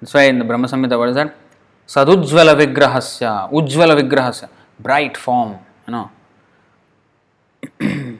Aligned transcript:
That's 0.00 0.14
why 0.14 0.24
in 0.24 0.38
the 0.38 0.44
Brahma 0.44 0.68
Samhita, 0.68 0.98
what 0.98 1.08
is 1.08 1.14
that? 1.14 1.34
Sadujvala 1.86 2.54
Vigrahasya, 2.60 3.50
Ujvala 3.52 4.00
Vigrahasya, 4.00 4.48
bright 4.78 5.16
form, 5.16 5.58
you 5.86 5.92
know. 5.92 6.10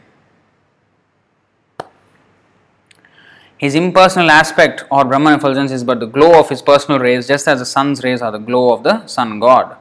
His 3.58 3.74
impersonal 3.74 4.30
aspect 4.30 4.84
or 4.90 5.04
Brahman 5.06 5.38
effulgence 5.38 5.72
is 5.72 5.82
but 5.82 5.98
the 5.98 6.06
glow 6.06 6.38
of 6.38 6.50
his 6.50 6.60
personal 6.60 7.00
rays, 7.00 7.26
just 7.26 7.48
as 7.48 7.58
the 7.60 7.64
sun's 7.64 8.04
rays 8.04 8.20
are 8.20 8.30
the 8.30 8.38
glow 8.38 8.72
of 8.72 8.82
the 8.82 9.06
sun 9.06 9.40
god. 9.40 9.76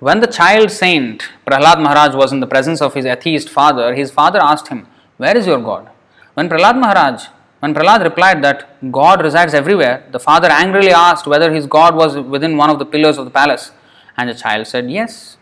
When 0.00 0.20
the 0.20 0.26
child 0.26 0.70
saint 0.70 1.28
Prahlad 1.46 1.82
Maharaj 1.82 2.14
was 2.14 2.32
in 2.32 2.40
the 2.40 2.46
presence 2.46 2.80
of 2.80 2.94
his 2.94 3.04
atheist 3.04 3.50
father, 3.50 3.94
his 3.94 4.10
father 4.10 4.38
asked 4.40 4.68
him, 4.68 4.86
Where 5.18 5.36
is 5.36 5.46
your 5.46 5.60
God? 5.60 5.90
When 6.32 6.48
Prahlad 6.48 6.80
Maharaj, 6.80 7.26
when 7.60 7.74
Prahlad 7.74 8.04
replied 8.04 8.42
that 8.44 8.68
God 8.92 9.22
resides 9.22 9.52
everywhere, 9.52 10.04
the 10.12 10.20
father 10.20 10.48
angrily 10.48 10.92
asked 10.92 11.26
whether 11.26 11.52
his 11.52 11.66
God 11.66 11.96
was 11.96 12.16
within 12.16 12.56
one 12.56 12.70
of 12.70 12.78
the 12.78 12.86
pillars 12.86 13.18
of 13.18 13.24
the 13.24 13.32
palace, 13.32 13.72
and 14.16 14.28
the 14.28 14.34
child 14.34 14.66
said, 14.66 14.90
Yes. 14.90 15.36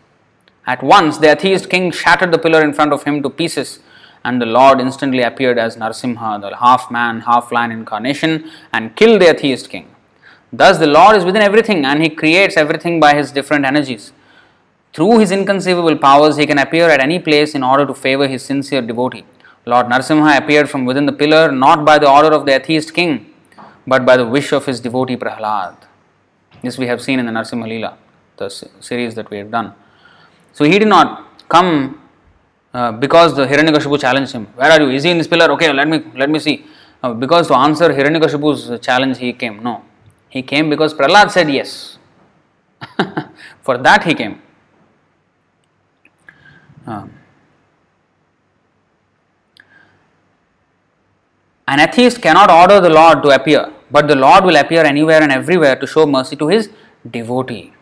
At 0.65 0.83
once, 0.83 1.19
the 1.19 1.31
atheist 1.31 1.69
king 1.69 1.91
shattered 1.91 2.31
the 2.31 2.39
pillar 2.39 2.63
in 2.63 2.73
front 2.73 2.91
of 2.91 3.03
him 3.03 3.21
to 3.23 3.29
pieces, 3.29 3.79
and 4.25 4.41
the 4.41 4.47
Lord 4.47 4.81
instantly 4.81 5.21
appeared 5.21 5.59
as 5.59 5.77
Narsimha, 5.77 6.41
the 6.41 6.57
half 6.57 6.89
man, 6.91 7.21
half 7.21 7.51
lion 7.51 7.71
incarnation, 7.71 8.51
and 8.73 8.95
killed 8.95 9.21
the 9.21 9.29
atheist 9.29 9.69
king. 9.69 9.87
Thus, 10.51 10.79
the 10.79 10.87
Lord 10.87 11.15
is 11.15 11.23
within 11.23 11.41
everything, 11.41 11.85
and 11.85 12.01
He 12.01 12.09
creates 12.09 12.57
everything 12.57 12.99
by 12.99 13.13
His 13.15 13.31
different 13.31 13.63
energies. 13.63 14.11
Through 14.91 15.19
His 15.19 15.31
inconceivable 15.31 15.97
powers, 15.97 16.37
He 16.37 16.47
can 16.47 16.57
appear 16.57 16.89
at 16.89 16.99
any 16.99 17.19
place 17.19 17.53
in 17.53 17.63
order 17.63 17.85
to 17.85 17.93
favor 17.93 18.27
His 18.27 18.43
sincere 18.43 18.81
devotee. 18.81 19.25
Lord 19.71 19.87
Narasimha 19.87 20.37
appeared 20.41 20.69
from 20.69 20.85
within 20.85 21.05
the 21.05 21.11
pillar 21.11 21.51
not 21.51 21.83
by 21.83 21.97
the 21.99 22.09
order 22.09 22.31
of 22.37 22.45
the 22.45 22.53
atheist 22.55 22.93
king, 22.93 23.33
but 23.85 24.05
by 24.05 24.15
the 24.15 24.25
wish 24.25 24.51
of 24.53 24.65
his 24.65 24.79
devotee 24.79 25.17
Prahlad. 25.17 25.75
This 26.63 26.77
we 26.77 26.87
have 26.87 27.01
seen 27.01 27.19
in 27.19 27.25
the 27.25 27.31
Narsimha 27.31 27.67
Leela, 27.71 27.95
the 28.37 28.49
series 28.79 29.13
that 29.15 29.29
we 29.29 29.37
have 29.37 29.51
done. 29.51 29.73
So 30.53 30.63
he 30.63 30.79
did 30.79 30.87
not 30.87 31.27
come 31.49 32.01
uh, 32.73 32.91
because 32.93 33.35
the 33.35 33.45
Hiranyakashipu 33.45 33.99
challenged 33.99 34.31
him. 34.31 34.45
Where 34.55 34.71
are 34.71 34.81
you? 34.81 34.89
Is 34.89 35.03
he 35.03 35.11
in 35.11 35.17
this 35.17 35.27
pillar? 35.27 35.51
Okay, 35.51 35.71
let 35.73 35.87
me 35.87 36.03
let 36.15 36.29
me 36.29 36.39
see. 36.39 36.65
Uh, 37.03 37.13
because 37.13 37.47
to 37.47 37.55
answer 37.55 37.89
Hiranyakashipu's 37.89 38.79
challenge, 38.79 39.17
he 39.17 39.33
came. 39.33 39.61
No, 39.61 39.83
he 40.29 40.41
came 40.41 40.69
because 40.69 40.93
Prahlad 40.93 41.29
said 41.31 41.49
yes. 41.49 41.97
For 43.61 43.77
that 43.77 44.03
he 44.03 44.13
came. 44.13 44.41
Um, 46.85 47.16
An 51.68 51.80
atheist 51.80 52.20
cannot 52.20 52.50
order 52.50 52.80
the 52.80 52.90
Lord 52.90 53.22
to 53.22 53.30
appear, 53.30 53.72
but 53.90 54.08
the 54.08 54.16
Lord 54.16 54.44
will 54.44 54.56
appear 54.56 54.84
anywhere 54.84 55.22
and 55.22 55.32
everywhere 55.32 55.76
to 55.76 55.86
show 55.86 56.06
mercy 56.06 56.36
to 56.36 56.48
his 56.48 56.70
devotee. 57.08 57.72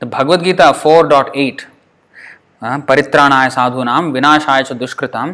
The 0.00 0.06
Bhagavad 0.06 0.42
Gita 0.44 0.72
4.8 0.72 1.68
परित्राणाय 2.88 3.48
साधूनां 3.50 4.00
विनाशाय 4.12 4.62
च 4.64 4.72
दुष्कृतां 4.80 5.26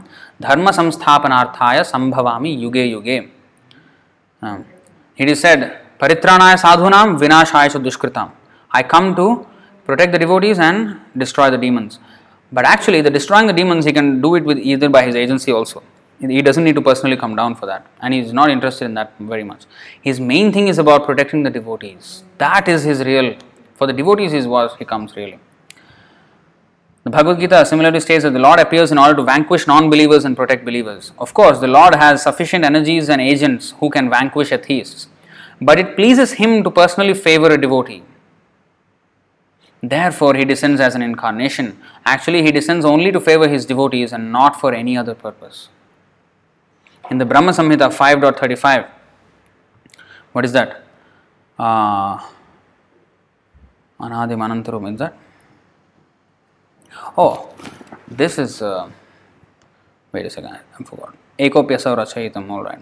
धर्म 0.43 0.71
संस्थापनार्थाय 0.71 1.83
संभवामि 1.85 2.55
युगे 2.63 2.85
युगे 2.85 3.17
it 5.21 5.29
is 5.29 5.37
said 5.43 5.65
परित्राणाय 6.01 6.57
साधूनां 6.65 7.07
विनाशाय 7.23 7.69
च 7.69 7.77
दुष्कृतां 7.87 8.27
आई 8.77 8.83
come 8.93 9.13
to 9.15 9.29
protect 9.89 10.13
the 10.13 10.19
devotees 10.19 10.59
and 10.59 10.97
destroy 11.21 11.49
the 11.53 11.61
demons 11.61 11.99
but 12.53 12.67
actually 12.71 13.01
the 13.07 13.13
destroying 13.15 13.47
the 13.51 13.57
demons 13.61 13.87
he 13.89 13.93
can 13.99 14.09
do 14.25 14.35
it 14.39 14.45
with 14.51 14.59
either 14.73 14.89
by 14.97 15.03
his 15.07 15.17
agency 15.21 15.51
also 15.59 15.83
he 16.32 16.42
doesn't 16.42 16.64
need 16.64 16.76
to 16.76 16.82
personally 16.82 17.18
come 17.18 17.36
down 17.36 17.56
for 17.56 17.66
that 17.66 17.86
and 18.02 18.14
he's 18.14 18.34
not 18.34 18.50
interested 18.50 18.86
in 18.86 18.94
that 18.94 19.14
very 19.20 19.44
much 19.44 19.66
his 20.02 20.20
main 20.20 20.52
thing 20.52 20.68
is 20.68 20.78
about 20.78 21.06
protecting 21.06 21.44
the 21.44 21.50
devotees 21.50 22.24
that 22.38 22.68
is 22.68 22.84
his 22.84 23.04
real 23.04 23.36
for 23.76 23.88
the 23.88 23.94
devotees 23.94 24.34
is 24.34 24.48
what 24.48 24.78
he 24.78 24.86
comes 24.86 25.16
really 25.16 25.40
the 27.04 27.10
Bhagavad 27.10 27.42
Gita 27.42 27.66
similarly 27.66 28.00
states 28.00 28.24
that 28.24 28.32
the 28.32 28.40
Lord 28.40 28.62
appears 28.62 28.90
in 28.90 28.98
order 28.98 29.14
to 29.16 29.24
vanquish 29.24 29.68
non 29.68 29.90
believers 29.90 30.24
and 30.24 30.38
protect 30.38 30.64
believers. 30.64 31.12
Of 31.20 31.34
course, 31.34 31.60
the 31.60 31.68
Lord 31.68 31.96
has 31.96 32.24
sufficient 32.24 32.64
energies 32.64 33.10
and 33.10 33.20
agents 33.20 33.74
who 33.82 33.90
can 33.90 34.10
vanquish 34.10 34.54
atheists, 34.54 35.08
but 35.60 35.78
it 35.78 35.98
pleases 35.98 36.32
Him 36.34 36.64
to 36.64 36.72
personally 36.72 37.14
favor 37.14 37.48
a 37.48 37.60
devotee. 37.60 38.04
Therefore, 39.82 40.34
He 40.34 40.46
descends 40.46 40.80
as 40.80 40.96
an 40.96 41.02
incarnation. 41.02 41.78
Actually, 42.06 42.42
He 42.42 42.54
descends 42.54 42.86
only 42.86 43.12
to 43.12 43.20
favor 43.20 43.50
His 43.50 43.66
devotees 43.66 44.14
and 44.14 44.32
not 44.32 44.58
for 44.58 44.74
any 44.74 44.98
other 44.98 45.14
purpose. 45.14 45.68
In 47.12 47.18
the 47.18 47.26
Brahma 47.26 47.52
Samhita 47.52 47.92
5.35, 47.92 48.88
what 50.32 50.46
is 50.46 50.54
that? 50.54 50.84
Uh, 51.60 52.18
Anadim 54.00 54.40
Anantarum, 54.40 54.94
is 54.94 55.00
that? 55.00 55.18
Oh, 57.18 57.54
this 58.08 58.38
is. 58.38 58.62
Uh, 58.62 58.90
wait 60.12 60.26
a 60.26 60.30
second, 60.30 60.60
I 60.80 60.84
forgot. 60.84 61.16
Ekopyasa 61.38 61.96
Rachayitam, 61.98 62.50
alright. 62.50 62.80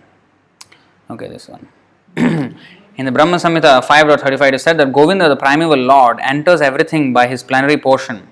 Okay, 1.09 1.27
this 1.27 1.49
one. 1.49 1.67
In 2.97 3.05
the 3.05 3.11
Brahma 3.11 3.37
Samhita 3.37 3.83
5.35, 3.83 4.47
it 4.49 4.53
is 4.53 4.61
said 4.61 4.77
that 4.77 4.93
Govinda, 4.93 5.27
the 5.29 5.35
primeval 5.35 5.77
Lord, 5.77 6.19
enters 6.21 6.61
everything 6.61 7.11
by 7.11 7.27
his 7.27 7.41
plenary 7.41 7.77
portion. 7.77 8.27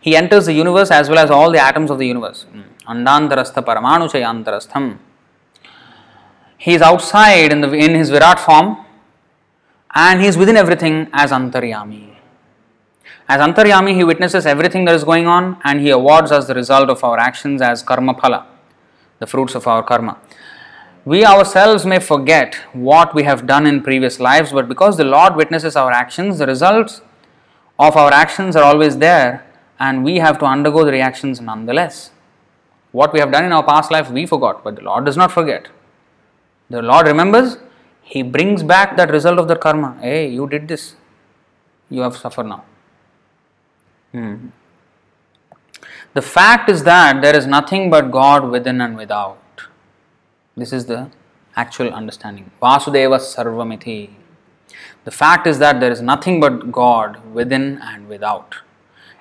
He 0.00 0.16
enters 0.16 0.46
the 0.46 0.52
universe 0.52 0.90
as 0.90 1.08
well 1.08 1.18
as 1.18 1.30
all 1.30 1.50
the 1.50 1.58
atoms 1.58 1.90
of 1.90 1.98
the 1.98 2.06
universe. 2.06 2.46
Andantarastha 2.86 3.64
Paramanu 3.64 4.10
Chayantarastham. 4.10 4.98
He 6.58 6.74
is 6.74 6.82
outside 6.82 7.52
in, 7.52 7.60
the, 7.60 7.72
in 7.72 7.94
his 7.94 8.10
Virat 8.10 8.40
form 8.40 8.84
and 9.94 10.20
he 10.20 10.26
is 10.26 10.36
within 10.36 10.56
everything 10.56 11.08
as 11.12 11.30
Antaryami. 11.30 12.16
As 13.28 13.40
Antaryami, 13.40 13.94
he 13.94 14.04
witnesses 14.04 14.44
everything 14.44 14.84
that 14.84 14.94
is 14.94 15.04
going 15.04 15.26
on 15.26 15.58
and 15.64 15.80
he 15.80 15.90
awards 15.90 16.30
us 16.30 16.46
the 16.46 16.54
result 16.54 16.90
of 16.90 17.02
our 17.04 17.18
actions 17.18 17.62
as 17.62 17.82
karma 17.82 18.14
phala, 18.14 18.44
the 19.18 19.26
fruits 19.26 19.54
of 19.54 19.66
our 19.66 19.82
karma. 19.82 20.18
We 21.04 21.24
ourselves 21.24 21.84
may 21.84 22.00
forget 22.00 22.54
what 22.72 23.14
we 23.14 23.24
have 23.24 23.46
done 23.46 23.66
in 23.66 23.82
previous 23.82 24.20
lives, 24.20 24.52
but 24.52 24.68
because 24.68 24.96
the 24.96 25.04
Lord 25.04 25.36
witnesses 25.36 25.76
our 25.76 25.90
actions, 25.92 26.38
the 26.38 26.46
results 26.46 27.02
of 27.78 27.96
our 27.96 28.12
actions 28.12 28.56
are 28.56 28.64
always 28.64 28.98
there 28.98 29.46
and 29.78 30.04
we 30.04 30.16
have 30.18 30.38
to 30.38 30.44
undergo 30.44 30.84
the 30.84 30.92
reactions 30.92 31.40
nonetheless. 31.40 32.10
What 32.92 33.12
we 33.12 33.20
have 33.20 33.32
done 33.32 33.44
in 33.44 33.52
our 33.52 33.64
past 33.64 33.90
life, 33.90 34.10
we 34.10 34.24
forgot, 34.24 34.62
but 34.62 34.76
the 34.76 34.82
Lord 34.82 35.04
does 35.04 35.16
not 35.16 35.32
forget. 35.32 35.68
The 36.70 36.82
Lord 36.82 37.06
remembers, 37.06 37.58
He 38.02 38.22
brings 38.22 38.62
back 38.62 38.96
that 38.96 39.10
result 39.10 39.38
of 39.38 39.48
the 39.48 39.56
karma. 39.56 39.98
Hey, 40.00 40.28
you 40.28 40.48
did 40.48 40.68
this, 40.68 40.96
you 41.90 42.00
have 42.00 42.16
suffered 42.16 42.46
now. 42.46 42.64
Hmm. 44.12 44.48
The 46.14 46.22
fact 46.22 46.70
is 46.70 46.84
that 46.84 47.22
there 47.22 47.36
is 47.36 47.46
nothing 47.46 47.90
but 47.90 48.10
God 48.10 48.48
within 48.48 48.80
and 48.80 48.96
without. 48.96 49.38
This 50.56 50.72
is 50.72 50.86
the 50.86 51.10
actual 51.56 51.92
understanding. 51.92 52.50
Vasudeva 52.62 53.18
Sarvamiti. 53.18 54.10
The 55.04 55.10
fact 55.10 55.46
is 55.46 55.58
that 55.58 55.80
there 55.80 55.90
is 55.90 56.00
nothing 56.00 56.40
but 56.40 56.70
God 56.70 57.20
within 57.34 57.78
and 57.82 58.08
without. 58.08 58.56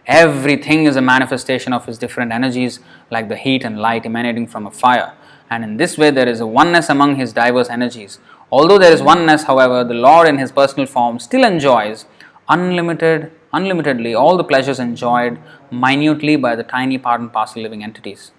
Everything 0.06 0.86
is 0.86 0.96
a 0.96 1.02
manifestation 1.02 1.74
of 1.74 1.86
His 1.86 1.98
different 1.98 2.32
energies, 2.32 2.80
like 3.10 3.30
the 3.30 3.38
heat 3.38 3.64
and 3.64 3.80
light 3.80 4.06
emanating 4.06 4.48
from 4.48 4.68
a 4.68 4.72
fire. 4.72 5.14
And 5.54 5.64
in 5.64 5.78
this 5.78 5.98
way, 5.98 6.10
there 6.10 6.28
is 6.28 6.40
a 6.40 6.48
oneness 6.48 6.90
among 6.90 7.16
His 7.18 7.32
diverse 7.32 7.70
energies. 7.70 8.20
Although 8.52 8.80
there 8.84 8.94
is 8.98 9.02
oneness, 9.02 9.44
however, 9.44 9.84
the 9.84 10.00
Lord 10.06 10.28
in 10.28 10.40
His 10.44 10.52
personal 10.52 10.88
form 10.88 11.20
still 11.20 11.44
enjoys 11.54 12.06
unlimited 12.50 13.32
unlimitedly 13.58 14.14
all 14.20 14.36
the 14.36 14.44
pleasures 14.52 14.80
enjoyed 14.80 15.38
minutely 15.72 16.36
by 16.46 16.56
the 16.56 16.64
tiny 16.64 16.98
part 16.98 17.22
and 17.22 17.32
parcel 17.32 17.62
living 17.62 17.84
entities. 17.84 18.32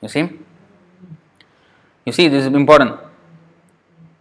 You 0.00 0.08
see? 0.08 0.22
You 2.06 2.12
see, 2.12 2.28
this 2.28 2.46
is 2.46 2.54
important. 2.62 2.98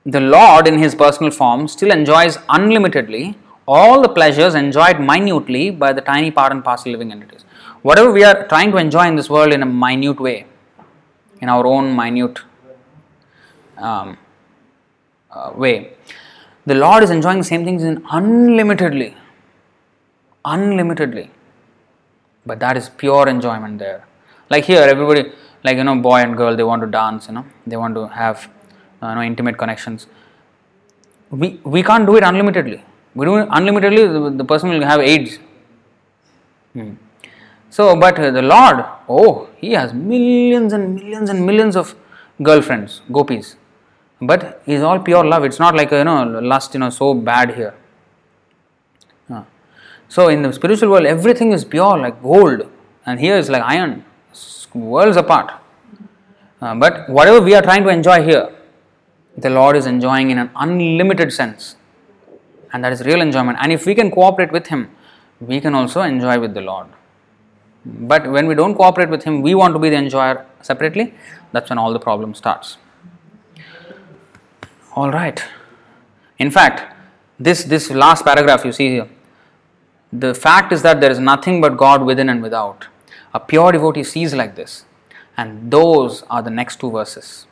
The 0.06 0.19
Lord, 0.19 0.67
in 0.67 0.78
His 0.78 0.94
personal 0.94 1.31
form, 1.31 1.67
still 1.70 1.91
enjoys 1.99 2.37
unlimitedly 2.49 3.37
all 3.67 4.02
the 4.02 4.09
pleasures 4.09 4.55
enjoyed 4.55 4.99
minutely 4.99 5.70
by 5.70 5.91
the 5.93 6.02
tiny 6.02 6.32
part 6.32 6.52
and 6.52 6.64
parcel 6.64 6.91
living 6.91 7.11
entities. 7.11 7.46
Whatever 7.82 8.11
we 8.11 8.23
are 8.23 8.47
trying 8.47 8.72
to 8.72 8.78
enjoy 8.78 9.08
in 9.08 9.16
this 9.16 9.29
world 9.29 9.53
in 9.53 9.64
a 9.64 9.66
minute 9.66 10.20
way, 10.20 10.46
in 11.46 11.50
our 11.56 11.66
own 11.76 11.86
minute 12.02 12.40
um, 13.90 14.18
uh, 15.32 15.52
way, 15.64 15.76
the 16.72 16.78
Lord 16.86 17.03
is 17.06 17.12
enjoying 17.18 17.40
the 17.44 17.50
same 17.53 17.64
things 17.70 17.84
in 17.92 17.96
unlimitedly 18.20 19.12
unlimitedly. 20.46 21.30
But 22.46 22.59
that 22.59 22.78
is 22.78 22.90
pure 22.90 23.28
enjoyment 23.28 23.80
there. 23.80 24.06
Like 24.50 24.66
here, 24.66 24.82
everybody, 24.82 25.32
like 25.64 25.78
you 25.78 25.84
know, 25.84 25.96
boy 25.96 26.20
and 26.26 26.38
girl, 26.38 26.56
they 26.56 26.64
want 26.64 26.82
to 26.84 26.88
dance, 26.88 27.28
you 27.28 27.34
know, 27.34 27.46
they 27.66 27.78
want 27.78 27.96
to 27.96 28.08
have 28.08 28.50
uh, 29.02 29.09
you 29.09 29.16
know, 29.16 29.22
intimate 29.22 29.58
connections. 29.58 30.08
We, 31.32 31.59
we 31.64 31.82
can't 31.82 32.06
do 32.06 32.16
it 32.18 32.24
unlimitedly. 32.24 32.84
We 33.16 33.26
do 33.26 33.38
it 33.38 33.50
unlimitedly, 33.50 34.03
the, 34.14 34.38
the 34.38 34.46
person 34.46 34.70
will 34.70 34.84
have 34.84 35.02
AIDS. 35.02 35.40
Hmm. 36.74 36.94
So, 37.75 37.93
but 37.93 38.16
the 38.16 38.41
Lord, 38.41 38.85
Oh, 39.09 39.49
He 39.57 39.72
has 39.73 39.93
millions 39.93 40.72
and 40.72 40.95
millions 40.95 41.29
and 41.29 41.45
millions 41.45 41.75
of 41.75 41.93
girlfriends, 42.41 43.01
gopis. 43.11 43.57
but 44.29 44.61
is 44.66 44.81
all 44.81 44.99
pure 45.07 45.25
love. 45.31 45.43
It's 45.47 45.59
not 45.59 45.75
like 45.79 45.91
you 45.91 46.05
know 46.09 46.23
lust, 46.51 46.73
you 46.73 46.79
know, 46.79 46.89
so 46.89 47.13
bad 47.13 47.53
here. 47.57 47.73
Uh, 49.29 49.43
so 50.07 50.29
in 50.29 50.41
the 50.41 50.53
spiritual 50.53 50.89
world, 50.93 51.05
everything 51.05 51.51
is 51.51 51.66
pure, 51.75 51.97
like 52.05 52.23
gold, 52.23 52.66
and 53.05 53.19
here 53.19 53.35
is 53.43 53.49
like 53.49 53.63
iron, 53.75 53.93
worlds 54.73 55.17
apart. 55.17 55.51
Uh, 56.61 56.73
but 56.75 57.09
whatever 57.09 57.41
we 57.41 57.53
are 57.55 57.61
trying 57.61 57.83
to 57.83 57.89
enjoy 57.99 58.19
here, 58.23 58.45
the 59.37 59.49
Lord 59.49 59.75
is 59.75 59.85
enjoying 59.85 60.29
in 60.31 60.37
an 60.37 60.49
unlimited 60.55 61.33
sense, 61.33 61.75
and 62.72 62.85
that 62.85 62.93
is 62.93 63.01
real 63.11 63.22
enjoyment. 63.29 63.57
And 63.61 63.73
if 63.79 63.85
we 63.85 63.95
can 63.95 64.11
cooperate 64.11 64.53
with 64.59 64.67
Him, 64.67 64.91
we 65.41 65.59
can 65.59 65.75
also 65.75 66.03
enjoy 66.13 66.39
with 66.39 66.53
the 66.53 66.61
Lord. 66.61 66.87
But 67.85 68.32
when 68.32 68.47
we 68.47 68.55
don't 68.55 68.76
cooperate 68.76 69.09
with 69.09 69.23
Him, 69.23 69.41
we 69.41 69.53
want 69.53 69.73
to 69.76 69.79
be 69.79 69.90
the 69.90 69.97
enjoyer 69.97 70.46
separately. 70.61 71.14
That's 71.52 71.70
when 71.70 71.78
all 71.78 71.93
the 71.93 71.99
problem 71.99 72.34
starts. 72.34 72.78
All 74.96 75.11
right. 75.11 75.43
In 76.40 76.49
fact, 76.49 76.93
this 77.40 77.64
this 77.64 77.91
last 77.91 78.26
paragraph 78.26 78.66
you 78.66 78.72
see 78.72 78.90
here, 78.90 79.09
the 80.11 80.34
fact 80.34 80.72
is 80.72 80.82
that 80.82 80.99
there 80.99 81.11
is 81.11 81.20
nothing 81.20 81.61
but 81.61 81.78
God 81.78 82.03
within 82.03 82.29
and 82.29 82.41
without. 82.41 82.87
A 83.34 83.40
pure 83.40 83.72
devotee 83.72 84.03
sees 84.03 84.34
like 84.34 84.55
this, 84.55 84.85
and 85.37 85.70
those 85.70 86.23
are 86.23 86.41
the 86.41 86.49
next 86.49 86.79
two 86.79 86.90
verses. 86.90 87.46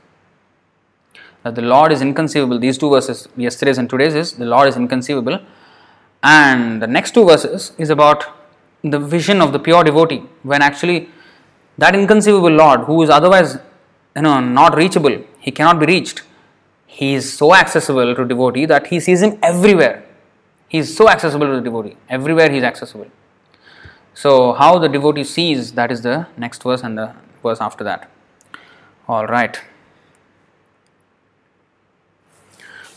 That 1.44 1.56
the 1.56 1.62
Lord 1.62 1.92
is 1.92 2.02
inconceivable. 2.02 2.58
These 2.58 2.78
two 2.78 2.90
verses, 2.90 3.28
yesterday's 3.36 3.78
and 3.78 3.90
today's, 3.90 4.16
is 4.16 4.34
the 4.34 4.46
Lord 4.46 4.70
is 4.70 4.78
inconceivable, 4.78 5.42
and 6.24 6.82
the 6.82 6.88
next 6.88 7.14
two 7.14 7.26
verses 7.26 7.74
is 7.78 7.90
about 7.90 8.26
the 8.84 9.00
vision 9.00 9.42
of 9.42 9.54
the 9.54 9.60
pure 9.60 9.84
devotee 9.84 10.24
when 10.44 10.62
actually 10.62 11.10
that 11.78 11.96
inconceivable 11.96 12.52
Lord, 12.52 12.82
who 12.82 13.02
is 13.02 13.10
otherwise 13.10 13.58
you 14.16 14.22
know 14.22 14.40
not 14.40 14.76
reachable, 14.76 15.24
he 15.40 15.52
cannot 15.52 15.80
be 15.80 15.86
reached. 15.86 16.24
He 16.86 17.16
is 17.16 17.36
so 17.36 17.56
accessible 17.56 18.14
to 18.14 18.26
devotee 18.26 18.66
that 18.66 18.88
he 18.88 19.00
sees 19.00 19.22
him 19.22 19.40
everywhere. 19.42 20.06
He 20.68 20.78
is 20.78 20.96
so 20.96 21.10
accessible 21.10 21.48
to 21.48 21.56
the 21.56 21.62
devotee. 21.62 21.98
Everywhere 22.08 22.52
he 22.52 22.58
is 22.58 22.64
accessible. 22.64 23.08
So 24.14 24.54
how 24.54 24.78
the 24.78 24.88
devotee 24.88 25.24
sees 25.24 25.74
that 25.74 25.92
is 25.92 26.02
the 26.04 26.28
next 26.38 26.62
verse 26.62 26.84
and 26.84 26.98
the 26.98 27.16
verse 27.42 27.60
after 27.60 27.84
that. 27.84 28.10
All 29.08 29.26
right. 29.26 29.60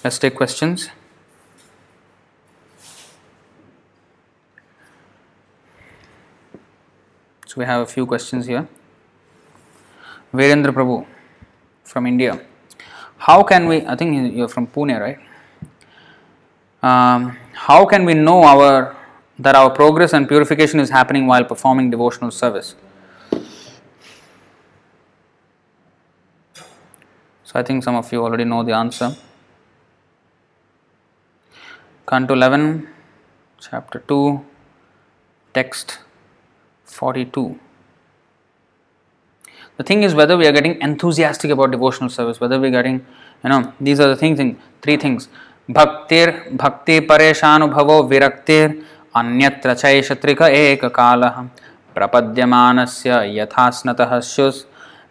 Let's 0.05 0.19
take 0.19 0.37
questions. 0.37 0.91
So 7.57 7.61
we 7.61 7.65
have 7.65 7.81
a 7.81 7.87
few 7.87 8.05
questions 8.05 8.45
here. 8.45 8.69
Virendra 10.35 10.75
Prabhu 10.75 11.07
from 11.85 12.07
India. 12.07 12.39
How 13.17 13.43
can 13.43 13.67
we, 13.67 13.81
I 13.87 13.97
think 13.97 14.35
you're 14.35 14.47
from 14.47 14.67
Pune, 14.67 15.01
right? 15.01 15.19
Um, 16.83 17.39
how 17.55 17.87
can 17.87 18.05
we 18.05 18.13
know 18.13 18.43
our 18.43 18.95
that 19.39 19.55
our 19.55 19.71
progress 19.71 20.13
and 20.13 20.29
purification 20.29 20.81
is 20.81 20.91
happening 20.91 21.27
while 21.27 21.45
performing 21.45 21.91
devotional 21.91 22.31
service? 22.31 22.75
So 27.45 27.55
I 27.55 27.63
think 27.63 27.85
some 27.85 27.95
of 27.95 28.13
you 28.13 28.23
already 28.23 28.45
know 28.45 28.63
the 28.65 28.73
answer. 28.73 29.17
Canto 32.07 32.35
11, 32.35 32.87
chapter 33.59 34.01
2, 34.01 34.45
text 35.55 36.01
42. 36.87 37.59
The 39.77 39.85
thing 39.85 40.03
is 40.03 40.15
whether 40.15 40.39
we 40.39 40.47
are 40.47 40.53
getting 40.53 40.81
enthusiastic 40.81 41.51
about 41.51 41.71
devotional 41.71 42.09
service, 42.09 42.41
whether 42.41 42.59
we 42.59 42.69
are 42.69 42.71
getting, 42.71 43.05
you 43.45 43.51
know, 43.51 43.73
these 43.81 44.01
are 44.01 44.09
the 44.09 44.17
things, 44.17 44.41
in, 44.41 44.59
three 44.81 44.97
things. 44.97 45.29
Bhaktir, 45.69 46.57
Bhakti 46.57 47.01
Pareshanubhavo 47.01 48.09
Viraktir, 48.09 48.85
Anyatra 49.15 49.75
Chaishatrika 49.75 50.79
Ekakalaha, 50.79 51.51
Prapadyamanasya 51.95 53.47
Yathasnataha 53.47 54.21
Shus, 54.21 54.65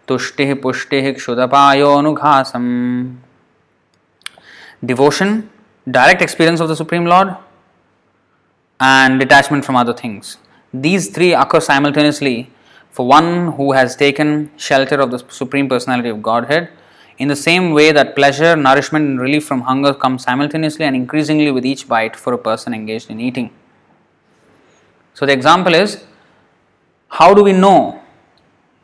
Tushtihi 0.08 0.54
Pushtihi 0.54 1.14
Kshudapayonughasam. 1.14 3.16
Devotion, 4.84 5.48
direct 5.88 6.22
experience 6.22 6.60
of 6.60 6.68
the 6.68 6.76
Supreme 6.76 7.06
Lord, 7.06 7.36
and 8.80 9.20
detachment 9.20 9.64
from 9.64 9.76
other 9.76 9.94
things. 9.94 10.38
These 10.82 11.08
three 11.08 11.32
occur 11.32 11.60
simultaneously 11.60 12.50
for 12.90 13.06
one 13.06 13.52
who 13.52 13.72
has 13.72 13.94
taken 13.96 14.50
shelter 14.56 14.96
of 15.00 15.10
the 15.10 15.18
Supreme 15.28 15.68
Personality 15.68 16.08
of 16.08 16.22
Godhead, 16.22 16.70
in 17.18 17.28
the 17.28 17.36
same 17.36 17.72
way 17.72 17.92
that 17.92 18.14
pleasure, 18.14 18.56
nourishment, 18.56 19.06
and 19.06 19.20
relief 19.20 19.44
from 19.46 19.62
hunger 19.62 19.94
come 19.94 20.18
simultaneously 20.18 20.84
and 20.84 20.94
increasingly 20.94 21.50
with 21.50 21.64
each 21.64 21.88
bite 21.88 22.14
for 22.14 22.32
a 22.32 22.38
person 22.38 22.74
engaged 22.74 23.10
in 23.10 23.20
eating. 23.20 23.50
So, 25.14 25.24
the 25.24 25.32
example 25.32 25.74
is 25.74 26.04
how 27.08 27.32
do 27.32 27.42
we 27.42 27.52
know 27.52 28.02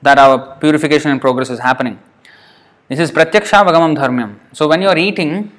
that 0.00 0.18
our 0.18 0.56
purification 0.56 1.10
and 1.10 1.20
progress 1.20 1.50
is 1.50 1.58
happening? 1.58 1.98
This 2.88 2.98
is 2.98 3.10
pratyaksha 3.10 3.66
vagamam 3.66 3.96
dharmyam. 3.96 4.36
So, 4.52 4.66
when 4.68 4.80
you 4.80 4.88
are 4.88 4.96
eating, 4.96 5.52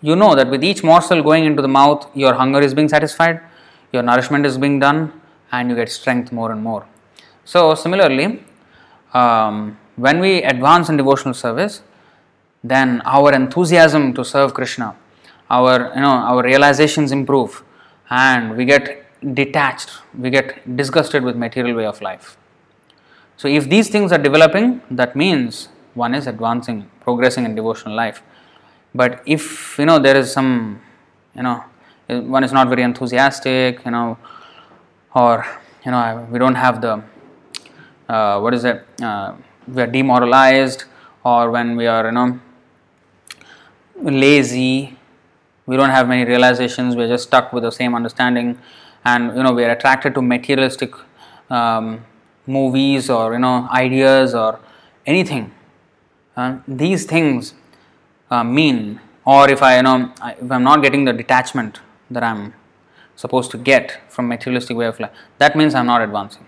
you 0.00 0.16
know 0.16 0.34
that 0.34 0.48
with 0.48 0.64
each 0.64 0.82
morsel 0.82 1.22
going 1.22 1.44
into 1.44 1.60
the 1.60 1.68
mouth, 1.68 2.08
your 2.14 2.34
hunger 2.34 2.60
is 2.60 2.72
being 2.72 2.88
satisfied, 2.88 3.40
your 3.92 4.02
nourishment 4.02 4.46
is 4.46 4.56
being 4.56 4.78
done, 4.78 5.12
and 5.54 5.70
you 5.70 5.76
get 5.76 5.90
strength 6.00 6.32
more 6.32 6.50
and 6.52 6.62
more. 6.62 6.84
So, 7.44 7.74
similarly, 7.74 8.26
um, 9.12 9.78
when 9.96 10.20
we 10.20 10.42
advance 10.42 10.88
in 10.88 10.96
devotional 10.96 11.34
service, 11.34 11.82
then 12.62 13.02
our 13.04 13.32
enthusiasm 13.32 14.12
to 14.14 14.24
serve 14.24 14.54
Krishna, 14.54 14.96
our 15.50 15.92
you 15.94 16.00
know 16.00 16.14
our 16.30 16.42
realizations 16.42 17.12
improve, 17.12 17.62
and 18.10 18.56
we 18.56 18.64
get 18.64 19.04
detached, 19.34 19.90
we 20.18 20.30
get 20.30 20.76
disgusted 20.76 21.22
with 21.22 21.36
material 21.36 21.76
way 21.76 21.86
of 21.86 22.00
life. 22.00 22.36
So 23.36 23.48
if 23.48 23.68
these 23.68 23.88
things 23.88 24.12
are 24.12 24.22
developing, 24.28 24.80
that 24.90 25.14
means 25.16 25.68
one 25.94 26.14
is 26.14 26.26
advancing, 26.26 26.90
progressing 27.00 27.44
in 27.44 27.54
devotional 27.54 27.94
life. 27.94 28.22
But 28.94 29.22
if 29.26 29.78
you 29.78 29.86
know 29.86 29.98
there 29.98 30.16
is 30.16 30.32
some, 30.32 30.80
you 31.36 31.42
know, 31.42 31.64
one 32.08 32.44
is 32.44 32.52
not 32.52 32.68
very 32.68 32.82
enthusiastic, 32.82 33.84
you 33.84 33.90
know, 33.90 34.18
or 35.14 35.46
you 35.84 35.90
know 35.90 36.26
we 36.30 36.38
don't 36.38 36.54
have 36.54 36.80
the 36.80 37.02
uh, 38.08 38.38
what 38.40 38.52
is 38.54 38.64
it? 38.64 38.86
Uh, 39.02 39.34
we 39.66 39.82
are 39.82 39.86
demoralized, 39.86 40.84
or 41.24 41.50
when 41.50 41.76
we 41.76 41.86
are 41.86 42.06
you 42.06 42.12
know 42.12 42.40
lazy, 44.02 44.96
we 45.66 45.76
don't 45.76 45.90
have 45.90 46.08
many 46.08 46.24
realizations. 46.24 46.96
We 46.96 47.04
are 47.04 47.08
just 47.08 47.24
stuck 47.24 47.52
with 47.52 47.62
the 47.62 47.70
same 47.70 47.94
understanding 47.94 48.58
and 49.04 49.36
you 49.36 49.42
know 49.42 49.52
we 49.52 49.64
are 49.64 49.70
attracted 49.70 50.14
to 50.14 50.22
materialistic 50.22 50.92
um, 51.50 52.04
movies 52.46 53.10
or 53.10 53.32
you 53.34 53.38
know 53.38 53.68
ideas 53.70 54.34
or 54.34 54.60
anything 55.06 55.52
uh, 56.36 56.58
these 56.66 57.04
things 57.04 57.54
uh, 58.30 58.42
mean 58.42 59.00
or 59.24 59.48
if 59.48 59.62
i 59.62 59.76
you 59.76 59.82
know 59.82 60.12
if 60.40 60.50
i'm 60.50 60.62
not 60.62 60.82
getting 60.82 61.04
the 61.04 61.12
detachment 61.12 61.80
that 62.10 62.22
i'm 62.22 62.54
supposed 63.16 63.50
to 63.50 63.58
get 63.58 64.00
from 64.08 64.28
materialistic 64.28 64.76
way 64.76 64.86
of 64.86 64.98
life 65.00 65.12
that 65.38 65.56
means 65.56 65.74
i'm 65.74 65.86
not 65.86 66.02
advancing 66.02 66.46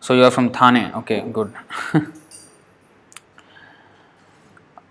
so 0.00 0.14
you 0.14 0.24
are 0.24 0.30
from 0.30 0.50
thane 0.50 0.92
okay 0.94 1.20
good 1.32 1.52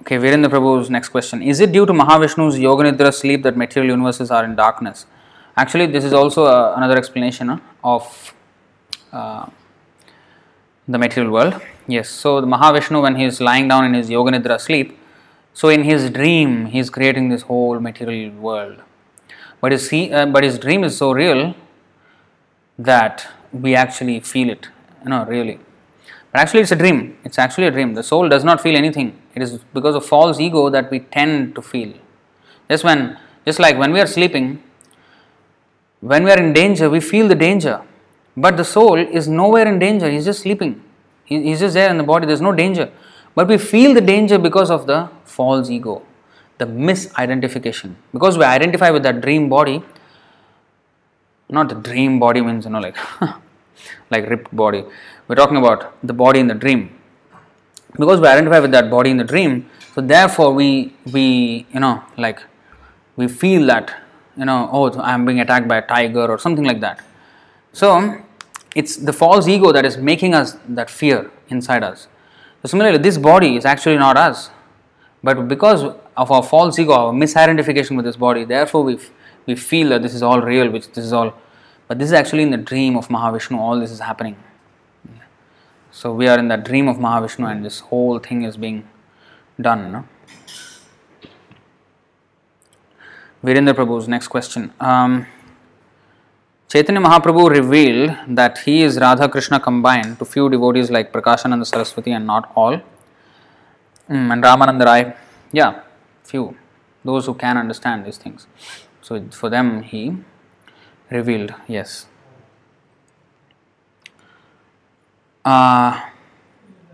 Okay, 0.05 0.17
Virendra 0.17 0.49
Prabhu's 0.51 0.87
next 0.87 1.09
question. 1.09 1.41
Is 1.41 1.59
it 1.59 1.71
due 1.71 1.83
to 1.87 1.91
Mahavishnu's 1.91 2.59
Yoga 2.59 2.83
Nidra 2.83 3.11
sleep 3.11 3.41
that 3.41 3.57
material 3.57 3.89
universes 3.89 4.29
are 4.29 4.45
in 4.45 4.55
darkness? 4.55 5.07
Actually, 5.57 5.87
this 5.87 6.03
is 6.03 6.13
also 6.13 6.45
uh, 6.45 6.75
another 6.77 6.95
explanation 6.95 7.49
uh, 7.49 7.57
of 7.83 8.35
uh, 9.11 9.47
the 10.87 10.99
material 10.99 11.33
world. 11.33 11.59
Yes, 11.87 12.07
so 12.07 12.39
the 12.39 12.45
Mahavishnu, 12.45 13.01
when 13.01 13.15
he 13.15 13.25
is 13.25 13.41
lying 13.41 13.67
down 13.67 13.83
in 13.83 13.95
his 13.95 14.07
Yoga 14.07 14.29
Nidra 14.29 14.61
sleep, 14.61 14.95
so 15.55 15.69
in 15.69 15.83
his 15.85 16.09
dream, 16.09 16.65
he 16.65 16.79
is 16.79 16.89
creating 16.89 17.29
this 17.29 17.43
whole 17.43 17.79
material 17.79 18.31
world. 18.47 18.81
But 19.61 19.71
his, 19.71 19.91
uh, 19.93 20.25
but 20.25 20.43
his 20.43 20.59
dream 20.59 20.83
is 20.83 20.97
so 20.97 21.13
real 21.13 21.55
that 22.77 23.25
we 23.53 23.73
actually 23.73 24.19
feel 24.19 24.49
it, 24.49 24.67
you 25.01 25.09
know, 25.11 25.25
really. 25.25 25.59
But 26.33 26.41
actually, 26.41 26.59
it's 26.59 26.73
a 26.73 26.75
dream. 26.75 27.17
It's 27.23 27.39
actually 27.39 27.67
a 27.67 27.71
dream. 27.71 27.93
The 27.93 28.03
soul 28.03 28.27
does 28.27 28.43
not 28.43 28.59
feel 28.59 28.75
anything. 28.75 29.17
It 29.33 29.41
is 29.41 29.59
because 29.73 29.95
of 29.95 30.05
false 30.05 30.41
ego 30.41 30.69
that 30.69 30.91
we 30.91 30.99
tend 30.99 31.55
to 31.55 31.61
feel. 31.61 31.93
Just 32.69 32.83
when, 32.83 33.17
just 33.45 33.57
like 33.57 33.77
when 33.77 33.93
we 33.93 34.01
are 34.01 34.07
sleeping, 34.07 34.61
when 36.01 36.25
we 36.25 36.31
are 36.31 36.37
in 36.37 36.51
danger, 36.51 36.89
we 36.89 36.99
feel 36.99 37.29
the 37.29 37.35
danger. 37.35 37.81
But 38.35 38.57
the 38.57 38.65
soul 38.65 38.97
is 38.97 39.29
nowhere 39.29 39.65
in 39.65 39.79
danger. 39.79 40.09
He's 40.09 40.25
just 40.25 40.41
sleeping. 40.41 40.83
He, 41.23 41.41
He's 41.43 41.61
just 41.61 41.75
there 41.75 41.89
in 41.89 41.97
the 41.97 42.03
body. 42.03 42.27
There's 42.27 42.41
no 42.41 42.51
danger. 42.51 42.91
But 43.35 43.47
we 43.47 43.57
feel 43.57 43.93
the 43.93 44.01
danger 44.01 44.37
because 44.39 44.71
of 44.71 44.87
the 44.87 45.09
false 45.25 45.69
ego, 45.69 46.01
the 46.57 46.65
misidentification. 46.65 47.95
Because 48.13 48.37
we 48.37 48.45
identify 48.45 48.89
with 48.91 49.03
that 49.03 49.21
dream 49.21 49.49
body, 49.49 49.83
not 51.49 51.69
the 51.69 51.75
dream 51.75 52.19
body 52.19 52.41
means, 52.41 52.65
you 52.65 52.71
know, 52.71 52.79
like 52.79 52.97
like 54.09 54.29
ripped 54.29 54.55
body. 54.55 54.83
We're 55.27 55.35
talking 55.35 55.57
about 55.57 55.95
the 56.05 56.13
body 56.13 56.39
in 56.39 56.47
the 56.47 56.55
dream. 56.55 56.91
because 57.97 58.19
we 58.19 58.27
identify 58.27 58.59
with 58.59 58.71
that 58.71 58.89
body 58.89 59.09
in 59.09 59.17
the 59.17 59.23
dream, 59.23 59.69
so 59.93 60.01
therefore 60.01 60.53
we 60.53 60.93
we 61.11 61.65
you 61.73 61.79
know 61.79 62.03
like 62.17 62.41
we 63.15 63.27
feel 63.27 63.65
that 63.67 63.93
you 64.37 64.45
know 64.45 64.69
oh 64.71 64.91
I'm 64.99 65.25
being 65.25 65.39
attacked 65.39 65.67
by 65.67 65.77
a 65.77 65.87
tiger 65.87 66.25
or 66.25 66.37
something 66.37 66.65
like 66.65 66.81
that. 66.81 67.03
So 67.73 68.21
it's 68.75 68.97
the 68.97 69.13
false 69.13 69.47
ego 69.47 69.71
that 69.71 69.85
is 69.85 69.97
making 69.97 70.33
us 70.33 70.57
that 70.67 70.89
fear 70.89 71.31
inside 71.49 71.83
us. 71.83 72.07
So 72.65 72.69
similarly, 72.69 72.97
this 72.97 73.19
body 73.19 73.57
is 73.57 73.63
actually 73.63 73.97
not 73.97 74.17
us, 74.17 74.49
but 75.23 75.47
because 75.47 75.83
of 76.17 76.31
our 76.31 76.41
false 76.41 76.79
ego, 76.79 76.93
our 76.93 77.13
misidentification 77.13 77.95
with 77.95 78.05
this 78.05 78.15
body, 78.15 78.43
therefore 78.43 78.83
we 78.83 78.95
f- 78.95 79.11
we 79.45 79.53
feel 79.55 79.89
that 79.89 80.01
this 80.01 80.15
is 80.15 80.23
all 80.23 80.41
real, 80.41 80.71
which 80.71 80.87
this 80.93 81.05
is 81.05 81.13
all, 81.13 81.35
but 81.87 81.99
this 81.99 82.07
is 82.07 82.13
actually 82.13 82.41
in 82.41 82.49
the 82.49 82.57
dream 82.57 82.97
of 82.97 83.09
Mahavishnu. 83.09 83.55
All 83.55 83.79
this 83.79 83.91
is 83.91 83.99
happening. 83.99 84.35
So 85.91 86.11
we 86.11 86.27
are 86.27 86.39
in 86.39 86.47
the 86.47 86.57
dream 86.57 86.87
of 86.87 86.97
Mahavishnu, 86.97 87.47
and 87.51 87.63
this 87.63 87.81
whole 87.81 88.17
thing 88.17 88.41
is 88.41 88.57
being 88.57 88.89
done. 89.61 89.91
No? 89.91 90.07
Virendra 93.43 93.75
Prabhu's 93.75 94.07
next 94.07 94.29
question. 94.29 94.73
Um, 94.79 95.27
Chaitanya 96.67 96.99
Mahaprabhu 96.99 97.49
revealed 97.49 98.17
that 98.27 98.57
he 98.59 98.81
is 98.81 98.97
Radha 98.99 99.29
Krishna 99.29 99.59
combined 99.59 100.17
to 100.17 100.25
few 100.25 100.49
devotees 100.49 100.89
like 100.89 101.11
Prakashananda 101.11 101.65
Saraswati 101.65 102.11
and 102.11 102.25
not 102.25 102.51
all. 102.55 102.81
Mm, 104.09 104.33
and 104.33 104.43
Ramananda 104.43 104.85
Rai, 104.85 105.13
yeah, 105.51 105.81
few, 106.23 106.57
those 107.03 107.27
who 107.27 107.35
can 107.35 107.57
understand 107.57 108.05
these 108.05 108.17
things. 108.17 108.47
So 109.01 109.23
for 109.29 109.49
them 109.49 109.83
he 109.83 110.17
revealed, 111.11 111.53
yes. 111.67 112.07
Uh, 115.43 116.01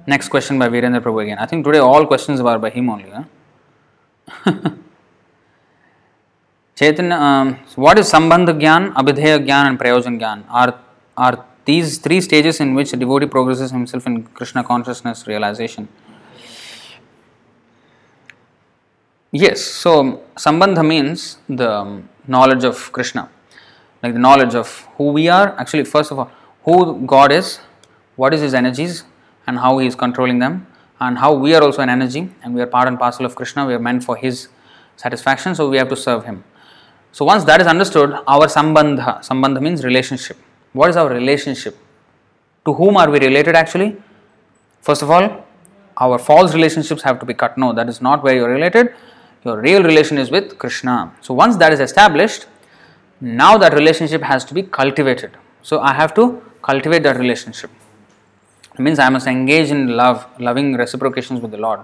next 0.06 0.28
question 0.28 0.60
by 0.60 0.68
Virendra 0.68 1.02
Prabhu 1.02 1.24
again. 1.24 1.38
I 1.40 1.46
think 1.46 1.66
today 1.66 1.80
all 1.80 2.06
questions 2.06 2.42
are 2.42 2.60
by 2.60 2.70
him 2.70 2.90
only. 2.90 3.10
Huh? 3.10 4.62
Chaitanya, 6.82 7.16
um, 7.16 7.60
what 7.76 8.00
is 8.00 8.12
Sambandha 8.12 8.60
Gyan, 8.60 8.92
Abhidheya 8.96 9.46
Gyan, 9.46 9.68
and 9.68 9.80
Prayojan 9.80 10.20
Gyan? 10.20 10.44
Are, 10.50 10.80
are 11.16 11.46
these 11.64 12.00
three 12.00 12.20
stages 12.22 12.60
in 12.60 12.74
which 12.74 12.92
a 12.92 12.98
devotee 12.98 13.28
progresses 13.28 13.70
himself 13.70 14.08
in 14.08 14.24
Krishna 14.24 14.64
consciousness 14.64 15.28
realization? 15.28 15.88
Yes, 19.32 19.64
so 19.64 20.24
Sambandha 20.36 20.84
means 20.84 21.38
the 21.48 21.72
um, 21.72 22.10
knowledge 22.28 22.64
of 22.64 22.92
Krishna, 22.92 23.30
like 24.02 24.14
the 24.14 24.20
knowledge 24.20 24.56
of 24.56 24.88
who 24.96 25.12
we 25.12 25.28
are. 25.28 25.50
Actually, 25.60 25.84
first 25.84 26.10
of 26.12 26.18
all, 26.18 26.32
who 26.64 27.06
God 27.06 27.32
is, 27.32 27.60
what 28.16 28.34
is 28.34 28.42
His 28.42 28.56
energies, 28.56 29.04
and 29.46 29.60
how 29.60 29.78
He 29.78 29.86
is 29.86 29.94
controlling 29.94 30.40
them, 30.40 30.66
and 31.00 31.20
how 31.20 31.32
we 31.32 31.54
are 31.54 31.62
also 31.62 31.84
an 31.84 31.90
energy, 31.90 32.32
and 32.42 32.56
we 32.56 32.62
are 32.64 32.66
part 32.66 32.88
and 32.88 32.98
parcel 32.98 33.24
of 33.24 33.36
Krishna. 33.36 33.68
We 33.68 33.76
are 33.76 33.80
meant 33.80 34.04
for 34.04 34.16
His 34.16 34.48
satisfaction, 34.96 35.54
so 35.54 35.70
we 35.70 35.78
have 35.78 35.90
to 35.90 35.96
serve 35.96 36.26
Him. 36.26 36.44
So 37.12 37.26
once 37.26 37.44
that 37.44 37.60
is 37.60 37.68
understood, 37.68 38.14
our 38.28 38.48
sambandha, 38.48 39.20
sambandha 39.20 39.62
means 39.62 39.84
relationship. 39.84 40.38
What 40.74 40.90
is 40.90 40.96
our 40.96 41.10
relationship? 41.10 41.78
To 42.66 42.74
whom 42.74 42.96
are 42.96 43.10
we 43.10 43.20
related 43.20 43.56
actually? 43.56 43.98
First 44.82 45.02
of 45.02 45.12
all, 45.12 45.46
our 45.98 46.18
false 46.18 46.54
relationships 46.54 47.02
have 47.04 47.20
to 47.20 47.26
be 47.26 47.34
cut. 47.34 47.58
No, 47.58 47.74
that 47.74 47.90
is 47.90 48.02
not 48.02 48.24
where 48.24 48.36
you 48.36 48.46
are 48.46 48.50
related. 48.50 48.94
Your 49.44 49.60
real 49.60 49.84
relation 49.84 50.18
is 50.18 50.32
with 50.32 50.58
Krishna. 50.58 51.14
So 51.22 51.34
once 51.34 51.58
that 51.58 51.74
is 51.74 51.80
established, 51.80 52.46
now 53.20 53.58
that 53.58 53.74
relationship 53.74 54.22
has 54.22 54.46
to 54.46 54.54
be 54.54 54.64
cultivated. 54.64 55.32
So 55.64 55.80
I 55.80 55.94
have 55.94 56.14
to 56.16 56.42
cultivate 56.62 57.04
that 57.04 57.18
relationship. 57.18 57.70
It 58.74 58.80
means 58.80 59.00
I 59.00 59.10
must 59.10 59.28
engage 59.28 59.70
in 59.70 59.98
love, 59.98 60.26
loving 60.40 60.76
reciprocations 60.76 61.42
with 61.42 61.52
the 61.52 61.58
Lord. 61.58 61.82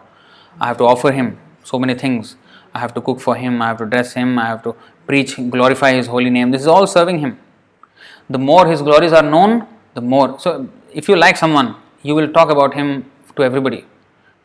I 0.60 0.68
have 0.68 0.78
to 0.78 0.86
offer 0.86 1.12
Him 1.12 1.38
so 1.64 1.78
many 1.78 1.96
things. 1.96 2.38
I 2.74 2.80
have 2.80 2.94
to 2.94 3.02
cook 3.02 3.20
for 3.20 3.36
Him, 3.36 3.62
I 3.62 3.68
have 3.68 3.78
to 3.80 3.86
dress 3.86 4.14
Him, 4.14 4.40
I 4.40 4.46
have 4.46 4.64
to 4.64 4.76
preach, 5.08 5.36
glorify 5.50 5.94
His 5.94 6.08
holy 6.08 6.30
name. 6.30 6.52
This 6.52 6.62
is 6.62 6.68
all 6.68 6.88
serving 6.88 7.20
Him. 7.20 7.38
The 8.30 8.38
more 8.38 8.68
His 8.68 8.82
glories 8.82 9.14
are 9.14 9.24
known, 9.24 9.68
the 9.94 10.02
more. 10.02 10.40
So, 10.40 10.70
if 10.94 11.08
you 11.10 11.16
like 11.16 11.38
someone, 11.38 11.76
you 12.04 12.16
will 12.16 12.32
talk 12.32 12.50
about 12.50 12.74
Him 12.74 13.10
to 13.36 13.44
everybody, 13.44 13.86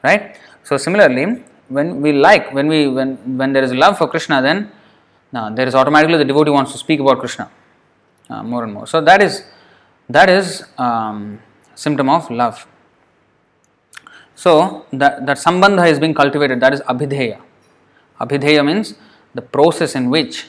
right? 0.03 0.37
So, 0.65 0.77
similarly, 0.77 1.43
when 1.69 2.01
we 2.01 2.13
like, 2.13 2.53
when 2.53 2.69
we 2.69 2.89
when 2.89 3.17
when 3.39 3.53
there 3.53 3.65
is 3.65 3.73
love 3.73 3.99
for 3.99 4.09
Krishna, 4.09 4.43
then 4.43 4.71
now 5.33 5.49
there 5.51 5.67
is 5.67 5.75
automatically 5.75 6.19
the 6.19 6.25
devotee 6.25 6.51
wants 6.51 6.73
to 6.73 6.79
speak 6.79 7.01
about 7.01 7.19
Krishna 7.19 7.51
uh, 8.29 8.43
more 8.43 8.65
and 8.65 8.73
more. 8.73 8.87
So 8.87 9.01
that 9.01 9.23
is 9.23 9.45
that 10.09 10.29
is 10.29 10.65
um, 10.79 11.41
symptom 11.75 12.09
of 12.09 12.31
love. 12.31 12.67
So 14.35 14.87
that 14.93 15.27
that 15.27 15.39
sambandha 15.39 15.89
is 15.91 15.99
being 15.99 16.15
cultivated. 16.15 16.61
That 16.61 16.75
is 16.75 16.81
abhidheya. 16.83 17.41
Abhidheya 18.21 18.65
means 18.65 18.95
the 19.35 19.43
process 19.43 19.95
in 19.95 20.11
which 20.11 20.47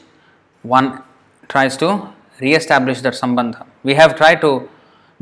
one 0.62 1.04
tries 1.48 1.76
to 1.78 2.10
re-establish 2.40 3.02
that 3.02 3.14
sambandha. 3.14 3.66
We 3.84 3.94
have 3.96 4.16
tried 4.16 4.42
to 4.42 4.70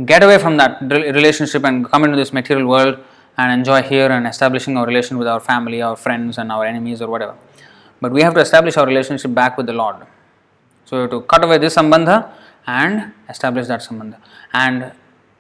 get 0.06 0.24
away 0.24 0.38
from 0.38 0.58
that 0.58 0.82
relationship 0.82 1.64
and 1.64 1.90
come 1.90 2.04
into 2.04 2.18
this 2.18 2.34
material 2.34 2.68
world 2.68 3.00
and 3.38 3.52
enjoy 3.52 3.82
here 3.82 4.12
and 4.12 4.26
establishing 4.28 4.78
our 4.78 4.86
relation 4.86 5.18
with 5.18 5.28
our 5.28 5.40
family, 5.40 5.82
our 5.82 5.96
friends, 5.96 6.38
and 6.38 6.52
our 6.52 6.66
enemies 6.66 7.02
or 7.02 7.10
whatever. 7.10 7.36
But 8.00 8.12
we 8.12 8.22
have 8.22 8.34
to 8.34 8.40
establish 8.40 8.78
our 8.78 8.86
relationship 8.86 9.34
back 9.34 9.58
with 9.58 9.68
the 9.68 9.74
Lord. 9.74 9.96
So 10.86 10.98
we 10.98 11.02
have 11.02 11.12
to 11.12 11.22
cut 11.22 11.44
away 11.44 11.58
this 11.58 11.76
sambandha 11.76 12.32
and 12.68 13.14
establish 13.30 13.68
that 13.68 13.82
sambandha. 13.82 14.18
And 14.54 14.92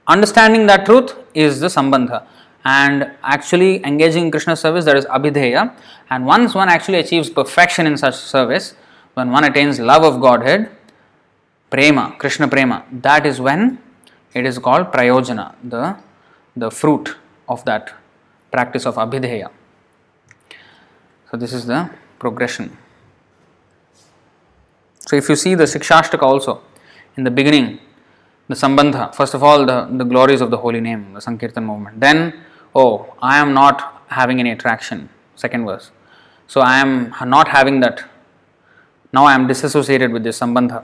understanding 0.07 0.67
that 0.67 0.85
truth 0.85 1.15
is 1.33 1.59
the 1.59 1.67
sambandha. 1.67 2.25
And 2.63 3.11
actually 3.23 3.83
engaging 3.85 4.25
in 4.25 4.31
Krishna 4.31 4.55
service, 4.55 4.85
that 4.85 4.95
is 4.95 5.05
abhidheya. 5.05 5.75
And 6.09 6.25
once 6.25 6.53
one 6.53 6.69
actually 6.69 6.99
achieves 6.99 7.29
perfection 7.29 7.87
in 7.87 7.97
such 7.97 8.15
service, 8.15 8.75
when 9.13 9.31
one 9.31 9.43
attains 9.43 9.79
love 9.79 10.03
of 10.03 10.21
Godhead, 10.21 10.69
prema, 11.69 12.15
Krishna 12.19 12.47
prema, 12.47 12.85
that 12.91 13.25
is 13.25 13.41
when 13.41 13.79
it 14.33 14.45
is 14.45 14.59
called 14.59 14.91
prayojana, 14.91 15.55
the, 15.63 15.97
the 16.55 16.69
fruit 16.69 17.15
of 17.49 17.65
that 17.65 17.93
practice 18.51 18.85
of 18.85 18.95
abhidheya. 18.95 19.49
So, 21.31 21.37
this 21.37 21.53
is 21.53 21.65
the 21.65 21.89
progression. 22.19 22.77
So, 25.07 25.15
if 25.15 25.29
you 25.29 25.35
see 25.35 25.55
the 25.55 25.63
Sikshashtaka 25.63 26.21
also, 26.21 26.61
in 27.17 27.23
the 27.23 27.31
beginning, 27.31 27.79
the 28.47 28.55
Sambandha, 28.55 29.15
first 29.15 29.33
of 29.33 29.43
all, 29.43 29.65
the, 29.65 29.87
the 29.91 30.03
glories 30.03 30.41
of 30.41 30.51
the 30.51 30.57
holy 30.57 30.81
name, 30.81 31.13
the 31.13 31.21
Sankirtan 31.21 31.65
movement. 31.65 31.99
Then, 31.99 32.33
oh, 32.75 33.13
I 33.21 33.37
am 33.37 33.53
not 33.53 34.03
having 34.07 34.39
any 34.39 34.51
attraction, 34.51 35.09
second 35.35 35.65
verse. 35.65 35.91
So, 36.47 36.61
I 36.61 36.77
am 36.77 37.13
not 37.25 37.47
having 37.47 37.79
that. 37.79 38.03
Now, 39.13 39.25
I 39.25 39.33
am 39.33 39.47
disassociated 39.47 40.11
with 40.11 40.23
this 40.23 40.39
Sambandha. 40.39 40.83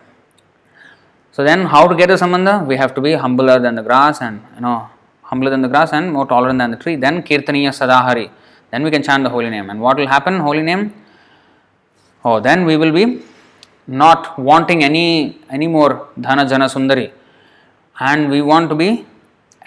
So, 1.31 1.43
then 1.43 1.65
how 1.65 1.87
to 1.87 1.95
get 1.95 2.07
the 2.07 2.15
Sambandha? 2.15 2.65
We 2.65 2.77
have 2.77 2.95
to 2.95 3.01
be 3.01 3.13
humbler 3.13 3.59
than 3.59 3.75
the 3.75 3.83
grass 3.83 4.21
and, 4.21 4.41
you 4.55 4.61
know, 4.61 4.89
humbler 5.23 5.49
than 5.49 5.61
the 5.61 5.67
grass 5.67 5.91
and 5.93 6.11
more 6.11 6.25
tolerant 6.25 6.59
than 6.59 6.71
the 6.71 6.77
tree. 6.77 6.95
Then 6.95 7.21
Kirtaniya 7.21 7.69
Sadahari. 7.69 8.31
Then 8.71 8.83
we 8.83 8.91
can 8.91 9.03
chant 9.03 9.23
the 9.23 9.29
holy 9.29 9.49
name. 9.49 9.69
And 9.69 9.81
what 9.81 9.97
will 9.97 10.07
happen? 10.07 10.39
Holy 10.39 10.61
name. 10.61 10.93
Oh, 12.25 12.39
then 12.39 12.65
we 12.65 12.75
will 12.77 12.91
be 12.91 13.21
not 13.87 14.37
wanting 14.37 14.83
any 14.83 15.39
any 15.49 15.67
more 15.67 16.07
dhana 16.19 16.47
jana 16.49 16.65
sundari, 16.65 17.11
and 17.99 18.29
we 18.29 18.41
want 18.41 18.69
to 18.69 18.75
be 18.75 19.05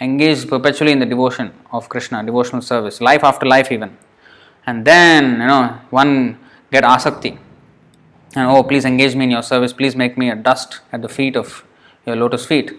engaged 0.01 0.49
perpetually 0.49 0.93
in 0.93 0.99
the 0.99 1.07
devotion 1.07 1.53
of 1.73 1.89
Krishna, 1.89 2.25
devotional 2.25 2.63
service, 2.63 3.01
life 3.01 3.25
after 3.25 3.47
life 3.47 3.71
even. 3.73 3.97
And 4.67 4.85
then 4.85 5.33
you 5.33 5.47
know 5.47 5.79
one 5.91 6.39
get 6.71 6.85
asakti, 6.85 7.39
and 8.37 8.47
oh 8.49 8.63
please 8.63 8.85
engage 8.85 9.15
me 9.15 9.25
in 9.25 9.31
your 9.31 9.43
service, 9.43 9.73
please 9.73 9.97
make 9.97 10.17
me 10.17 10.31
a 10.31 10.37
dust 10.37 10.81
at 10.93 11.03
the 11.03 11.09
feet 11.09 11.37
of 11.37 11.65
your 12.07 12.17
lotus 12.17 12.47
feet. 12.47 12.73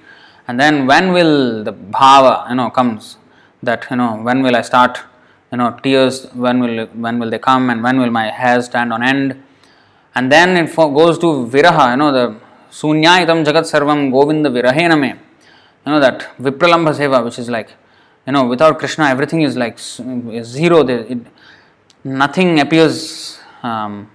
And 0.48 0.60
then 0.60 0.88
when 0.88 1.14
will 1.14 1.64
the 1.64 1.74
bhava 1.74 2.50
you 2.50 2.56
know 2.56 2.70
comes 2.70 3.18
that 3.64 3.88
you 3.90 3.98
know 3.98 4.16
when 4.16 4.42
will 4.44 4.56
I 4.56 4.62
start 4.62 5.00
you 5.52 5.58
know 5.58 5.78
tears 5.84 6.26
when 6.34 6.60
will 6.60 6.88
when 6.88 7.20
will 7.20 7.30
they 7.30 7.40
come 7.40 7.70
and 7.70 7.84
when 7.84 8.00
will 8.00 8.12
my 8.12 8.30
hair 8.32 8.62
stand 8.62 8.92
on 8.92 9.04
end 9.04 9.42
and 10.14 10.32
then 10.32 10.58
it 10.58 10.76
goes 10.76 11.18
to 11.20 11.48
viraha, 11.48 11.92
you 11.92 11.98
know, 11.98 12.12
the 12.12 12.36
sunyaitam 12.70 13.46
jagat 13.46 13.66
sarvam 13.72 14.12
govinda 14.12 14.50
virahena 14.50 15.00
me. 15.00 15.14
You 15.86 15.94
know, 15.94 16.00
that 16.00 16.30
vipralambha 16.40 16.94
seva, 16.96 17.24
which 17.24 17.40
is 17.40 17.50
like, 17.50 17.70
you 18.28 18.34
know, 18.34 18.46
without 18.46 18.78
Krishna, 18.78 19.06
everything 19.06 19.42
is 19.42 19.58
like 19.58 19.80
zero. 19.80 20.88
It, 20.88 21.18
nothing 22.04 22.60
appears, 22.60 23.40
um, 23.64 24.10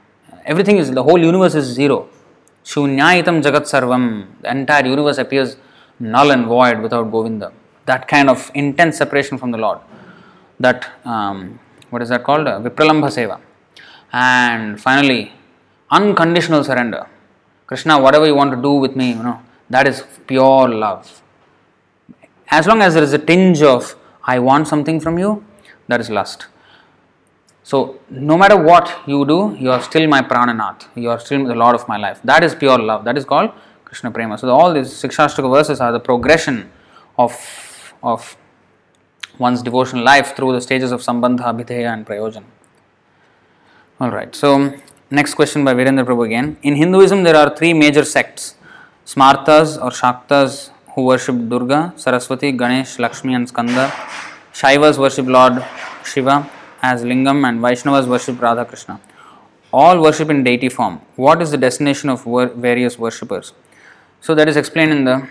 everything 0.44 0.76
is, 0.78 0.92
the 0.92 1.02
whole 1.02 1.18
universe 1.18 1.54
is 1.54 1.66
zero. 1.66 2.08
Shunyaitam 2.64 3.42
jagat 3.42 3.62
sarvam, 3.62 4.26
the 4.42 4.50
entire 4.50 4.86
universe 4.86 5.18
appears 5.18 5.56
null 5.98 6.30
and 6.30 6.46
void 6.46 6.80
without 6.80 7.10
Govinda. 7.10 7.52
That 7.86 8.06
kind 8.06 8.30
of 8.30 8.50
intense 8.54 8.98
separation 8.98 9.38
from 9.38 9.50
the 9.50 9.58
Lord. 9.58 9.78
That, 10.60 10.88
um, 11.04 11.58
what 11.90 12.02
is 12.02 12.08
that 12.10 12.24
called? 12.24 12.46
Vipralambha 12.46 13.08
seva. 13.08 13.40
And 14.12 14.80
finally, 14.80 15.32
unconditional 15.90 16.64
surrender. 16.64 17.06
Krishna, 17.66 17.98
whatever 18.00 18.26
you 18.26 18.34
want 18.34 18.52
to 18.52 18.60
do 18.60 18.72
with 18.74 18.94
me, 18.94 19.10
you 19.10 19.22
know, 19.22 19.40
that 19.68 19.88
is 19.88 20.04
pure 20.26 20.68
love. 20.68 21.22
As 22.48 22.66
long 22.66 22.82
as 22.82 22.94
there 22.94 23.02
is 23.02 23.12
a 23.12 23.18
tinge 23.18 23.62
of 23.62 23.96
I 24.24 24.38
want 24.38 24.68
something 24.68 25.00
from 25.00 25.18
you, 25.18 25.44
That 25.88 26.00
is 26.00 26.10
lust. 26.10 26.46
So, 27.62 28.00
no 28.10 28.36
matter 28.36 28.56
what 28.56 28.88
you 29.06 29.24
do, 29.24 29.56
you 29.58 29.70
are 29.70 29.80
still 29.80 30.06
my 30.08 30.20
prananath. 30.22 30.86
You 30.96 31.10
are 31.10 31.18
still 31.18 31.44
the 31.44 31.54
Lord 31.54 31.74
of 31.74 31.86
my 31.88 31.96
life. 31.96 32.20
That 32.24 32.42
is 32.42 32.54
pure 32.54 32.78
love. 32.78 33.04
That 33.04 33.16
is 33.16 33.24
called 33.24 33.52
Krishna 33.84 34.10
Prema. 34.10 34.38
So, 34.38 34.48
all 34.48 34.72
these 34.72 34.88
Sikshashtaka 34.88 35.50
verses 35.52 35.80
are 35.80 35.92
the 35.92 36.00
progression 36.00 36.70
of, 37.18 37.32
of 38.02 38.36
one's 39.38 39.62
devotional 39.62 40.04
life 40.04 40.34
through 40.36 40.52
the 40.52 40.60
stages 40.60 40.92
of 40.92 41.00
Sambandha, 41.00 41.44
Abhideya, 41.52 41.92
and 41.92 42.06
Prayojan. 42.06 42.44
Alright, 44.00 44.34
so 44.34 44.74
next 45.10 45.34
question 45.34 45.64
by 45.64 45.74
Virendra 45.74 46.04
Prabhu 46.04 46.26
again. 46.26 46.56
In 46.62 46.76
Hinduism, 46.76 47.22
there 47.22 47.36
are 47.36 47.56
three 47.56 47.72
major 47.72 48.04
sects 48.04 48.54
Smartas 49.06 49.80
or 49.82 49.90
Shaktas 49.90 50.70
who 50.96 51.02
worship 51.04 51.36
Durga, 51.50 51.92
Saraswati, 51.96 52.52
Ganesh, 52.52 52.98
Lakshmi, 52.98 53.34
and 53.34 53.46
Skanda. 53.46 53.92
Shaivas 54.54 54.96
worship 54.98 55.26
Lord 55.26 55.62
Shiva 56.04 56.50
as 56.80 57.04
Lingam, 57.04 57.46
and 57.46 57.60
Vaishnavas 57.60 58.06
worship 58.08 58.40
Radha 58.40 58.64
Krishna. 58.64 58.98
All 59.72 60.00
worship 60.00 60.30
in 60.30 60.42
deity 60.42 60.70
form. 60.70 61.02
What 61.16 61.42
is 61.42 61.50
the 61.50 61.58
destination 61.58 62.08
of 62.08 62.24
wor- 62.24 62.46
various 62.46 62.98
worshippers? 62.98 63.52
So, 64.22 64.34
that 64.34 64.48
is 64.48 64.56
explained 64.56 64.92
in 64.92 65.04
the 65.04 65.28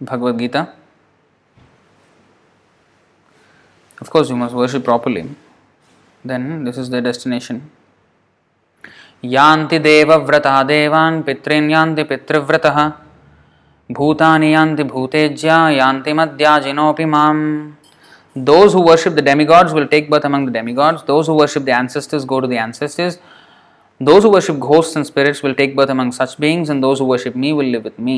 Bhagavad 0.00 0.38
Gita. 0.38 0.72
Of 4.00 4.08
course, 4.08 4.30
you 4.30 4.36
must 4.36 4.54
worship 4.54 4.84
properly. 4.84 5.28
Then, 6.24 6.64
this 6.64 6.78
is 6.78 6.88
the 6.88 7.02
destination. 7.02 7.70
यान्ति 9.22 9.78
देवव्रता, 9.78 10.62
देवान् 10.62 11.22
पितृन् 11.22 11.70
यान्ति 11.70 12.02
पितृव्रतः। 12.02 12.78
भूतानि 13.90 14.54
यान्ति 14.54 14.82
भूतेज्या, 14.84 15.68
यान्ति 15.70 16.12
मद्याजिनोऽपि 16.12 17.04
माम्। 17.04 17.40
Those 18.36 18.74
who 18.74 18.82
worship 18.82 19.14
the 19.14 19.24
demigods 19.24 19.72
will 19.74 19.86
take 19.86 20.10
birth 20.10 20.26
among 20.26 20.48
the 20.48 20.52
demigods 20.52 21.06
those 21.06 21.28
who 21.28 21.34
worship 21.34 21.64
the 21.64 21.68
ancestors 21.68 22.24
go 22.26 22.38
to 22.40 22.46
the 22.46 22.52
ancestors 22.52 23.18
those 24.00 24.24
who 24.24 24.30
worship 24.30 24.58
ghosts 24.58 24.96
and 24.96 25.06
spirits 25.06 25.44
will 25.44 25.54
take 25.54 25.74
birth 25.76 25.90
among 25.90 26.12
such 26.14 26.36
beings 26.40 26.70
and 26.70 26.82
those 26.82 27.00
who 27.00 27.06
worship 27.06 27.36
me 27.36 27.52
will 27.52 27.70
live 27.70 27.82
with 27.84 28.00
me 28.00 28.16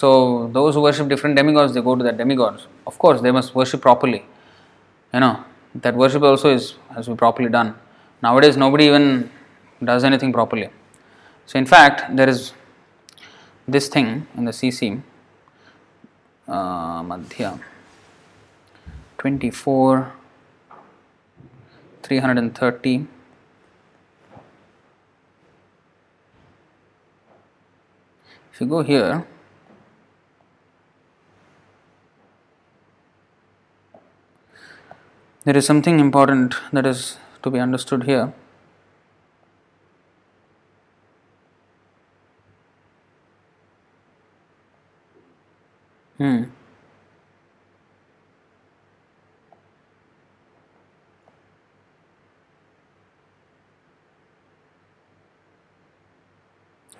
so 0.00 0.10
those 0.54 0.76
who 0.76 0.82
worship 0.82 1.08
different 1.08 1.36
demigods 1.36 1.74
they 1.74 1.80
go 1.80 1.94
to 1.94 2.04
the 2.04 2.14
demigods 2.16 2.66
of 2.88 2.96
course 2.98 3.22
they 3.22 3.32
must 3.32 3.56
worship 3.56 3.82
properly 3.82 4.20
you 5.14 5.20
know 5.20 5.32
that 5.76 5.96
worship 5.96 6.24
also 6.24 6.50
is 6.50 6.72
has 6.96 7.08
be 7.08 7.14
properly 7.14 7.48
done 7.48 7.70
Nowadays, 8.22 8.56
nobody 8.56 8.84
even 8.84 9.30
does 9.82 10.04
anything 10.04 10.32
properly. 10.32 10.68
So, 11.46 11.58
in 11.58 11.66
fact, 11.66 12.14
there 12.14 12.28
is 12.28 12.52
this 13.66 13.88
thing 13.88 14.26
in 14.36 14.44
the 14.44 14.52
CC, 14.52 15.02
uh, 16.46 17.02
Madhya 17.02 17.60
24, 19.18 20.12
330. 22.02 23.06
If 28.52 28.60
you 28.60 28.66
go 28.66 28.82
here, 28.82 29.24
there 35.44 35.56
is 35.56 35.64
something 35.64 35.98
important 35.98 36.54
that 36.72 36.84
is 36.84 37.16
to 37.42 37.50
be 37.50 37.58
understood 37.58 38.04
here. 38.04 38.32
Hmm. 46.18 46.44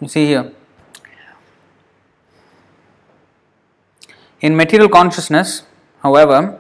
You 0.01 0.09
see 0.09 0.25
here. 0.25 0.53
In 4.41 4.57
material 4.57 4.89
consciousness, 4.89 5.65
however, 6.03 6.60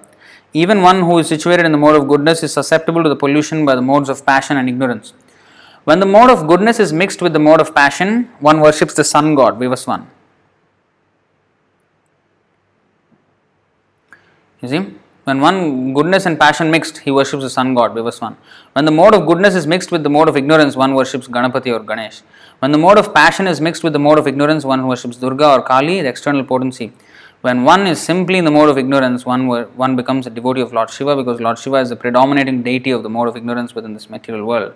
even 0.52 0.82
one 0.82 1.02
who 1.02 1.18
is 1.18 1.28
situated 1.28 1.64
in 1.64 1.72
the 1.72 1.78
mode 1.78 1.96
of 1.96 2.08
goodness 2.08 2.42
is 2.42 2.52
susceptible 2.52 3.02
to 3.02 3.08
the 3.08 3.16
pollution 3.16 3.64
by 3.64 3.74
the 3.74 3.82
modes 3.82 4.08
of 4.08 4.24
passion 4.26 4.56
and 4.56 4.68
ignorance. 4.68 5.12
When 5.84 6.00
the 6.00 6.06
mode 6.06 6.30
of 6.30 6.46
goodness 6.46 6.78
is 6.78 6.92
mixed 6.92 7.22
with 7.22 7.32
the 7.32 7.38
mode 7.38 7.60
of 7.60 7.74
passion, 7.74 8.30
one 8.40 8.60
worships 8.60 8.94
the 8.94 9.04
sun 9.04 9.34
god, 9.34 9.58
Vivaswan. 9.58 10.06
You 14.60 14.68
see, 14.68 14.94
when 15.24 15.40
one 15.40 15.94
goodness 15.94 16.26
and 16.26 16.38
passion 16.38 16.70
mixed, 16.70 16.98
he 16.98 17.10
worships 17.10 17.42
the 17.42 17.50
sun 17.50 17.74
god, 17.74 17.92
Vivaswan. 17.92 18.36
When 18.72 18.84
the 18.84 18.90
mode 18.90 19.14
of 19.14 19.26
goodness 19.26 19.54
is 19.54 19.66
mixed 19.66 19.90
with 19.90 20.02
the 20.02 20.10
mode 20.10 20.28
of 20.28 20.36
ignorance, 20.36 20.76
one 20.76 20.94
worships 20.94 21.28
Ganapati 21.28 21.72
or 21.72 21.80
Ganesh. 21.80 22.22
When 22.58 22.72
the 22.72 22.78
mode 22.78 22.98
of 22.98 23.14
passion 23.14 23.46
is 23.46 23.60
mixed 23.60 23.82
with 23.82 23.92
the 23.92 23.98
mode 23.98 24.18
of 24.18 24.26
ignorance, 24.26 24.64
one 24.64 24.86
worships 24.86 25.16
Durga 25.16 25.48
or 25.50 25.62
Kali, 25.62 26.02
the 26.02 26.08
external 26.08 26.44
potency. 26.44 26.92
When 27.42 27.64
one 27.64 27.86
is 27.86 27.98
simply 27.98 28.36
in 28.36 28.44
the 28.44 28.50
mode 28.50 28.68
of 28.68 28.76
ignorance, 28.76 29.24
one, 29.24 29.46
one 29.48 29.96
becomes 29.96 30.26
a 30.26 30.30
devotee 30.30 30.60
of 30.60 30.74
Lord 30.74 30.90
Shiva 30.90 31.16
because 31.16 31.40
Lord 31.40 31.58
Shiva 31.58 31.76
is 31.76 31.88
the 31.88 31.96
predominating 31.96 32.62
deity 32.62 32.90
of 32.90 33.02
the 33.02 33.08
mode 33.08 33.28
of 33.28 33.36
ignorance 33.36 33.74
within 33.74 33.94
this 33.94 34.10
material 34.10 34.44
world. 34.44 34.74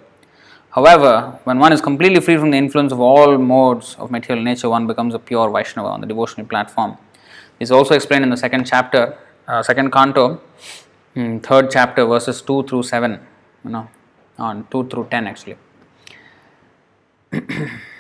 However, 0.71 1.39
when 1.45 1.59
one 1.59 1.75
is 1.75 1.83
completely 1.83 2.21
free 2.21 2.39
from 2.39 2.51
the 2.51 2.57
influence 2.57 2.91
of 2.91 3.01
all 3.01 3.37
modes 3.37 3.97
of 3.97 4.11
material 4.11 4.43
nature, 4.43 4.71
one 4.71 4.87
becomes 4.87 5.13
a 5.13 5.19
pure 5.19 5.51
Vaishnava 5.51 5.89
on 5.89 6.01
the 6.01 6.07
devotional 6.07 6.47
platform. 6.47 6.97
This 7.59 7.67
is 7.67 7.71
also 7.71 7.95
explained 7.95 8.25
in 8.25 8.31
the 8.31 8.37
second 8.39 8.65
chapter, 8.65 9.19
uh, 9.47 9.63
second 9.63 9.93
canto, 9.93 10.41
hmm, 11.13 11.39
third 11.41 11.71
chapter, 11.71 12.07
verses 12.07 12.41
2 12.41 12.63
through 12.63 12.85
7, 12.85 13.21
you 13.65 13.71
know, 13.71 13.89
on 14.39 14.67
2 14.71 14.89
through 14.89 15.09
10 15.11 15.27
actually. 15.27 15.57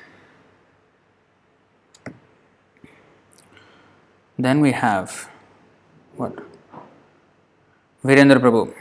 then 4.39 4.61
we 4.61 4.73
have 4.73 5.29
what? 6.17 6.35
Virendra 8.05 8.39
Prabhu. 8.39 8.75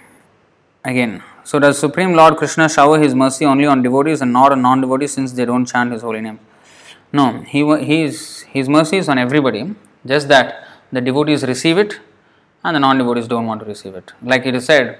Again, 0.85 1.23
so 1.43 1.59
does 1.59 1.79
Supreme 1.79 2.13
Lord 2.13 2.37
Krishna 2.37 2.67
shower 2.67 2.99
His 2.99 3.15
mercy 3.15 3.45
only 3.45 3.65
on 3.65 3.81
devotees 3.81 4.21
and 4.21 4.33
not 4.33 4.51
on 4.51 4.61
non 4.61 4.81
devotees 4.81 5.13
since 5.13 5.31
they 5.31 5.45
don't 5.45 5.65
chant 5.65 5.91
His 5.93 6.01
holy 6.01 6.21
name? 6.21 6.39
No, 7.11 7.41
he, 7.41 7.63
his, 7.85 8.41
his 8.41 8.67
mercy 8.67 8.97
is 8.97 9.07
on 9.07 9.17
everybody, 9.17 9.75
just 10.05 10.27
that 10.29 10.67
the 10.91 10.99
devotees 10.99 11.43
receive 11.43 11.77
it 11.77 11.99
and 12.63 12.75
the 12.75 12.79
non 12.79 12.97
devotees 12.97 13.27
don't 13.27 13.45
want 13.45 13.61
to 13.61 13.65
receive 13.65 13.95
it. 13.95 14.11
Like 14.21 14.45
it 14.45 14.55
is 14.55 14.65
said, 14.65 14.99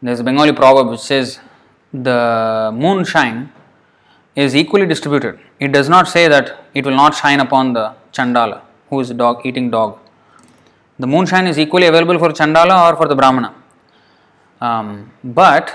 there 0.00 0.12
is 0.12 0.20
a 0.20 0.24
Bengali 0.24 0.52
proverb 0.52 0.88
which 0.88 1.00
says, 1.00 1.40
The 1.92 2.70
moonshine 2.74 3.52
is 4.34 4.56
equally 4.56 4.86
distributed. 4.86 5.38
It 5.60 5.72
does 5.72 5.88
not 5.88 6.08
say 6.08 6.26
that 6.28 6.64
it 6.74 6.84
will 6.86 6.96
not 6.96 7.14
shine 7.14 7.40
upon 7.40 7.74
the 7.74 7.94
Chandala, 8.12 8.62
who 8.92 9.00
is 9.00 9.10
dog 9.24 9.46
eating 9.48 9.70
dog. 9.70 9.98
The 10.98 11.06
moonshine 11.12 11.46
is 11.46 11.58
equally 11.58 11.86
available 11.86 12.18
for 12.22 12.28
Chandala 12.38 12.76
or 12.86 12.96
for 13.00 13.08
the 13.08 13.16
Brahmana. 13.20 13.54
Um, 14.60 15.10
but 15.24 15.74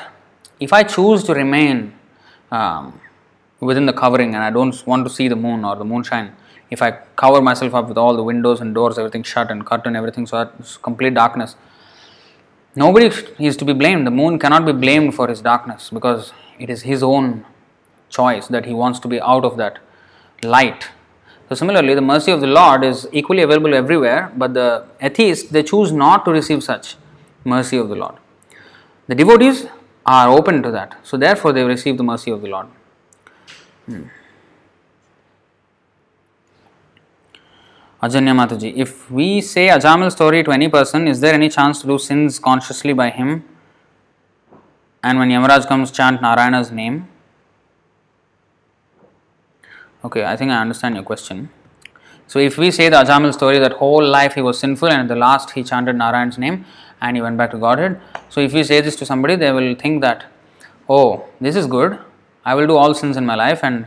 if 0.59 0.71
I 0.71 0.83
choose 0.83 1.23
to 1.23 1.33
remain 1.33 1.93
um, 2.51 3.01
within 3.59 3.87
the 3.87 3.93
covering 4.01 4.35
and 4.35 4.43
I 4.43 4.51
don't 4.51 4.75
want 4.85 5.03
to 5.07 5.11
see 5.17 5.27
the 5.27 5.35
moon 5.35 5.65
or 5.65 5.75
the 5.75 5.83
moonshine, 5.83 6.35
if 6.69 6.83
I 6.83 6.91
cover 7.23 7.41
myself 7.41 7.73
up 7.73 7.87
with 7.87 7.97
all 7.97 8.15
the 8.15 8.21
windows 8.23 8.61
and 8.61 8.75
doors, 8.75 8.99
everything 8.99 9.23
shut 9.23 9.49
and 9.49 9.65
curtain, 9.65 9.95
everything 9.95 10.27
so 10.27 10.37
that 10.37 10.53
it's 10.59 10.77
complete 10.77 11.15
darkness, 11.15 11.55
nobody 12.75 13.09
is 13.39 13.57
to 13.57 13.65
be 13.65 13.73
blamed. 13.73 14.05
The 14.05 14.11
moon 14.11 14.37
cannot 14.37 14.63
be 14.67 14.73
blamed 14.73 15.15
for 15.15 15.27
his 15.27 15.41
darkness 15.41 15.89
because 15.89 16.33
it 16.59 16.69
is 16.69 16.83
his 16.83 17.01
own 17.01 17.45
choice 18.09 18.47
that 18.47 18.65
he 18.67 18.75
wants 18.75 18.99
to 18.99 19.07
be 19.07 19.19
out 19.21 19.43
of 19.43 19.57
that 19.57 19.79
light. 20.43 20.89
So 21.49 21.55
similarly, 21.55 21.93
the 21.95 22.01
mercy 22.01 22.31
of 22.31 22.41
the 22.41 22.47
Lord 22.47 22.83
is 22.83 23.07
equally 23.11 23.41
available 23.41 23.73
everywhere, 23.73 24.31
but 24.35 24.53
the 24.53 24.85
atheists 24.99 25.49
they 25.49 25.63
choose 25.63 25.91
not 25.91 26.25
to 26.25 26.31
receive 26.31 26.63
such 26.63 26.97
mercy 27.45 27.77
of 27.77 27.87
the 27.87 27.95
Lord. 27.95 28.15
The 29.07 29.15
devotees 29.15 29.67
are 30.05 30.29
open 30.29 30.61
to 30.63 30.71
that, 30.71 30.97
so 31.03 31.15
therefore 31.15 31.53
they 31.53 31.63
receive 31.63 31.97
the 31.97 32.03
mercy 32.03 32.31
of 32.31 32.41
the 32.41 32.49
Lord. 32.49 32.67
Hmm. 33.85 34.03
Ajanya 38.03 38.35
Mataji, 38.35 38.75
if 38.75 39.09
we 39.09 39.41
say 39.41 39.69
Ajamil 39.69 40.11
story 40.11 40.43
to 40.43 40.51
any 40.51 40.69
person, 40.69 41.07
is 41.07 41.19
there 41.19 41.33
any 41.33 41.49
chance 41.49 41.81
to 41.81 41.87
do 41.87 41.97
sins 41.97 42.37
consciously 42.37 42.93
by 42.93 43.09
him? 43.09 43.43
And 45.01 45.17
when 45.17 45.29
Yamaraj 45.29 45.67
comes, 45.67 45.91
chant 45.91 46.21
Narayana's 46.21 46.71
name? 46.71 47.07
Okay, 50.07 50.23
I 50.23 50.37
think 50.37 50.51
I 50.51 50.61
understand 50.61 50.95
your 50.95 51.03
question. 51.03 51.49
So, 52.27 52.39
if 52.39 52.57
we 52.57 52.71
say 52.71 52.87
the 52.87 52.95
Ajamil 52.95 53.33
story 53.33 53.59
that 53.59 53.73
whole 53.73 54.05
life 54.17 54.35
he 54.35 54.41
was 54.41 54.57
sinful 54.57 54.87
and 54.87 55.01
at 55.01 55.07
the 55.09 55.17
last 55.23 55.51
he 55.51 55.63
chanted 55.65 55.97
Narayan's 55.97 56.37
name 56.37 56.63
and 57.01 57.17
he 57.17 57.21
went 57.21 57.37
back 57.37 57.51
to 57.51 57.57
Godhead. 57.57 57.99
So, 58.29 58.39
if 58.39 58.53
we 58.53 58.63
say 58.63 58.79
this 58.79 58.95
to 59.01 59.05
somebody, 59.05 59.35
they 59.35 59.51
will 59.51 59.75
think 59.75 60.01
that, 60.03 60.23
oh, 60.87 61.25
this 61.41 61.57
is 61.57 61.67
good. 61.67 61.99
I 62.45 62.55
will 62.55 62.67
do 62.67 62.77
all 62.77 62.93
sins 62.93 63.17
in 63.17 63.25
my 63.25 63.35
life 63.35 63.65
and 63.65 63.85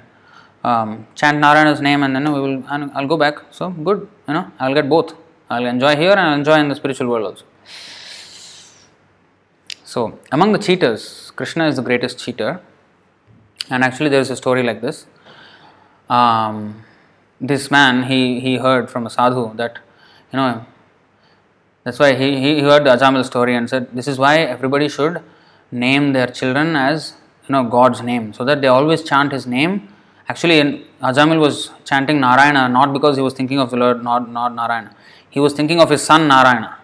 um, 0.63 1.07
chant 1.15 1.39
Narayana's 1.39 1.81
name 1.81 2.03
and 2.03 2.15
then 2.15 2.31
we 2.35 2.41
will. 2.41 2.65
And 2.69 2.91
I'll 2.95 3.07
go 3.07 3.17
back. 3.17 3.39
So 3.51 3.71
good, 3.71 4.07
you 4.29 4.35
know. 4.35 4.53
I'll 4.59 4.75
get 4.75 4.91
both. 4.91 5.15
I'll 5.49 5.65
enjoy 5.65 5.97
here 5.97 6.11
and 6.11 6.21
I'll 6.21 6.35
enjoy 6.35 6.59
in 6.61 6.69
the 6.69 6.75
spiritual 6.75 7.09
world 7.09 7.29
also. 7.29 7.45
So, 9.85 10.19
among 10.31 10.53
the 10.53 10.59
cheaters, 10.59 11.33
Krishna 11.35 11.67
is 11.67 11.77
the 11.77 11.83
greatest 11.83 12.19
cheater. 12.19 12.61
And 13.71 13.83
actually, 13.83 14.11
there 14.11 14.21
is 14.21 14.29
a 14.29 14.37
story 14.37 14.63
like 14.63 14.83
this. 14.83 15.07
Um, 16.11 16.85
this 17.41 17.71
man, 17.71 18.03
he, 18.05 18.41
he 18.41 18.57
heard 18.57 18.91
from 18.91 19.07
a 19.07 19.11
sadhu 19.11 19.55
that, 19.57 19.79
you 20.33 20.37
know, 20.37 20.67
that's 21.85 21.99
why 21.99 22.15
he, 22.15 22.39
he 22.41 22.61
heard 22.61 22.85
the 22.85 22.91
Ajamil 22.91 23.25
story 23.25 23.55
and 23.55 23.71
said, 23.71 23.89
This 23.95 24.07
is 24.07 24.19
why 24.19 24.39
everybody 24.41 24.89
should 24.89 25.23
name 25.71 26.13
their 26.13 26.27
children 26.27 26.77
as, 26.77 27.15
you 27.49 27.53
know, 27.53 27.65
God's 27.65 28.03
name, 28.03 28.33
so 28.35 28.45
that 28.45 28.61
they 28.61 28.69
always 28.69 29.03
chant 29.03 29.33
his 29.33 29.47
name. 29.47 29.89
Actually, 30.29 30.85
Ajamil 31.03 31.41
was 31.41 31.71
chanting 31.85 32.21
Narayana 32.21 32.69
not 32.69 32.93
because 32.93 33.17
he 33.17 33.23
was 33.23 33.33
thinking 33.33 33.59
of 33.59 33.71
the 33.71 33.77
Lord, 33.77 34.05
not, 34.05 34.31
not 34.31 34.55
Narayana. 34.55 34.95
He 35.31 35.41
was 35.41 35.55
thinking 35.55 35.81
of 35.81 35.89
his 35.91 36.03
son 36.03 36.29
Narayana 36.29 36.77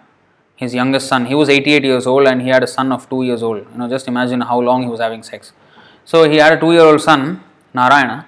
his 0.57 0.75
youngest 0.75 1.07
son. 1.07 1.27
He 1.27 1.35
was 1.35 1.49
88 1.49 1.85
years 1.85 2.07
old 2.07 2.27
and 2.27 2.41
he 2.43 2.49
had 2.49 2.63
a 2.65 2.67
son 2.67 2.91
of 2.91 3.09
2 3.09 3.23
years 3.25 3.43
old. 3.43 3.59
You 3.73 3.79
know, 3.79 3.89
just 3.89 4.09
imagine 4.09 4.41
how 4.41 4.59
long 4.61 4.83
he 4.83 4.89
was 4.89 5.01
having 5.01 5.23
sex. 5.23 5.53
So 6.05 6.29
he 6.29 6.37
had 6.37 6.55
a 6.55 6.61
2 6.61 6.73
year 6.73 6.83
old 6.83 7.01
son, 7.01 7.43
Narayana. 7.75 8.27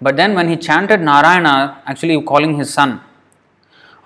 But 0.00 0.16
then 0.16 0.34
when 0.34 0.48
he 0.48 0.56
chanted 0.56 1.00
Narayana, 1.00 1.82
actually 1.86 2.20
calling 2.22 2.56
his 2.56 2.72
son 2.72 3.00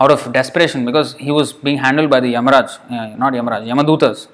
out 0.00 0.10
of 0.10 0.32
desperation 0.32 0.84
because 0.84 1.14
he 1.14 1.30
was 1.30 1.52
being 1.52 1.78
handled 1.78 2.10
by 2.10 2.20
the 2.20 2.32
Yamaraj, 2.32 2.78
uh, 2.90 3.16
not 3.16 3.34
Yamaraj, 3.34 3.66
Yamadutas. 3.66 4.28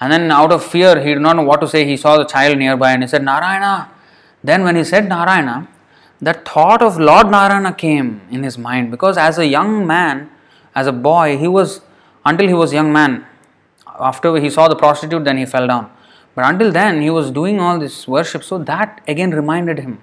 And 0.00 0.12
then 0.12 0.30
out 0.30 0.52
of 0.52 0.62
fear, 0.64 1.00
he 1.00 1.14
did 1.14 1.20
not 1.20 1.36
know 1.36 1.42
what 1.42 1.60
to 1.62 1.68
say. 1.68 1.86
He 1.86 1.96
saw 1.96 2.18
the 2.18 2.24
child 2.24 2.58
nearby 2.58 2.92
and 2.92 3.02
he 3.02 3.08
said, 3.08 3.24
Narayana. 3.24 3.90
Then 4.44 4.62
when 4.64 4.76
he 4.76 4.84
said 4.84 5.08
Narayana, 5.08 5.68
the 6.20 6.34
thought 6.34 6.82
of 6.82 6.98
Lord 6.98 7.30
Narayana 7.30 7.72
came 7.72 8.20
in 8.30 8.42
his 8.42 8.58
mind 8.58 8.90
because 8.90 9.16
as 9.16 9.38
a 9.38 9.46
young 9.46 9.86
man, 9.86 10.30
as 10.74 10.86
a 10.86 10.92
boy, 10.92 11.38
he 11.38 11.48
was 11.48 11.80
until 12.24 12.46
he 12.46 12.54
was 12.54 12.72
young 12.72 12.92
man. 12.92 13.26
After 13.98 14.36
he 14.36 14.50
saw 14.50 14.68
the 14.68 14.76
prostitute, 14.76 15.24
then 15.24 15.38
he 15.38 15.46
fell 15.46 15.66
down. 15.66 15.90
But 16.34 16.44
until 16.44 16.70
then, 16.70 17.00
he 17.00 17.08
was 17.08 17.30
doing 17.30 17.60
all 17.60 17.78
this 17.78 18.06
worship, 18.06 18.44
so 18.44 18.58
that 18.58 19.00
again 19.08 19.30
reminded 19.30 19.78
him. 19.78 20.02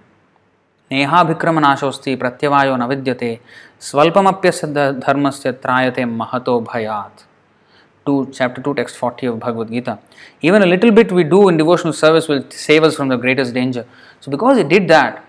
नेहाभिक्रमनाशोस्ति 0.94 2.16
प्रत्यवायो 2.16 2.76
न 2.76 2.84
विद्यते। 2.88 3.38
स्वल्पमप्यसिद्ध 3.82 4.78
धर्म 4.78 5.30
से 5.32 5.52
त्रायते 5.64 6.06
महतो 6.06 6.60
भयात। 6.74 7.26
Two 8.06 8.14
chapter 8.28 8.62
two 8.62 8.72
text 8.74 8.98
forty 9.00 9.28
of 9.28 9.38
Bhagavad Gita 9.40 9.98
even 10.44 10.62
a 10.62 10.66
little 10.66 10.92
bit 10.92 11.12
we 11.12 11.24
do 11.24 11.50
in 11.50 11.58
devotional 11.58 11.92
service 12.00 12.30
will 12.30 12.44
save 12.54 12.86
us 12.86 12.96
from 12.96 13.10
the 13.10 13.20
greatest 13.22 13.54
danger 13.54 13.86
so 14.24 14.32
because 14.32 14.60
it 14.60 14.68
did 14.68 14.88
that 14.88 15.22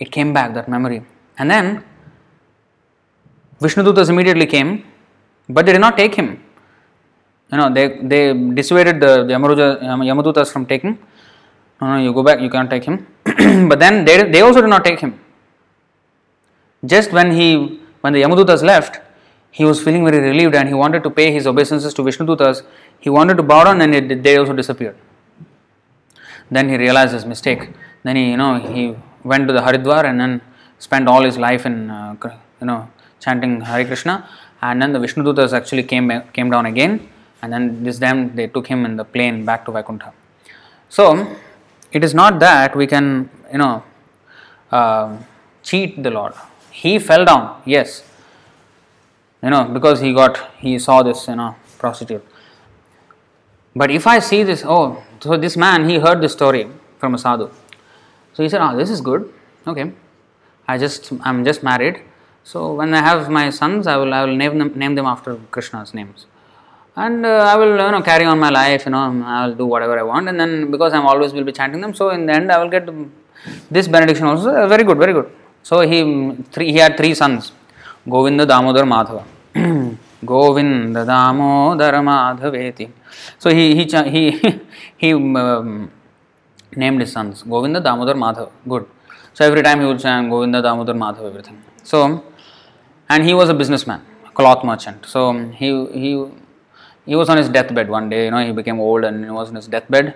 it 0.00 0.08
came 0.12 0.32
back 0.34 0.50
that 0.54 0.68
memory 0.70 0.96
and 0.96 1.52
then 1.52 1.78
Vishnuduta 3.60 4.08
immediately 4.08 4.46
came 4.54 4.78
but 5.48 5.64
did 5.64 5.76
not 5.80 5.96
take 5.96 6.14
him 6.16 6.26
you 6.26 7.58
know 7.58 7.68
they 7.70 7.86
they 8.04 8.20
dissuaded 8.54 9.04
the 9.04 9.30
Yamaduta 10.08 10.38
from 10.38 10.64
taking 10.64 10.94
No, 11.82 11.88
no, 11.88 11.96
you 12.02 12.12
go 12.12 12.22
back, 12.22 12.40
you 12.40 12.48
can't 12.48 12.70
take 12.70 12.84
him. 12.84 13.06
but 13.68 13.80
then 13.80 14.04
they, 14.04 14.22
they 14.30 14.40
also 14.40 14.60
did 14.60 14.70
not 14.70 14.84
take 14.84 15.00
him. 15.00 15.18
Just 16.86 17.10
when 17.12 17.32
he 17.32 17.80
when 18.02 18.12
the 18.12 18.22
Yamadutas 18.22 18.62
left, 18.62 19.00
he 19.50 19.64
was 19.64 19.82
feeling 19.82 20.04
very 20.04 20.20
relieved 20.20 20.54
and 20.54 20.68
he 20.68 20.74
wanted 20.74 21.02
to 21.02 21.10
pay 21.10 21.32
his 21.32 21.46
obeisances 21.46 21.92
to 21.94 22.02
Vishnudutas. 22.02 22.62
He 23.00 23.10
wanted 23.10 23.36
to 23.36 23.42
bow 23.42 23.64
down 23.64 23.80
and 23.80 23.94
it, 23.94 24.22
they 24.22 24.36
also 24.36 24.52
disappeared. 24.52 24.96
Then 26.50 26.68
he 26.68 26.76
realized 26.76 27.12
his 27.14 27.26
mistake. 27.26 27.70
Then 28.04 28.16
he, 28.16 28.30
you 28.30 28.36
know, 28.36 28.54
he 28.58 28.96
went 29.24 29.48
to 29.48 29.52
the 29.52 29.60
Haridwar 29.60 30.04
and 30.04 30.18
then 30.20 30.40
spent 30.78 31.08
all 31.08 31.22
his 31.22 31.36
life 31.36 31.66
in, 31.66 31.90
uh, 31.90 32.16
you 32.60 32.66
know, 32.66 32.88
chanting 33.20 33.60
Hare 33.60 33.84
Krishna 33.84 34.28
and 34.62 34.80
then 34.80 34.92
the 34.92 35.00
Vishnudutas 35.00 35.52
actually 35.52 35.82
came 35.82 36.10
came 36.32 36.48
down 36.50 36.66
again, 36.66 37.08
and 37.42 37.52
then 37.52 37.82
this 37.82 37.98
time 37.98 38.34
they 38.36 38.46
took 38.46 38.68
him 38.68 38.84
in 38.88 38.96
the 38.96 39.04
plane 39.04 39.44
back 39.44 39.64
to 39.66 39.72
Vaikuntha. 39.72 40.12
So 40.88 41.04
it 41.92 42.04
is 42.04 42.14
not 42.14 42.40
that 42.40 42.76
we 42.76 42.86
can 42.86 43.30
you 43.52 43.58
know 43.58 43.82
uh, 44.70 45.18
cheat 45.62 46.02
the 46.02 46.10
Lord. 46.10 46.34
He 46.70 46.98
fell 46.98 47.24
down, 47.24 47.62
yes, 47.64 48.04
you 49.42 49.50
know 49.50 49.64
because 49.64 50.00
he 50.00 50.12
got 50.12 50.50
he 50.58 50.78
saw 50.78 51.02
this 51.02 51.26
you 51.28 51.36
know 51.36 51.54
prostitute. 51.78 52.24
But 53.74 53.90
if 53.90 54.06
I 54.06 54.18
see 54.18 54.42
this, 54.42 54.64
oh, 54.66 55.02
so 55.20 55.36
this 55.36 55.56
man 55.56 55.88
he 55.88 55.98
heard 55.98 56.20
this 56.20 56.32
story 56.32 56.68
from 56.98 57.14
a 57.14 57.18
sadhu, 57.18 57.50
so 58.34 58.42
he 58.42 58.48
said, 58.48 58.60
oh, 58.60 58.76
this 58.76 58.90
is 58.90 59.00
good, 59.00 59.32
okay. 59.66 59.92
I 60.68 60.78
just 60.78 61.12
I'm 61.22 61.44
just 61.44 61.62
married 61.62 62.02
so 62.44 62.74
when 62.74 62.92
I 62.94 63.00
have 63.00 63.30
my 63.30 63.50
sons, 63.50 63.86
I 63.86 63.96
will 63.96 64.12
I 64.12 64.24
will 64.24 64.36
name 64.36 64.58
them 64.58 64.72
name 64.74 64.94
them 64.94 65.06
after 65.06 65.36
Krishna's 65.50 65.94
names, 65.94 66.26
and 66.96 67.24
uh, 67.24 67.50
I 67.50 67.56
will 67.56 67.70
you 67.70 67.90
know 67.92 68.02
carry 68.02 68.24
on 68.24 68.38
my 68.38 68.50
life. 68.50 68.84
You 68.86 68.92
know 68.92 69.22
I 69.24 69.46
will 69.46 69.54
do 69.54 69.66
whatever 69.66 69.98
I 69.98 70.02
want, 70.02 70.28
and 70.28 70.38
then 70.38 70.70
because 70.70 70.92
I'm 70.92 71.06
always 71.06 71.32
will 71.32 71.44
be 71.44 71.52
chanting 71.52 71.80
them, 71.80 71.94
so 71.94 72.10
in 72.10 72.26
the 72.26 72.34
end 72.34 72.52
I 72.52 72.58
will 72.62 72.70
get 72.70 72.88
this 73.70 73.88
benediction 73.88 74.26
also. 74.26 74.50
Uh, 74.54 74.68
very 74.68 74.84
good, 74.84 74.98
very 74.98 75.12
good. 75.12 75.30
So 75.62 75.80
he 75.80 76.36
three 76.52 76.72
he 76.72 76.78
had 76.78 76.96
three 76.96 77.14
sons, 77.14 77.52
Govinda, 78.08 78.44
Damodar, 78.46 78.84
Madhava. 78.84 79.24
Govinda, 80.24 81.04
Damodar, 81.04 81.92
Madhaveti. 82.10 82.90
So 83.38 83.50
he 83.50 83.74
he 83.74 83.84
he 84.16 84.60
he 84.96 85.12
um, 85.14 85.90
named 86.76 87.00
his 87.00 87.12
sons 87.12 87.42
Govinda, 87.42 87.80
Damodar, 87.80 88.14
Madhava. 88.14 88.50
Good. 88.68 88.86
So 89.34 89.46
every 89.46 89.62
time 89.62 89.80
he 89.80 89.86
would 89.86 90.00
chant 90.00 90.28
Govinda, 90.28 90.60
Damodar, 90.60 90.94
Madhava, 90.94 91.28
everything. 91.28 91.62
So 91.82 92.24
and 93.08 93.24
he 93.24 93.34
was 93.34 93.48
a 93.48 93.54
businessman, 93.54 94.02
cloth 94.34 94.64
merchant. 94.64 95.06
So 95.06 95.32
he 95.60 95.68
he 95.92 96.10
he 97.06 97.16
was 97.16 97.28
on 97.28 97.36
his 97.36 97.48
deathbed 97.48 97.88
one 97.88 98.08
day. 98.08 98.24
You 98.26 98.30
know, 98.30 98.44
he 98.44 98.52
became 98.52 98.80
old 98.80 99.04
and 99.04 99.24
he 99.24 99.30
was 99.30 99.48
on 99.48 99.56
his 99.56 99.68
deathbed, 99.68 100.14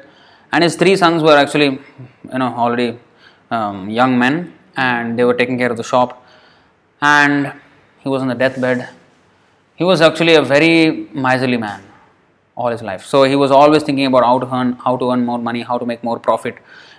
and 0.52 0.64
his 0.64 0.76
three 0.76 0.96
sons 0.96 1.22
were 1.22 1.36
actually, 1.36 1.80
you 2.32 2.38
know, 2.38 2.52
already 2.64 2.98
um, 3.50 3.90
young 3.90 4.18
men, 4.18 4.54
and 4.76 5.18
they 5.18 5.24
were 5.24 5.34
taking 5.34 5.58
care 5.58 5.70
of 5.70 5.76
the 5.76 5.84
shop, 5.84 6.24
and 7.00 7.52
he 7.98 8.08
was 8.08 8.22
on 8.22 8.28
the 8.28 8.34
deathbed. 8.34 8.88
He 9.74 9.84
was 9.84 10.00
actually 10.00 10.34
a 10.34 10.42
very 10.42 11.08
miserly 11.12 11.58
man 11.58 11.82
all 12.56 12.70
his 12.70 12.82
life. 12.82 13.04
So 13.04 13.24
he 13.24 13.36
was 13.36 13.50
always 13.50 13.82
thinking 13.82 14.06
about 14.06 14.24
how 14.24 14.38
to 14.38 14.54
earn, 14.54 14.72
how 14.84 14.96
to 14.96 15.10
earn 15.12 15.26
more 15.26 15.38
money, 15.38 15.60
how 15.62 15.76
to 15.76 15.84
make 15.84 16.02
more 16.02 16.18
profit. 16.18 16.56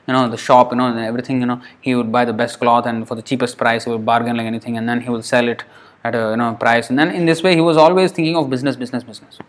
You 0.07 0.13
know, 0.13 0.29
the 0.29 0.37
shop, 0.37 0.71
you 0.71 0.77
know, 0.77 0.95
everything. 0.95 1.41
You 1.41 1.47
know, 1.47 1.61
he 1.81 1.95
would 1.95 2.11
buy 2.11 2.23
the 2.25 2.33
best 2.33 2.59
cloth 2.59 2.85
and 2.85 3.07
for 3.07 3.15
the 3.15 3.23
cheapest 3.23 3.57
price, 3.57 3.85
he 3.85 3.89
would 3.89 4.05
bargain 4.05 4.37
like 4.37 4.45
anything, 4.45 4.77
and 4.77 4.87
then 4.87 5.01
he 5.01 5.09
will 5.09 5.23
sell 5.23 5.47
it 5.47 5.63
at 6.03 6.15
a 6.15 6.31
you 6.31 6.37
know 6.37 6.53
price 6.55 6.89
and 6.89 6.97
then 6.99 7.09
in 7.11 7.25
this 7.25 7.43
way 7.43 7.53
he 7.55 7.61
was 7.61 7.77
always 7.77 8.11
thinking 8.11 8.35
of 8.35 8.49
business 8.49 8.75
business 8.75 9.03
business 9.03 9.39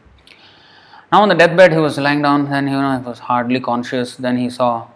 now 1.10 1.22
on 1.22 1.28
the 1.28 1.34
deathbed 1.34 1.72
he 1.72 1.78
was 1.78 1.98
lying 1.98 2.22
down 2.22 2.50
then 2.50 2.66
you 2.66 2.80
know 2.80 2.98
he 2.98 3.04
was 3.04 3.18
hardly 3.18 3.60
conscious. 3.60 4.16
Then 4.16 4.36
he 4.36 4.50
saw 4.50 4.88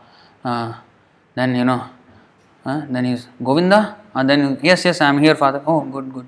uh, 0.44 0.74
then 1.34 1.54
you 1.54 1.64
know 1.64 1.88
uh, 2.64 2.82
then 2.88 3.04
he's 3.04 3.28
govinda 3.42 3.96
and 4.14 4.28
then 4.28 4.58
yes 4.62 4.84
yes 4.84 5.00
i 5.00 5.08
am 5.08 5.18
here 5.18 5.34
father. 5.34 5.62
Oh 5.66 5.80
good 5.80 6.12
good. 6.12 6.26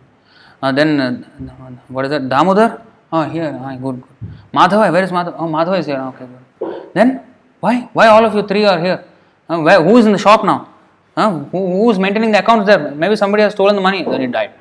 Uh, 0.63 0.73
then 0.73 1.01
uh, 1.01 1.71
what 1.89 2.05
is 2.07 2.11
that? 2.11 2.29
Damodar? 2.29 2.83
Oh 3.13 3.23
here 3.29 3.59
oh, 3.63 3.77
good 3.77 4.03
good. 4.03 4.33
Madhava 4.53 4.91
where 4.93 5.05
is 5.05 5.11
madhava 5.11 5.37
oh 5.39 5.49
madhava 5.49 5.79
is 5.79 5.87
here 5.87 6.01
okay 6.01 6.27
good. 6.27 6.91
Then 6.95 7.21
why 7.61 7.89
why 7.93 8.09
all 8.09 8.25
of 8.25 8.35
you 8.35 8.47
three 8.47 8.65
are 8.65 8.81
here? 8.81 9.05
Uh, 9.49 9.61
where, 9.61 9.83
who 9.83 9.97
is 9.99 10.07
in 10.07 10.13
the 10.13 10.19
shop 10.19 10.45
now? 10.45 10.69
Uh, 11.17 11.31
who, 11.31 11.59
who 11.59 11.91
is 11.91 11.99
maintaining 11.99 12.33
the 12.33 12.39
accounts 12.39 12.67
there? 12.67 12.95
Maybe 12.95 13.15
somebody 13.17 13.43
has 13.43 13.53
stolen 13.53 13.77
the 13.77 13.83
money 13.83 14.03
then 14.03 14.21
he 14.21 14.27
died. 14.27 14.55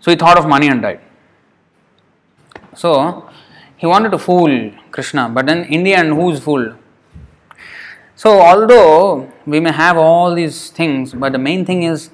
So 0.00 0.10
he 0.10 0.16
thought 0.16 0.38
of 0.38 0.46
money 0.46 0.68
and 0.68 0.82
died. 0.82 1.00
So 2.82 3.28
he 3.76 3.86
wanted 3.86 4.12
to 4.12 4.18
fool 4.18 4.70
Krishna, 4.92 5.28
but 5.28 5.46
then 5.46 5.64
in 5.64 5.82
the 5.82 5.94
end, 5.94 6.14
who's 6.14 6.38
fooled? 6.38 6.76
So 8.14 8.40
although 8.40 9.32
we 9.46 9.58
may 9.58 9.72
have 9.72 9.96
all 9.96 10.34
these 10.34 10.70
things, 10.70 11.12
but 11.12 11.32
the 11.32 11.38
main 11.38 11.64
thing 11.64 11.82
is 11.82 12.10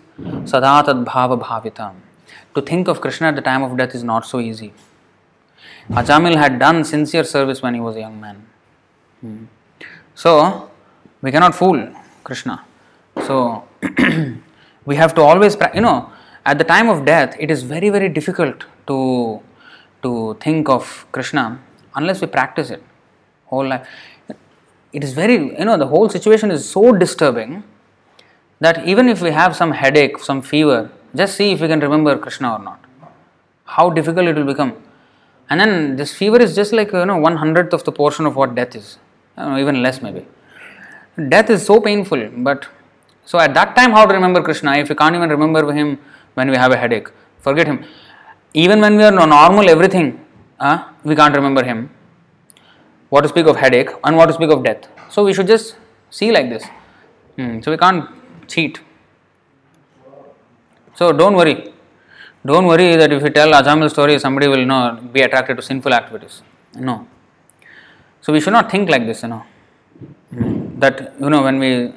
sadatad 0.53 1.05
bhava 1.05 1.39
bhavita. 1.39 1.93
To 2.55 2.63
think 2.63 2.89
of 2.89 3.01
Krishna 3.03 3.29
at 3.29 3.37
the 3.37 3.43
time 3.43 3.63
of 3.63 3.77
death 3.77 3.95
is 3.95 4.05
not 4.05 4.25
so 4.25 4.41
easy. 4.41 4.73
Ajamil 5.91 6.37
had 6.37 6.59
done 6.59 6.83
sincere 6.85 7.25
service 7.25 7.61
when 7.61 7.75
he 7.75 7.81
was 7.81 7.97
a 7.97 8.01
young 8.01 8.19
man. 8.19 8.47
Hmm. 9.21 9.45
So 10.15 10.71
we 11.21 11.31
cannot 11.31 11.55
fool 11.55 11.89
Krishna. 12.23 12.65
So 13.27 13.69
we 14.87 14.97
have 14.97 15.15
to 15.15 15.21
always, 15.21 15.57
you 15.75 15.83
know, 15.83 16.11
at 16.47 16.59
the 16.59 16.65
time 16.65 16.89
of 16.89 17.05
death, 17.05 17.37
it 17.39 17.51
is 17.51 17.63
very, 17.63 17.91
very 17.91 18.09
difficult 18.09 18.65
to, 18.87 19.43
to 20.05 20.37
think 20.41 20.69
of 20.69 21.07
Krishna 21.13 21.61
unless 21.97 22.21
we 22.21 22.29
practice 22.39 22.71
it 22.71 22.83
whole 23.47 23.69
life. 23.69 23.87
It 24.93 25.03
is 25.03 25.13
very, 25.13 25.37
you 25.59 25.65
know, 25.65 25.77
the 25.77 25.87
whole 25.87 26.09
situation 26.09 26.51
is 26.51 26.69
so 26.69 26.93
disturbing 26.93 27.65
that 28.61 28.87
even 28.87 29.09
if 29.09 29.21
we 29.21 29.31
have 29.33 29.57
some 29.57 29.73
headache, 29.73 30.19
some 30.19 30.41
fever, 30.41 30.91
just 31.15 31.37
see 31.37 31.53
if 31.53 31.61
we 31.61 31.69
can 31.69 31.81
remember 31.81 32.17
Krishna 32.17 32.53
or 32.55 32.61
not. 32.61 32.81
How 33.65 33.91
difficult 33.91 34.29
it 34.29 34.37
will 34.37 34.51
become. 34.55 34.73
And 35.51 35.61
then 35.61 35.97
this 35.97 36.15
fever 36.15 36.41
is 36.41 36.55
just 36.55 36.73
like, 36.73 36.93
you 36.93 37.05
know, 37.07 37.17
one 37.17 37.37
hundredth 37.37 37.73
of 37.73 37.85
the 37.85 37.93
portion 37.93 38.27
of 38.27 38.37
what 38.37 38.55
death 38.55 38.77
is, 38.77 38.99
know, 39.37 39.59
even 39.59 39.83
less 39.83 40.01
maybe. 40.01 40.27
Death 41.29 41.51
is 41.51 41.65
so 41.65 41.81
painful, 41.81 42.31
but 42.49 42.67
so 43.25 43.39
at 43.39 43.55
that 43.55 43.75
time, 43.77 43.93
how 43.93 44.07
to 44.07 44.15
remember 44.15 44.43
Krishna 44.43 44.77
if 44.77 44.89
you 44.89 44.95
can't 44.95 45.15
even 45.15 45.31
remember 45.31 45.73
him 45.73 45.99
when 46.35 46.51
we 46.51 46.57
have 46.57 46.73
a 46.73 46.77
headache. 46.77 47.09
Forget 47.41 47.67
him. 47.67 47.85
Even 48.55 48.81
when 48.81 48.97
we 48.97 49.05
are 49.05 49.11
normal, 49.11 49.69
everything, 49.69 50.21
uh, 50.61 50.79
we 51.03 51.15
can't 51.17 51.35
remember 51.35 51.65
him. 51.65 51.91
What 53.09 53.23
to 53.23 53.29
speak 53.29 53.47
of 53.47 53.57
headache 53.57 53.91
and 54.05 54.17
what 54.17 54.27
to 54.27 54.33
speak 54.33 54.51
of 54.51 54.63
death. 54.65 54.89
So 55.11 55.25
we 55.25 55.35
should 55.35 55.47
just 55.47 55.77
see 56.11 56.31
like 56.33 56.49
this. 56.49 56.65
Hmm, 57.37 57.61
So 57.61 57.71
we 57.71 57.77
can't 57.77 58.09
cheat. 58.49 58.81
So 60.95 61.13
don't 61.13 61.35
worry. 61.35 61.73
Don't 62.47 62.67
worry 62.67 62.95
that 62.97 63.13
if 63.13 63.23
you 63.23 63.31
tell 63.31 63.51
Ajamil 63.53 63.91
story, 63.91 64.19
somebody 64.19 64.49
will 64.49 64.65
know 64.65 64.99
be 65.13 65.23
attracted 65.23 65.57
to 65.57 65.63
sinful 65.63 65.93
activities. 65.93 66.43
No. 66.75 67.07
So 68.21 68.33
we 68.33 68.41
should 68.41 68.53
not 68.53 68.71
think 68.71 68.89
like 68.89 69.07
this, 69.07 69.23
you 69.23 69.29
know. 69.29 69.43
Hmm, 70.31 70.79
That 70.79 71.15
you 71.21 71.31
know 71.31 71.43
when 71.43 71.59
we 71.59 71.93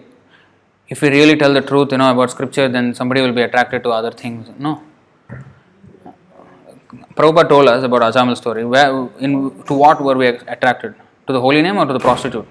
if 0.89 1.01
we 1.01 1.09
really 1.09 1.35
tell 1.35 1.53
the 1.53 1.61
truth, 1.61 1.91
you 1.91 1.97
know, 1.97 2.11
about 2.11 2.31
scripture, 2.31 2.67
then 2.69 2.93
somebody 2.95 3.21
will 3.21 3.33
be 3.33 3.41
attracted 3.41 3.83
to 3.83 3.89
other 3.89 4.11
things. 4.11 4.47
No. 4.57 4.81
Prabhupada 7.17 7.49
told 7.49 7.67
us 7.67 7.83
about 7.83 8.01
Ajamil 8.13 8.37
story. 8.37 8.63
Where 8.63 9.09
in 9.19 9.63
to 9.63 9.73
what 9.73 9.99
were 9.99 10.15
we 10.15 10.27
attracted? 10.27 10.93
To 11.25 11.33
the 11.33 11.41
holy 11.41 11.63
name 11.63 11.77
or 11.77 11.85
to 11.85 11.93
the 11.93 11.99
prostitute? 11.99 12.47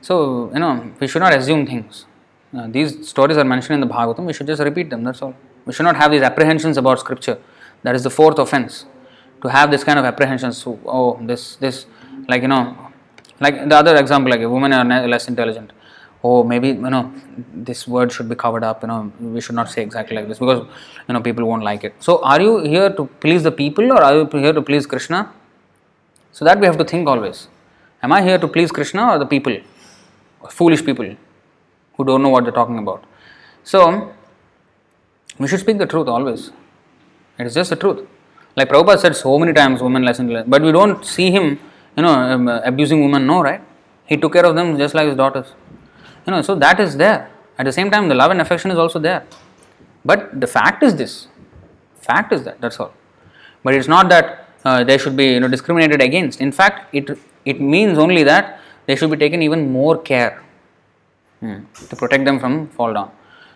So, 0.00 0.50
you 0.52 0.60
know, 0.60 0.92
we 1.00 1.08
should 1.08 1.22
not 1.22 1.32
assume 1.34 1.66
things. 1.66 2.06
Uh, 2.56 2.68
these 2.68 3.08
stories 3.08 3.36
are 3.36 3.44
mentioned 3.44 3.82
in 3.82 3.88
the 3.88 3.92
Bhagavatam, 3.92 4.26
we 4.26 4.32
should 4.32 4.46
just 4.46 4.62
repeat 4.62 4.90
them, 4.90 5.02
that's 5.02 5.22
all. 5.22 5.34
We 5.66 5.72
should 5.72 5.84
not 5.84 5.96
have 5.96 6.10
these 6.10 6.22
apprehensions 6.22 6.76
about 6.76 7.00
scripture. 7.00 7.38
That 7.82 7.94
is 7.94 8.02
the 8.04 8.10
fourth 8.10 8.38
offense. 8.38 8.84
To 9.42 9.48
have 9.48 9.70
this 9.70 9.82
kind 9.82 9.98
of 9.98 10.04
apprehensions, 10.04 10.58
so, 10.58 10.78
oh, 10.86 11.18
this, 11.22 11.56
this, 11.56 11.86
like, 12.28 12.42
you 12.42 12.48
know, 12.48 12.76
like 13.40 13.68
the 13.68 13.74
other 13.74 13.96
example, 13.96 14.30
like 14.30 14.40
a 14.40 14.48
woman 14.48 14.72
are 14.72 15.08
less 15.08 15.26
intelligent. 15.28 15.72
Oh, 16.24 16.44
maybe, 16.44 16.68
you 16.68 16.74
know, 16.74 17.12
this 17.52 17.88
word 17.88 18.12
should 18.12 18.28
be 18.28 18.36
covered 18.36 18.62
up, 18.62 18.82
you 18.82 18.88
know, 18.88 19.12
we 19.20 19.40
should 19.40 19.56
not 19.56 19.68
say 19.68 19.82
exactly 19.82 20.16
like 20.16 20.28
this 20.28 20.38
because, 20.38 20.64
you 21.08 21.14
know, 21.14 21.20
people 21.20 21.44
won't 21.44 21.64
like 21.64 21.82
it. 21.82 21.94
So, 21.98 22.22
are 22.22 22.40
you 22.40 22.58
here 22.60 22.90
to 22.90 23.06
please 23.20 23.42
the 23.42 23.50
people 23.50 23.92
or 23.92 24.02
are 24.02 24.14
you 24.14 24.28
here 24.32 24.52
to 24.52 24.62
please 24.62 24.86
Krishna? 24.86 25.32
So, 26.30 26.44
that 26.44 26.60
we 26.60 26.66
have 26.66 26.78
to 26.78 26.84
think 26.84 27.08
always. 27.08 27.48
Am 28.02 28.12
I 28.12 28.22
here 28.22 28.38
to 28.38 28.46
please 28.46 28.70
Krishna 28.70 29.14
or 29.14 29.18
the 29.18 29.26
people? 29.26 29.56
Foolish 30.48 30.84
people 30.84 31.16
who 31.96 32.04
don't 32.04 32.22
know 32.22 32.28
what 32.28 32.44
they're 32.44 32.52
talking 32.52 32.78
about. 32.78 33.04
So, 33.64 34.12
we 35.38 35.48
should 35.48 35.60
speak 35.60 35.78
the 35.78 35.86
truth 35.86 36.06
always. 36.06 36.52
It 37.38 37.46
is 37.46 37.54
just 37.54 37.70
the 37.70 37.76
truth. 37.76 38.06
Like 38.54 38.68
Prabhupada 38.68 38.98
said 38.98 39.16
so 39.16 39.38
many 39.38 39.52
times, 39.52 39.82
women 39.82 40.04
less 40.04 40.18
intelligent, 40.18 40.50
but 40.50 40.62
we 40.62 40.72
don't 40.72 41.04
see 41.04 41.30
him, 41.30 41.58
you 41.96 42.02
know, 42.02 42.12
um, 42.12 42.48
abusing 42.48 43.02
women. 43.02 43.26
No, 43.26 43.42
right? 43.42 43.62
He 44.04 44.16
took 44.16 44.34
care 44.34 44.44
of 44.44 44.54
them 44.54 44.76
just 44.76 44.94
like 44.94 45.06
his 45.06 45.16
daughters. 45.16 45.54
You 46.26 46.32
know, 46.32 46.42
so 46.42 46.54
that 46.56 46.80
is 46.80 46.96
there. 46.96 47.30
At 47.58 47.64
the 47.64 47.72
same 47.72 47.90
time, 47.90 48.08
the 48.08 48.14
love 48.14 48.30
and 48.30 48.40
affection 48.40 48.70
is 48.70 48.78
also 48.78 48.98
there. 48.98 49.24
But 50.04 50.40
the 50.40 50.46
fact 50.46 50.82
is 50.82 50.96
this. 50.96 51.28
Fact 52.00 52.32
is 52.32 52.44
that. 52.44 52.60
That's 52.60 52.78
all. 52.80 52.92
But 53.62 53.74
it's 53.74 53.88
not 53.88 54.08
that 54.08 54.48
uh, 54.64 54.84
they 54.84 54.98
should 54.98 55.16
be 55.16 55.32
you 55.32 55.40
know 55.40 55.48
discriminated 55.48 56.00
against. 56.00 56.40
In 56.40 56.52
fact, 56.52 56.94
it 56.94 57.18
it 57.44 57.60
means 57.60 57.98
only 57.98 58.22
that 58.24 58.60
they 58.86 58.96
should 58.96 59.10
be 59.10 59.16
taken 59.16 59.42
even 59.42 59.70
more 59.72 59.98
care 59.98 60.42
hmm, 61.40 61.58
to 61.88 61.96
protect 61.96 62.24
them 62.24 62.38
from 62.40 62.68
fall 62.68 62.92
down. 62.92 63.10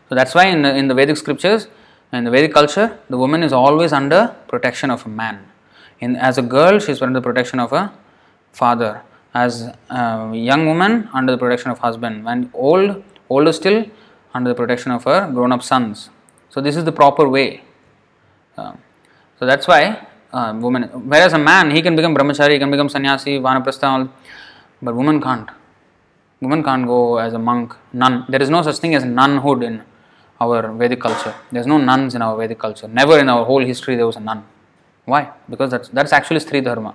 So 0.08 0.14
that's 0.14 0.34
why 0.34 0.46
in 0.46 0.62
the, 0.62 0.74
in 0.74 0.88
the 0.88 0.94
Vedic 0.94 1.16
scriptures, 1.16 1.66
in 2.12 2.24
the 2.24 2.30
Vedic 2.30 2.52
culture, 2.52 2.98
the 3.10 3.18
woman 3.18 3.42
is 3.42 3.52
always 3.52 3.92
under 3.92 4.34
protection 4.48 4.90
of 4.90 5.04
a 5.04 5.08
man. 5.08 5.46
In 6.00 6.14
as 6.16 6.38
a 6.38 6.42
girl, 6.42 6.78
she 6.78 6.92
is 6.92 7.02
under 7.02 7.20
the 7.20 7.24
protection 7.24 7.58
of 7.58 7.72
a 7.72 7.92
father. 8.52 9.02
As 9.42 9.52
a 9.90 10.02
young 10.50 10.62
woman, 10.70 10.92
under 11.18 11.30
the 11.34 11.40
protection 11.44 11.70
of 11.74 11.78
husband. 11.86 12.24
When 12.26 12.50
old, 12.54 12.90
older 13.28 13.52
still, 13.60 13.78
under 14.36 14.48
the 14.52 14.58
protection 14.60 14.90
of 14.96 15.04
her 15.08 15.20
grown-up 15.36 15.62
sons. 15.70 16.10
So 16.52 16.60
this 16.66 16.76
is 16.80 16.84
the 16.88 16.92
proper 17.00 17.24
way. 17.36 17.48
Uh, 18.56 18.74
so 19.38 19.44
that's 19.50 19.66
why 19.70 19.80
uh, 20.32 20.50
woman. 20.66 20.84
Whereas 21.12 21.32
a 21.32 21.42
man, 21.50 21.70
he 21.76 21.82
can 21.82 21.94
become 21.96 22.14
brahmachari, 22.14 22.52
he 22.52 22.58
can 22.64 22.70
become 22.70 22.88
sannyasi, 22.88 23.38
vanaprastha, 23.38 23.88
all, 23.94 24.08
but 24.80 24.94
woman 25.00 25.20
can't. 25.20 25.50
Woman 26.40 26.62
can't 26.62 26.86
go 26.86 27.00
as 27.18 27.32
a 27.32 27.38
monk, 27.38 27.74
nun. 27.92 28.24
There 28.28 28.42
is 28.42 28.50
no 28.56 28.62
such 28.62 28.78
thing 28.78 28.94
as 28.94 29.04
nunhood 29.04 29.64
in 29.68 29.82
our 30.40 30.60
Vedic 30.80 31.00
culture. 31.00 31.34
There 31.50 31.60
is 31.60 31.66
no 31.66 31.78
nuns 31.78 32.14
in 32.14 32.22
our 32.22 32.36
Vedic 32.36 32.58
culture. 32.58 32.88
Never 32.88 33.18
in 33.18 33.28
our 33.34 33.44
whole 33.50 33.64
history 33.72 33.96
there 33.96 34.06
was 34.06 34.16
a 34.16 34.20
nun. 34.20 34.44
Why? 35.12 35.22
Because 35.48 35.70
that's 35.70 35.88
that's 35.88 36.12
actually 36.12 36.40
Stri 36.40 36.62
Dharma. 36.68 36.94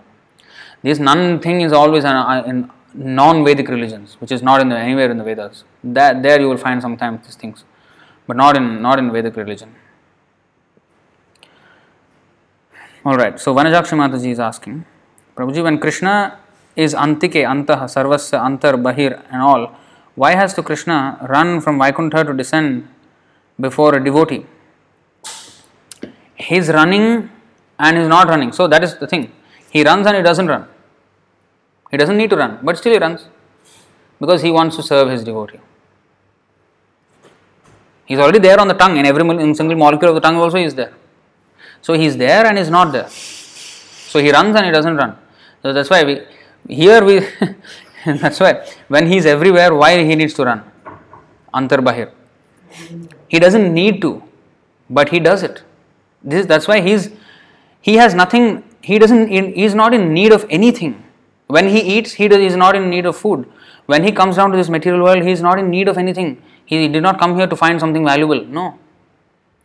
This 0.83 0.99
nun 0.99 1.39
thing 1.39 1.61
is 1.61 1.73
always 1.73 2.03
an, 2.03 2.15
uh, 2.15 2.43
in 2.45 2.71
non-Vedic 2.93 3.67
religions, 3.67 4.17
which 4.19 4.31
is 4.31 4.41
not 4.41 4.61
in 4.61 4.69
the, 4.69 4.77
anywhere 4.77 5.11
in 5.11 5.17
the 5.17 5.23
Vedas. 5.23 5.63
That 5.83 6.23
there 6.23 6.39
you 6.39 6.49
will 6.49 6.57
find 6.57 6.81
sometimes 6.81 7.25
these 7.25 7.35
things, 7.35 7.63
but 8.27 8.35
not 8.35 8.57
in 8.57 8.81
not 8.81 8.99
in 8.99 9.11
Vedic 9.11 9.35
religion. 9.35 9.75
All 13.03 13.17
right. 13.17 13.39
So 13.39 13.55
Vanajakshi 13.55 13.97
Mataji 13.97 14.31
is 14.31 14.39
asking, 14.39 14.85
Prabhuji, 15.35 15.63
when 15.63 15.79
Krishna 15.79 16.37
is 16.75 16.93
antike, 16.93 17.47
antah, 17.47 17.85
sarvasya, 17.85 18.39
antar, 18.39 18.73
bahir, 18.73 19.23
and 19.31 19.41
all, 19.41 19.75
why 20.15 20.35
has 20.35 20.53
to 20.53 20.63
Krishna 20.63 21.25
run 21.29 21.61
from 21.61 21.79
Vaikuntha 21.79 22.23
to 22.23 22.33
descend 22.33 22.87
before 23.59 23.95
a 23.95 24.03
devotee? 24.03 24.45
He's 26.35 26.69
running 26.69 27.29
and 27.79 27.97
he's 27.97 28.07
not 28.07 28.27
running. 28.27 28.51
So 28.51 28.67
that 28.67 28.83
is 28.83 28.97
the 28.97 29.07
thing. 29.07 29.31
He 29.71 29.83
runs 29.83 30.05
and 30.05 30.15
he 30.17 30.23
doesn't 30.29 30.47
run. 30.47 30.67
He 31.91 31.97
doesn't 31.97 32.17
need 32.17 32.29
to 32.29 32.37
run, 32.37 32.59
but 32.61 32.77
still 32.77 32.93
he 32.93 32.99
runs 32.99 33.27
because 34.19 34.41
he 34.41 34.51
wants 34.51 34.75
to 34.77 34.83
serve 34.83 35.09
his 35.09 35.23
devotee. 35.23 35.59
He's 38.05 38.19
already 38.19 38.39
there 38.39 38.59
on 38.59 38.67
the 38.67 38.73
tongue, 38.73 38.97
in 38.97 39.05
every 39.05 39.27
in 39.43 39.55
single 39.55 39.77
molecule 39.77 40.09
of 40.09 40.15
the 40.15 40.21
tongue 40.21 40.35
also 40.35 40.57
he 40.57 40.65
is 40.65 40.75
there. 40.75 40.93
So 41.81 41.93
he's 41.93 42.17
there 42.17 42.45
and 42.45 42.57
he's 42.57 42.69
not 42.69 42.91
there. 42.91 43.09
So 43.09 44.19
he 44.19 44.31
runs 44.31 44.55
and 44.55 44.65
he 44.65 44.71
doesn't 44.71 44.95
run. 44.95 45.17
So 45.61 45.73
that's 45.73 45.89
why 45.89 46.03
we 46.03 46.21
here 46.67 47.03
we 47.03 47.15
that's 48.05 48.39
why 48.39 48.67
when 48.87 49.07
he's 49.07 49.25
everywhere, 49.25 49.73
why 49.73 50.03
he 50.03 50.15
needs 50.15 50.33
to 50.35 50.45
run? 50.45 50.63
Antar 51.53 51.79
Bahir. 51.87 52.11
He 53.27 53.39
doesn't 53.39 53.73
need 53.73 54.01
to, 54.01 54.23
but 54.89 55.09
he 55.09 55.19
does 55.19 55.43
it. 55.43 55.63
This 56.23 56.45
that's 56.45 56.67
why 56.67 56.81
he's 56.81 57.09
he 57.81 57.95
has 57.95 58.13
nothing. 58.13 58.63
He 58.81 58.99
doesn't. 58.99 59.27
He 59.27 59.63
is 59.63 59.75
not 59.75 59.93
in 59.93 60.13
need 60.13 60.31
of 60.31 60.45
anything. 60.49 61.03
When 61.47 61.67
he 61.67 61.79
eats, 61.79 62.13
he 62.13 62.25
is 62.25 62.55
not 62.55 62.75
in 62.75 62.89
need 62.89 63.05
of 63.05 63.17
food. 63.17 63.45
When 63.85 64.03
he 64.03 64.11
comes 64.11 64.37
down 64.37 64.51
to 64.51 64.57
this 64.57 64.69
material 64.69 65.03
world, 65.03 65.23
he 65.23 65.31
is 65.31 65.41
not 65.41 65.59
in 65.59 65.69
need 65.69 65.87
of 65.87 65.97
anything. 65.97 66.41
He 66.65 66.87
did 66.87 67.03
not 67.03 67.19
come 67.19 67.35
here 67.35 67.47
to 67.47 67.55
find 67.55 67.79
something 67.79 68.05
valuable. 68.05 68.45
No, 68.45 68.79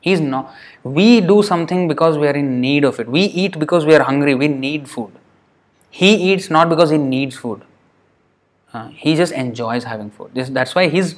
he 0.00 0.12
is 0.12 0.20
not. 0.20 0.52
We 0.82 1.20
do 1.20 1.42
something 1.42 1.86
because 1.88 2.18
we 2.18 2.26
are 2.26 2.34
in 2.34 2.60
need 2.60 2.84
of 2.84 2.98
it. 2.98 3.08
We 3.08 3.22
eat 3.22 3.58
because 3.58 3.86
we 3.86 3.94
are 3.94 4.02
hungry. 4.02 4.34
We 4.34 4.48
need 4.48 4.88
food. 4.88 5.12
He 5.90 6.32
eats 6.32 6.50
not 6.50 6.68
because 6.68 6.90
he 6.90 6.98
needs 6.98 7.36
food. 7.36 7.62
Uh, 8.74 8.88
he 8.88 9.14
just 9.14 9.32
enjoys 9.32 9.84
having 9.84 10.10
food. 10.10 10.30
This, 10.34 10.48
that's 10.50 10.74
why 10.74 10.88
his 10.88 11.14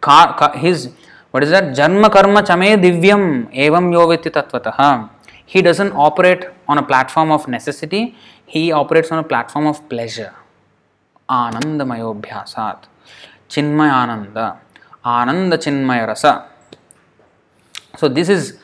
ka, 0.00 0.52
his 0.54 0.90
what 1.30 1.42
is 1.44 1.50
that? 1.50 1.64
Janma 1.76 2.12
karma 2.12 2.42
chame 2.42 2.80
divyam 2.82 3.52
evam 3.54 3.92
tatvatah. 4.18 5.10
He 5.52 5.62
doesn't 5.62 5.92
operate 6.06 6.44
on 6.68 6.78
a 6.78 6.82
platform 6.90 7.32
of 7.32 7.48
necessity. 7.48 8.14
He 8.46 8.70
operates 8.70 9.10
on 9.10 9.18
a 9.18 9.24
platform 9.24 9.66
of 9.66 9.88
pleasure. 9.88 10.32
Anandamayobhyasat. 11.28 12.84
Chinmaya 13.48 13.94
ananda. 14.02 14.60
Ananda 15.04 15.58
chinmaya 15.58 16.06
rasa. 16.06 16.48
So 17.96 18.06
this 18.06 18.28
is 18.28 18.58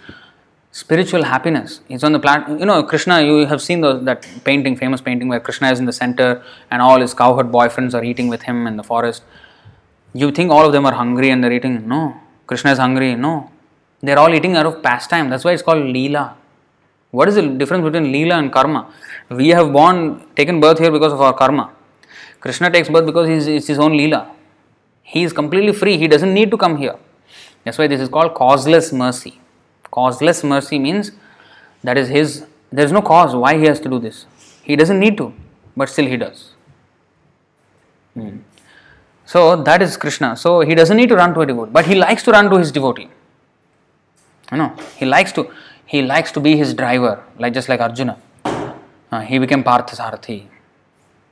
spiritual 0.70 1.24
happiness. 1.24 1.80
It's 1.88 2.04
on 2.04 2.12
the 2.12 2.20
planet. 2.20 2.60
You 2.60 2.66
know, 2.66 2.84
Krishna. 2.84 3.20
You 3.20 3.46
have 3.46 3.60
seen 3.60 3.80
that 3.80 4.24
painting, 4.44 4.76
famous 4.76 5.00
painting 5.00 5.26
where 5.26 5.40
Krishna 5.40 5.72
is 5.72 5.80
in 5.80 5.86
the 5.86 5.92
center 5.92 6.44
and 6.70 6.80
all 6.80 7.00
his 7.00 7.14
cowherd 7.14 7.50
boyfriends 7.50 7.94
are 7.94 8.04
eating 8.04 8.28
with 8.28 8.42
him 8.42 8.68
in 8.68 8.76
the 8.76 8.84
forest. 8.84 9.24
You 10.14 10.30
think 10.30 10.52
all 10.52 10.64
of 10.64 10.72
them 10.72 10.86
are 10.86 10.94
hungry 10.94 11.30
and 11.30 11.42
they're 11.42 11.52
eating? 11.52 11.88
No. 11.88 12.14
Krishna 12.46 12.70
is 12.70 12.78
hungry? 12.78 13.16
No. 13.16 13.50
They're 14.02 14.20
all 14.20 14.32
eating 14.32 14.56
out 14.56 14.66
of 14.66 14.82
pastime. 14.84 15.30
That's 15.30 15.44
why 15.44 15.50
it's 15.50 15.62
called 15.62 15.82
Leela. 15.82 16.35
What 17.16 17.28
is 17.30 17.36
the 17.36 17.48
difference 17.60 17.82
between 17.82 18.12
Leela 18.12 18.34
and 18.38 18.52
Karma? 18.52 18.92
We 19.30 19.48
have 19.48 19.72
born, 19.72 20.00
taken 20.36 20.60
birth 20.60 20.78
here 20.78 20.90
because 20.90 21.12
of 21.14 21.20
our 21.20 21.32
karma. 21.32 21.72
Krishna 22.40 22.70
takes 22.70 22.90
birth 22.90 23.06
because 23.06 23.26
he's, 23.26 23.46
it's 23.46 23.68
his 23.68 23.78
own 23.78 23.92
Leela. 23.92 24.30
He 25.02 25.22
is 25.22 25.32
completely 25.32 25.72
free. 25.72 25.96
He 25.96 26.08
doesn't 26.08 26.34
need 26.34 26.50
to 26.50 26.58
come 26.58 26.76
here. 26.76 26.96
That's 27.64 27.78
why 27.78 27.86
this 27.86 28.02
is 28.02 28.10
called 28.10 28.34
causeless 28.34 28.92
mercy. 28.92 29.40
Causeless 29.90 30.44
mercy 30.44 30.78
means 30.78 31.12
that 31.82 31.96
is 31.96 32.08
his, 32.08 32.44
there 32.70 32.84
is 32.84 32.92
no 32.92 33.00
cause 33.00 33.34
why 33.34 33.56
he 33.56 33.64
has 33.64 33.80
to 33.80 33.88
do 33.88 33.98
this. 33.98 34.26
He 34.62 34.76
doesn't 34.76 35.00
need 35.00 35.16
to, 35.16 35.32
but 35.74 35.88
still 35.88 36.06
he 36.06 36.18
does. 36.18 36.50
Hmm. 38.12 38.40
So 39.24 39.56
that 39.62 39.80
is 39.80 39.96
Krishna. 39.96 40.36
So 40.36 40.60
he 40.60 40.74
doesn't 40.74 40.98
need 40.98 41.08
to 41.08 41.16
run 41.16 41.32
to 41.32 41.40
a 41.40 41.46
devotee, 41.46 41.70
but 41.72 41.86
he 41.86 41.94
likes 41.94 42.22
to 42.24 42.32
run 42.32 42.50
to 42.50 42.58
his 42.58 42.70
devotee. 42.70 43.08
You 44.52 44.58
know, 44.58 44.76
he 44.98 45.06
likes 45.06 45.32
to 45.32 45.50
he 45.86 46.02
likes 46.02 46.32
to 46.32 46.40
be 46.40 46.56
his 46.56 46.74
driver, 46.74 47.24
like 47.38 47.54
just 47.54 47.68
like 47.68 47.80
Arjuna. 47.80 48.18
Uh, 48.44 49.20
he 49.20 49.38
became 49.38 49.62
Partha 49.62 49.96
Sarathi. 49.96 50.40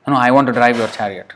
You 0.06 0.12
know, 0.12 0.16
I 0.16 0.30
want 0.30 0.46
to 0.46 0.52
drive 0.52 0.76
your 0.76 0.88
chariot. 0.88 1.32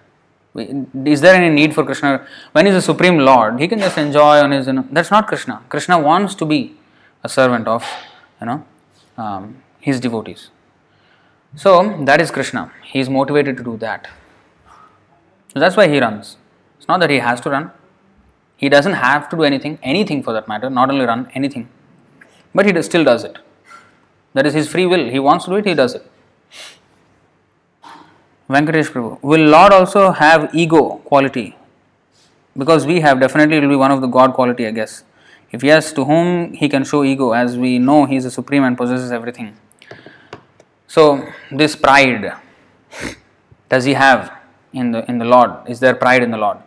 Is 0.57 1.21
there 1.21 1.35
any 1.35 1.51
need 1.51 1.75
for 1.75 1.85
Krishna? 1.85 2.27
When 2.53 2.67
he's 2.67 2.75
a 2.75 2.83
supreme 2.83 3.19
Lord, 3.19 3.61
he 3.61 3.69
can 3.69 3.79
just 3.79 3.99
enjoy 3.99 4.39
on 4.41 4.53
his. 4.53 4.67
You 4.67 4.75
know, 4.75 4.87
that's 4.91 5.11
not 5.11 5.27
Krishna. 5.27 5.63
Krishna 5.69 5.99
wants 5.99 6.35
to 6.37 6.47
be 6.47 6.77
a 7.23 7.29
servant 7.29 7.69
of 7.69 7.85
you 8.41 8.47
know, 8.47 8.65
um, 9.17 9.63
his 9.81 10.01
devotees. 10.01 10.51
So 11.57 12.05
that 12.05 12.21
is 12.21 12.31
Krishna. 12.31 12.73
He 12.85 13.01
is 13.01 13.09
motivated 13.09 13.57
to 13.57 13.65
do 13.65 13.77
that. 13.79 14.09
So 15.53 15.61
that's 15.61 15.77
why 15.77 15.89
he 15.89 15.99
runs. 15.99 16.37
It's 16.77 16.89
not 16.89 17.01
that 17.01 17.11
he 17.11 17.19
has 17.19 17.41
to 17.43 17.51
run. 17.51 17.71
He 18.57 18.69
doesn't 18.69 18.95
have 18.95 19.29
to 19.31 19.37
do 19.37 19.45
anything, 19.45 19.79
anything 19.83 20.23
for 20.23 20.33
that 20.33 20.49
matter, 20.49 20.69
not 20.69 20.91
only 20.91 21.05
run, 21.05 21.31
anything. 21.35 21.69
But 22.55 22.67
he 22.67 22.83
still 22.83 23.05
does 23.05 23.25
it. 23.25 23.39
That 24.35 24.47
is 24.47 24.55
his 24.55 24.69
free 24.69 24.87
will. 24.87 25.09
He 25.11 25.19
wants 25.19 25.45
to 25.45 25.51
do 25.51 25.57
it, 25.57 25.67
he 25.67 25.75
does 25.75 25.95
it. 25.95 26.11
Venkatesh 28.49 28.91
Prabhu. 28.91 29.23
Will 29.23 29.47
Lord 29.49 29.73
also 29.73 30.11
have 30.13 30.55
ego 30.55 30.97
quality? 31.05 31.57
Because 32.57 32.87
we 32.87 33.01
have, 33.01 33.21
definitely 33.21 33.57
it 33.57 33.61
will 33.61 33.69
be 33.69 33.77
one 33.77 33.91
of 33.91 34.01
the 34.01 34.07
God 34.07 34.33
quality, 34.35 34.67
I 34.67 34.71
guess. 34.71 35.05
If 35.51 35.63
yes, 35.63 35.93
to 35.93 36.05
whom 36.05 36.53
he 36.55 36.69
can 36.69 36.85
show 36.85 37.05
ego, 37.05 37.33
as 37.33 37.57
we 37.57 37.79
know 37.79 38.05
he 38.05 38.17
is 38.17 38.25
the 38.25 38.31
supreme 38.31 38.65
and 38.65 38.77
possesses 38.77 39.13
everything. 39.13 39.57
So, 40.87 41.27
this 41.51 41.77
pride, 41.77 42.33
does 43.69 43.85
he 43.85 43.95
have 43.95 44.33
in 44.73 44.93
the 44.93 45.09
in 45.11 45.19
the 45.19 45.25
Lord? 45.25 45.51
Is 45.67 45.81
there 45.81 45.95
pride 45.95 46.23
in 46.23 46.31
the 46.31 46.39
Lord? 46.39 46.59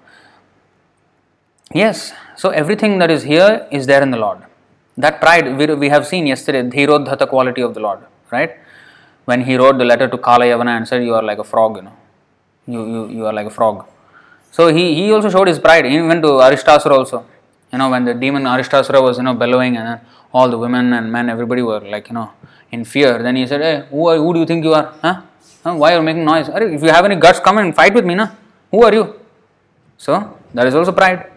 Yes. 1.73 2.13
So 2.35 2.49
everything 2.49 2.99
that 2.99 3.09
is 3.09 3.23
here 3.23 3.67
is 3.71 3.87
there 3.87 4.01
in 4.01 4.11
the 4.11 4.17
Lord. 4.17 4.39
That 5.03 5.19
pride 5.19 5.57
we, 5.57 5.65
we 5.83 5.89
have 5.89 6.05
seen 6.05 6.27
yesterday, 6.27 6.61
Dhirodhata 6.73 7.27
quality 7.27 7.61
of 7.61 7.73
the 7.73 7.79
Lord, 7.79 7.99
right? 8.29 8.51
When 9.25 9.41
he 9.41 9.55
wrote 9.55 9.77
the 9.79 9.85
letter 9.85 10.07
to 10.07 10.17
Kala 10.17 10.45
Yavana 10.45 10.77
and 10.77 10.87
said, 10.87 11.03
You 11.03 11.15
are 11.15 11.23
like 11.23 11.39
a 11.39 11.43
frog, 11.43 11.77
you 11.77 11.83
know. 11.83 11.97
You, 12.67 12.81
you, 12.93 13.07
you 13.17 13.25
are 13.25 13.33
like 13.33 13.47
a 13.47 13.49
frog. 13.49 13.85
So 14.51 14.67
he, 14.67 14.93
he 14.95 15.11
also 15.11 15.29
showed 15.29 15.47
his 15.47 15.59
pride. 15.59 15.85
He 15.85 15.99
went 16.01 16.21
to 16.23 16.31
Aristasura 16.47 16.91
also. 16.91 17.25
You 17.71 17.79
know, 17.79 17.89
when 17.89 18.05
the 18.05 18.13
demon 18.13 18.43
Aristasura 18.43 19.01
was, 19.01 19.17
you 19.17 19.23
know, 19.23 19.33
bellowing 19.33 19.77
and 19.77 20.01
all 20.33 20.49
the 20.49 20.57
women 20.57 20.93
and 20.93 21.11
men, 21.11 21.29
everybody 21.29 21.63
were 21.63 21.79
like, 21.79 22.09
you 22.09 22.13
know, 22.13 22.29
in 22.71 22.85
fear. 22.85 23.23
Then 23.23 23.35
he 23.37 23.47
said, 23.47 23.61
Hey, 23.61 23.87
who, 23.89 24.07
are, 24.07 24.17
who 24.17 24.33
do 24.33 24.41
you 24.41 24.45
think 24.45 24.63
you 24.63 24.73
are? 24.73 24.93
Huh? 25.01 25.21
huh? 25.63 25.75
Why 25.75 25.93
are 25.93 25.97
you 25.97 26.03
making 26.03 26.25
noise? 26.25 26.47
If 26.49 26.83
you 26.83 26.89
have 26.89 27.05
any 27.05 27.15
guts, 27.15 27.39
come 27.39 27.57
and 27.57 27.75
fight 27.75 27.95
with 27.95 28.05
me, 28.05 28.15
na? 28.15 28.27
Who 28.69 28.83
are 28.83 28.93
you? 28.93 29.19
So, 29.97 30.37
that 30.53 30.67
is 30.67 30.75
also 30.75 30.91
pride. 30.91 31.31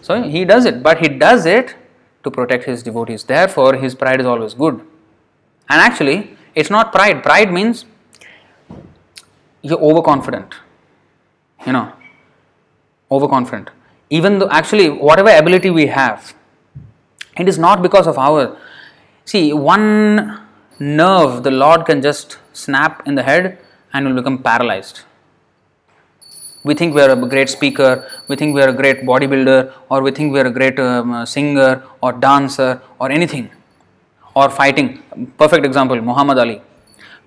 So, 0.00 0.22
he 0.22 0.44
does 0.44 0.64
it, 0.64 0.82
but 0.82 0.98
he 0.98 1.08
does 1.08 1.46
it 1.46 1.74
to 2.24 2.30
protect 2.30 2.64
his 2.64 2.82
devotees. 2.82 3.24
Therefore, 3.24 3.74
his 3.74 3.94
pride 3.94 4.20
is 4.20 4.26
always 4.26 4.54
good. 4.54 4.80
And 5.68 5.80
actually, 5.80 6.36
it's 6.54 6.70
not 6.70 6.92
pride. 6.92 7.22
Pride 7.22 7.52
means 7.52 7.84
you're 9.62 9.80
overconfident. 9.80 10.54
You 11.66 11.72
know, 11.72 11.92
overconfident. 13.10 13.70
Even 14.08 14.38
though, 14.38 14.48
actually, 14.50 14.88
whatever 14.88 15.30
ability 15.30 15.70
we 15.70 15.86
have, 15.86 16.34
it 17.38 17.48
is 17.48 17.58
not 17.58 17.82
because 17.82 18.06
of 18.06 18.18
our. 18.18 18.56
See, 19.24 19.52
one 19.52 20.40
nerve 20.78 21.42
the 21.42 21.50
Lord 21.50 21.86
can 21.86 22.02
just 22.02 22.38
snap 22.52 23.06
in 23.06 23.14
the 23.14 23.22
head 23.22 23.58
and 23.92 24.06
will 24.06 24.14
become 24.14 24.38
paralyzed. 24.42 25.02
We 26.62 26.74
think 26.74 26.94
we 26.94 27.00
are 27.00 27.10
a 27.10 27.16
great 27.16 27.48
speaker, 27.48 28.06
we 28.28 28.36
think 28.36 28.54
we 28.54 28.62
are 28.62 28.68
a 28.68 28.72
great 28.72 29.02
bodybuilder, 29.02 29.72
or 29.88 30.02
we 30.02 30.10
think 30.10 30.32
we 30.32 30.40
are 30.40 30.46
a 30.46 30.50
great 30.50 30.78
um, 30.78 31.24
singer 31.24 31.82
or 32.02 32.12
dancer 32.12 32.82
or 32.98 33.10
anything, 33.10 33.50
or 34.34 34.50
fighting. 34.50 35.02
Perfect 35.38 35.64
example 35.64 36.00
Muhammad 36.00 36.38
Ali, 36.38 36.60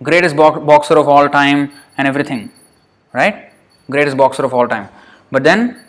greatest 0.03 0.35
bo- 0.35 0.59
boxer 0.59 0.97
of 0.97 1.07
all 1.07 1.27
time 1.29 1.71
and 1.97 2.07
everything, 2.07 2.51
right? 3.13 3.51
Greatest 3.89 4.17
boxer 4.17 4.45
of 4.45 4.53
all 4.53 4.67
time. 4.67 4.87
But 5.31 5.43
then, 5.43 5.79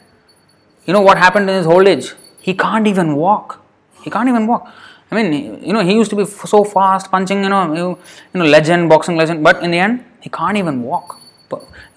you 0.87 0.93
know 0.95 1.03
what 1.03 1.19
happened 1.19 1.51
in 1.51 1.57
his 1.57 1.67
old 1.67 1.87
age? 1.87 2.15
He 2.41 2.55
can't 2.55 2.87
even 2.87 3.15
walk. 3.17 3.61
He 4.03 4.11
can't 4.11 4.29
even 4.29 4.47
walk. 4.47 4.73
I 5.11 5.15
mean, 5.23 5.63
you 5.63 5.73
know, 5.73 5.81
he 5.81 5.95
used 5.95 6.11
to 6.11 6.17
be 6.17 6.25
so 6.25 6.65
fast, 6.65 7.11
punching, 7.11 7.43
you 7.43 7.51
know, 7.51 7.75
you, 7.75 7.99
you 8.33 8.41
know, 8.41 8.47
legend, 8.47 8.89
boxing 8.89 9.17
legend, 9.17 9.45
but 9.45 9.63
in 9.63 9.71
the 9.71 9.79
end, 9.79 10.05
he 10.21 10.31
can't 10.31 10.57
even 10.57 10.83
walk. 10.83 11.21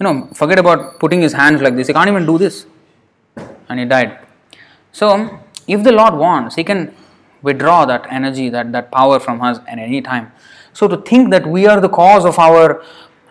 You 0.00 0.04
know, 0.04 0.28
forget 0.34 0.58
about 0.58 0.98
putting 1.00 1.20
his 1.20 1.32
hands 1.32 1.62
like 1.62 1.76
this. 1.76 1.86
He 1.86 1.92
can't 1.92 2.08
even 2.08 2.26
do 2.26 2.38
this. 2.38 2.66
And 3.68 3.80
he 3.80 3.84
died. 3.86 4.18
So, 4.92 5.40
if 5.66 5.84
the 5.84 5.92
Lord 5.92 6.14
wants, 6.14 6.56
He 6.56 6.64
can 6.64 6.94
withdraw 7.42 7.84
that 7.84 8.06
energy, 8.10 8.48
that, 8.48 8.72
that 8.72 8.90
power 8.90 9.20
from 9.20 9.40
us 9.42 9.58
at 9.68 9.78
any 9.78 10.00
time. 10.00 10.32
So, 10.72 10.88
to 10.88 10.96
think 10.96 11.30
that 11.30 11.46
we 11.46 11.66
are 11.66 11.80
the 11.80 11.88
cause 11.88 12.24
of 12.24 12.38
our 12.38 12.82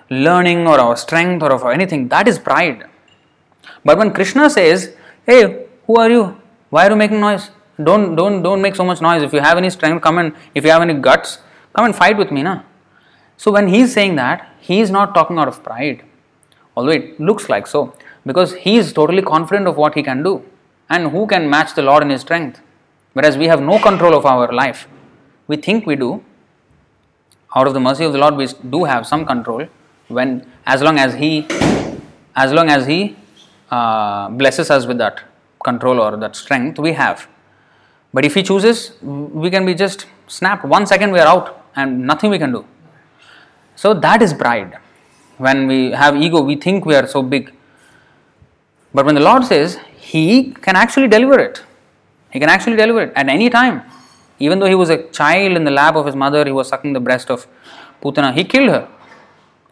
learning 0.10 0.68
or 0.68 0.80
our 0.80 0.96
strength 0.96 1.44
or 1.44 1.52
of 1.52 1.66
anything, 1.66 2.08
that 2.10 2.28
is 2.28 2.40
pride. 2.40 2.86
But 3.84 3.98
when 3.98 4.14
Krishna 4.14 4.50
says, 4.50 4.94
Hey, 5.26 5.66
who 5.86 5.98
are 5.98 6.10
you? 6.10 6.38
Why 6.70 6.88
are 6.88 6.92
you 6.92 6.96
making 6.96 7.20
noise? 7.20 7.50
Don't 7.82 8.16
don't 8.16 8.42
don't 8.42 8.62
make 8.62 8.76
so 8.76 8.84
much 8.84 9.02
noise. 9.02 9.22
If 9.22 9.34
you 9.34 9.40
have 9.40 9.58
any 9.58 9.70
strength, 9.70 10.02
come 10.02 10.18
and 10.18 10.34
if 10.56 10.64
you 10.64 10.72
have 10.72 10.82
any 10.82 10.94
guts, 10.94 11.40
come 11.76 11.86
and 11.86 11.96
fight 11.96 12.18
with 12.18 12.32
me, 12.32 12.44
na. 12.44 12.62
So 13.36 13.52
when 13.52 13.68
he 13.68 13.82
is 13.82 13.94
saying 13.94 14.16
that, 14.16 14.50
he 14.60 14.80
is 14.80 14.90
not 14.90 15.14
talking 15.14 15.38
out 15.38 15.48
of 15.48 15.64
pride, 15.64 16.04
although 16.78 16.96
it 17.02 17.20
looks 17.20 17.50
like 17.50 17.66
so, 17.66 17.82
because 18.30 18.54
he 18.66 18.78
is 18.78 18.94
totally 18.94 19.24
confident 19.34 19.68
of 19.68 19.78
what 19.78 19.96
he 19.96 20.04
can 20.04 20.22
do, 20.22 20.34
and 20.90 21.12
who 21.14 21.26
can 21.32 21.50
match 21.50 21.74
the 21.74 21.82
Lord 21.82 22.04
in 22.04 22.12
his 22.12 22.22
strength? 22.22 22.62
Whereas 23.14 23.38
we 23.42 23.48
have 23.48 23.62
no 23.62 23.80
control 23.80 24.14
of 24.16 24.26
our 24.26 24.54
life. 24.54 24.88
We 25.48 25.58
think 25.58 25.88
we 25.88 25.96
do. 25.96 26.24
Out 27.56 27.68
of 27.68 27.74
the 27.74 27.80
mercy 27.80 28.06
of 28.06 28.14
the 28.14 28.20
Lord, 28.20 28.36
we 28.36 28.48
do 28.70 28.84
have 28.84 29.08
some 29.08 29.26
control. 29.26 29.66
When 30.08 30.46
as 30.66 30.84
long 30.84 31.00
as 31.00 31.16
he, 31.16 31.48
as 32.36 32.54
long 32.54 32.70
as 32.70 32.86
he 32.86 33.16
uh, 33.72 34.30
blesses 34.30 34.70
us 34.70 34.86
with 34.86 35.00
that 35.00 35.24
control 35.64 36.00
or 36.00 36.16
that 36.18 36.36
strength, 36.36 36.80
we 36.80 36.94
have. 36.94 37.28
But 38.14 38.24
if 38.24 38.36
he 38.36 38.44
chooses, 38.44 38.92
we 39.02 39.50
can 39.50 39.66
be 39.66 39.74
just 39.74 40.06
snapped. 40.28 40.64
One 40.64 40.86
second 40.86 41.12
we 41.12 41.20
are 41.20 41.28
out 41.28 41.66
and 41.76 42.06
nothing 42.06 42.30
we 42.30 42.38
can 42.38 42.52
do. 42.52 42.66
So 43.76 43.94
that 43.96 44.22
is 44.22 44.34
pride. 44.34 44.78
When 45.38 45.68
we 45.68 45.92
have 45.92 46.16
ego, 46.16 46.42
we 46.42 46.56
think 46.56 46.86
we 46.86 46.96
are 46.96 47.08
so 47.08 47.22
big. 47.22 47.54
But 48.94 49.06
when 49.06 49.16
the 49.16 49.22
Lord 49.22 49.46
says, 49.46 49.80
He 50.00 50.52
can 50.52 50.76
actually 50.76 51.08
deliver 51.08 51.40
it. 51.40 51.64
He 52.32 52.40
can 52.40 52.50
actually 52.50 52.78
deliver 52.78 53.02
it 53.02 53.14
at 53.16 53.28
any 53.30 53.50
time. 53.50 53.84
Even 54.40 54.60
though 54.60 54.68
he 54.68 54.76
was 54.76 54.90
a 54.90 55.04
child 55.10 55.58
in 55.58 55.64
the 55.64 55.72
lap 55.72 55.96
of 55.96 56.06
his 56.06 56.16
mother, 56.16 56.46
he 56.46 56.52
was 56.52 56.68
sucking 56.68 56.94
the 56.94 57.00
breast 57.00 57.30
of 57.30 57.48
Putana, 58.02 58.34
he 58.34 58.44
killed 58.44 58.70
her. 58.70 58.88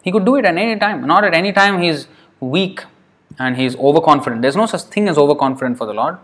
He 0.02 0.12
could 0.12 0.24
do 0.24 0.36
it 0.36 0.44
at 0.44 0.56
any 0.56 0.78
time. 0.78 1.06
Not 1.06 1.24
at 1.24 1.34
any 1.34 1.52
time 1.52 1.80
he 1.80 1.88
is 1.88 2.06
weak 2.40 2.82
and 3.38 3.56
he 3.56 3.64
is 3.64 3.76
overconfident. 3.76 4.42
There's 4.42 4.56
no 4.56 4.66
such 4.66 4.82
thing 4.82 5.08
as 5.08 5.18
overconfident 5.18 5.78
for 5.78 5.86
the 5.86 5.94
Lord. 5.94 6.18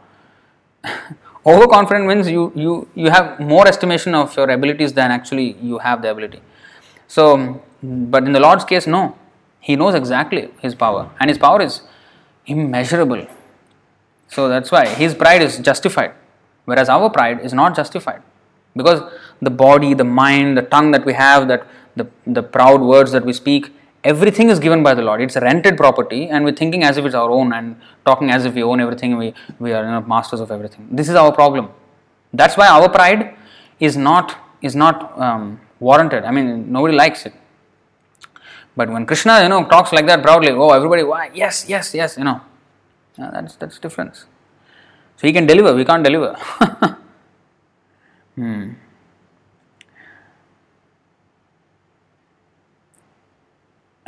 overconfident 1.47 2.07
means 2.07 2.29
you, 2.29 2.53
you, 2.55 2.89
you 2.95 3.11
have 3.11 3.41
more 3.41 3.67
estimation 3.67 4.15
of 4.15 4.37
your 4.37 4.49
abilities 4.51 4.93
than 4.93 5.11
actually 5.11 5.53
you 5.61 5.79
have 5.79 6.03
the 6.03 6.11
ability. 6.11 6.41
So, 7.09 7.63
but 7.83 8.25
in 8.25 8.33
the 8.33 8.41
Lord's 8.41 8.65
case, 8.65 8.87
no. 8.87 9.17
He 9.69 9.77
knows 9.77 9.95
exactly 9.95 10.51
his 10.61 10.75
power, 10.75 11.03
and 11.21 11.31
his 11.31 11.39
power 11.39 11.63
is 11.63 11.83
immeasurable. 12.47 13.27
So 14.29 14.49
that's 14.49 14.71
why 14.73 14.87
his 14.89 15.15
pride 15.15 15.43
is 15.43 15.59
justified, 15.59 16.13
whereas 16.65 16.89
our 16.89 17.09
pride 17.11 17.41
is 17.41 17.53
not 17.53 17.77
justified. 17.77 18.23
Because 18.75 19.01
the 19.41 19.51
body, 19.51 19.95
the 19.95 20.05
mind, 20.05 20.59
the 20.59 20.63
tongue 20.63 20.91
that 20.91 21.05
we 21.05 21.13
have, 21.13 21.47
that 21.49 21.67
the, 21.95 22.09
the 22.27 22.43
proud 22.43 22.81
words 22.81 23.13
that 23.13 23.25
we 23.25 23.33
speak, 23.33 23.73
everything 24.03 24.49
is 24.51 24.59
given 24.59 24.83
by 24.83 24.95
the 24.95 25.03
Lord. 25.03 25.21
It's 25.21 25.37
a 25.37 25.41
rented 25.41 25.77
property, 25.77 26.29
and 26.29 26.45
we're 26.45 26.59
thinking 26.63 26.83
as 26.83 26.97
if 26.97 27.05
it's 27.05 27.15
our 27.15 27.31
own 27.31 27.53
and 27.53 27.77
talking 28.05 28.31
as 28.31 28.45
if 28.45 28.55
we 28.55 28.63
own 28.63 28.81
everything. 28.81 29.17
We 29.17 29.35
we 29.61 29.73
are 29.73 29.85
you 29.85 29.91
know, 29.91 30.01
masters 30.01 30.41
of 30.41 30.51
everything. 30.51 30.89
This 30.91 31.09
is 31.09 31.15
our 31.15 31.33
problem. 31.33 31.69
That's 32.33 32.57
why 32.57 32.69
our 32.69 32.89
pride 32.89 33.37
is 33.79 33.97
not 33.97 34.37
is 34.63 34.75
not 34.75 35.21
um, 35.21 35.61
warranted. 35.79 36.25
I 36.25 36.31
mean, 36.31 36.73
nobody 36.73 36.97
likes 36.97 37.27
it. 37.27 37.35
But 38.75 38.91
when 38.91 39.05
Krishna, 39.07 39.43
you 39.43 39.49
know, 39.49 39.65
talks 39.65 39.93
like 39.93 40.07
that 40.07 40.23
proudly, 40.23 40.51
oh, 40.51 40.71
everybody, 40.71 41.03
why? 41.03 41.31
Yes, 41.35 41.67
yes, 41.69 41.95
yes, 41.95 42.17
you 42.17 42.25
know, 42.25 42.41
that's 43.17 43.57
that's 43.57 43.79
difference. 43.79 44.27
So 45.17 45.27
he 45.27 45.33
can 45.33 45.47
deliver, 45.47 45.75
we 45.75 45.85
can't 45.85 46.03
deliver. 46.03 46.35
hmm. 48.35 48.73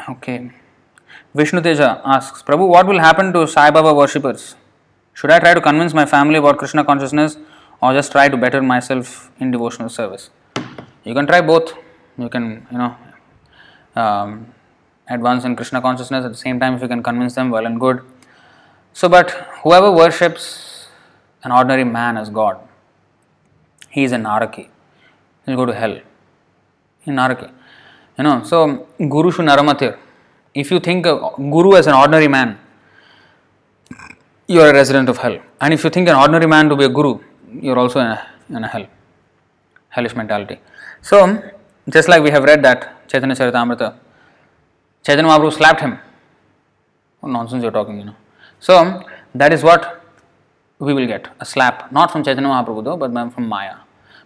Okay. 0.09 0.51
Vishnu 1.35 1.61
Teja 1.61 2.01
asks, 2.05 2.43
Prabhu, 2.43 2.69
what 2.69 2.87
will 2.87 2.99
happen 2.99 3.33
to 3.33 3.47
Sai 3.47 3.71
Baba 3.71 3.95
worshippers? 3.95 4.57
Should 5.15 5.31
I 5.31 5.39
try 5.39 5.55
to 5.55 5.61
convince 5.61 5.95
my 5.95 6.05
family 6.07 6.37
about 6.37 6.59
Krishna 6.59 6.85
consciousness 6.85 7.37
or 7.81 7.93
just 7.93 8.13
try 8.13 8.29
to 8.29 8.37
better 8.37 8.63
myself 8.63 9.31
in 9.41 9.51
devotional 9.51 9.89
service? 9.89 10.31
You 11.05 11.15
can 11.15 11.27
try 11.27 11.41
both. 11.41 11.75
You 12.19 12.29
can, 12.29 12.67
you 12.71 12.79
know, 12.79 12.97
um, 13.97 14.54
advance 15.09 15.45
in 15.45 15.57
Krishna 15.57 15.81
consciousness 15.81 16.25
at 16.25 16.33
the 16.33 16.37
same 16.37 16.59
time 16.59 16.75
if 16.75 16.83
you 16.83 16.89
can 16.89 17.03
convince 17.03 17.35
them, 17.35 17.51
well 17.51 17.67
and 17.67 17.79
good. 17.79 18.01
So, 18.93 19.09
but 19.09 19.31
whoever 19.63 19.91
worships 19.91 20.89
an 21.43 21.53
ordinary 21.53 21.85
man 21.85 22.17
as 22.17 22.31
God, 22.31 22.59
he 23.91 24.05
is 24.05 24.13
a 24.13 24.17
Naraki. 24.17 24.69
He'll 25.47 25.57
go 25.57 25.67
to 25.67 25.75
hell. 25.75 25.99
In 27.05 27.17
Naraki. 27.17 27.51
You 28.17 28.25
know, 28.25 28.43
so 28.45 28.87
Guru 28.99 29.31
Shu 29.31 29.43
Naramatir. 29.43 29.99
If 30.55 30.71
you 30.71 30.79
think 30.81 31.07
of 31.07 31.37
Guru 31.37 31.75
as 31.75 31.87
an 31.87 31.95
ordinary 31.95 32.29
man, 32.29 32.59
you 34.47 34.61
are 34.61 34.71
a 34.71 34.73
resident 34.73 35.09
of 35.09 35.19
hell. 35.19 35.39
And 35.61 35.75
if 35.75 35.83
you 35.85 35.91
think 35.91 36.09
an 36.09 36.15
ordinary 36.15 36.47
man 36.47 36.69
to 36.69 36.77
be 36.77 36.85
a 36.85 36.89
Guru, 36.89 37.19
you 37.51 37.73
are 37.73 37.79
also 37.79 38.01
in 38.01 38.07
a, 38.07 38.27
in 38.51 38.65
a 38.65 38.69
hell, 38.69 38.87
hellish 39.89 40.15
mentality. 40.15 40.61
So, 41.03 41.43
just 41.89 42.09
like 42.09 42.23
we 42.23 42.31
have 42.31 42.45
read 42.45 42.63
that 42.63 43.09
Chaitanya 43.09 43.35
Charitamrita, 43.35 43.97
Chaitanya 45.05 45.31
Mahaprabhu 45.31 45.53
slapped 45.53 45.81
him. 45.81 45.99
What 47.21 47.31
nonsense 47.31 47.63
you're 47.63 47.73
talking, 47.73 47.99
you 47.99 48.07
know. 48.07 48.17
So, 48.59 49.03
that 49.35 49.53
is 49.53 49.63
what 49.63 50.03
we 50.79 50.95
will 50.95 51.07
get 51.07 51.29
a 51.41 51.45
slap, 51.45 51.93
not 51.93 52.11
from 52.11 52.25
Chaitanya 52.25 52.49
Mahaprabhu 52.49 52.85
though, 52.85 52.97
but 52.97 53.33
from 53.35 53.49
Maya. 53.49 53.77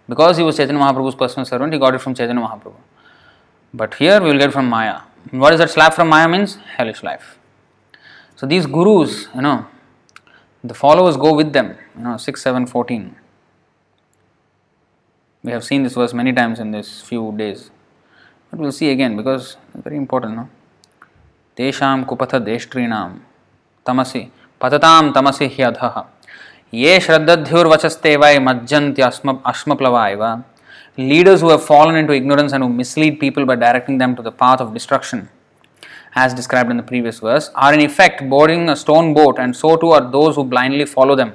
Because 0.09 0.37
he 0.37 0.43
was 0.43 0.57
Chaitanya 0.57 0.81
Mahaprabhu's 0.81 1.15
personal 1.15 1.45
servant, 1.45 1.73
he 1.73 1.79
got 1.79 1.95
it 1.95 1.99
from 1.99 2.15
Chaitanya 2.15 2.43
Mahaprabhu. 2.43 2.77
But 3.75 3.95
here 3.95 4.21
we 4.21 4.31
will 4.31 4.39
get 4.39 4.53
from 4.53 4.69
Maya. 4.69 5.01
What 5.31 5.53
is 5.53 5.59
that 5.59 5.71
slap 5.71 5.95
from 5.95 6.09
Maya 6.09 6.29
means? 6.29 6.57
Hellish 6.77 7.03
life. 7.03 7.39
So 8.37 8.47
these 8.47 8.67
gurus, 8.67 9.27
you 9.35 9.43
know, 9.43 9.67
the 10.63 10.75
followers 10.75 11.17
go 11.17 11.35
with 11.35 11.53
them, 11.53 11.77
you 11.97 12.05
know, 12.05 12.17
6, 12.17 12.43
7, 12.43 12.67
14. 12.67 13.17
We 15.43 15.53
have 15.53 15.65
seen 15.65 15.83
this 15.83 15.95
verse 15.95 16.15
many 16.15 16.33
times 16.33 16.59
in 16.59 16.71
this 16.71 17.01
few 17.03 17.35
days. 17.37 17.71
But 18.51 18.61
we'll 18.61 18.73
see 18.73 18.91
again 18.91 19.17
because 19.17 19.57
it's 19.75 19.83
very 19.83 19.97
important, 19.97 20.37
no? 20.37 20.49
तेषां 21.59 22.03
कुपथदेष्ट्रीणां 22.11 23.09
तमसि 23.87 24.23
पततां 24.61 25.11
तमसि 25.17 25.47
ह्यधः 25.57 25.97
ये 26.83 27.01
श्रद्धध्युर्वचस्ते 27.07 28.17
वै 28.23 28.39
मज्जन्त्यस्म 28.49 29.39
अश्मप्लवा 29.53 30.07
इव 30.15 30.25
leaders 30.99 31.41
who 31.41 31.51
have 31.51 31.65
fallen 31.65 31.95
into 31.95 32.13
ignorance 32.13 32.53
and 32.53 32.65
who 32.65 32.69
mislead 32.69 33.21
people 33.21 33.47
by 33.47 33.55
directing 33.55 33.99
them 33.99 34.17
to 34.17 34.23
the 34.23 34.33
path 34.33 34.61
of 34.61 34.75
destruction, 34.75 35.29
as 36.13 36.35
described 36.35 36.71
in 36.73 36.77
the 36.77 36.83
previous 36.83 37.21
verse, 37.21 37.51
are 37.55 37.73
in 37.73 37.81
effect 37.81 38.29
boarding 38.29 38.69
a 38.69 38.75
stone 38.75 39.15
boat, 39.15 39.39
and 39.39 39.55
so 39.55 39.77
too 39.77 39.91
are 39.91 40.11
those 40.11 40.35
who 40.35 40.43
blindly 40.43 40.85
follow 40.85 41.15
them. 41.15 41.35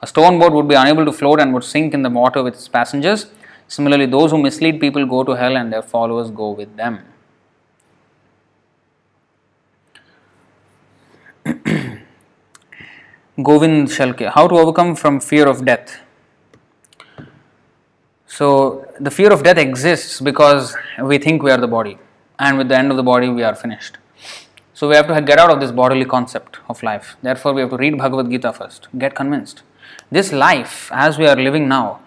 A 0.00 0.06
stone 0.06 0.38
boat 0.38 0.52
would 0.52 0.66
be 0.66 0.74
unable 0.74 1.04
to 1.04 1.12
float 1.12 1.40
and 1.40 1.52
would 1.52 1.64
sink 1.64 1.92
in 1.92 2.02
the 2.02 2.08
water 2.08 2.42
with 2.42 2.54
its 2.54 2.68
passengers. 2.68 3.26
Similarly, 3.68 4.06
those 4.06 4.30
who 4.30 4.38
mislead 4.38 4.80
people 4.80 5.04
go 5.06 5.24
to 5.24 5.32
hell 5.32 5.58
and 5.58 5.70
their 5.70 5.82
followers 5.82 6.30
go 6.30 6.50
with 6.50 6.74
them. 6.78 7.00
Govind 13.42 13.88
Shalke, 13.88 14.30
how 14.30 14.46
to 14.46 14.54
overcome 14.54 14.94
from 14.94 15.18
fear 15.18 15.48
of 15.48 15.64
death. 15.64 15.98
So, 18.28 18.86
the 19.00 19.10
fear 19.10 19.32
of 19.32 19.42
death 19.42 19.58
exists 19.58 20.20
because 20.20 20.76
we 21.02 21.18
think 21.18 21.42
we 21.42 21.50
are 21.50 21.58
the 21.58 21.66
body, 21.66 21.98
and 22.38 22.56
with 22.58 22.68
the 22.68 22.78
end 22.78 22.92
of 22.92 22.96
the 22.96 23.02
body, 23.02 23.28
we 23.28 23.42
are 23.42 23.56
finished. 23.56 23.98
So, 24.72 24.88
we 24.88 24.94
have 24.94 25.08
to 25.08 25.20
get 25.20 25.40
out 25.40 25.50
of 25.50 25.58
this 25.58 25.72
bodily 25.72 26.04
concept 26.04 26.58
of 26.68 26.80
life. 26.84 27.16
Therefore, 27.22 27.54
we 27.54 27.62
have 27.62 27.70
to 27.70 27.76
read 27.76 27.98
Bhagavad 27.98 28.30
Gita 28.30 28.52
first, 28.52 28.86
get 28.98 29.16
convinced. 29.16 29.64
This 30.12 30.32
life, 30.32 30.88
as 30.92 31.18
we 31.18 31.26
are 31.26 31.34
living 31.34 31.66
now, 31.66 32.02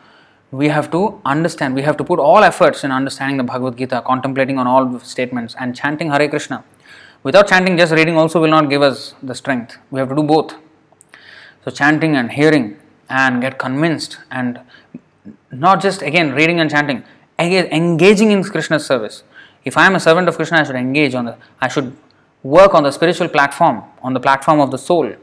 we 0.51 0.69
have 0.69 0.89
to 0.91 1.19
understand, 1.25 1.75
we 1.75 1.81
have 1.81 1.97
to 1.97 2.05
put 2.05 2.19
all 2.19 2.41
efforts 2.41 2.85
in 2.85 2.91
understanding 2.93 3.35
the 3.35 3.43
Bhagavad 3.43 3.77
Gita, 3.77 4.01
contemplating 4.05 4.57
on 4.57 4.65
all 4.65 4.97
statements, 4.99 5.57
and 5.59 5.75
chanting 5.75 6.09
Hare 6.09 6.29
Krishna. 6.29 6.63
Without 7.23 7.49
chanting, 7.49 7.75
just 7.75 7.91
reading 7.91 8.15
also 8.15 8.39
will 8.39 8.47
not 8.47 8.69
give 8.69 8.81
us 8.81 9.13
the 9.21 9.35
strength. 9.35 9.77
We 9.91 9.99
have 9.99 10.07
to 10.07 10.15
do 10.15 10.23
both. 10.23 10.55
So, 11.67 11.71
chanting 11.71 12.15
and 12.15 12.31
hearing 12.31 12.79
and 13.09 13.41
get 13.41 13.59
convinced 13.59 14.19
and 14.31 14.61
not 15.51 15.81
just 15.81 16.01
again 16.01 16.31
reading 16.31 16.61
and 16.61 16.71
chanting, 16.71 17.03
engaging 17.37 18.31
in 18.31 18.41
Krishna's 18.41 18.85
service. 18.85 19.23
If 19.65 19.75
I 19.75 19.85
am 19.85 19.93
a 19.93 19.99
servant 19.99 20.29
of 20.29 20.37
Krishna, 20.37 20.59
I 20.59 20.63
should 20.63 20.77
engage 20.77 21.13
on 21.13 21.25
the, 21.25 21.35
I 21.59 21.67
should 21.67 21.93
work 22.41 22.73
on 22.73 22.83
the 22.83 22.91
spiritual 22.91 23.27
platform, 23.27 23.83
on 24.01 24.13
the 24.13 24.21
platform 24.21 24.61
of 24.61 24.71
the 24.71 24.77
soul. 24.77 25.13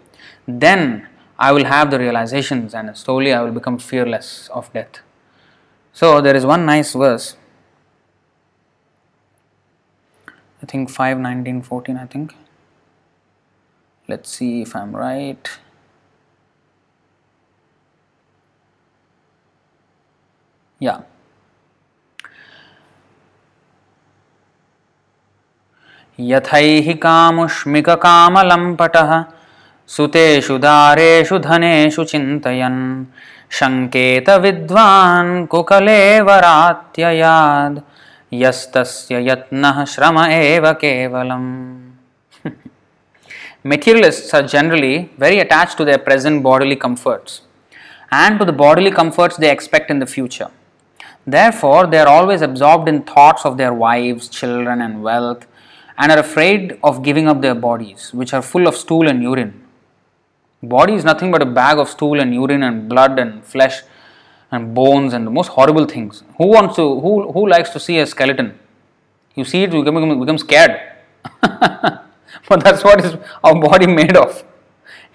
Then 0.47 1.09
I 1.39 1.51
will 1.51 1.65
have 1.65 1.91
the 1.91 1.99
realizations 1.99 2.75
and 2.75 2.95
slowly 2.95 3.33
I 3.33 3.41
will 3.41 3.53
become 3.53 3.79
fearless 3.79 4.51
of 4.53 4.71
death. 4.75 5.01
So 5.95 6.21
there 6.21 6.37
is 6.37 6.45
one 6.45 6.67
nice 6.67 6.93
verse. 6.93 7.39
I 10.63 10.67
think 10.67 10.91
5, 10.91 11.19
19, 11.19 11.63
14, 11.63 11.97
I 11.97 12.05
think. 12.05 12.35
Let's 14.07 14.29
see 14.29 14.61
if 14.61 14.77
I'm 14.77 14.95
right. 14.95 15.49
yeah 20.87 21.01
यथैः 26.19 26.87
कामुष्मिककामलम्पटः 27.05 29.11
सुतेषु 29.95 30.57
दारेषु 30.65 31.37
धनेषु 31.47 32.03
चिन्तयन् 32.13 32.83
शङ्केतविद्वान् 33.59 35.33
कुकलेवरात्ययाद् 35.53 37.79
श्रम 39.95 40.17
एव 40.25 40.65
केवलम्। 40.83 41.49
Materialists 43.71 44.35
are 44.35 44.51
generally 44.55 44.95
very 45.21 45.37
attach 45.41 45.77
to 45.79 45.83
the 45.85 45.87
present 46.07 46.43
bodily 46.49 46.77
comforts 46.87 47.35
and 48.25 48.37
to 48.39 48.45
the 48.45 48.47
bodily 48.65 48.93
comforts 49.01 49.41
they 49.41 49.47
expect 49.51 49.91
in 49.91 50.01
the 50.03 50.05
future 50.15 50.53
Therefore, 51.27 51.87
they 51.87 51.99
are 51.99 52.09
always 52.09 52.43
absorbed 52.43 52.89
in 52.89 53.03
thoughts 53.03 53.45
of 53.47 53.57
their 53.57 53.73
wives, 53.73 54.29
children, 54.29 54.83
and 54.83 55.03
wealth, 55.03 55.47
and 55.97 56.13
are 56.13 56.19
afraid 56.19 56.79
of 56.83 57.03
giving 57.03 57.29
up 57.29 57.41
their 57.41 57.55
bodies, 57.55 58.13
which 58.13 58.35
are 58.35 58.43
full 58.43 58.67
of 58.67 58.77
stool 58.77 59.09
and 59.09 59.23
urine. 59.23 59.63
Body 60.63 60.95
is 60.95 61.05
nothing 61.05 61.31
but 61.31 61.43
a 61.43 61.47
bag 61.47 61.79
of 61.79 61.89
stool 61.89 62.21
and 62.21 62.35
urine 62.35 62.63
and 62.63 62.89
blood 62.89 63.19
and 63.19 63.45
flesh 63.45 63.83
and 64.51 64.75
bones 64.75 65.13
and 65.13 65.27
the 65.27 65.31
most 65.31 65.49
horrible 65.49 65.87
things. 65.87 66.23
Who 66.39 66.47
wants 66.47 66.77
to? 66.77 67.01
Who 67.01 67.33
who 67.33 67.49
likes 67.49 67.71
to 67.71 67.81
see 67.81 67.99
a 67.99 68.07
skeleton? 68.07 68.59
You 69.35 69.45
see 69.45 69.63
it, 69.65 69.73
you 69.73 69.83
become, 69.83 70.21
become 70.21 70.39
scared. 70.39 70.81
but 71.41 72.63
that's 72.63 72.85
what 72.85 73.05
is 73.05 73.17
our 73.43 73.55
body 73.55 73.87
made 73.87 74.17
of. 74.17 74.45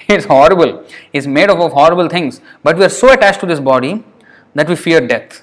It's 0.07 0.25
horrible. 0.25 0.85
It's 1.13 1.27
made 1.27 1.49
up 1.49 1.59
of 1.59 1.71
horrible 1.71 2.09
things. 2.09 2.41
But 2.63 2.77
we 2.77 2.83
are 2.83 2.89
so 2.89 3.11
attached 3.11 3.39
to 3.41 3.45
this 3.45 3.59
body 3.59 4.03
that 4.55 4.67
we 4.67 4.75
fear 4.75 5.05
death. 5.05 5.41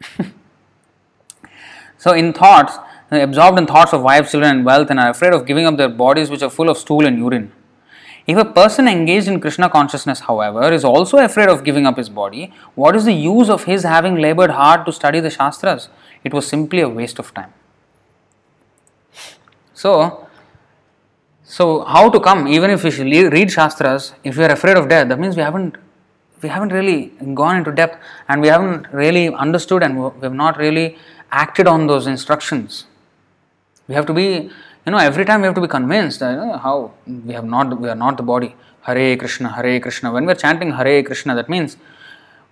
so, 1.98 2.12
in 2.12 2.32
thoughts, 2.32 2.78
uh, 3.10 3.16
absorbed 3.16 3.58
in 3.58 3.66
thoughts 3.66 3.92
of 3.92 4.02
wives, 4.02 4.30
children, 4.30 4.56
and 4.56 4.64
wealth, 4.64 4.90
and 4.90 5.00
are 5.00 5.10
afraid 5.10 5.32
of 5.32 5.46
giving 5.46 5.66
up 5.66 5.76
their 5.76 5.88
bodies, 5.88 6.30
which 6.30 6.42
are 6.42 6.50
full 6.50 6.68
of 6.68 6.78
stool 6.78 7.06
and 7.06 7.18
urine. 7.18 7.52
If 8.26 8.36
a 8.36 8.44
person 8.44 8.86
engaged 8.86 9.26
in 9.26 9.40
Krishna 9.40 9.70
consciousness, 9.70 10.20
however, 10.20 10.70
is 10.70 10.84
also 10.84 11.16
afraid 11.16 11.48
of 11.48 11.64
giving 11.64 11.86
up 11.86 11.96
his 11.96 12.10
body, 12.10 12.52
what 12.74 12.94
is 12.94 13.06
the 13.06 13.14
use 13.14 13.48
of 13.48 13.64
his 13.64 13.84
having 13.84 14.16
labored 14.16 14.50
hard 14.50 14.84
to 14.84 14.92
study 14.92 15.18
the 15.18 15.30
Shastras? 15.30 15.88
It 16.22 16.34
was 16.34 16.46
simply 16.46 16.82
a 16.82 16.88
waste 16.90 17.18
of 17.18 17.32
time. 17.32 17.54
So, 19.72 20.26
so 21.42 21.84
how 21.84 22.10
to 22.10 22.20
come? 22.20 22.46
Even 22.48 22.70
if 22.70 22.84
we 22.84 23.28
read 23.28 23.50
Shastras, 23.50 24.12
if 24.22 24.36
we 24.36 24.44
are 24.44 24.52
afraid 24.52 24.76
of 24.76 24.90
death, 24.90 25.08
that 25.08 25.18
means 25.18 25.34
we 25.34 25.42
haven't 25.42 25.76
we 26.42 26.48
haven't 26.48 26.72
really 26.72 27.12
gone 27.34 27.56
into 27.56 27.72
depth 27.72 27.98
and 28.28 28.40
we 28.40 28.48
haven't 28.48 28.86
really 28.92 29.28
understood 29.34 29.82
and 29.82 29.98
we 29.98 30.22
have 30.22 30.34
not 30.34 30.56
really 30.58 30.96
acted 31.30 31.66
on 31.66 31.86
those 31.86 32.06
instructions. 32.06 32.86
We 33.86 33.94
have 33.94 34.06
to 34.06 34.14
be, 34.14 34.50
you 34.86 34.92
know, 34.92 34.98
every 34.98 35.24
time 35.24 35.40
we 35.40 35.46
have 35.46 35.54
to 35.54 35.60
be 35.60 35.68
convinced 35.68 36.20
you 36.20 36.26
know, 36.26 36.58
how 36.58 36.92
we 37.06 37.34
have 37.34 37.44
not, 37.44 37.80
we 37.80 37.88
are 37.88 37.94
not 37.94 38.16
the 38.16 38.22
body. 38.22 38.54
Hare 38.82 39.16
Krishna, 39.16 39.50
Hare 39.52 39.80
Krishna. 39.80 40.12
When 40.12 40.24
we 40.24 40.32
are 40.32 40.36
chanting 40.36 40.72
Hare 40.72 41.02
Krishna, 41.02 41.34
that 41.34 41.48
means, 41.48 41.76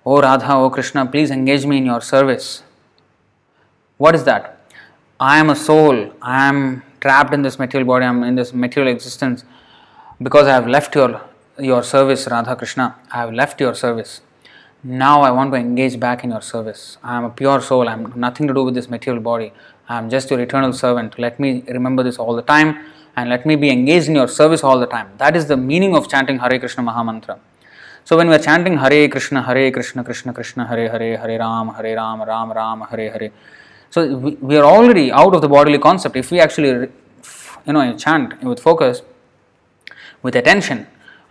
Oh 0.05 0.21
Radha, 0.21 0.55
Oh 0.55 0.71
Krishna, 0.71 1.07
please 1.07 1.31
engage 1.31 1.65
me 1.65 1.79
in 1.79 1.87
your 1.87 2.01
service. 2.01 2.63
What 3.97 4.15
is 4.15 4.25
that? 4.25 4.61
I 5.19 5.39
am 5.39 5.49
a 5.49 5.57
soul. 5.57 6.13
I 6.21 6.49
am 6.49 6.83
trapped 7.01 7.33
in 7.33 7.43
this 7.43 7.59
material 7.59 7.87
body. 7.87 8.05
I 8.05 8.09
am 8.09 8.23
in 8.23 8.35
this 8.35 8.53
material 8.53 8.93
existence 8.93 9.45
because 10.23 10.47
I 10.47 10.53
have 10.53 10.67
left 10.67 10.95
your 10.95 11.23
your 11.59 11.83
service, 11.83 12.27
Radha 12.31 12.57
Krishna. 12.57 12.97
I 13.11 13.19
have 13.19 13.33
left 13.33 13.61
your 13.61 13.75
service. 13.75 14.21
Now 14.85 15.23
I 15.23 15.31
want 15.31 15.53
to 15.53 15.59
engage 15.59 15.99
back 15.99 16.23
in 16.23 16.31
your 16.31 16.43
service. 16.43 16.99
I 17.03 17.17
am 17.17 17.25
a 17.25 17.31
pure 17.31 17.61
soul. 17.61 17.89
I 17.89 17.93
have 17.93 18.17
nothing 18.17 18.47
to 18.47 18.55
do 18.55 18.63
with 18.63 18.75
this 18.75 18.89
material 18.89 19.23
body. 19.23 19.53
I 19.89 19.99
am 19.99 20.11
just 20.11 20.31
your 20.31 20.41
eternal 20.41 20.73
servant. 20.73 21.19
Let 21.19 21.41
me 21.41 21.63
remember 21.69 22.03
this 22.03 22.19
all 22.19 22.37
the 22.37 22.43
time 22.43 22.79
and 23.17 23.31
let 23.31 23.47
me 23.47 23.57
be 23.57 23.71
engaged 23.71 24.09
in 24.09 24.15
your 24.15 24.29
service 24.29 24.63
all 24.63 24.79
the 24.79 24.87
time. 24.87 25.09
That 25.19 25.35
is 25.35 25.47
the 25.47 25.57
meaning 25.57 25.97
of 25.97 26.09
chanting 26.09 26.39
Hare 26.39 26.59
Krishna 26.59 26.83
Mahamantra. 26.83 27.39
So 28.05 28.17
when 28.17 28.29
we 28.29 28.35
are 28.35 28.39
chanting 28.39 28.77
Hare 28.77 29.09
Krishna, 29.09 29.43
Hare 29.43 29.71
Krishna, 29.71 30.05
Krishna 30.05 30.33
Krishna, 30.33 30.67
Hare 30.67 30.91
Hare, 30.91 31.17
Hare 31.17 31.39
Ram, 31.39 31.69
Hare 31.69 31.97
Ram, 31.97 32.23
Ram 32.23 32.53
Ram, 32.53 32.81
Hare 32.83 33.11
Hare. 33.11 33.33
So 33.91 34.17
we 34.17 34.57
are 34.57 34.65
already 34.65 35.11
out 35.11 35.35
of 35.35 35.41
the 35.41 35.49
bodily 35.49 35.79
concept. 35.79 36.17
If 36.17 36.31
we 36.31 36.39
actually, 36.39 36.91
you 37.67 37.73
know, 37.73 37.97
chant 37.97 38.43
with 38.43 38.61
focus, 38.61 39.03
with 40.23 40.37
attention, 40.37 40.87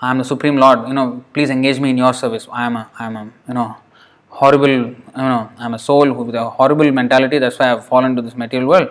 I 0.06 0.12
am 0.12 0.20
the 0.20 0.24
Supreme 0.24 0.58
Lord, 0.58 0.88
you 0.88 0.94
know, 0.94 1.24
please 1.34 1.50
engage 1.50 1.80
me 1.80 1.90
in 1.90 1.98
your 1.98 2.14
service. 2.14 2.48
I 2.52 2.68
am 2.68 2.76
a, 2.76 2.88
I 3.00 3.06
am 3.08 3.16
a, 3.16 3.24
you 3.48 3.56
know, 3.56 3.76
horrible, 4.30 4.68
you 4.68 4.96
know, 5.16 5.50
I 5.58 5.66
am 5.66 5.74
a 5.74 5.80
soul 5.80 6.14
with 6.14 6.36
a 6.36 6.48
horrible 6.48 6.92
mentality, 6.92 7.40
that's 7.40 7.58
why 7.58 7.66
I 7.66 7.70
have 7.70 7.88
fallen 7.88 8.16
to 8.16 8.22
this 8.22 8.36
material 8.36 8.70
world. 8.70 8.90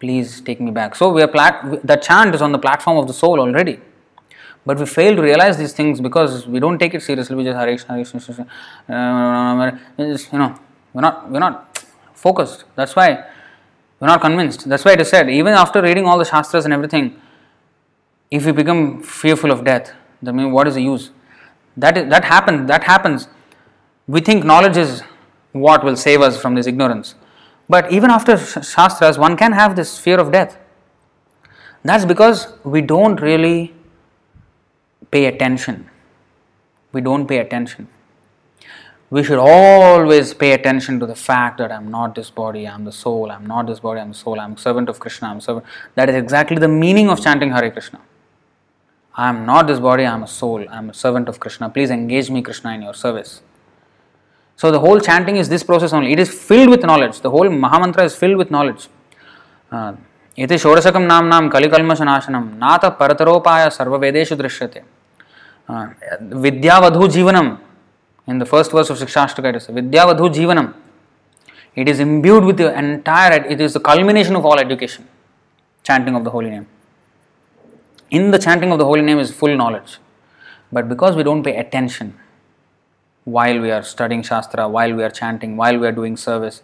Please 0.00 0.40
take 0.40 0.60
me 0.60 0.72
back. 0.72 0.96
So 0.96 1.10
we 1.12 1.22
are 1.22 1.28
plat- 1.28 1.86
the 1.86 1.94
chant 1.94 2.34
is 2.34 2.42
on 2.42 2.50
the 2.50 2.58
platform 2.58 2.98
of 2.98 3.06
the 3.06 3.12
soul 3.12 3.38
already. 3.38 3.78
But 4.66 4.80
we 4.80 4.86
fail 4.86 5.14
to 5.14 5.22
realize 5.22 5.58
these 5.58 5.74
things 5.74 6.00
because 6.00 6.44
we 6.48 6.58
don't 6.58 6.78
take 6.78 6.94
it 6.94 7.02
seriously. 7.02 7.36
We 7.36 7.44
just 7.44 7.56
Hare 7.56 7.76
Krishna, 7.76 7.94
Krishna, 8.02 8.46
uh, 8.88 9.70
you 10.32 10.38
know, 10.40 10.58
we're 10.92 11.02
not, 11.02 11.30
we're 11.30 11.38
not 11.38 11.86
focused. 12.14 12.64
That's 12.74 12.96
why 12.96 13.26
we're 14.00 14.08
not 14.08 14.20
convinced. 14.20 14.68
That's 14.68 14.84
why 14.84 14.94
it 14.94 15.00
is 15.02 15.08
said, 15.08 15.30
even 15.30 15.52
after 15.52 15.80
reading 15.80 16.06
all 16.06 16.18
the 16.18 16.24
Shastras 16.24 16.64
and 16.64 16.74
everything, 16.74 17.16
if 18.28 18.44
we 18.44 18.50
become 18.50 19.02
fearful 19.04 19.52
of 19.52 19.64
death, 19.64 19.92
then 20.22 20.52
what 20.52 20.68
is 20.68 20.74
the 20.74 20.82
use? 20.82 21.10
That, 21.76 21.98
is, 21.98 22.08
that 22.10 22.24
happens. 22.24 22.68
That 22.68 22.84
happens. 22.84 23.28
We 24.06 24.20
think 24.20 24.44
knowledge 24.44 24.76
is 24.76 25.02
what 25.52 25.84
will 25.84 25.96
save 25.96 26.20
us 26.20 26.40
from 26.40 26.54
this 26.54 26.66
ignorance. 26.66 27.14
But 27.68 27.92
even 27.92 28.10
after 28.10 28.36
Shastras, 28.36 29.18
one 29.18 29.36
can 29.36 29.52
have 29.52 29.76
this 29.76 29.98
fear 29.98 30.18
of 30.18 30.32
death. 30.32 30.58
That's 31.82 32.04
because 32.04 32.52
we 32.64 32.80
don't 32.80 33.20
really 33.20 33.74
pay 35.10 35.26
attention. 35.26 35.88
We 36.92 37.00
don't 37.00 37.26
pay 37.26 37.38
attention 37.38 37.88
we 39.12 39.22
should 39.22 39.38
always 39.38 40.32
pay 40.32 40.52
attention 40.52 40.98
to 40.98 41.04
the 41.04 41.14
fact 41.14 41.58
that 41.58 41.70
I'm 41.70 41.90
not 41.90 42.14
this 42.14 42.30
body, 42.30 42.66
I'm 42.66 42.86
the 42.86 42.92
soul, 42.92 43.30
I'm 43.30 43.44
not 43.44 43.66
this 43.66 43.78
body, 43.78 44.00
I'm 44.00 44.12
the 44.12 44.18
soul, 44.18 44.40
I'm 44.40 44.56
servant 44.56 44.88
of 44.88 45.00
Krishna, 45.00 45.28
I'm 45.28 45.42
servant. 45.42 45.66
That 45.96 46.08
is 46.08 46.14
exactly 46.14 46.56
the 46.56 46.68
meaning 46.68 47.10
of 47.10 47.22
chanting 47.22 47.50
Hare 47.50 47.70
Krishna. 47.70 48.00
I 49.15 49.29
am 49.29 49.45
not 49.45 49.67
this 49.67 49.79
body, 49.79 50.05
I 50.05 50.13
am 50.13 50.23
a 50.23 50.27
soul, 50.27 50.65
I 50.69 50.77
am 50.77 50.89
a 50.89 50.93
servant 50.93 51.27
of 51.27 51.39
Krishna. 51.39 51.69
Please 51.69 51.89
engage 51.89 52.29
me, 52.29 52.41
Krishna, 52.41 52.73
in 52.73 52.81
your 52.81 52.93
service. 52.93 53.41
So 54.55 54.71
the 54.71 54.79
whole 54.79 54.99
chanting 54.99 55.37
is 55.37 55.49
this 55.49 55.63
process 55.63 55.93
only. 55.93 56.11
It 56.13 56.19
is 56.19 56.29
filled 56.29 56.69
with 56.69 56.83
knowledge. 56.83 57.21
The 57.21 57.29
whole 57.29 57.47
Mahamantra 57.47 58.05
is 58.05 58.15
filled 58.15 58.37
with 58.37 58.51
knowledge. 58.51 58.89
इति 60.37 60.57
षोडशकं 60.63 61.01
नाम्नां 61.01 61.49
कलिकल्मषनाशनं 61.49 62.43
नाथ 62.63 62.83
परतरोपाय 62.99 63.69
सर्ववेदेषु 63.77 64.35
दृश्यते 64.35 64.81
विद्यावधूजीवनं 66.43 67.57
in 68.27 68.39
the 68.39 68.45
first 68.45 68.71
verse 68.71 68.89
of 68.89 68.97
Shikshashtaka, 68.97 69.45
it 69.45 69.55
is 69.55 69.67
Vidyavadhu 69.67 70.33
Jivanam. 70.33 70.73
It 71.75 71.87
is 71.87 71.99
imbued 71.99 72.43
with 72.43 72.57
the 72.57 72.77
entire, 72.77 73.41
it 73.45 73.61
is 73.61 73.73
the 73.73 73.79
culmination 73.79 74.35
of 74.35 74.45
all 74.45 74.59
education, 74.59 75.07
chanting 75.83 76.15
of 76.15 76.23
the 76.23 76.29
holy 76.29 76.49
name. 76.49 76.67
In 78.18 78.30
the 78.30 78.38
chanting 78.38 78.72
of 78.72 78.78
the 78.78 78.84
holy 78.84 79.02
name 79.02 79.18
is 79.18 79.32
full 79.32 79.56
knowledge. 79.56 79.98
But 80.70 80.88
because 80.88 81.16
we 81.16 81.24
don't 81.24 81.42
pay 81.42 81.56
attention 81.56 82.14
while 83.24 83.58
we 83.64 83.70
are 83.70 83.82
studying 83.82 84.22
Shastra, 84.22 84.68
while 84.68 84.94
we 84.94 85.02
are 85.02 85.10
chanting, 85.10 85.56
while 85.56 85.78
we 85.78 85.86
are 85.86 85.96
doing 86.00 86.16
service, 86.16 86.62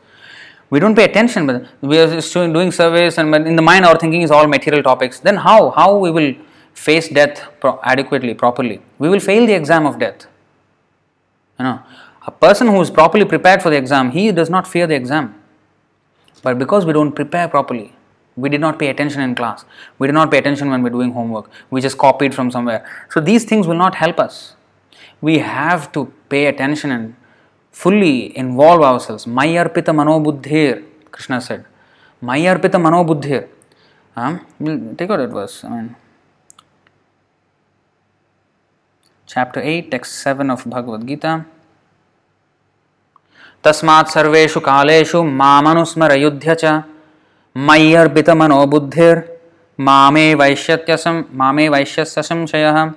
we 0.70 0.78
don't 0.78 0.94
pay 0.94 1.04
attention, 1.04 1.46
but 1.46 1.66
we 1.80 1.98
are 1.98 2.20
doing 2.58 2.70
service 2.70 3.18
and 3.18 3.34
in 3.34 3.56
the 3.56 3.62
mind 3.62 3.84
our 3.84 3.98
thinking 3.98 4.22
is 4.22 4.30
all 4.30 4.46
material 4.46 4.82
topics. 4.82 5.20
Then 5.20 5.36
how? 5.36 5.70
How 5.70 5.96
we 5.96 6.10
will 6.10 6.34
face 6.74 7.08
death 7.08 7.42
adequately, 7.82 8.34
properly? 8.34 8.82
We 8.98 9.08
will 9.08 9.20
fail 9.20 9.46
the 9.46 9.54
exam 9.54 9.86
of 9.86 9.98
death 9.98 10.26
you 11.58 11.64
know, 11.64 11.82
a 12.26 12.30
person 12.30 12.68
who 12.68 12.80
is 12.80 12.90
properly 12.90 13.24
prepared 13.24 13.62
for 13.62 13.70
the 13.70 13.76
exam, 13.76 14.10
he 14.10 14.30
does 14.32 14.48
not 14.48 14.66
fear 14.66 14.86
the 14.86 14.94
exam. 14.94 15.34
But 16.42 16.58
because 16.58 16.86
we 16.86 16.92
don't 16.92 17.12
prepare 17.12 17.48
properly, 17.48 17.94
we 18.37 18.49
did 18.49 18.61
not 18.61 18.79
pay 18.79 18.89
attention 18.89 19.21
in 19.21 19.35
class, 19.35 19.65
we 19.99 20.07
did 20.07 20.13
not 20.13 20.31
pay 20.31 20.37
attention 20.37 20.69
when 20.69 20.81
we're 20.81 20.89
doing 20.89 21.11
homework, 21.11 21.49
we 21.69 21.81
just 21.81 21.97
copied 21.97 22.33
from 22.33 22.51
somewhere. 22.51 22.85
So 23.09 23.19
these 23.19 23.45
things 23.45 23.67
will 23.67 23.77
not 23.77 23.95
help 23.95 24.19
us. 24.19 24.55
We 25.21 25.39
have 25.39 25.91
to 25.93 26.11
pay 26.29 26.47
attention 26.47 26.91
and 26.91 27.15
fully 27.71 28.35
involve 28.37 28.81
ourselves. 28.81 29.25
Mayarpita 29.25 29.93
manobuddhir, 29.99 30.83
Krishna 31.11 31.41
said. 31.41 31.65
Mayarpita 32.21 32.79
manobuddhir. 32.87 33.47
Um, 34.15 34.45
we'll 34.59 34.95
take 34.95 35.09
out 35.09 35.17
that 35.17 35.29
verse. 35.29 35.63
I 35.63 35.69
mean, 35.69 35.95
chapter 39.25 39.61
8, 39.61 39.89
text 39.91 40.19
7 40.19 40.49
of 40.49 40.63
Bhagavad 40.65 41.07
Gita. 41.07 41.45
तस्मात् 43.65 44.09
सर्वेषु 44.11 44.59
कालेषु 44.59 45.19
मामनुस्मरयुध्य 45.41 46.55
च 46.61 46.83
मय्यर्पितमनो 47.69 48.65
बुद्धिर्मामे 48.65 50.33
वैश्यत्यसं 50.35 51.23
मामे 51.41 51.69
वैश्यस्य 51.69 52.21
संशयः 52.21 52.91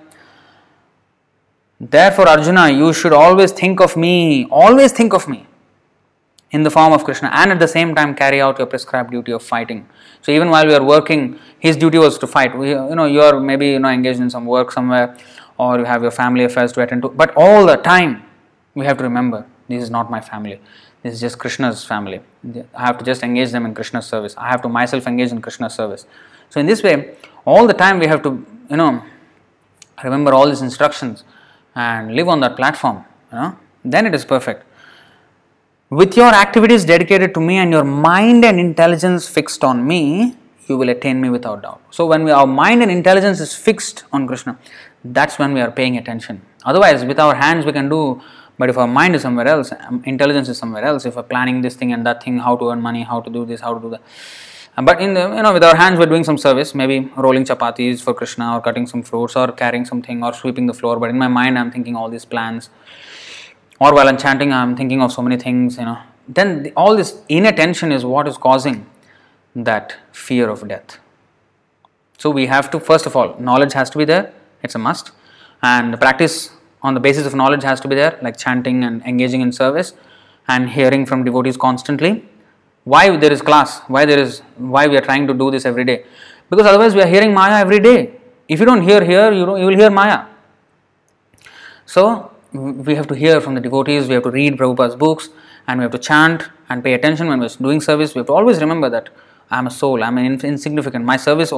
Therefore, 1.79 2.27
Arjuna, 2.27 2.71
you 2.71 2.95
should 2.95 3.13
always 3.13 3.53
think 3.53 3.81
of 3.81 3.99
me, 3.99 4.47
always 4.51 4.93
think 4.93 5.13
of 5.13 5.29
me 5.29 5.47
in 6.51 6.63
the 6.63 6.71
form 6.71 6.95
of 6.95 7.05
Krishna, 7.05 7.31
and 7.35 7.53
at 7.53 7.59
the 7.59 7.69
same 7.69 7.95
time 7.95 8.15
carry 8.15 8.41
out 8.41 8.57
your 8.59 8.67
prescribed 8.67 9.11
duty 9.11 9.33
of 9.33 9.43
fighting. 9.43 9.87
So, 10.23 10.33
even 10.33 10.49
while 10.49 10.67
we 10.67 10.75
are 10.75 10.83
working, 10.83 11.39
his 11.59 11.77
duty 11.77 11.99
was 11.99 12.17
to 12.19 12.27
fight. 12.27 12.57
We, 12.57 12.71
you 12.71 12.95
know, 12.95 13.05
you 13.05 13.21
are 13.21 13.39
maybe 13.39 13.69
you 13.69 13.79
know 13.79 13.91
engaged 13.91 14.21
in 14.21 14.31
some 14.31 14.47
work 14.47 14.73
somewhere, 14.73 15.19
or 15.59 15.79
you 15.79 15.85
have 15.85 16.01
your 16.01 16.11
family 16.11 16.45
affairs 16.45 16.73
to 16.73 16.81
attend 16.81 17.03
to. 17.03 17.11
But 17.11 17.35
all 17.37 17.67
the 17.67 17.77
time, 17.77 18.23
we 18.75 18.87
have 18.87 18.97
to 18.97 19.05
remember 19.05 19.45
this 19.69 19.83
is 19.83 19.91
not 19.91 20.11
my 20.11 20.23
family. 20.23 20.61
this 21.04 21.16
is 21.16 21.22
just 21.22 21.40
Krishna's 21.40 21.84
family. 21.84 22.22
I 22.76 22.86
have 22.86 22.98
to 23.00 23.06
just 23.06 23.24
engage 23.24 23.52
them 23.52 23.66
in 23.66 23.74
Krishna's 23.74 24.06
service. 24.06 24.36
I 24.38 24.50
have 24.50 24.62
to 24.62 24.70
myself 24.70 25.08
engage 25.08 25.32
in 25.32 25.42
Krishna's 25.42 25.74
service. 25.74 26.06
So, 26.50 26.60
in 26.60 26.66
this 26.66 26.84
way, 26.84 27.16
all 27.46 27.66
the 27.66 27.74
time 27.74 27.98
we 27.98 28.08
have 28.08 28.22
to, 28.24 28.46
you 28.70 28.78
know, 28.78 29.04
remember 30.04 30.34
all 30.34 30.48
these 30.48 30.62
instructions 30.62 31.24
and 31.76 32.16
live 32.16 32.28
on 32.28 32.40
that 32.42 32.56
platform. 32.56 33.04
You 33.32 33.38
know, 33.38 33.58
then 33.84 34.06
it 34.06 34.14
is 34.14 34.26
perfect. 34.26 34.64
With 35.90 36.16
your 36.16 36.34
activities 36.34 36.86
dedicated 36.86 37.34
to 37.34 37.40
me 37.42 37.58
and 37.58 37.72
your 37.72 37.84
mind 37.84 38.46
and 38.46 38.60
intelligence 38.60 39.28
fixed 39.28 39.64
on 39.64 39.86
me, 39.86 40.38
you 40.68 40.78
will 40.78 40.90
attain 40.90 41.20
me 41.20 41.30
without 41.30 41.64
doubt. 41.64 41.82
So, 41.90 42.06
when 42.06 42.24
we, 42.24 42.32
our 42.32 42.48
mind 42.48 42.84
and 42.84 42.92
intelligence 42.92 43.40
is 43.40 43.56
fixed 43.56 44.04
on 44.14 44.28
Krishna, 44.28 44.58
that's 45.04 45.40
when 45.40 45.54
we 45.54 45.62
are 45.62 45.72
paying 45.72 45.98
attention. 45.98 46.42
Otherwise, 46.64 47.04
with 47.04 47.20
our 47.20 47.36
hands, 47.36 47.66
we 47.66 47.72
can 47.72 47.90
do, 47.90 48.22
but 48.62 48.70
if 48.74 48.78
our 48.78 48.88
mind 48.88 49.16
is 49.18 49.24
somewhere 49.28 49.48
else, 49.54 49.72
um, 49.88 50.02
intelligence 50.06 50.50
is 50.54 50.58
somewhere 50.64 50.84
else, 50.90 51.06
if 51.10 51.16
we're 51.16 51.30
planning 51.34 51.62
this 51.66 51.76
thing 51.76 51.94
and 51.96 52.06
that 52.06 52.24
thing, 52.24 52.38
how 52.48 52.56
to 52.62 52.70
earn 52.72 52.82
money, 52.90 53.04
how 53.12 53.20
to 53.26 53.30
do 53.38 53.46
this, 53.52 53.62
how 53.62 53.74
to 53.74 53.82
do 53.86 53.90
that. 53.94 54.02
Uh, 54.78 54.84
but 54.90 55.02
in 55.02 55.14
the, 55.16 55.24
you 55.38 55.44
know, 55.46 55.54
with 55.54 55.64
our 55.70 55.76
hands, 55.76 56.00
we're 56.00 56.12
doing 56.14 56.24
some 56.24 56.38
service, 56.38 56.74
maybe 56.82 56.98
rolling 57.18 57.44
chapatis 57.44 58.02
for 58.02 58.14
Krishna, 58.14 58.56
or 58.56 58.62
cutting 58.62 58.88
some 58.88 59.04
fruits, 59.04 59.36
or 59.36 59.52
carrying 59.52 59.86
something, 59.86 60.24
or 60.24 60.34
sweeping 60.34 60.68
the 60.68 60.74
floor. 60.74 61.00
But 61.00 61.10
in 61.10 61.18
my 61.18 61.28
mind, 61.28 61.60
I'm 61.60 61.72
thinking 61.72 61.96
all 61.96 62.10
these 62.10 62.26
plans. 62.26 62.70
Or 63.80 63.94
while 63.96 64.08
I'm 64.08 64.18
chanting, 64.18 64.54
I'm 64.54 64.76
thinking 64.76 65.02
of 65.02 65.12
so 65.12 65.22
many 65.22 65.38
things, 65.38 65.78
you 65.78 65.86
know. 65.86 65.98
Then 66.28 66.64
the, 66.64 66.72
all 66.74 66.96
this 66.96 67.22
inattention 67.30 67.92
is 67.92 68.06
what 68.06 68.28
is 68.28 68.38
causing 68.38 68.86
that 69.56 69.98
fear 70.12 70.50
of 70.50 70.68
death. 70.68 71.00
So 72.18 72.30
we 72.30 72.46
have 72.46 72.70
to, 72.72 72.80
first 72.80 73.06
of 73.08 73.16
all, 73.16 73.36
knowledge 73.40 73.74
has 73.74 73.90
to 73.90 73.98
be 73.98 74.06
there 74.06 74.34
it's 74.64 74.76
a 74.76 74.80
must. 74.80 75.12
And 75.62 76.00
practice 76.00 76.52
on 76.84 76.94
the 76.94 77.00
basis 77.00 77.26
of 77.26 77.36
knowledge 77.36 77.64
has 77.64 77.80
to 77.82 77.88
be 77.88 77.96
there, 77.96 78.18
like 78.22 78.38
chanting 78.38 78.84
and 78.84 79.02
engaging 79.04 79.42
in 79.42 79.52
service 79.52 79.94
and 80.48 80.70
hearing 80.70 81.06
from 81.06 81.24
devotees 81.24 81.58
constantly. 81.58 82.26
Why 82.84 83.16
there 83.16 83.32
is 83.32 83.42
class? 83.42 83.82
Why 83.82 84.06
there 84.06 84.20
is 84.20 84.40
why 84.58 84.88
we 84.88 84.98
are 84.98 85.02
trying 85.02 85.28
to 85.28 85.34
do 85.34 85.52
this 85.52 85.66
every 85.66 85.84
day? 85.84 86.06
Because 86.50 86.66
otherwise 86.66 86.96
we 86.96 87.02
are 87.02 87.08
hearing 87.08 87.34
Maya 87.34 87.60
every 87.62 87.80
day. 87.80 88.14
If 88.48 88.60
you 88.60 88.66
don't 88.66 88.82
hear 88.82 89.04
here, 89.04 89.32
you, 89.32 89.58
you 89.58 89.66
will 89.68 89.78
hear 89.78 89.90
Maya. 89.90 90.26
So 91.86 92.32
we 92.54 92.96
have 92.96 93.08
to 93.08 93.16
hear 93.16 93.40
from 93.40 93.56
the 93.56 93.62
devotees, 93.62 94.08
we 94.08 94.16
have 94.16 94.24
to 94.24 94.32
read 94.32 94.58
Prabhupada's 94.58 94.96
books, 94.96 95.30
and 95.68 95.80
we 95.80 95.84
have 95.84 95.92
to 95.92 96.00
chant 96.00 96.50
and 96.70 96.84
pay 96.84 96.94
attention 96.94 97.28
when 97.28 97.40
we're 97.40 97.50
doing 97.50 97.80
service. 97.80 98.16
We 98.16 98.20
have 98.20 98.28
to 98.28 98.34
always 98.34 98.60
remember 98.60 98.90
that 98.90 99.10
I 99.50 99.60
am 99.60 99.68
a 99.68 99.72
soul, 99.72 100.04
I 100.04 100.08
am 100.08 100.18
an 100.18 100.26
insignificant. 100.26 101.06
My 101.06 101.18
service 101.18 101.52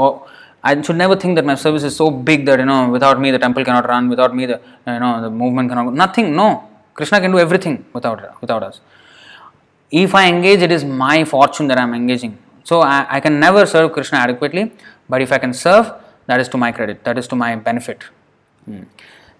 I 0.63 0.81
should 0.81 0.95
never 0.95 1.15
think 1.15 1.35
that 1.35 1.45
my 1.45 1.55
service 1.55 1.83
is 1.83 1.95
so 1.95 2.09
big 2.09 2.45
that 2.45 2.59
you 2.59 2.65
know 2.65 2.89
without 2.89 3.19
me 3.19 3.31
the 3.31 3.39
temple 3.39 3.65
cannot 3.65 3.87
run, 3.87 4.07
without 4.09 4.33
me 4.35 4.45
the 4.45 4.61
you 4.87 4.99
know 4.99 5.21
the 5.21 5.29
movement 5.29 5.69
cannot. 5.69 5.93
Nothing. 5.93 6.35
No, 6.35 6.69
Krishna 6.93 7.19
can 7.19 7.31
do 7.31 7.39
everything 7.39 7.85
without 7.93 8.41
without 8.41 8.63
us. 8.63 8.79
If 9.91 10.15
I 10.15 10.27
engage, 10.27 10.61
it 10.61 10.71
is 10.71 10.83
my 10.85 11.25
fortune 11.25 11.67
that 11.67 11.77
I 11.77 11.83
am 11.83 11.93
engaging. 11.93 12.37
So 12.63 12.81
I, 12.81 13.05
I 13.09 13.19
can 13.19 13.39
never 13.39 13.65
serve 13.65 13.91
Krishna 13.91 14.19
adequately. 14.19 14.71
But 15.09 15.21
if 15.21 15.31
I 15.31 15.37
can 15.37 15.53
serve, 15.53 15.91
that 16.27 16.39
is 16.39 16.47
to 16.49 16.57
my 16.57 16.71
credit. 16.71 17.03
That 17.03 17.17
is 17.17 17.27
to 17.27 17.35
my 17.35 17.55
benefit. 17.55 18.03
Hmm. 18.65 18.83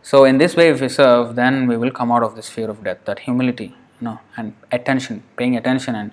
So 0.02 0.26
in 0.26 0.38
this 0.38 0.58
way, 0.58 0.68
if 0.70 0.82
we 0.82 0.90
serve, 0.90 1.36
then 1.36 1.68
we 1.68 1.78
will 1.78 1.92
come 1.92 2.12
out 2.12 2.24
of 2.24 2.36
this 2.36 2.50
fear 2.50 2.70
of 2.70 2.84
death. 2.84 3.06
That 3.06 3.20
humility, 3.20 3.74
you 4.00 4.06
know, 4.08 4.20
and 4.36 4.54
attention, 4.72 5.24
paying 5.38 5.56
attention 5.56 5.96
and 5.96 6.12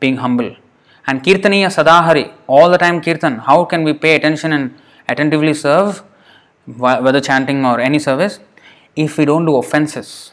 being 0.00 0.16
humble 0.16 0.56
and 1.06 1.22
kirtaniya 1.22 1.68
sadahari, 1.68 2.32
all 2.46 2.70
the 2.70 2.78
time 2.78 3.00
kirtan. 3.00 3.38
How 3.38 3.64
can 3.64 3.84
we 3.84 3.92
pay 3.92 4.16
attention 4.16 4.52
and 4.52 4.74
attentively 5.08 5.54
serve, 5.54 6.02
whether 6.66 7.20
chanting 7.20 7.64
or 7.64 7.80
any 7.80 7.98
service, 7.98 8.40
if 8.96 9.18
we 9.18 9.24
don't 9.24 9.46
do 9.46 9.56
offenses? 9.56 10.32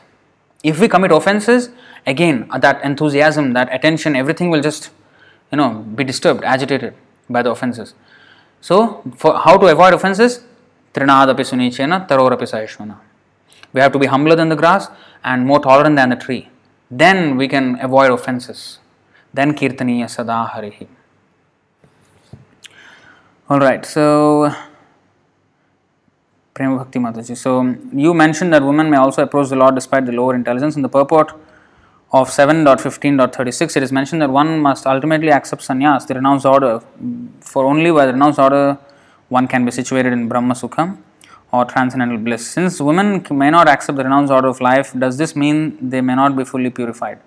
If 0.64 0.80
we 0.80 0.88
commit 0.88 1.12
offenses, 1.12 1.70
again 2.06 2.50
that 2.60 2.84
enthusiasm, 2.84 3.54
that 3.54 3.74
attention, 3.74 4.16
everything 4.16 4.50
will 4.50 4.62
just 4.62 4.90
you 5.52 5.58
know 5.58 5.70
be 5.74 6.04
disturbed, 6.04 6.44
agitated 6.44 6.94
by 7.30 7.42
the 7.42 7.52
offenses. 7.52 7.94
So, 8.62 9.04
for 9.18 9.38
how 9.38 9.58
to 9.58 9.68
avoid 9.68 9.94
offenses? 9.94 10.44
Trinadapi 10.94 11.44
sunichena 11.52 12.08
tarorapi 12.08 12.48
saishvana. 12.54 12.98
We 13.74 13.82
have 13.82 13.92
to 13.92 14.00
be 14.00 14.06
humbler 14.06 14.36
than 14.36 14.50
the 14.50 14.56
grass 14.56 14.88
and 15.24 15.46
more 15.46 15.60
tolerant 15.60 15.96
than 15.96 16.10
the 16.10 16.16
tree. 16.16 16.50
Then 16.90 17.38
we 17.38 17.48
can 17.48 17.80
avoid 17.82 18.12
offenses. 18.12 18.80
Then 19.34 19.54
kirtaniya 19.54 20.10
sada. 20.10 20.50
All 23.50 23.60
right, 23.60 23.86
so 23.86 24.52
Prema 26.54 26.78
Bhakti 26.78 27.00
Mataji. 27.00 27.36
So 27.36 27.76
you 27.94 28.14
mentioned 28.14 28.54
that 28.54 28.64
women 28.64 28.90
may 28.90 28.98
also 28.98 29.24
approach 29.24 29.50
the 29.50 29.56
Lord 29.56 29.76
despite 29.76 30.06
the 30.06 30.12
lower 30.12 30.36
intelligence. 30.36 30.76
In 30.76 30.82
the 30.82 30.90
purport 30.90 31.32
of 32.12 32.30
7.15.36, 32.30 33.76
it 33.76 33.84
is 33.84 33.92
mentioned 33.92 34.22
that 34.22 34.30
one 34.30 34.60
must 34.60 34.86
ultimately 34.86 35.32
accept 35.32 35.64
sannyas, 35.64 36.06
the 36.08 36.14
renounced 36.14 36.46
order. 36.46 36.80
For 37.42 37.66
only 37.66 37.92
by 37.92 38.06
the 38.06 38.14
renounced 38.14 38.40
order 38.40 38.78
one 39.30 39.48
can 39.48 39.66
be 39.66 39.72
situated 39.72 40.14
in 40.14 40.30
Brahma 40.30 40.54
Sukham 40.54 41.00
or 41.52 41.66
transcendental 41.66 42.18
bliss. 42.18 42.48
Since 42.48 42.80
women 42.80 43.26
may 43.32 43.50
not 43.50 43.68
accept 43.68 43.98
the 43.98 44.04
renounced 44.04 44.32
order 44.32 44.48
of 44.48 44.62
life, 44.62 44.94
does 44.98 45.18
this 45.18 45.36
mean 45.36 45.90
they 45.90 46.02
may 46.02 46.16
not 46.16 46.38
be 46.38 46.44
fully 46.44 46.70
purified? 46.70 47.20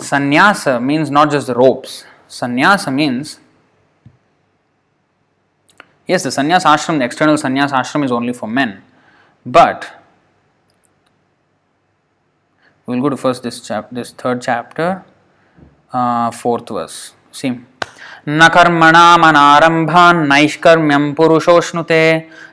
Sannyasa 0.00 0.80
means 0.80 1.10
not 1.10 1.30
just 1.30 1.46
the 1.46 1.54
robes. 1.54 2.04
Sannyasa 2.28 2.90
means 2.90 3.38
yes, 6.06 6.22
the 6.22 6.30
sannyas 6.30 6.64
ashram, 6.64 6.98
the 6.98 7.04
external 7.04 7.36
sannyas 7.36 7.70
ashram 7.70 8.04
is 8.04 8.12
only 8.12 8.32
for 8.32 8.46
men, 8.46 8.82
but 9.44 9.92
we'll 12.86 13.00
go 13.00 13.08
to 13.08 13.16
first 13.16 13.42
this 13.42 13.60
chap 13.60 13.88
this 13.90 14.10
third 14.10 14.42
chapter, 14.42 15.04
uh, 15.92 16.30
fourth 16.30 16.68
verse. 16.68 17.14
See. 17.32 17.60
न 18.28 18.48
कर्मणामनारम्भान् 18.54 20.26
नैष्कर्म्यं 20.28 21.12
पुरुषोष्णुते 21.14 22.02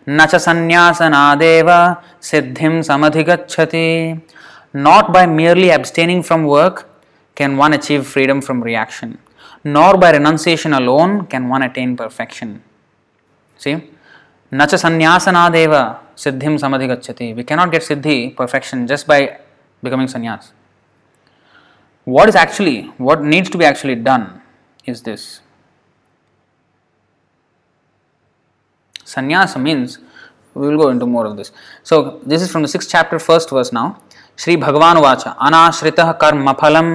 न 0.09 0.25
च 0.31 0.35
सन्न्यासनादेव 0.45 1.69
सिद्धिं 2.29 2.81
समधिगच्छति 2.89 4.21
Not 4.75 5.11
by 5.13 5.25
merely 5.27 5.71
abstaining 5.71 6.21
from 6.23 6.45
work 6.45 6.89
can 7.37 7.57
one 7.57 7.73
achieve 7.73 8.05
freedom 8.05 8.41
from 8.41 8.61
reaction, 8.61 9.17
nor 9.63 9.97
by 9.97 10.11
renunciation 10.11 10.73
alone 10.73 11.25
can 11.25 11.49
one 11.49 11.63
attain 11.63 11.95
perfection. 11.97 12.63
See? 13.57 13.75
Nacha 14.51 14.77
sanyasanadeva 14.77 15.99
siddhim 16.15 16.59
samadhigacchati. 16.59 17.35
We 17.35 17.43
cannot 17.43 17.71
get 17.71 17.81
siddhi, 17.81 18.35
perfection, 18.35 18.85
just 18.87 19.07
by 19.07 19.39
becoming 19.81 20.07
sannyas. 20.07 20.51
What 22.05 22.29
is 22.29 22.35
actually, 22.35 22.83
what 22.97 23.23
needs 23.23 23.49
to 23.49 23.57
be 23.57 23.65
actually 23.65 23.95
done 23.95 24.41
is 24.85 25.01
this. 25.01 25.41
Sannyasa 29.05 29.59
means, 29.59 29.99
we 30.53 30.67
will 30.67 30.77
go 30.77 30.89
into 30.89 31.05
more 31.05 31.25
of 31.25 31.35
this. 31.35 31.51
So, 31.81 32.19
this 32.25 32.41
is 32.41 32.51
from 32.51 32.61
the 32.61 32.67
sixth 32.67 32.89
chapter, 32.89 33.19
first 33.19 33.49
verse 33.49 33.71
now. 33.71 34.01
Shri 34.39 34.55
भगवान 34.57 34.97
watch 34.97 35.23
अनाश्रित 35.27 35.99
कर्म 36.21 36.51
फलम 36.61 36.87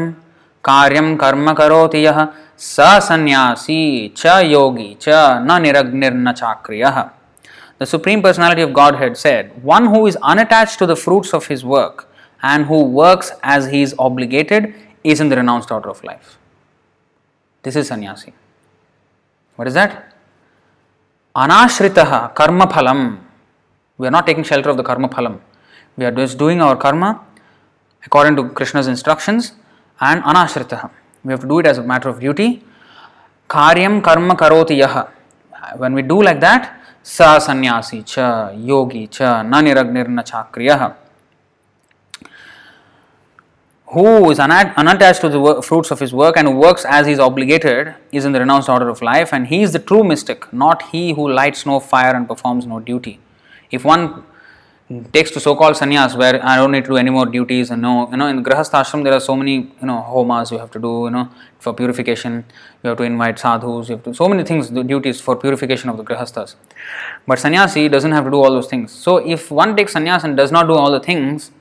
कार्य 0.63 1.15
कर्म 1.21 1.53
करोति 1.53 2.05
सन्यासी 2.59 3.81
च 4.17 4.39
योगी 4.45 4.95
च 5.01 5.09
न 5.41 5.61
निरग्निर्न 5.61 6.31
चाक्रिय 6.31 6.85
the 7.81 7.85
supreme 7.85 8.21
personality 8.21 8.63
of 8.63 8.71
Godhead 8.95 9.15
said 9.17 9.51
one 9.65 9.87
who 9.87 10.07
is 10.07 10.17
unattached 10.25 10.77
to 10.79 10.85
the 10.85 10.93
fruits 10.97 11.33
of 11.35 11.47
his 11.49 11.63
work 11.65 12.05
and 12.41 12.65
who 12.65 12.75
works 12.93 13.33
as 13.47 13.67
he 13.69 13.81
is 13.83 13.95
obligated 14.01 14.73
is 15.05 15.21
in 15.23 15.29
the 15.29 15.33
renounce 15.33 15.71
order 15.71 15.89
of 15.89 16.01
life 16.05 16.37
this 17.63 17.77
is 17.77 17.87
sannyasi 17.87 18.33
what 19.59 19.67
is 19.67 19.75
that 19.75 19.97
अनाश्रित 21.35 21.99
कर्म 22.37 22.65
फलम 22.67 23.05
we 23.99 24.07
are 24.07 24.11
not 24.11 24.25
taking 24.25 24.45
shelter 24.45 24.69
of 24.69 24.77
the 24.77 24.85
karma 24.87 25.07
phalam 25.09 25.35
we 25.97 26.05
are 26.05 26.13
just 26.15 26.37
doing 26.39 26.61
our 26.61 26.75
karma 26.81 27.05
according 27.07 28.37
to 28.37 28.43
Krishna's 28.55 28.89
instructions 28.89 29.51
and 30.11 30.23
anashritaha. 30.23 30.89
We 31.23 31.31
have 31.31 31.41
to 31.41 31.47
do 31.47 31.59
it 31.59 31.65
as 31.65 31.77
a 31.77 31.83
matter 31.83 32.09
of 32.09 32.19
duty. 32.19 32.63
Karyam 33.49 34.03
karma 34.03 34.35
karoti 34.35 34.79
yaha. 34.79 35.09
When 35.77 35.93
we 35.93 36.01
do 36.01 36.21
like 36.21 36.39
that, 36.41 36.79
sa 37.03 37.37
sannyasi 37.39 38.03
cha, 38.03 38.49
yogi 38.51 39.07
cha, 39.07 39.43
naniragnirna 39.43 40.23
chakriyah. 40.31 40.95
Who 43.93 44.31
is 44.31 44.39
unattached 44.39 45.21
to 45.21 45.29
the 45.29 45.61
fruits 45.61 45.91
of 45.91 45.99
his 45.99 46.13
work 46.13 46.35
and 46.35 46.57
works 46.59 46.83
as 46.83 47.05
he 47.05 47.13
is 47.13 47.19
obligated 47.19 47.93
is 48.11 48.25
in 48.25 48.31
the 48.31 48.39
renounced 48.39 48.67
order 48.67 48.89
of 48.89 49.03
life, 49.03 49.31
and 49.31 49.47
he 49.47 49.61
is 49.61 49.71
the 49.71 49.79
true 49.79 50.03
mystic, 50.03 50.51
not 50.51 50.81
he 50.91 51.13
who 51.13 51.31
lights 51.31 51.65
no 51.65 51.79
fire 51.79 52.15
and 52.15 52.27
performs 52.27 52.65
no 52.65 52.79
duty. 52.79 53.19
If 53.69 53.85
one 53.85 54.23
takes 55.13 55.31
to 55.31 55.39
so-called 55.39 55.75
sannyas 55.75 56.17
where 56.17 56.43
I 56.45 56.55
don't 56.57 56.71
need 56.71 56.85
to 56.85 56.91
do 56.91 56.97
any 56.97 57.09
more 57.09 57.25
duties 57.25 57.71
and 57.71 57.81
no, 57.81 58.09
you 58.11 58.17
know, 58.17 58.27
in 58.27 58.43
grahastha 58.43 58.81
ashram 58.81 59.03
there 59.03 59.13
are 59.13 59.19
so 59.19 59.35
many, 59.35 59.55
you 59.55 59.87
know, 59.89 60.05
homas 60.07 60.51
you 60.51 60.57
have 60.57 60.71
to 60.71 60.79
do, 60.79 61.05
you 61.05 61.11
know, 61.11 61.29
for 61.59 61.73
purification. 61.73 62.45
You 62.83 62.89
have 62.89 62.97
to 62.97 63.03
invite 63.03 63.39
sadhus. 63.39 63.89
You 63.89 63.95
have 63.95 64.03
to 64.05 64.13
so 64.13 64.27
many 64.27 64.43
things, 64.43 64.69
the 64.69 64.83
duties 64.83 65.21
for 65.21 65.35
purification 65.35 65.89
of 65.89 65.97
the 65.97 66.03
grahasthas. 66.03 66.55
But 67.25 67.39
sannyasi 67.39 67.89
doesn't 67.89 68.11
have 68.11 68.25
to 68.25 68.31
do 68.31 68.41
all 68.41 68.51
those 68.51 68.67
things. 68.67 68.91
So 68.91 69.17
if 69.17 69.51
one 69.51 69.75
takes 69.75 69.93
sannyas 69.93 70.23
and 70.23 70.35
does 70.35 70.51
not 70.51 70.67
do 70.67 70.73
all 70.73 70.91
the 70.91 70.99
things, 70.99 71.51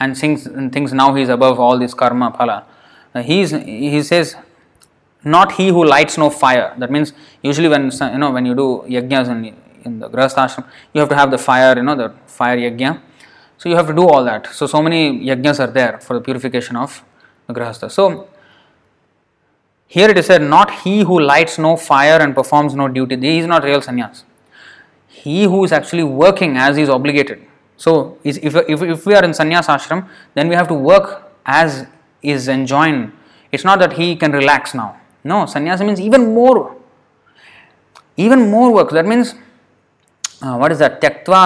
and 0.00 0.16
thinks 0.16 0.46
and 0.46 0.72
thinks 0.72 0.92
now 0.92 1.14
he 1.14 1.22
is 1.22 1.28
above 1.28 1.60
all 1.60 1.78
this 1.78 1.94
karma 1.94 2.32
phala, 2.32 2.64
uh, 3.14 3.22
he 3.22 3.42
is 3.42 3.50
he 3.50 4.02
says 4.02 4.34
not 5.22 5.52
he 5.52 5.68
who 5.68 5.84
lights 5.84 6.16
no 6.16 6.30
fire. 6.30 6.74
That 6.78 6.90
means 6.90 7.12
usually 7.42 7.68
when 7.68 7.90
you 7.90 8.18
know 8.18 8.30
when 8.30 8.46
you 8.46 8.54
do 8.54 8.84
yajnas 8.88 9.28
and 9.28 9.54
in 9.84 9.98
the 9.98 10.08
grahasthashram, 10.08 10.64
you 10.92 11.00
have 11.00 11.08
to 11.08 11.16
have 11.16 11.30
the 11.30 11.38
fire, 11.38 11.76
you 11.76 11.82
know, 11.82 11.94
the 11.94 12.12
fire 12.26 12.56
yajna. 12.56 13.00
So 13.58 13.68
you 13.68 13.76
have 13.76 13.86
to 13.86 13.94
do 13.94 14.08
all 14.08 14.24
that. 14.24 14.46
So 14.54 14.66
so 14.66 14.82
many 14.82 15.20
yajnas 15.26 15.60
are 15.60 15.70
there 15.70 15.98
for 16.00 16.14
the 16.14 16.20
purification 16.20 16.76
of 16.76 17.02
the 17.46 17.52
grahastha. 17.52 17.90
So 17.90 18.28
here 19.86 20.08
it 20.08 20.16
is 20.16 20.26
said, 20.26 20.42
not 20.42 20.70
he 20.82 21.00
who 21.00 21.20
lights 21.20 21.58
no 21.58 21.76
fire 21.76 22.20
and 22.20 22.34
performs 22.34 22.74
no 22.74 22.88
duty. 22.88 23.16
He 23.16 23.38
is 23.38 23.46
not 23.46 23.64
real 23.64 23.80
sannyas. 23.80 24.22
He 25.08 25.44
who 25.44 25.64
is 25.64 25.72
actually 25.72 26.04
working 26.04 26.56
as 26.56 26.76
he 26.76 26.82
is 26.82 26.88
obligated. 26.88 27.44
So 27.76 28.18
if, 28.22 28.38
if, 28.38 28.82
if 28.82 29.06
we 29.06 29.14
are 29.14 29.24
in 29.24 29.32
sannyas 29.32 29.66
ashram, 29.66 30.08
then 30.34 30.48
we 30.48 30.54
have 30.54 30.68
to 30.68 30.74
work 30.74 31.32
as 31.44 31.86
is 32.22 32.48
enjoined. 32.48 33.12
It's 33.50 33.64
not 33.64 33.78
that 33.80 33.94
he 33.94 34.14
can 34.16 34.32
relax 34.32 34.74
now. 34.74 35.00
No, 35.24 35.46
sannyasa 35.46 35.84
means 35.84 36.00
even 36.00 36.34
more, 36.34 36.76
even 38.16 38.50
more 38.50 38.72
work. 38.72 38.90
That 38.90 39.06
means 39.06 39.34
what 40.42 40.72
is 40.72 40.84
त्यक्वा 41.00 41.44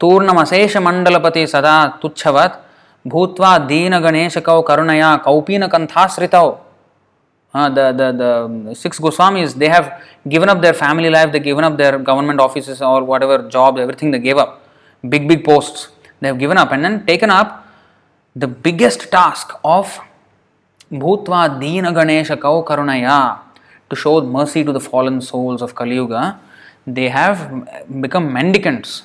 तूर्णमशेष 0.00 0.76
मंडलपति 0.78 1.46
सदा 1.46 1.76
तुच्छवत् 2.02 2.60
भूत्वा 3.04 3.56
दीनगणेशकौ 3.68 4.60
करुणया 4.62 5.14
कौपीनकन्थाश्रितौ 5.24 6.50
the 7.54 7.78
the 7.96 8.02
the 8.20 8.74
six 8.76 9.00
Goswamis 9.02 9.54
they 9.56 9.68
have 9.68 9.90
given 10.28 10.48
up 10.48 10.56
their 10.56 10.74
family 10.74 11.08
life 11.08 11.30
the 11.30 11.42
given 11.42 11.64
up 11.64 11.72
their 11.72 11.96
government 12.02 12.40
office 12.40 12.82
or 12.82 13.02
whatever 13.22 13.42
job 13.52 13.78
everything 13.78 14.14
the 14.14 14.20
give 14.22 14.40
up 14.40 14.60
big 15.04 15.26
big 15.28 15.44
post 15.44 15.88
they 16.22 16.26
have 16.26 16.36
given 16.36 16.56
up 16.56 16.72
and 16.72 16.82
then 16.82 16.98
taken 17.06 17.30
up 17.30 17.58
the 18.36 18.54
biggest 18.64 19.10
task 19.12 19.58
of 19.66 19.98
भूत्वा 21.00 21.46
दीनगणेशकौ 21.58 22.60
करुणया 22.62 23.18
to 23.90 23.96
show 23.96 24.20
mercy 24.32 24.64
to 24.64 24.72
the 24.72 24.78
fallen 24.82 25.20
souls 25.22 25.62
of 25.62 25.72
Kaliyuga 25.74 26.22
they 26.86 27.08
have 27.08 27.68
become 28.00 28.32
mendicants. 28.32 29.02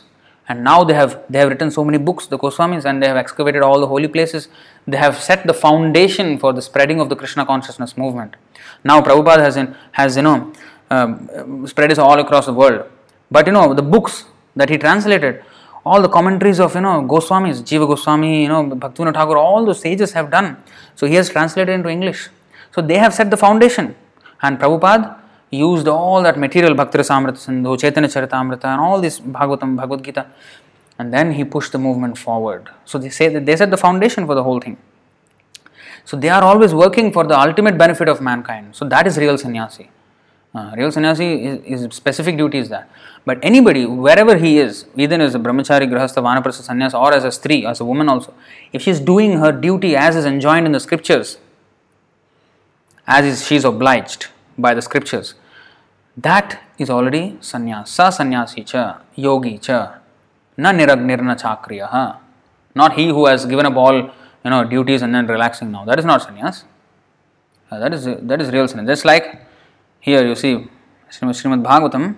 And 0.50 0.64
now 0.64 0.84
they 0.86 0.94
have 0.94 1.24
they 1.30 1.40
have 1.40 1.50
written 1.50 1.70
so 1.70 1.84
many 1.84 1.98
books 1.98 2.28
the 2.28 2.38
goswamis 2.38 2.86
and 2.86 3.04
they 3.04 3.08
have 3.08 3.18
excavated 3.18 3.62
all 3.62 3.82
the 3.82 3.88
holy 3.88 4.08
places. 4.08 4.48
They 4.88 4.98
have 4.98 5.18
set 5.22 5.46
the 5.46 5.54
foundation 5.54 6.40
for 6.40 6.54
the 6.54 6.62
spreading 6.62 7.02
of 7.02 7.10
the 7.10 7.18
krishna 7.18 7.46
consciousness 7.46 7.98
movement. 7.98 8.38
Now 8.84 9.02
prabhupada 9.02 9.40
has 9.40 9.58
in, 9.58 9.76
has 9.92 10.16
you 10.16 10.24
know 10.24 10.54
um, 10.90 11.68
spread 11.68 11.92
this 11.92 11.98
all 11.98 12.18
across 12.20 12.46
the 12.46 12.54
world. 12.54 12.86
But 13.30 13.46
you 13.46 13.52
know 13.52 13.74
the 13.74 13.82
books 13.82 14.24
that 14.56 14.70
he 14.70 14.78
translated 14.78 15.44
all 15.86 16.02
the 16.02 16.08
commentaries 16.08 16.62
of 16.62 16.76
you 16.76 16.82
know 16.82 17.02
goswamis 17.02 17.62
jiva 17.62 17.86
goswami 17.86 18.44
you 18.44 18.48
know 18.48 18.64
bhaktivinoda 18.64 19.16
thakur 19.16 19.38
all 19.38 19.66
those 19.66 19.82
sages 19.82 20.14
have 20.14 20.32
done. 20.32 20.56
So 20.96 21.08
he 21.08 21.16
has 21.16 21.30
translated 21.30 21.74
into 21.76 21.90
english. 21.90 22.30
So 22.74 22.82
they 22.82 22.98
have 22.98 23.14
set 23.14 23.30
the 23.30 23.38
foundation. 23.38 23.96
And 24.42 24.58
prabhupada 24.58 25.20
used 25.52 25.88
all 25.88 26.22
that 26.24 26.38
material 26.38 26.74
Bhakti 26.74 26.98
Rasamrita 26.98 27.38
Sindhu, 27.38 27.78
Chaitanya 27.78 28.10
Charitamrita, 28.10 28.66
and 28.66 28.82
all 28.82 29.00
this 29.00 29.20
Bhagavatam, 29.20 29.76
Bhagavad 29.78 30.04
Gita, 30.04 30.28
and 31.00 31.14
then 31.14 31.32
he 31.32 31.44
pushed 31.44 31.72
the 31.72 31.78
movement 31.78 32.18
forward. 32.18 32.70
So 32.86 32.98
they 32.98 33.10
say 33.10 33.30
that 33.30 33.46
they 33.46 33.56
set 33.56 33.72
the 33.72 33.78
foundation 33.78 34.26
for 34.26 34.36
the 34.36 34.44
whole 34.44 34.60
thing. 34.60 34.78
So 36.06 36.18
they 36.18 36.30
are 36.30 36.44
always 36.44 36.74
working 36.74 37.12
for 37.12 37.26
the 37.26 37.38
ultimate 37.38 37.78
benefit 37.78 38.08
of 38.08 38.22
mankind. 38.22 38.76
So 38.76 38.86
that 38.88 39.08
is 39.08 39.18
real 39.18 39.38
sannyasi. 39.38 39.90
Uh, 40.56 40.74
real 40.76 40.92
sannyasi 40.92 41.46
is, 41.46 41.84
is, 41.84 41.96
specific 41.96 42.38
duty 42.38 42.58
is 42.58 42.70
that. 42.70 42.90
But 43.26 43.40
anybody, 43.44 43.86
wherever 43.86 44.38
he 44.38 44.58
is, 44.58 44.86
either 44.96 45.22
as 45.22 45.36
a 45.36 45.40
brahmachari, 45.40 45.88
grahastha, 45.88 46.24
vanaprastha, 46.24 46.68
sannyas, 46.68 46.94
or 46.94 47.14
as 47.14 47.26
a 47.26 47.28
stri, 47.28 47.70
as 47.70 47.82
a 47.82 47.86
woman 47.86 48.10
also, 48.10 48.34
if 48.72 48.82
she 48.82 48.92
is 48.92 49.00
doing 49.00 49.38
her 49.40 49.52
duty 49.52 49.96
as 49.96 50.16
is 50.16 50.26
enjoined 50.26 50.66
in 50.66 50.72
the 50.72 50.80
scriptures, 50.80 51.38
as 53.06 53.26
is 53.26 53.46
she 53.46 53.58
is 53.58 53.66
obliged, 53.66 54.28
by 54.58 54.74
the 54.74 54.82
scriptures. 54.82 55.36
That 56.16 56.60
is 56.78 56.90
already 56.90 57.38
sannyas. 57.42 57.88
Sa 57.88 58.10
sannyasi 58.10 58.64
cha, 58.64 59.02
yogi 59.16 59.58
cha, 59.58 60.00
na 60.58 60.72
niragnirna 60.72 61.40
chakriya. 61.40 62.18
Not 62.74 62.94
he 62.94 63.10
who 63.10 63.26
has 63.28 63.46
given 63.46 63.66
up 63.66 63.76
all 63.76 63.96
you 63.96 64.50
know 64.50 64.64
duties 64.64 65.02
and 65.02 65.14
then 65.14 65.28
relaxing 65.28 65.72
now. 65.72 65.86
That 65.86 66.00
is 66.00 66.06
not 66.06 66.22
sannyas. 66.22 66.64
Uh, 67.70 67.80
that 67.80 67.94
is 67.94 68.06
that 68.06 68.42
is 68.42 68.52
real 68.52 68.68
sannyas. 68.68 68.88
Just 68.88 69.06
like 69.06 69.42
here 70.00 70.26
you 70.26 70.36
see 70.36 70.68
Srimad 71.10 71.64
Bhagavatam, 71.64 72.16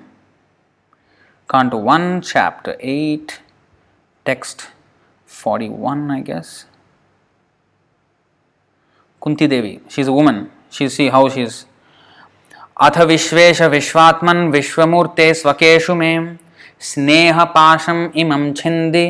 Canto 1.49 1.77
1, 1.77 2.21
Chapter 2.21 2.75
8, 2.79 3.41
text 4.25 4.67
41, 5.25 6.11
I 6.11 6.21
guess. 6.21 6.65
Kunti 9.21 9.47
Devi. 9.47 9.81
She's 9.87 10.07
a 10.07 10.13
woman. 10.13 10.51
She 10.69 10.89
see 10.89 11.09
how 11.09 11.29
she 11.29 11.41
is. 11.41 11.65
अथ 12.81 12.97
विश्वेश 13.07 13.61
विश्वात्मन् 13.71 14.49
विश्वमूर्ते 14.51 15.33
स्वकेषु 15.33 15.95
मे 16.01 16.11
स्नेहपाशम् 16.89 17.99
इमं 18.21 18.53
छिन्दि 18.57 19.01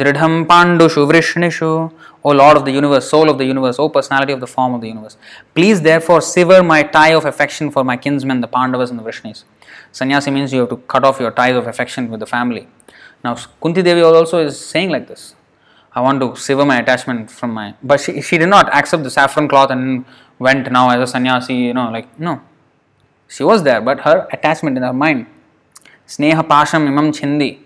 दृढं 0.00 0.44
पाण्डुषु 0.50 1.88
O 2.24 2.30
Lord 2.30 2.56
of 2.58 2.64
the 2.64 2.70
universe, 2.70 3.10
soul 3.10 3.28
of 3.28 3.38
the 3.38 3.44
universe, 3.44 3.76
O 3.80 3.88
personality 3.88 4.32
of 4.32 4.38
the 4.38 4.46
form 4.46 4.74
of 4.74 4.80
the 4.80 4.86
universe, 4.86 5.16
please 5.54 5.80
therefore 5.80 6.20
sever 6.20 6.62
my 6.62 6.84
tie 6.84 7.08
of 7.08 7.24
affection 7.24 7.72
for 7.72 7.82
my 7.82 7.96
kinsmen, 7.96 8.40
the 8.40 8.46
Pandavas 8.46 8.90
and 8.90 9.00
the 9.00 9.02
Vrishnis. 9.02 9.42
Sannyasi 9.90 10.30
means 10.30 10.52
you 10.52 10.60
have 10.60 10.68
to 10.68 10.76
cut 10.76 11.04
off 11.04 11.18
your 11.18 11.32
ties 11.32 11.56
of 11.56 11.66
affection 11.66 12.10
with 12.10 12.20
the 12.20 12.26
family. 12.26 12.68
Now, 13.24 13.34
Kunti 13.60 13.82
Devi 13.82 14.02
also 14.02 14.38
is 14.38 14.60
saying 14.60 14.90
like 14.90 15.08
this 15.08 15.34
I 15.92 16.00
want 16.02 16.20
to 16.20 16.36
sever 16.36 16.64
my 16.64 16.78
attachment 16.78 17.32
from 17.32 17.50
my. 17.50 17.74
But 17.82 18.00
she, 18.00 18.20
she 18.20 18.38
did 18.38 18.48
not 18.48 18.72
accept 18.72 19.02
the 19.02 19.10
saffron 19.10 19.48
cloth 19.48 19.70
and 19.70 20.04
went 20.38 20.70
now 20.70 20.90
as 20.90 21.08
a 21.08 21.12
sannyasi, 21.12 21.54
you 21.54 21.74
know, 21.74 21.90
like, 21.90 22.16
no 22.20 22.42
She 23.27 23.43
was 23.43 23.63
there, 23.63 23.81
but 23.81 24.01
her 24.01 24.27
attachment 24.31 24.77
in 24.77 24.83
her 24.83 24.93
mind. 24.93 25.25
Sneha 26.07 26.47
pasham 26.47 26.87
imam 26.87 27.11
chindi. 27.11 27.59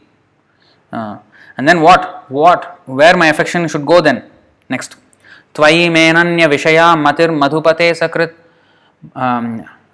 Uh, 0.91 1.17
and 1.57 1.67
then 1.67 1.81
what? 1.81 2.29
What? 2.29 2.81
Where 2.85 3.17
my 3.17 3.27
affection 3.27 3.67
should 3.67 3.85
go 3.85 4.01
then? 4.01 4.23
Next. 4.69 4.95
त्वयि 5.55 5.87
मेनन्य 5.89 6.47
विषया 6.47 6.87
मतिर्मधुपते 7.03 7.93
सकृत् 7.99 8.33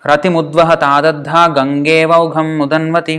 रतिमुद्वह 0.10 0.74
तादद्धा 0.82 1.48
गङ्गेवौघं 1.58 2.50
मुदन्वति 2.58 3.18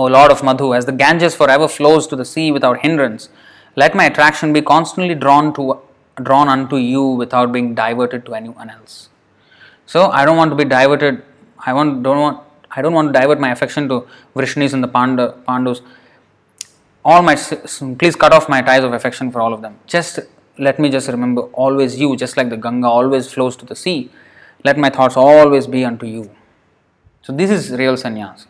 O 0.00 0.04
Lord 0.06 0.30
of 0.30 0.44
Madhu, 0.44 0.74
as 0.74 0.86
the 0.86 0.92
Ganges 0.92 1.34
forever 1.34 1.66
flows 1.66 2.06
to 2.06 2.14
the 2.14 2.24
sea 2.24 2.52
without 2.52 2.82
hindrance, 2.82 3.30
let 3.74 3.96
my 3.96 4.04
attraction 4.04 4.52
be 4.52 4.62
constantly 4.62 5.16
drawn 5.16 5.52
to 5.54 5.80
drawn 6.22 6.48
unto 6.48 6.76
you 6.76 7.04
without 7.22 7.50
being 7.50 7.74
diverted 7.74 8.24
to 8.26 8.34
anyone 8.34 8.70
else. 8.70 9.08
So 9.86 10.10
I 10.10 10.24
don't 10.24 10.36
want 10.36 10.52
to 10.52 10.56
be 10.56 10.64
diverted. 10.64 11.22
I 11.65 11.73
want 11.73 12.03
don't 12.03 12.19
want 12.19 12.41
I 12.71 12.81
don't 12.81 12.93
want 12.93 13.13
to 13.13 13.19
divert 13.19 13.39
my 13.39 13.51
affection 13.51 13.87
to 13.89 14.07
Vrishnis 14.35 14.73
and 14.73 14.83
the 14.83 14.87
Panda, 14.87 15.35
Pandus. 15.47 15.81
All 17.05 17.21
my 17.21 17.35
please 17.35 18.15
cut 18.15 18.33
off 18.33 18.49
my 18.49 18.61
ties 18.61 18.83
of 18.83 18.93
affection 18.93 19.31
for 19.31 19.41
all 19.41 19.53
of 19.53 19.61
them. 19.61 19.77
Just 19.85 20.19
let 20.57 20.79
me 20.79 20.89
just 20.89 21.07
remember 21.07 21.41
always 21.63 21.99
you, 21.99 22.15
just 22.15 22.37
like 22.37 22.49
the 22.49 22.57
Ganga 22.57 22.87
always 22.87 23.31
flows 23.31 23.55
to 23.57 23.65
the 23.65 23.75
sea. 23.75 24.09
Let 24.63 24.77
my 24.77 24.89
thoughts 24.89 25.17
always 25.17 25.67
be 25.67 25.83
unto 25.83 26.05
you. 26.05 26.31
So 27.21 27.33
this 27.33 27.49
is 27.49 27.71
real 27.71 27.95
sannyas. 27.95 28.45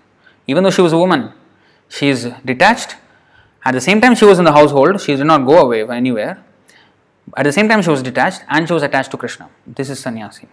Even 0.48 0.64
though 0.64 0.70
she 0.70 0.82
was 0.82 0.94
a 0.94 0.98
woman, 0.98 1.32
she 1.90 2.10
is 2.10 2.32
detached. 2.46 2.96
At 3.66 3.74
the 3.74 3.82
same 3.82 4.02
time, 4.02 4.16
she 4.16 4.26
was 4.26 4.40
in 4.40 4.46
the 4.46 4.52
household. 4.52 5.00
She 5.02 5.16
did 5.16 5.26
not 5.26 5.46
go 5.46 5.60
away 5.60 5.88
anywhere. 5.88 6.44
At 7.38 7.44
the 7.44 7.54
same 7.54 7.70
time, 7.70 7.82
she 7.82 7.90
was 7.90 8.04
detached 8.04 8.42
and 8.50 8.68
she 8.68 8.74
was 8.74 8.84
attached 8.84 9.12
to 9.12 9.18
Krishna. 9.18 9.50
This 9.66 9.90
is 9.90 10.00
sannyasi. 10.00 10.48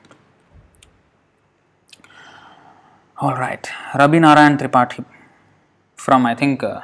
All 3.23 3.35
right, 3.35 3.69
Rabi 3.95 4.19
Narayan 4.19 4.57
Tripathi 4.57 5.05
from 5.95 6.25
I 6.25 6.35
think 6.35 6.63
uh, 6.63 6.81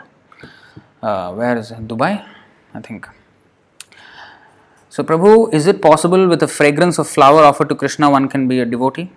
uh, 1.02 1.32
where 1.32 1.56
is 1.56 1.70
it? 1.70 1.88
Dubai? 1.88 2.22
I 2.74 2.80
think. 2.80 3.08
So, 4.90 5.02
Prabhu, 5.02 5.54
is 5.54 5.66
it 5.66 5.80
possible 5.80 6.28
with 6.28 6.40
the 6.40 6.46
fragrance 6.46 6.98
of 6.98 7.08
flower 7.08 7.42
offered 7.42 7.70
to 7.70 7.74
Krishna 7.74 8.10
one 8.10 8.28
can 8.28 8.48
be 8.48 8.60
a 8.60 8.66
devotee? 8.66 9.10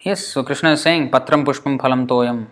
Yes, 0.00 0.26
so 0.26 0.42
Krishna 0.42 0.72
is 0.72 0.80
saying, 0.80 1.10
Patram 1.10 1.44
Pushpam 1.44 1.78
Phalam 1.78 2.06
Toyam 2.06 2.46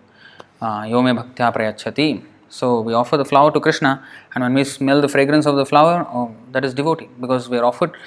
Yome 0.61 1.17
Bhaktya 1.17 1.51
Prayachati. 1.51 2.23
So, 2.47 2.81
we 2.81 2.93
offer 2.93 3.17
the 3.17 3.25
flower 3.25 3.49
to 3.51 3.59
Krishna, 3.59 4.05
and 4.35 4.43
when 4.43 4.53
we 4.53 4.63
smell 4.63 5.01
the 5.01 5.07
fragrance 5.07 5.47
of 5.47 5.55
the 5.55 5.65
flower, 5.65 6.05
oh, 6.13 6.35
that 6.51 6.63
is 6.63 6.75
devotee 6.75 7.09
because 7.19 7.49
we 7.49 7.57
are 7.57 7.65
offered. 7.65 7.97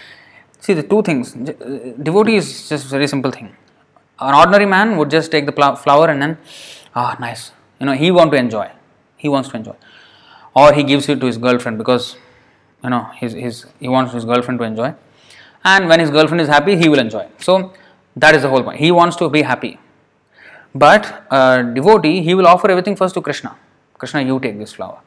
See, 0.60 0.74
the 0.74 0.84
two 0.84 1.02
things 1.02 1.32
devotee 1.32 2.36
is 2.36 2.68
just 2.68 2.86
a 2.86 2.88
very 2.88 3.08
simple 3.08 3.32
thing. 3.32 3.52
An 4.20 4.34
ordinary 4.34 4.66
man 4.66 4.96
would 4.96 5.10
just 5.10 5.30
take 5.30 5.46
the 5.46 5.52
flower 5.52 6.08
and 6.08 6.22
then, 6.22 6.38
ah, 6.94 7.16
nice. 7.18 7.52
You 7.80 7.86
know, 7.86 7.92
he 7.92 8.10
want 8.10 8.30
to 8.32 8.36
enjoy. 8.38 8.70
He 9.16 9.28
wants 9.28 9.48
to 9.50 9.56
enjoy. 9.56 9.74
Or 10.54 10.72
he 10.72 10.84
gives 10.84 11.08
it 11.08 11.20
to 11.20 11.26
his 11.26 11.38
girlfriend 11.38 11.78
because 11.78 12.16
you 12.82 12.90
know 12.90 13.04
his, 13.16 13.32
his 13.32 13.66
he 13.80 13.88
wants 13.88 14.12
his 14.12 14.24
girlfriend 14.24 14.60
to 14.60 14.64
enjoy. 14.64 14.94
And 15.64 15.88
when 15.88 15.98
his 15.98 16.10
girlfriend 16.10 16.40
is 16.40 16.48
happy 16.48 16.76
he 16.76 16.88
will 16.88 17.00
enjoy. 17.00 17.26
So 17.38 17.72
that 18.14 18.34
is 18.34 18.42
the 18.42 18.48
whole 18.48 18.62
point. 18.62 18.78
He 18.78 18.92
wants 18.92 19.16
to 19.16 19.28
be 19.28 19.42
happy. 19.42 19.78
But 20.74 21.24
a 21.30 21.64
devotee 21.74 22.22
he 22.22 22.34
will 22.34 22.46
offer 22.46 22.70
everything 22.70 22.94
first 22.94 23.14
to 23.14 23.22
krishna. 23.22 23.56
Krishna 23.98 24.22
you 24.22 24.38
take 24.38 24.58
this 24.58 24.72
flower. 24.74 25.00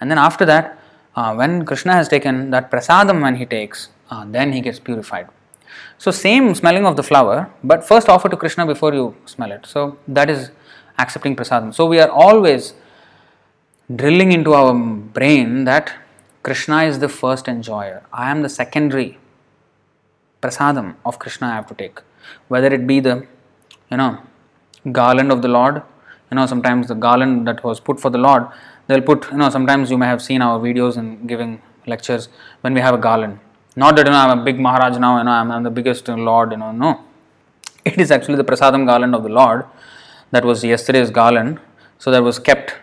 And 0.00 0.10
then 0.10 0.18
after 0.18 0.46
that 0.46 0.78
uh, 1.16 1.34
when 1.34 1.64
krishna 1.66 1.92
has 1.92 2.08
taken 2.08 2.50
that 2.50 2.70
prasadam 2.70 3.20
when 3.20 3.36
he 3.36 3.44
takes 3.44 3.88
uh, 4.10 4.24
then 4.26 4.52
he 4.52 4.60
gets 4.60 4.78
purified 4.78 5.28
so 5.98 6.10
same 6.10 6.54
smelling 6.54 6.86
of 6.86 6.96
the 6.96 7.02
flower 7.02 7.50
but 7.62 7.84
first 7.84 8.08
offer 8.08 8.28
to 8.28 8.36
krishna 8.36 8.66
before 8.66 8.92
you 8.94 9.14
smell 9.26 9.52
it 9.52 9.66
so 9.66 9.96
that 10.06 10.30
is 10.30 10.50
accepting 10.98 11.34
prasadam 11.36 11.72
so 11.74 11.86
we 11.86 11.98
are 12.00 12.10
always 12.10 12.74
drilling 13.96 14.32
into 14.32 14.52
our 14.52 14.74
brain 14.74 15.64
that 15.64 15.94
Krishna 16.42 16.84
is 16.84 16.98
the 16.98 17.08
first 17.08 17.48
enjoyer. 17.48 18.02
I 18.12 18.30
am 18.30 18.42
the 18.42 18.48
secondary 18.48 19.18
prasadam 20.42 20.94
of 21.04 21.18
Krishna 21.18 21.48
I 21.48 21.54
have 21.54 21.66
to 21.68 21.74
take. 21.74 22.00
Whether 22.48 22.68
it 22.68 22.86
be 22.86 23.00
the, 23.00 23.26
you 23.90 23.96
know, 23.96 24.18
garland 24.92 25.32
of 25.32 25.42
the 25.42 25.48
Lord, 25.48 25.82
you 26.30 26.36
know, 26.36 26.46
sometimes 26.46 26.88
the 26.88 26.94
garland 26.94 27.46
that 27.48 27.64
was 27.64 27.80
put 27.80 27.98
for 27.98 28.10
the 28.10 28.18
Lord, 28.18 28.46
they'll 28.86 29.02
put, 29.02 29.30
you 29.30 29.38
know, 29.38 29.50
sometimes 29.50 29.90
you 29.90 29.98
may 29.98 30.06
have 30.06 30.22
seen 30.22 30.42
our 30.42 30.60
videos 30.60 30.96
and 30.96 31.28
giving 31.28 31.60
lectures 31.86 32.28
when 32.60 32.74
we 32.74 32.80
have 32.80 32.94
a 32.94 32.98
garland. 32.98 33.40
Not 33.82 33.94
that, 33.96 34.06
you 34.06 34.12
know, 34.12 34.18
I'm 34.18 34.40
a 34.40 34.42
big 34.42 34.58
Maharaj 34.58 34.98
now, 34.98 35.18
you 35.18 35.24
know, 35.24 35.30
I'm, 35.30 35.62
the 35.62 35.70
biggest 35.70 36.08
Lord, 36.08 36.50
you 36.50 36.58
know, 36.58 36.72
no. 36.72 37.04
It 37.84 37.98
is 38.04 38.10
actually 38.10 38.38
the 38.42 38.48
prasadam 38.50 38.84
garland 38.86 39.14
of 39.14 39.22
the 39.22 39.28
Lord 39.28 39.64
that 40.32 40.44
was 40.44 40.64
yesterday's 40.64 41.10
garland, 41.10 41.60
so 41.98 42.10
that 42.10 42.22
was 42.28 42.40
kept 42.40 42.74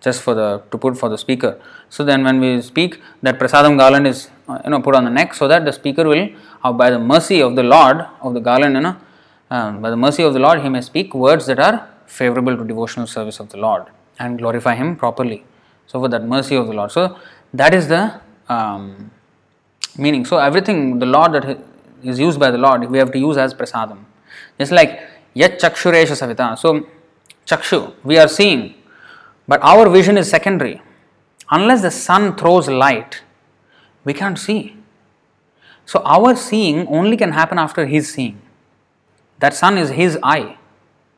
just 0.00 0.22
for 0.22 0.34
the 0.40 0.62
to 0.70 0.78
put 0.78 0.96
for 0.96 1.08
the 1.08 1.18
speaker. 1.18 1.52
So 1.88 2.04
then 2.04 2.22
when 2.22 2.38
we 2.44 2.50
speak, 2.62 3.00
that 3.22 3.40
prasadam 3.40 3.76
garland 3.82 4.06
is 4.06 4.28
uh, 4.48 4.60
you 4.64 4.70
know 4.70 4.80
put 4.80 4.94
on 4.94 5.04
the 5.08 5.14
neck 5.18 5.34
so 5.34 5.48
that 5.48 5.64
the 5.64 5.72
speaker 5.72 6.04
will, 6.12 6.28
uh, 6.62 6.72
by 6.72 6.88
the 6.90 7.00
mercy 7.00 7.40
of 7.42 7.56
the 7.56 7.64
Lord 7.64 8.06
of 8.22 8.34
the 8.34 8.44
garland, 8.48 8.76
you 8.76 8.84
know, 8.86 8.96
uh, 9.50 9.72
by 9.72 9.90
the 9.90 10.00
mercy 10.06 10.22
of 10.22 10.34
the 10.34 10.42
Lord, 10.46 10.60
he 10.62 10.68
may 10.68 10.82
speak 10.82 11.14
words 11.14 11.46
that 11.46 11.58
are 11.58 11.88
favorable 12.06 12.56
to 12.56 12.64
devotional 12.64 13.08
service 13.16 13.40
of 13.40 13.48
the 13.48 13.60
Lord 13.66 13.86
and 14.20 14.38
glorify 14.38 14.76
Him 14.76 14.94
properly. 14.94 15.44
So 15.88 15.98
for 16.00 16.08
that 16.14 16.24
mercy 16.36 16.54
of 16.54 16.68
the 16.68 16.74
Lord, 16.74 16.92
so 16.92 17.18
that 17.52 17.74
is 17.74 17.88
the 17.88 18.20
um, 18.48 19.10
meaning. 19.98 20.24
So 20.24 20.38
everything 20.38 20.98
the 20.98 21.06
Lord 21.06 21.32
that 21.32 21.58
is 22.02 22.18
used 22.18 22.38
by 22.38 22.50
the 22.50 22.58
Lord, 22.58 22.88
we 22.90 22.98
have 22.98 23.12
to 23.12 23.18
use 23.18 23.36
as 23.36 23.54
prasadam. 23.54 24.04
Just 24.58 24.72
like 24.72 25.02
yet 25.34 25.60
chakshuresha 25.60 26.16
savita. 26.20 26.58
So 26.58 26.86
chakshu, 27.46 27.94
we 28.04 28.18
are 28.18 28.28
seeing 28.28 28.74
but 29.46 29.60
our 29.62 29.88
vision 29.88 30.16
is 30.16 30.28
secondary. 30.28 30.80
Unless 31.50 31.82
the 31.82 31.90
sun 31.90 32.36
throws 32.36 32.68
light, 32.68 33.22
we 34.04 34.14
can't 34.14 34.38
see. 34.38 34.76
So 35.84 36.00
our 36.00 36.34
seeing 36.34 36.86
only 36.88 37.16
can 37.16 37.32
happen 37.32 37.58
after 37.58 37.86
his 37.86 38.12
seeing. 38.12 38.40
That 39.40 39.52
sun 39.52 39.76
is 39.76 39.90
his 39.90 40.18
eye. 40.22 40.56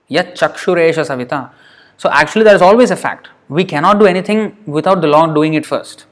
Yet 0.09 0.35
chakshuresha 0.35 1.07
savita. 1.07 1.51
So 1.97 2.11
actually 2.11 2.45
there 2.45 2.55
is 2.55 2.63
always 2.63 2.91
a 2.91 2.97
fact. 2.97 3.29
We 3.49 3.65
cannot 3.65 4.01
do 4.01 4.07
anything 4.07 4.57
without 4.67 5.01
the 5.01 5.07
Lord 5.07 5.35
doing 5.35 5.55
it 5.55 5.65
first. 5.65 6.07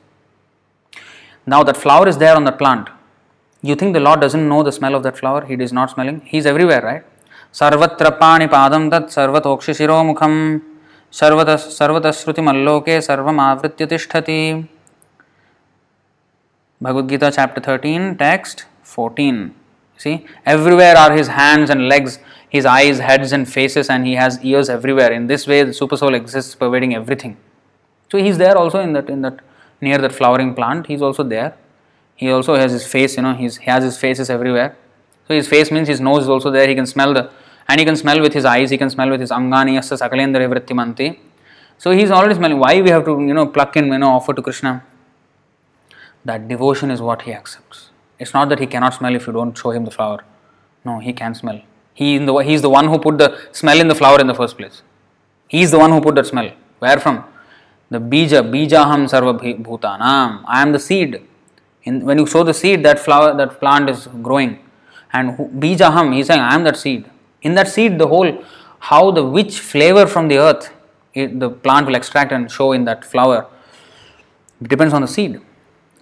Now 1.47 1.63
that 1.63 1.77
flower 1.77 2.09
is 2.09 2.19
there 2.19 2.37
on 2.37 2.45
the 2.45 2.53
plant. 2.53 2.89
You 3.63 3.75
think 3.75 3.95
the 3.95 4.01
Lord 4.01 4.21
doesn't 4.21 4.49
know 4.49 4.63
the 4.63 4.73
smell 4.73 4.95
of 4.95 5.03
that 5.03 5.17
flower? 5.17 5.45
He 5.45 5.55
is 5.55 5.73
not 5.73 5.91
smelling. 5.91 6.21
He 6.25 6.39
is 6.39 6.47
everywhere, 6.47 6.83
right? 6.83 7.05
Sarvatra 7.53 8.19
pani 8.19 8.47
padam 8.47 8.91
tat 8.91 9.07
sarvatokshi 9.07 9.75
siromukham 9.79 10.61
sarvatashrutimaloke 11.11 12.99
sarvam 13.09 13.39
avrityatishthati. 13.49 14.69
Bhagavad 16.81 17.09
Gita 17.09 17.33
chapter 17.35 17.61
13, 17.61 18.17
text 18.19 18.67
14. 18.83 19.55
See, 19.97 20.27
everywhere 20.45 20.97
are 20.97 21.13
his 21.17 21.29
hands 21.29 21.71
and 21.71 21.89
legs, 21.89 22.19
his 22.49 22.67
eyes, 22.67 22.99
heads, 22.99 23.33
and 23.33 23.49
faces, 23.49 23.89
and 23.89 24.07
he 24.07 24.15
has 24.15 24.45
ears 24.45 24.69
everywhere. 24.69 25.13
In 25.13 25.29
this 25.29 25.47
way, 25.47 25.63
the 25.63 25.73
super 25.73 25.97
soul 25.97 26.15
exists, 26.15 26.55
pervading 26.55 26.95
everything. 26.95 27.37
So 28.11 28.19
he's 28.19 28.37
there 28.39 28.59
also 28.59 28.81
in 28.81 28.93
that 28.93 29.09
in 29.09 29.23
that 29.23 29.41
near 29.87 29.99
that 30.05 30.13
flowering 30.21 30.51
plant 30.59 30.87
he's 30.93 31.03
also 31.09 31.23
there 31.35 31.51
he 32.23 32.31
also 32.37 32.55
has 32.63 32.73
his 32.79 32.87
face 32.95 33.17
you 33.17 33.23
know 33.27 33.35
he's, 33.43 33.57
he 33.65 33.71
has 33.75 33.83
his 33.89 33.97
faces 34.05 34.29
everywhere 34.37 34.71
so 35.27 35.35
his 35.41 35.49
face 35.55 35.71
means 35.75 35.89
his 35.95 36.01
nose 36.09 36.23
is 36.25 36.31
also 36.35 36.51
there 36.57 36.69
he 36.73 36.77
can 36.81 36.87
smell 36.97 37.13
the 37.19 37.25
and 37.69 37.81
he 37.81 37.85
can 37.85 37.97
smell 37.97 38.21
with 38.21 38.35
his 38.35 38.45
eyes, 38.45 38.71
he 38.71 38.79
can 38.79 38.91
smell 38.91 39.11
with 39.11 39.21
his 39.21 39.31
angani 39.31 39.73
yasya 39.79 39.97
sakalendra 40.03 40.49
vrittimanti. 40.53 41.19
So 41.79 41.91
he's 41.91 42.11
already 42.11 42.35
smelling. 42.35 42.59
Why 42.59 42.81
we 42.81 42.91
have 42.91 43.05
to, 43.07 43.13
you 43.13 43.35
know, 43.35 43.47
pluck 43.47 43.77
in, 43.77 43.87
you 43.87 43.99
know, 43.99 44.11
offer 44.11 44.33
to 44.35 44.43
Krishna? 44.43 44.85
That 46.25 46.47
devotion 46.49 46.91
is 46.91 47.01
what 47.01 47.23
he 47.23 47.33
accepts. 47.33 47.91
It's 48.19 48.33
not 48.33 48.49
that 48.51 48.59
he 48.59 48.67
cannot 48.67 48.95
smell 48.95 49.15
if 49.15 49.27
you 49.27 49.33
don't 49.33 49.57
show 49.57 49.71
him 49.71 49.85
the 49.85 49.91
flower. 49.91 50.25
No, 50.85 51.01
he 51.01 51.13
can 51.13 51.35
smell. 51.35 51.61
He, 51.95 52.19
the, 52.19 52.35
he 52.39 52.55
is 52.55 52.63
the 52.63 52.71
one 52.71 52.89
who 52.89 52.99
put 52.99 53.19
the 53.19 53.39
smell 53.53 53.81
in 53.81 53.89
the 53.89 53.95
flower 53.95 54.21
in 54.21 54.27
the 54.27 54.35
first 54.35 54.57
place. 54.57 54.83
He 55.49 55.63
is 55.63 55.71
the 55.71 55.79
one 55.79 55.91
who 55.91 56.01
put 56.01 56.15
that 56.17 56.27
smell. 56.27 56.51
Where 56.79 56.99
from? 57.01 57.25
The 57.95 58.01
bija, 58.01 58.43
bijaham 58.55 59.03
sarva 59.13 59.39
bhutanam. 59.63 60.43
I 60.47 60.63
am 60.63 60.73
the 60.73 60.81
seed. 60.81 61.23
In, 61.85 62.05
when 62.05 62.19
you 62.19 62.27
sow 62.27 62.43
the 62.43 62.53
seed, 62.53 62.83
that 62.83 62.99
flower, 62.99 63.37
that 63.37 63.61
plant 63.61 63.89
is 63.89 64.09
growing 64.21 64.59
And 65.13 65.31
who, 65.37 65.49
Bijaham, 65.49 66.13
he's 66.13 66.27
saying, 66.27 66.41
I 66.41 66.55
am 66.55 66.65
that 66.65 66.77
seed. 66.77 67.09
In 67.43 67.55
that 67.55 67.69
seed, 67.69 67.99
the 67.99 68.09
whole, 68.09 68.45
how 68.81 69.13
the 69.13 69.25
which 69.25 69.61
flavor 69.61 70.07
from 70.07 70.27
the 70.27 70.39
earth 70.39 70.73
it, 71.15 71.39
the 71.39 71.49
plant 71.49 71.87
will 71.87 71.95
extract 71.95 72.33
and 72.33 72.51
show 72.51 72.73
in 72.73 72.85
that 72.87 73.05
flower 73.05 73.47
depends 74.61 74.93
on 74.93 75.03
the 75.03 75.09
seed. 75.09 75.41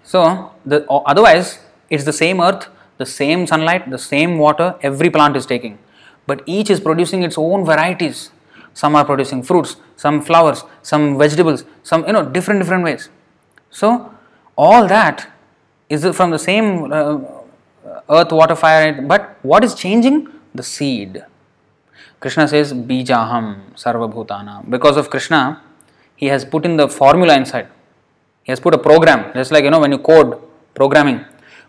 So, 0.03 0.51
the, 0.64 0.88
otherwise, 0.90 1.59
it's 1.90 2.05
the 2.05 2.12
same 2.12 2.40
earth, 2.40 2.68
the 2.97 3.05
same 3.05 3.47
sunlight, 3.47 3.90
the 3.90 3.99
same 3.99 4.38
water, 4.38 4.76
every 4.82 5.11
plant 5.11 5.36
is 5.36 5.45
taking. 5.45 5.78
But 6.26 6.43
each 6.47 6.70
is 6.70 6.80
producing 6.80 7.22
its 7.22 7.36
own 7.36 7.66
varieties. 7.66 8.32
Some 8.75 8.97
are 8.97 9.05
producing 9.05 9.43
fruits, 9.43 9.77
some 9.97 10.23
flowers, 10.23 10.64
some 10.83 11.18
vegetables, 11.18 11.64
some, 11.83 12.07
you 12.07 12.12
know, 12.12 12.25
different, 12.25 12.61
different 12.61 12.85
ways. 12.85 13.09
So, 13.70 14.14
all 14.57 14.87
that 14.87 15.29
is 15.89 16.05
from 16.16 16.31
the 16.31 16.39
same 16.39 16.93
uh, 16.93 17.18
earth, 18.09 18.33
water, 18.33 18.57
fire, 18.57 19.01
but 19.03 19.39
what 19.43 19.64
is 19.64 19.75
changing? 19.75 20.29
The 20.55 20.62
seed. 20.62 21.25
Krishna 22.20 22.47
says, 22.47 22.73
Bijaham 22.73 23.73
Sarvabhutana. 23.75 24.68
Because 24.70 24.97
of 24.97 25.11
Krishna, 25.11 25.61
he 26.16 26.27
has 26.27 26.45
put 26.45 26.64
in 26.64 26.77
the 26.77 26.89
formula 26.89 27.37
inside. 27.37 27.68
He 28.45 28.53
has 28.53 28.61
put 28.61 28.75
a 28.75 28.79
program, 28.79 29.33
just 29.35 29.53
like 29.53 29.64
you 29.64 29.70
know 29.70 29.81
when 29.81 29.93
you 29.93 29.99
code 29.99 30.39
programming. 30.75 31.25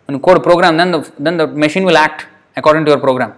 When 0.06 0.16
you 0.18 0.20
code 0.20 0.38
a 0.38 0.40
program, 0.40 0.78
then 0.78 0.92
the 0.92 1.12
then 1.20 1.38
the 1.38 1.48
machine 1.48 1.86
will 1.86 1.98
act 1.98 2.28
according 2.56 2.86
to 2.86 2.92
your 2.92 3.00
program. 3.00 3.34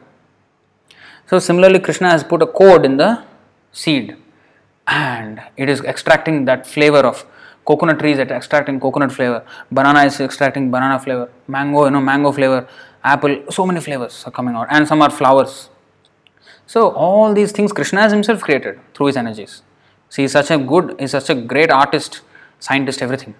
So 1.27 1.39
similarly, 1.39 1.79
Krishna 1.79 2.09
has 2.09 2.23
put 2.23 2.41
a 2.41 2.47
code 2.47 2.85
in 2.85 2.97
the 2.97 3.23
seed, 3.83 4.15
and 4.87 5.41
it 5.57 5.69
is 5.69 5.81
extracting 5.81 6.45
that 6.45 6.65
flavor 6.65 7.03
of 7.11 7.25
coconut 7.65 7.99
trees 7.99 8.17
that 8.17 8.31
extracting 8.31 8.79
coconut 8.79 9.11
flavor, 9.11 9.43
banana 9.71 10.03
is 10.05 10.19
extracting 10.19 10.71
banana 10.71 10.99
flavor, 10.99 11.29
mango, 11.47 11.85
you 11.85 11.91
know, 11.91 12.01
mango 12.01 12.31
flavor, 12.31 12.67
apple, 13.03 13.43
so 13.49 13.65
many 13.65 13.79
flavors 13.79 14.23
are 14.25 14.31
coming 14.31 14.55
out, 14.55 14.67
and 14.69 14.87
some 14.87 15.01
are 15.01 15.09
flowers. 15.09 15.69
So 16.67 16.89
all 16.91 17.33
these 17.33 17.51
things 17.51 17.71
Krishna 17.71 18.01
has 18.01 18.11
himself 18.11 18.41
created 18.41 18.79
through 18.93 19.07
his 19.07 19.17
energies. 19.17 19.61
See, 20.09 20.21
he's 20.23 20.31
such 20.31 20.51
a 20.51 20.57
good, 20.57 20.95
he's 20.99 21.11
such 21.11 21.29
a 21.29 21.35
great 21.35 21.71
artist, 21.71 22.21
scientist, 22.59 23.01
everything. 23.01 23.35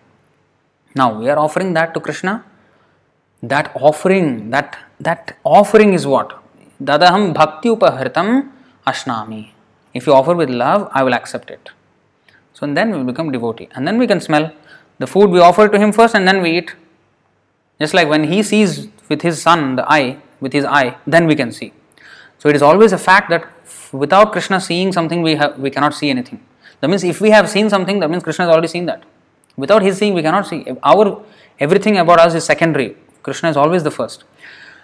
Now 0.96 1.20
we 1.20 1.30
are 1.30 1.40
offering 1.40 1.74
that 1.74 1.94
to 1.94 2.00
Krishna. 2.00 2.44
That 3.44 3.72
offering, 3.76 4.50
that 4.52 4.78
that 5.00 5.38
offering 5.44 5.94
is 5.94 6.08
what? 6.08 6.42
Dadaham 6.82 7.34
bhakti 7.34 7.70
upahritam 7.70 8.50
ashnami. 8.88 9.55
If 9.96 10.06
you 10.06 10.14
offer 10.14 10.36
with 10.36 10.50
love, 10.50 10.90
I 10.92 11.04
will 11.04 11.14
accept 11.14 11.50
it. 11.50 11.70
So 12.54 12.68
then 12.68 12.92
we 12.98 13.04
become 13.12 13.32
devotee. 13.32 13.70
And 13.74 13.88
then 13.88 13.98
we 13.98 14.08
can 14.08 14.20
smell 14.20 14.52
the 15.00 15.08
food 15.08 15.30
we 15.30 15.40
offer 15.40 15.68
to 15.70 15.80
him 15.80 15.92
first 15.92 16.16
and 16.16 16.28
then 16.28 16.42
we 16.42 16.58
eat. 16.58 16.76
Just 17.80 17.94
like 17.94 18.10
when 18.10 18.26
he 18.26 18.44
sees 18.44 18.88
with 19.10 19.22
his 19.22 19.42
son 19.42 19.78
the 19.78 19.90
eye, 19.92 20.18
with 20.42 20.54
his 20.54 20.66
eye, 20.66 20.98
then 21.08 21.28
we 21.28 21.36
can 21.36 21.52
see. 21.52 21.74
So 22.40 22.50
it 22.50 22.56
is 22.56 22.62
always 22.62 22.92
a 22.92 22.98
fact 22.98 23.30
that 23.30 23.48
without 23.92 24.32
Krishna 24.34 24.60
seeing 24.60 24.92
something, 24.92 25.22
we 25.22 25.36
have 25.36 25.58
we 25.58 25.70
cannot 25.70 25.94
see 25.94 26.10
anything. 26.10 26.40
That 26.82 26.90
means 26.90 27.04
if 27.04 27.22
we 27.22 27.30
have 27.32 27.50
seen 27.50 27.70
something, 27.70 28.00
that 28.02 28.10
means 28.10 28.24
Krishna 28.24 28.46
has 28.46 28.52
already 28.52 28.68
seen 28.68 28.86
that. 28.86 29.04
Without 29.56 29.82
his 29.82 29.98
seeing, 29.98 30.14
we 30.14 30.22
cannot 30.22 30.48
see. 30.48 30.66
Our 30.84 31.24
everything 31.60 31.98
about 31.98 32.20
us 32.20 32.36
is 32.36 32.46
secondary. 32.46 32.98
Krishna 33.24 33.50
is 33.50 33.58
always 33.58 33.84
the 33.84 33.92
first. 33.92 34.26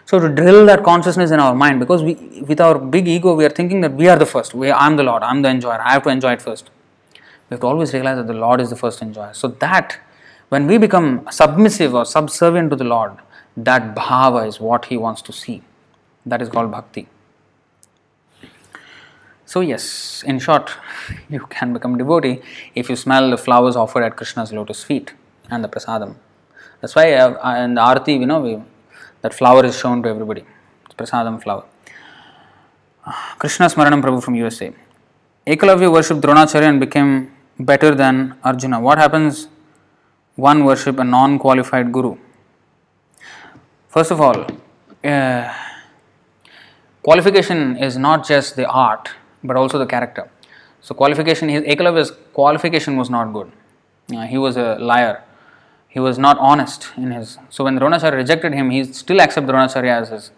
So 0.06 0.20
to 0.20 0.30
drill 0.30 0.66
that 0.66 0.84
consciousness 0.84 1.32
in 1.32 1.40
our 1.40 1.56
mind, 1.56 1.80
because 1.80 2.04
we, 2.04 2.16
with 2.48 2.60
our 2.60 2.78
big 2.78 3.08
ego, 3.08 3.36
we 3.36 3.46
are 3.46 3.50
thinking 3.50 3.82
that 3.82 3.94
we 3.94 4.08
are 4.10 4.18
the 4.18 4.26
first. 4.26 4.54
We, 4.54 4.72
I'm 4.72 4.96
the 4.96 5.04
Lord. 5.04 5.24
I'm 5.24 5.42
the 5.42 5.50
enjoyer. 5.50 5.80
I 5.82 5.94
have 5.94 6.04
to 6.04 6.10
enjoy 6.10 6.34
it 6.34 6.42
first. 6.42 6.70
We 7.50 7.56
have 7.56 7.62
to 7.62 7.68
always 7.68 7.94
realize 7.94 8.18
that 8.18 8.28
the 8.28 8.34
Lord 8.34 8.62
is 8.62 8.70
the 8.70 8.76
first 8.76 9.02
enjoyer. 9.02 9.34
So 9.34 9.48
that 9.48 10.00
when 10.50 10.68
we 10.68 10.78
become 10.78 11.28
submissive 11.32 11.96
or 11.96 12.06
subservient 12.06 12.72
to 12.72 12.76
the 12.76 12.84
Lord, 12.84 13.14
that 13.56 13.96
bhava 13.96 14.48
is 14.48 14.60
what 14.60 14.86
He 14.86 14.98
wants 14.98 15.22
to 15.24 15.34
see. 15.34 15.62
That 16.26 16.42
is 16.42 16.50
called 16.50 16.72
bhakti. 16.72 17.08
So 19.46 19.60
yes, 19.60 20.24
in 20.26 20.40
short, 20.40 20.72
you 21.30 21.42
can 21.50 21.74
become 21.74 21.98
devotee 21.98 22.42
if 22.74 22.90
you 22.90 22.96
smell 22.96 23.30
the 23.30 23.38
flowers 23.38 23.76
offered 23.76 24.04
at 24.04 24.16
Krishna's 24.16 24.54
lotus 24.54 24.84
feet 24.84 25.14
and 25.50 25.64
the 25.64 25.68
prasadam. 25.68 26.16
That's 26.80 26.96
why 26.96 27.14
uh, 27.14 27.64
in 27.64 27.74
the 27.74 27.82
arati, 27.82 28.20
you 28.20 28.26
know, 28.26 28.40
we, 28.42 28.62
that 29.22 29.34
flower 29.34 29.66
is 29.66 29.78
shown 29.78 30.02
to 30.04 30.10
everybody. 30.10 30.44
It's 30.86 30.96
prasadam 30.96 31.42
flower. 31.42 31.66
Krishna 33.40 33.68
Smaranam 33.68 34.02
Prabhu 34.02 34.24
from 34.24 34.36
USA. 34.36 34.74
Ekalavya 35.48 35.92
worshipped 35.92 36.22
Dronacharya 36.22 36.70
and 36.70 36.80
became 36.80 37.32
better 37.60 37.96
than 37.96 38.36
Arjuna. 38.44 38.80
What 38.80 38.98
happens 38.98 39.48
one 40.36 40.66
worship 40.66 41.00
a 41.00 41.04
non-qualified 41.04 41.92
guru? 41.92 42.18
First 43.90 44.12
of 44.12 44.22
all, 44.22 44.46
uh, 45.04 45.54
qualification 47.04 47.78
is 47.78 47.98
not 47.98 48.26
just 48.26 48.56
the 48.56 48.68
art, 48.68 49.10
but 49.44 49.58
also 49.58 49.78
the 49.78 49.86
character. 49.86 50.30
So 50.82 50.96
qualification, 50.96 51.50
his 51.50 51.64
Ekalavya's 51.64 52.12
qualification 52.34 52.98
was 52.98 53.10
not 53.10 53.34
good. 53.34 53.52
Uh, 54.16 54.22
he 54.22 54.38
was 54.38 54.58
a 54.58 54.76
liar. 54.76 55.24
He 55.94 56.00
was 56.00 56.18
not 56.18 56.38
honest 56.40 56.90
in 56.96 57.12
his. 57.12 57.38
So 57.50 57.66
when 57.66 57.78
Dronacharya 57.78 58.14
rejected 58.14 58.54
him, 58.54 58.70
he 58.70 58.84
still 58.86 59.20
accepted 59.20 59.52
Dronacharya 59.52 60.02
as 60.02 60.10
his 60.10 60.32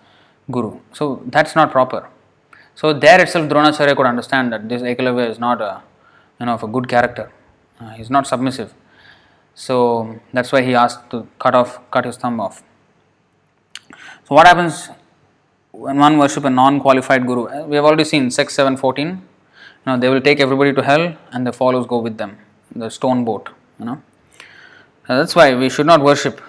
guru. 0.50 0.80
So 0.94 1.22
that's 1.28 1.56
not 1.56 1.72
proper. 1.72 2.10
So 2.74 2.92
there 2.92 3.22
itself, 3.22 3.50
Dronacharya 3.50 3.96
could 3.96 4.08
understand 4.08 4.52
that 4.52 4.68
this 4.68 4.82
Ekalavya 4.82 5.30
is 5.30 5.38
not 5.38 5.62
a, 5.62 5.84
you 6.40 6.48
know, 6.48 6.54
of 6.54 6.64
a 6.64 6.68
good 6.68 6.90
character. 6.90 7.32
Uh, 7.80 7.92
he's 7.92 8.10
not 8.10 8.26
submissive. 8.26 8.74
So 9.54 10.20
that's 10.34 10.52
why 10.52 10.64
he 10.64 10.74
asked 10.74 11.12
to 11.12 11.28
cut 11.38 11.54
off, 11.54 11.80
cut 11.92 12.06
his 12.06 12.18
thumb 12.18 12.40
off. 12.40 12.64
So 14.28 14.34
what 14.34 14.48
happens 14.48 14.90
when 15.72 16.00
one 16.00 16.18
worship 16.18 16.46
a 16.46 16.50
non-qualified 16.50 17.28
guru? 17.28 17.46
Uh, 17.46 17.68
we 17.68 17.76
have 17.76 17.86
already 17.86 18.06
seen 18.06 18.32
6, 18.32 18.56
7, 18.56 18.76
14. 18.78 19.22
Now 19.86 19.98
they 19.98 20.10
will 20.10 20.22
take 20.22 20.40
everybody 20.40 20.74
to 20.74 20.82
hell 20.82 21.16
and 21.32 21.46
the 21.46 21.54
followers 21.54 21.86
go 21.86 22.00
with 22.00 22.18
them. 22.18 22.40
The 22.76 22.90
stone 22.90 23.24
boat, 23.24 23.50
you 23.78 23.86
know. 23.86 24.02
Uh, 25.08 25.18
that's 25.18 25.36
why 25.36 25.54
we 25.54 25.70
should 25.70 25.86
not 25.86 26.02
worship 26.02 26.40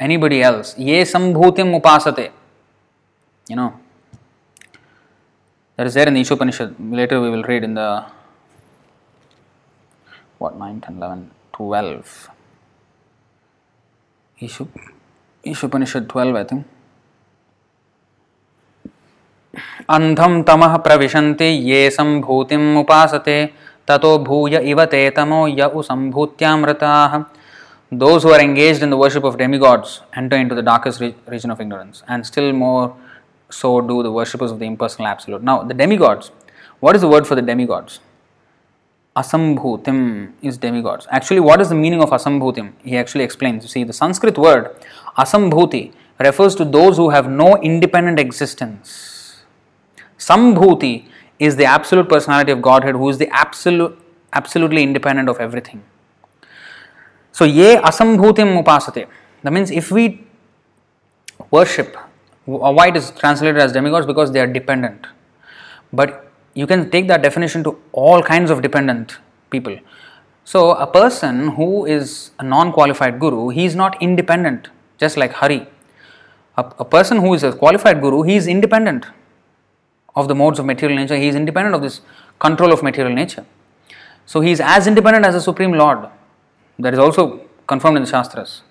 anybody 0.00 0.42
else. 0.42 0.74
Ye 0.78 1.02
sambhutim 1.02 1.78
upasate. 1.78 2.30
You 3.48 3.56
know. 3.56 3.74
That 5.76 5.86
is 5.86 5.94
there 5.94 6.08
in 6.08 6.14
the 6.14 6.22
Ishopanishad. 6.22 6.74
Later 6.90 7.20
we 7.20 7.28
will 7.30 7.42
read 7.42 7.64
in 7.64 7.74
the 7.74 8.04
what 10.38 10.56
9, 10.56 10.80
10, 10.80 10.96
11, 10.96 11.30
12. 11.52 12.30
Ishup, 14.40 14.68
Ishopanishad 15.44 16.08
12, 16.08 16.36
I 16.36 16.44
think. 16.44 16.66
तमः 19.88 20.76
प्रविशन्ति 20.84 21.44
ये 21.44 21.88
सम्भूतिम् 21.90 22.76
उपासते 22.78 23.44
ततो 23.88 24.18
भूय 24.24 24.56
इव 24.70 24.84
ते 24.84 25.08
तमो 25.16 25.46
य 25.48 25.70
usambhutyaamrataah 25.74 27.37
those 27.90 28.22
who 28.22 28.30
are 28.30 28.40
engaged 28.40 28.82
in 28.82 28.90
the 28.90 28.96
worship 28.96 29.24
of 29.24 29.38
demigods 29.38 30.02
enter 30.14 30.36
into 30.36 30.54
the 30.54 30.62
darkest 30.62 31.00
re- 31.00 31.14
region 31.26 31.50
of 31.50 31.60
ignorance 31.60 32.02
and 32.06 32.26
still 32.26 32.52
more 32.52 32.94
so 33.48 33.80
do 33.80 34.02
the 34.02 34.12
worshippers 34.12 34.50
of 34.50 34.58
the 34.58 34.66
impersonal 34.66 35.08
absolute. 35.08 35.42
Now 35.42 35.62
the 35.62 35.72
demigods 35.72 36.30
what 36.80 36.94
is 36.94 37.00
the 37.00 37.08
word 37.08 37.26
for 37.26 37.34
the 37.34 37.42
demigods? 37.42 38.00
Asambhutim 39.16 40.32
is 40.42 40.58
demigods. 40.58 41.06
Actually 41.10 41.40
what 41.40 41.62
is 41.62 41.70
the 41.70 41.74
meaning 41.74 42.02
of 42.02 42.10
asambhutim? 42.10 42.72
He 42.84 42.96
actually 42.96 43.24
explains. 43.24 43.64
You 43.64 43.68
see 43.68 43.84
the 43.84 43.94
sanskrit 43.94 44.36
word 44.36 44.76
asambhuti 45.16 45.92
refers 46.18 46.54
to 46.56 46.66
those 46.66 46.98
who 46.98 47.08
have 47.10 47.30
no 47.30 47.56
independent 47.56 48.18
existence. 48.18 49.42
Sambhuti 50.18 51.06
is 51.38 51.56
the 51.56 51.64
absolute 51.64 52.08
personality 52.08 52.52
of 52.52 52.60
Godhead 52.60 52.96
who 52.96 53.08
is 53.08 53.16
the 53.16 53.28
absolute, 53.30 53.98
absolutely 54.34 54.82
independent 54.82 55.28
of 55.30 55.38
everything. 55.38 55.82
So, 57.38 57.44
ye 57.44 57.76
asambhutim 57.76 58.48
upasate. 58.60 59.06
That 59.44 59.52
means 59.52 59.70
if 59.70 59.92
we 59.92 60.24
worship, 61.52 61.96
uh, 61.96 62.72
why 62.78 62.88
it 62.88 62.96
is 62.96 63.12
translated 63.12 63.58
as 63.58 63.70
demigods? 63.70 64.06
Because 64.06 64.32
they 64.32 64.40
are 64.40 64.46
dependent. 64.48 65.06
But 65.92 66.32
you 66.54 66.66
can 66.66 66.90
take 66.90 67.06
that 67.06 67.22
definition 67.22 67.62
to 67.62 67.78
all 67.92 68.24
kinds 68.24 68.50
of 68.50 68.60
dependent 68.60 69.18
people. 69.50 69.78
So, 70.44 70.72
a 70.72 70.88
person 70.88 71.50
who 71.50 71.86
is 71.86 72.32
a 72.40 72.42
non 72.42 72.72
qualified 72.72 73.20
guru, 73.20 73.50
he 73.50 73.64
is 73.66 73.76
not 73.76 74.02
independent, 74.02 74.66
just 74.98 75.16
like 75.16 75.32
Hari. 75.34 75.68
A, 76.56 76.64
a 76.80 76.84
person 76.84 77.18
who 77.18 77.34
is 77.34 77.44
a 77.44 77.52
qualified 77.52 78.00
guru, 78.00 78.22
he 78.22 78.34
is 78.34 78.48
independent 78.48 79.06
of 80.16 80.26
the 80.26 80.34
modes 80.34 80.58
of 80.58 80.66
material 80.66 80.98
nature, 80.98 81.14
he 81.14 81.28
is 81.28 81.36
independent 81.36 81.76
of 81.76 81.82
this 81.82 82.00
control 82.40 82.72
of 82.72 82.82
material 82.82 83.14
nature. 83.14 83.46
So 84.26 84.40
he 84.40 84.50
is 84.50 84.60
as 84.60 84.88
independent 84.88 85.24
as 85.24 85.34
the 85.34 85.40
Supreme 85.40 85.74
Lord. 85.74 86.08
That 86.78 86.94
is 86.94 86.98
also 86.98 87.42
confirmed 87.66 87.96
in 87.96 88.04
the 88.04 88.08
Shastras, 88.08 88.62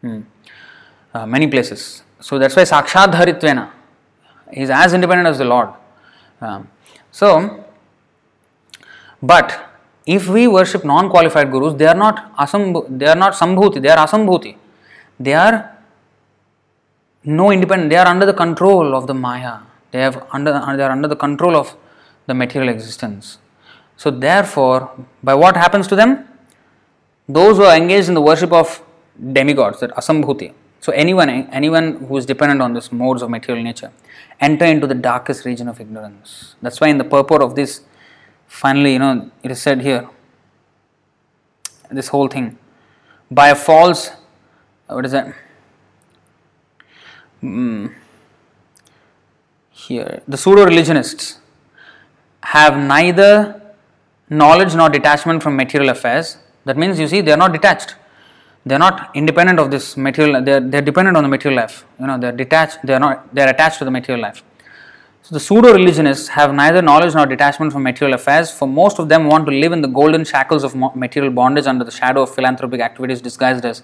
hmm. 0.00 0.20
uh, 1.12 1.26
many 1.26 1.46
places. 1.46 2.02
So 2.20 2.38
that's 2.38 2.56
why 2.56 2.62
Sakshadharitvena 2.62 3.70
he 4.52 4.62
is 4.62 4.70
as 4.70 4.92
independent 4.92 5.26
as 5.28 5.38
the 5.38 5.44
Lord. 5.44 5.70
Um, 6.40 6.68
so, 7.10 7.64
but 9.22 9.70
if 10.06 10.28
we 10.28 10.46
worship 10.46 10.84
non-qualified 10.84 11.50
gurus, 11.50 11.74
they 11.74 11.86
are 11.86 11.94
not 11.94 12.36
asambhu, 12.36 12.98
they 12.98 13.06
are 13.06 13.16
not 13.16 13.32
sambhuti, 13.34 13.80
they 13.80 13.88
are 13.88 14.06
asambhuti. 14.06 14.56
They 15.18 15.34
are 15.34 15.76
no 17.24 17.50
independent. 17.50 17.90
They 17.90 17.96
are 17.96 18.06
under 18.06 18.26
the 18.26 18.34
control 18.34 18.94
of 18.94 19.06
the 19.06 19.14
Maya. 19.14 19.58
They 19.90 20.00
have 20.00 20.26
under 20.32 20.52
they 20.52 20.82
are 20.82 20.90
under 20.90 21.08
the 21.08 21.16
control 21.16 21.56
of 21.56 21.76
the 22.26 22.34
material 22.34 22.68
existence. 22.68 23.38
So 23.96 24.10
therefore, 24.10 24.90
by 25.22 25.34
what 25.34 25.56
happens 25.56 25.86
to 25.88 25.96
them? 25.96 26.28
Those 27.28 27.56
who 27.56 27.64
are 27.64 27.76
engaged 27.76 28.08
in 28.08 28.14
the 28.14 28.20
worship 28.20 28.52
of 28.52 28.82
demigods, 29.32 29.80
that 29.80 29.90
asambhuti. 29.92 30.52
So 30.80 30.92
anyone 30.92 31.30
anyone 31.30 32.04
who 32.06 32.16
is 32.18 32.26
dependent 32.26 32.60
on 32.60 32.74
these 32.74 32.92
modes 32.92 33.22
of 33.22 33.30
material 33.30 33.64
nature 33.64 33.90
enter 34.38 34.66
into 34.66 34.86
the 34.86 34.94
darkest 34.94 35.46
region 35.46 35.68
of 35.68 35.80
ignorance. 35.80 36.56
That's 36.60 36.80
why 36.80 36.88
in 36.88 36.98
the 36.98 37.04
purport 37.04 37.40
of 37.40 37.54
this, 37.54 37.82
finally, 38.46 38.92
you 38.92 38.98
know, 38.98 39.30
it 39.42 39.50
is 39.50 39.62
said 39.62 39.80
here, 39.80 40.08
this 41.90 42.08
whole 42.08 42.28
thing, 42.28 42.58
by 43.30 43.48
a 43.48 43.54
false, 43.54 44.10
what 44.86 45.06
is 45.06 45.12
that? 45.12 45.34
Mm, 47.42 47.94
here, 49.70 50.22
the 50.28 50.36
pseudo 50.36 50.64
religionists 50.64 51.38
have 52.42 52.76
neither 52.76 53.62
knowledge 54.28 54.74
nor 54.74 54.88
detachment 54.88 55.42
from 55.42 55.56
material 55.56 55.90
affairs. 55.90 56.36
That 56.64 56.76
means, 56.76 56.98
you 56.98 57.08
see, 57.08 57.20
they 57.20 57.32
are 57.32 57.36
not 57.36 57.52
detached. 57.52 57.96
They 58.66 58.74
are 58.74 58.78
not 58.78 59.10
independent 59.14 59.58
of 59.58 59.70
this 59.70 59.96
material. 59.96 60.42
They 60.42 60.54
are, 60.54 60.60
they 60.60 60.78
are 60.78 60.82
dependent 60.82 61.16
on 61.16 61.22
the 61.22 61.28
material 61.28 61.60
life. 61.60 61.84
You 62.00 62.06
know, 62.06 62.18
they 62.18 62.28
are 62.28 62.32
detached. 62.32 62.78
They 62.84 62.94
are 62.94 63.00
not. 63.00 63.34
They 63.34 63.42
are 63.42 63.48
attached 63.48 63.78
to 63.80 63.84
the 63.84 63.90
material 63.90 64.22
life. 64.22 64.42
So 65.22 65.34
the 65.34 65.40
pseudo 65.40 65.72
religionists 65.72 66.28
have 66.28 66.54
neither 66.54 66.82
knowledge 66.82 67.14
nor 67.14 67.26
detachment 67.26 67.72
from 67.72 67.82
material 67.82 68.14
affairs. 68.14 68.50
For 68.50 68.68
most 68.68 68.98
of 68.98 69.08
them, 69.08 69.26
want 69.26 69.46
to 69.46 69.52
live 69.52 69.72
in 69.72 69.82
the 69.82 69.88
golden 69.88 70.24
shackles 70.24 70.64
of 70.64 70.74
material 70.74 71.32
bondage 71.32 71.66
under 71.66 71.84
the 71.84 71.90
shadow 71.90 72.22
of 72.22 72.34
philanthropic 72.34 72.80
activities 72.80 73.20
disguised 73.20 73.64
as 73.64 73.82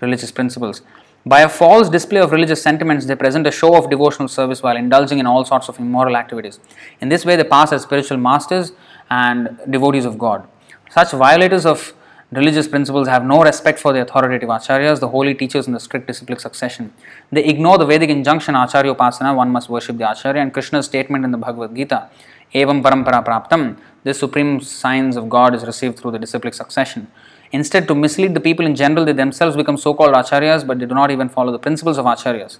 religious 0.00 0.30
principles. 0.30 0.82
By 1.26 1.40
a 1.40 1.48
false 1.48 1.88
display 1.88 2.20
of 2.20 2.32
religious 2.32 2.62
sentiments, 2.62 3.06
they 3.06 3.14
present 3.14 3.46
a 3.46 3.50
show 3.50 3.74
of 3.76 3.88
devotional 3.88 4.28
service 4.28 4.62
while 4.62 4.76
indulging 4.76 5.18
in 5.18 5.26
all 5.26 5.44
sorts 5.46 5.70
of 5.70 5.78
immoral 5.78 6.16
activities. 6.18 6.60
In 7.00 7.08
this 7.08 7.24
way, 7.24 7.36
they 7.36 7.44
pass 7.44 7.72
as 7.72 7.82
spiritual 7.82 8.18
masters 8.18 8.72
and 9.08 9.58
devotees 9.70 10.04
of 10.04 10.18
God. 10.18 10.46
Such 10.90 11.12
violators 11.12 11.64
of 11.64 11.94
religious 12.32 12.68
principles 12.68 13.08
have 13.08 13.24
no 13.24 13.42
respect 13.42 13.78
for 13.78 13.92
the 13.92 14.00
authoritative 14.00 14.48
acharyas, 14.48 15.00
the 15.00 15.08
holy 15.08 15.34
teachers 15.34 15.66
in 15.66 15.72
the 15.72 15.80
strict 15.80 16.06
disciplic 16.06 16.40
succession. 16.40 16.92
They 17.30 17.44
ignore 17.44 17.78
the 17.78 17.86
Vedic 17.86 18.10
injunction 18.10 18.54
Acharya 18.54 18.94
Upasana, 18.94 19.34
one 19.34 19.50
must 19.50 19.68
worship 19.68 19.98
the 19.98 20.10
Acharya, 20.10 20.42
and 20.42 20.52
Krishna's 20.52 20.86
statement 20.86 21.24
in 21.24 21.30
the 21.30 21.38
Bhagavad 21.38 21.74
Gita, 21.74 22.08
Evam 22.54 22.82
Parampara 22.82 23.24
Praptam, 23.24 23.76
this 24.04 24.18
supreme 24.18 24.60
science 24.60 25.16
of 25.16 25.28
God 25.28 25.54
is 25.54 25.64
received 25.64 25.98
through 25.98 26.10
the 26.10 26.18
disciplic 26.18 26.54
succession. 26.54 27.10
Instead, 27.52 27.88
to 27.88 27.94
mislead 27.94 28.34
the 28.34 28.40
people 28.40 28.66
in 28.66 28.74
general, 28.74 29.04
they 29.04 29.12
themselves 29.12 29.56
become 29.56 29.76
so 29.76 29.94
called 29.94 30.14
acharyas, 30.14 30.66
but 30.66 30.78
they 30.78 30.86
do 30.86 30.94
not 30.94 31.10
even 31.10 31.28
follow 31.28 31.52
the 31.52 31.58
principles 31.58 31.98
of 31.98 32.04
acharyas. 32.04 32.58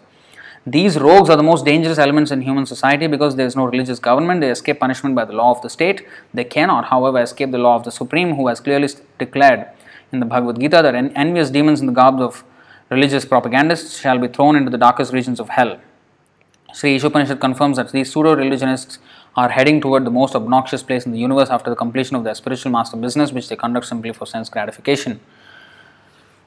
These 0.66 0.98
rogues 0.98 1.28
are 1.28 1.36
the 1.36 1.42
most 1.42 1.66
dangerous 1.66 1.98
elements 1.98 2.30
in 2.30 2.40
human 2.40 2.64
society 2.64 3.06
because 3.06 3.36
there 3.36 3.46
is 3.46 3.54
no 3.54 3.66
religious 3.66 3.98
government. 3.98 4.40
They 4.40 4.50
escape 4.50 4.80
punishment 4.80 5.14
by 5.14 5.26
the 5.26 5.34
law 5.34 5.50
of 5.50 5.60
the 5.60 5.68
state. 5.68 6.06
They 6.32 6.44
cannot, 6.44 6.86
however, 6.86 7.20
escape 7.20 7.50
the 7.50 7.58
law 7.58 7.76
of 7.76 7.84
the 7.84 7.90
Supreme, 7.90 8.36
who 8.36 8.48
has 8.48 8.60
clearly 8.60 8.88
declared 9.18 9.66
in 10.10 10.20
the 10.20 10.26
Bhagavad 10.26 10.58
Gita 10.58 10.80
that 10.80 10.94
envious 10.94 11.50
demons 11.50 11.80
in 11.80 11.86
the 11.86 11.92
garb 11.92 12.18
of 12.18 12.44
religious 12.88 13.26
propagandists 13.26 14.00
shall 14.00 14.18
be 14.18 14.28
thrown 14.28 14.56
into 14.56 14.70
the 14.70 14.78
darkest 14.78 15.12
regions 15.12 15.38
of 15.38 15.50
hell. 15.50 15.78
Sri 16.72 16.98
Ishopanishad 16.98 17.40
confirms 17.40 17.76
that 17.76 17.92
these 17.92 18.10
pseudo 18.10 18.34
religionists 18.34 18.98
are 19.36 19.50
heading 19.50 19.82
toward 19.82 20.06
the 20.06 20.10
most 20.10 20.34
obnoxious 20.34 20.82
place 20.82 21.04
in 21.04 21.12
the 21.12 21.18
universe 21.18 21.50
after 21.50 21.68
the 21.68 21.76
completion 21.76 22.16
of 22.16 22.24
their 22.24 22.34
spiritual 22.34 22.72
master 22.72 22.96
business, 22.96 23.32
which 23.32 23.48
they 23.48 23.56
conduct 23.56 23.86
simply 23.86 24.12
for 24.12 24.26
sense 24.26 24.48
gratification. 24.48 25.20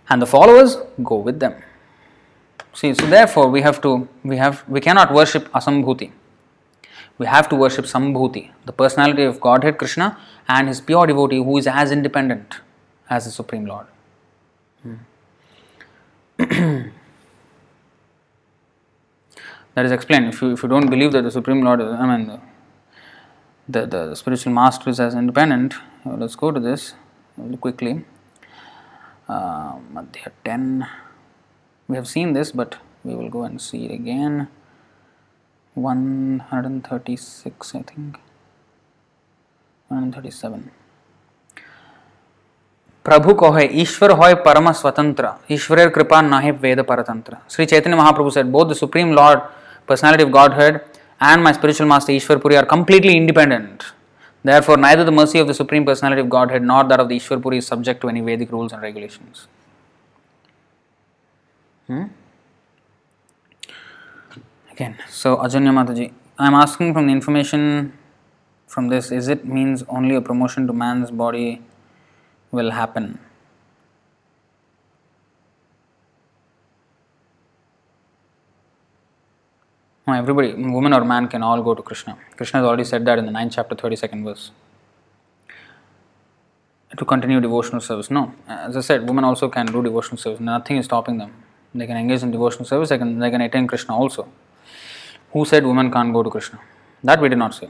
And 0.09 0.21
the 0.21 0.25
followers 0.25 0.77
go 1.03 1.17
with 1.17 1.39
them. 1.39 1.61
See, 2.77 2.93
so 2.93 3.07
therefore 3.07 3.47
we 3.49 3.61
have 3.61 3.81
to 3.81 4.07
we 4.23 4.37
have 4.37 4.63
we 4.69 4.79
cannot 4.79 5.11
worship 5.11 5.51
Asambhuti. 5.51 6.11
We 7.17 7.25
have 7.25 7.49
to 7.49 7.55
worship 7.55 7.85
Sambhuti, 7.85 8.51
the 8.67 8.71
personality 8.71 9.23
of 9.23 9.41
Godhead 9.41 9.79
Krishna 9.79 10.15
and 10.47 10.67
his 10.67 10.79
pure 10.79 11.07
devotee 11.07 11.37
who 11.37 11.57
is 11.57 11.65
as 11.65 11.91
independent 11.91 12.57
as 13.09 13.25
the 13.25 13.31
Supreme 13.31 13.65
Lord. 13.65 13.87
Hmm. 14.83 14.97
that 19.73 19.85
is 19.87 19.91
explained. 19.91 20.27
If 20.27 20.43
you 20.43 20.51
if 20.51 20.61
you 20.61 20.69
don't 20.69 20.91
believe 20.91 21.13
that 21.13 21.23
the 21.23 21.31
Supreme 21.31 21.63
Lord, 21.63 21.81
is, 21.81 21.87
I 21.87 22.05
mean, 22.15 22.39
the, 23.67 23.87
the, 23.87 24.05
the 24.09 24.15
spiritual 24.15 24.53
master 24.53 24.91
is 24.91 24.99
as 24.99 25.15
independent. 25.15 25.73
Let's 26.05 26.35
go 26.35 26.51
to 26.51 26.59
this 26.59 26.93
quickly. 27.59 28.05
Uh, 29.27 29.79
10 30.45 30.87
We 31.88 31.96
have 31.96 32.08
seen 32.08 32.32
this, 32.32 32.52
but 32.52 32.76
we 33.04 33.14
will 33.14 33.28
go 33.28 33.44
and 33.44 33.60
see 33.60 33.84
it 33.86 33.92
again. 33.92 34.48
136, 35.74 37.74
I 37.74 37.82
think. 37.82 38.18
137. 39.88 40.70
प्रभु 43.04 43.32
कहे 43.34 43.64
ईश्वर 43.82 44.10
होय 44.18 44.34
परम 44.44 44.70
स्वतंत्र 44.80 45.28
ईश्वर 45.50 45.88
कृपा 45.94 46.20
नाहे 46.22 46.50
वेद 46.64 46.80
परतंत्र 46.88 47.36
Shri 47.50 47.66
Chaitanya 47.72 47.96
Mahaprabhu 47.96 48.30
said 48.36 48.52
both 48.56 48.68
the 48.72 48.76
supreme 48.80 49.10
lord 49.18 49.40
personality 49.88 50.22
of 50.22 50.30
godhead 50.36 50.78
and 51.30 51.42
my 51.42 51.52
spiritual 51.52 51.86
master 51.86 52.12
Ishwar 52.12 52.40
Puri 52.42 52.56
are 52.56 52.66
completely 52.66 53.16
independent. 53.16 53.84
Therefore, 54.42 54.76
neither 54.76 55.04
the 55.04 55.12
mercy 55.12 55.38
of 55.38 55.46
the 55.46 55.54
Supreme 55.54 55.84
Personality 55.84 56.20
of 56.20 56.28
Godhead 56.28 56.62
nor 56.62 56.82
that 56.84 56.98
of 56.98 57.08
the 57.08 57.16
Ishwar 57.16 57.40
Puri 57.40 57.58
is 57.58 57.66
subject 57.66 58.00
to 58.00 58.08
any 58.08 58.20
Vedic 58.20 58.50
rules 58.50 58.72
and 58.72 58.82
regulations. 58.82 59.46
Hmm? 61.87 62.03
Again, 64.71 64.97
so 65.09 65.37
Ajanya 65.37 65.71
Mataji, 65.71 66.11
I 66.37 66.47
am 66.47 66.53
asking 66.53 66.93
from 66.93 67.07
the 67.07 67.13
information 67.13 67.93
from 68.67 68.89
this, 68.89 69.11
is 69.11 69.29
it 69.29 69.45
means 69.45 69.83
only 69.87 70.15
a 70.15 70.21
promotion 70.21 70.67
to 70.67 70.73
man's 70.73 71.09
body 71.09 71.61
will 72.51 72.71
happen? 72.71 73.19
Everybody, 80.07 80.53
woman 80.53 80.93
or 80.93 81.03
man, 81.03 81.27
can 81.27 81.43
all 81.43 81.61
go 81.61 81.73
to 81.75 81.81
Krishna. 81.81 82.17
Krishna 82.37 82.59
has 82.59 82.67
already 82.67 82.85
said 82.85 83.03
that 83.05 83.19
in 83.19 83.25
the 83.25 83.31
9th 83.31 83.53
chapter, 83.55 83.75
32nd 83.75 84.23
verse. 84.23 84.51
To 86.97 87.03
continue 87.03 87.41
devotional 87.41 87.81
service. 87.81 88.09
No, 88.09 88.33
as 88.47 88.77
I 88.77 88.81
said, 88.81 89.05
women 89.05 89.25
also 89.25 89.49
can 89.49 89.65
do 89.65 89.83
devotional 89.83 90.17
service. 90.17 90.39
Nothing 90.39 90.77
is 90.77 90.85
stopping 90.85 91.17
them. 91.17 91.33
They 91.73 91.85
can 91.85 91.97
engage 91.97 92.23
in 92.23 92.31
devotional 92.31 92.65
service, 92.65 92.89
they 92.89 92.97
can, 92.97 93.19
they 93.19 93.29
can 93.29 93.41
attain 93.41 93.67
Krishna 93.67 93.95
also. 93.95 94.27
Who 95.31 95.45
said 95.45 95.65
women 95.65 95.91
can't 95.91 96.13
go 96.13 96.23
to 96.23 96.29
Krishna? 96.29 96.59
That 97.03 97.21
we 97.21 97.29
did 97.29 97.37
not 97.37 97.53
say. 97.53 97.69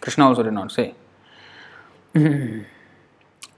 Krishna 0.00 0.28
also 0.28 0.42
did 0.42 0.52
not 0.52 0.70
say. 0.70 0.94
Ayappa 2.14 2.64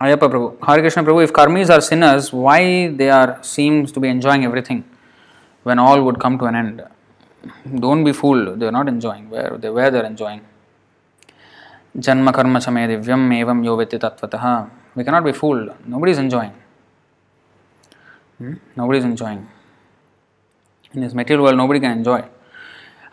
Prabhu, 0.00 0.66
Hare 0.66 0.80
Krishna 0.80 1.02
Prabhu, 1.02 1.24
if 1.24 1.32
karmis 1.32 1.70
are 1.70 1.80
sinners, 1.80 2.32
why 2.32 2.88
they 2.88 3.11
are 3.11 3.38
seems 3.42 3.92
to 3.92 4.00
be 4.00 4.09
enjoying 4.09 4.44
everything? 4.44 4.84
when 5.64 5.78
all 5.78 6.02
would 6.02 6.20
come 6.20 6.38
to 6.38 6.44
an 6.44 6.55
end. 6.55 6.82
Don't 7.84 8.05
be 8.05 8.12
fooled, 8.12 8.61
they 8.61 8.66
are 8.66 8.72
not 8.72 8.88
enjoying. 8.88 9.28
Where 9.28 9.57
they 9.59 9.70
where 9.70 9.90
they 9.90 10.00
are 10.00 10.07
enjoying. 10.07 10.42
Janma 11.96 12.32
karma 12.32 12.59
chame 12.59 12.82
divyam 12.90 13.22
evam 13.40 13.64
yoveti 13.68 13.98
tatvataha. 13.98 14.70
We 14.94 15.05
cannot 15.05 15.24
be 15.24 15.32
fooled. 15.32 15.72
Nobody 15.86 16.12
is 16.12 16.18
enjoying. 16.18 16.52
Hmm? 18.39 18.55
Nobody 18.76 18.99
is 18.99 19.05
enjoying. 19.05 19.49
In 20.93 21.01
this 21.01 21.14
material 21.14 21.45
world, 21.45 21.57
nobody 21.57 21.80
can 21.80 21.93
enjoy. 21.99 22.24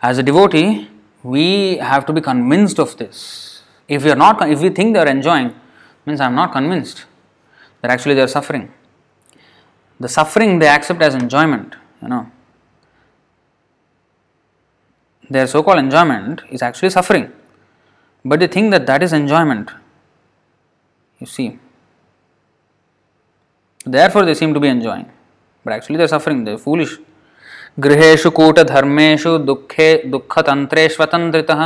As 0.00 0.18
a 0.18 0.22
devotee, 0.22 0.88
we 1.22 1.76
have 1.78 2.06
to 2.06 2.12
be 2.12 2.20
convinced 2.20 2.78
of 2.78 2.96
this. 2.96 3.62
If 3.88 4.04
we 4.04 4.10
are 4.10 4.16
not, 4.16 4.48
if 4.48 4.60
we 4.60 4.70
think 4.70 4.94
they 4.94 5.00
are 5.00 5.08
enjoying, 5.08 5.54
means 6.06 6.20
I 6.20 6.26
am 6.26 6.34
not 6.34 6.52
convinced 6.52 7.04
that 7.80 7.90
actually 7.90 8.14
they 8.14 8.22
are 8.22 8.28
suffering. 8.28 8.72
The 10.00 10.08
suffering 10.08 10.58
they 10.58 10.68
accept 10.68 11.02
as 11.02 11.14
enjoyment, 11.14 11.76
you 12.00 12.08
know 12.08 12.30
their 15.32 15.46
so 15.46 15.62
called 15.62 15.78
enjoyment 15.78 16.42
is 16.50 16.62
actually 16.62 16.90
suffering. 16.90 17.32
But 18.24 18.40
they 18.40 18.46
think 18.46 18.70
that 18.70 18.86
that 18.86 19.02
is 19.02 19.12
enjoyment. 19.12 19.70
You 21.18 21.26
see 21.26 21.58
Therefore, 23.85 24.25
they 24.25 24.33
seem 24.33 24.53
to 24.53 24.59
be 24.59 24.67
enjoying. 24.67 25.09
But 25.63 25.73
actually, 25.73 25.97
they 25.97 26.03
are 26.03 26.13
suffering, 26.15 26.43
they 26.43 26.53
are 26.53 26.57
foolish. 26.57 26.97
गृहेषु 27.79 28.29
कूटधर्मेषु 28.37 29.37
दुःखे 29.47 29.89
दुःखतन्त्रे 30.11 30.87
स्वतन्त्रितः 30.89 31.59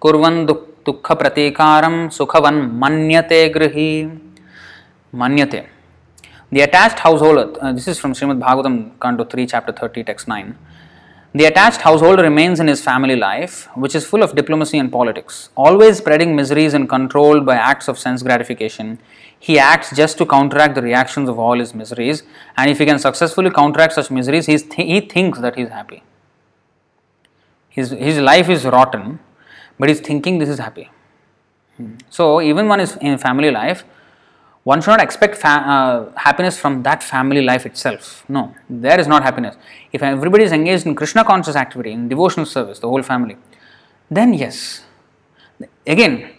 कुर्वन् 0.00 0.46
दुःखप्रतीकारं 0.86 1.96
सुखवन् 2.18 2.60
मन्यते 2.82 3.48
गृही 3.56 3.90
मन्यते 5.22 5.62
The 6.50 6.62
attached 6.62 7.00
household, 7.00 7.58
uh, 7.60 7.72
this 7.72 7.86
is 7.86 7.98
from 7.98 8.14
Srimad 8.14 8.40
Bhagavatam, 8.40 8.98
Canto 9.02 9.24
3, 9.24 9.46
Chapter 9.46 9.70
30, 9.70 10.04
Text 10.04 10.28
9. 10.28 10.56
The 11.34 11.44
attached 11.44 11.82
household 11.82 12.20
remains 12.20 12.58
in 12.58 12.68
his 12.68 12.80
family 12.80 13.16
life, 13.16 13.68
which 13.74 13.94
is 13.94 14.06
full 14.06 14.22
of 14.22 14.34
diplomacy 14.34 14.78
and 14.78 14.90
politics. 14.90 15.50
Always 15.54 15.98
spreading 15.98 16.34
miseries 16.34 16.72
and 16.72 16.88
controlled 16.88 17.44
by 17.44 17.56
acts 17.56 17.86
of 17.86 17.98
sense 17.98 18.22
gratification, 18.22 18.98
he 19.47 19.59
acts 19.59 19.93
just 19.93 20.17
to 20.17 20.25
counteract 20.25 20.73
the 20.73 20.81
reactions 20.81 21.27
of 21.27 21.37
all 21.37 21.59
his 21.59 21.73
miseries. 21.75 22.23
And 22.55 22.71
if 22.71 22.79
he 22.79 22.85
can 22.85 22.97
successfully 22.97 23.49
counteract 23.51 23.91
such 23.91 24.09
miseries, 24.09 24.45
he's 24.45 24.63
th- 24.63 24.87
he 24.87 25.01
thinks 25.01 25.39
that 25.39 25.57
he 25.57 25.63
is 25.63 25.69
happy. 25.69 26.01
His, 27.67 27.89
his 27.89 28.19
life 28.19 28.47
is 28.47 28.63
rotten, 28.63 29.19
but 29.77 29.89
he's 29.89 29.99
thinking 29.99 30.37
this 30.37 30.47
is 30.47 30.59
happy. 30.59 30.89
So, 32.09 32.41
even 32.41 32.69
one 32.69 32.79
is 32.79 32.95
in 33.01 33.17
family 33.17 33.51
life, 33.51 33.83
one 34.63 34.81
should 34.81 34.91
not 34.91 35.01
expect 35.01 35.35
fa- 35.35 35.65
uh, 35.75 36.11
happiness 36.15 36.57
from 36.57 36.83
that 36.83 37.03
family 37.03 37.41
life 37.41 37.65
itself. 37.65 38.23
No, 38.29 38.55
there 38.69 38.97
is 38.97 39.07
not 39.07 39.23
happiness. 39.23 39.57
If 39.91 40.03
everybody 40.03 40.45
is 40.45 40.53
engaged 40.53 40.85
in 40.85 40.95
Krishna 40.95 41.25
conscious 41.25 41.57
activity, 41.57 41.91
in 41.91 42.07
devotional 42.07 42.45
service, 42.45 42.79
the 42.79 42.87
whole 42.87 43.03
family, 43.03 43.35
then 44.09 44.33
yes. 44.33 44.85
Again, 45.85 46.29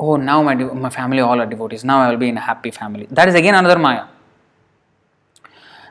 oh, 0.00 0.16
now 0.16 0.42
my, 0.42 0.54
my 0.54 0.90
family 0.90 1.20
all 1.20 1.38
are 1.40 1.46
devotees, 1.46 1.84
now 1.84 2.00
I 2.00 2.10
will 2.10 2.16
be 2.16 2.28
in 2.28 2.36
a 2.38 2.40
happy 2.40 2.70
family. 2.70 3.06
That 3.10 3.28
is 3.28 3.34
again 3.34 3.54
another 3.54 3.78
Maya. 3.78 4.06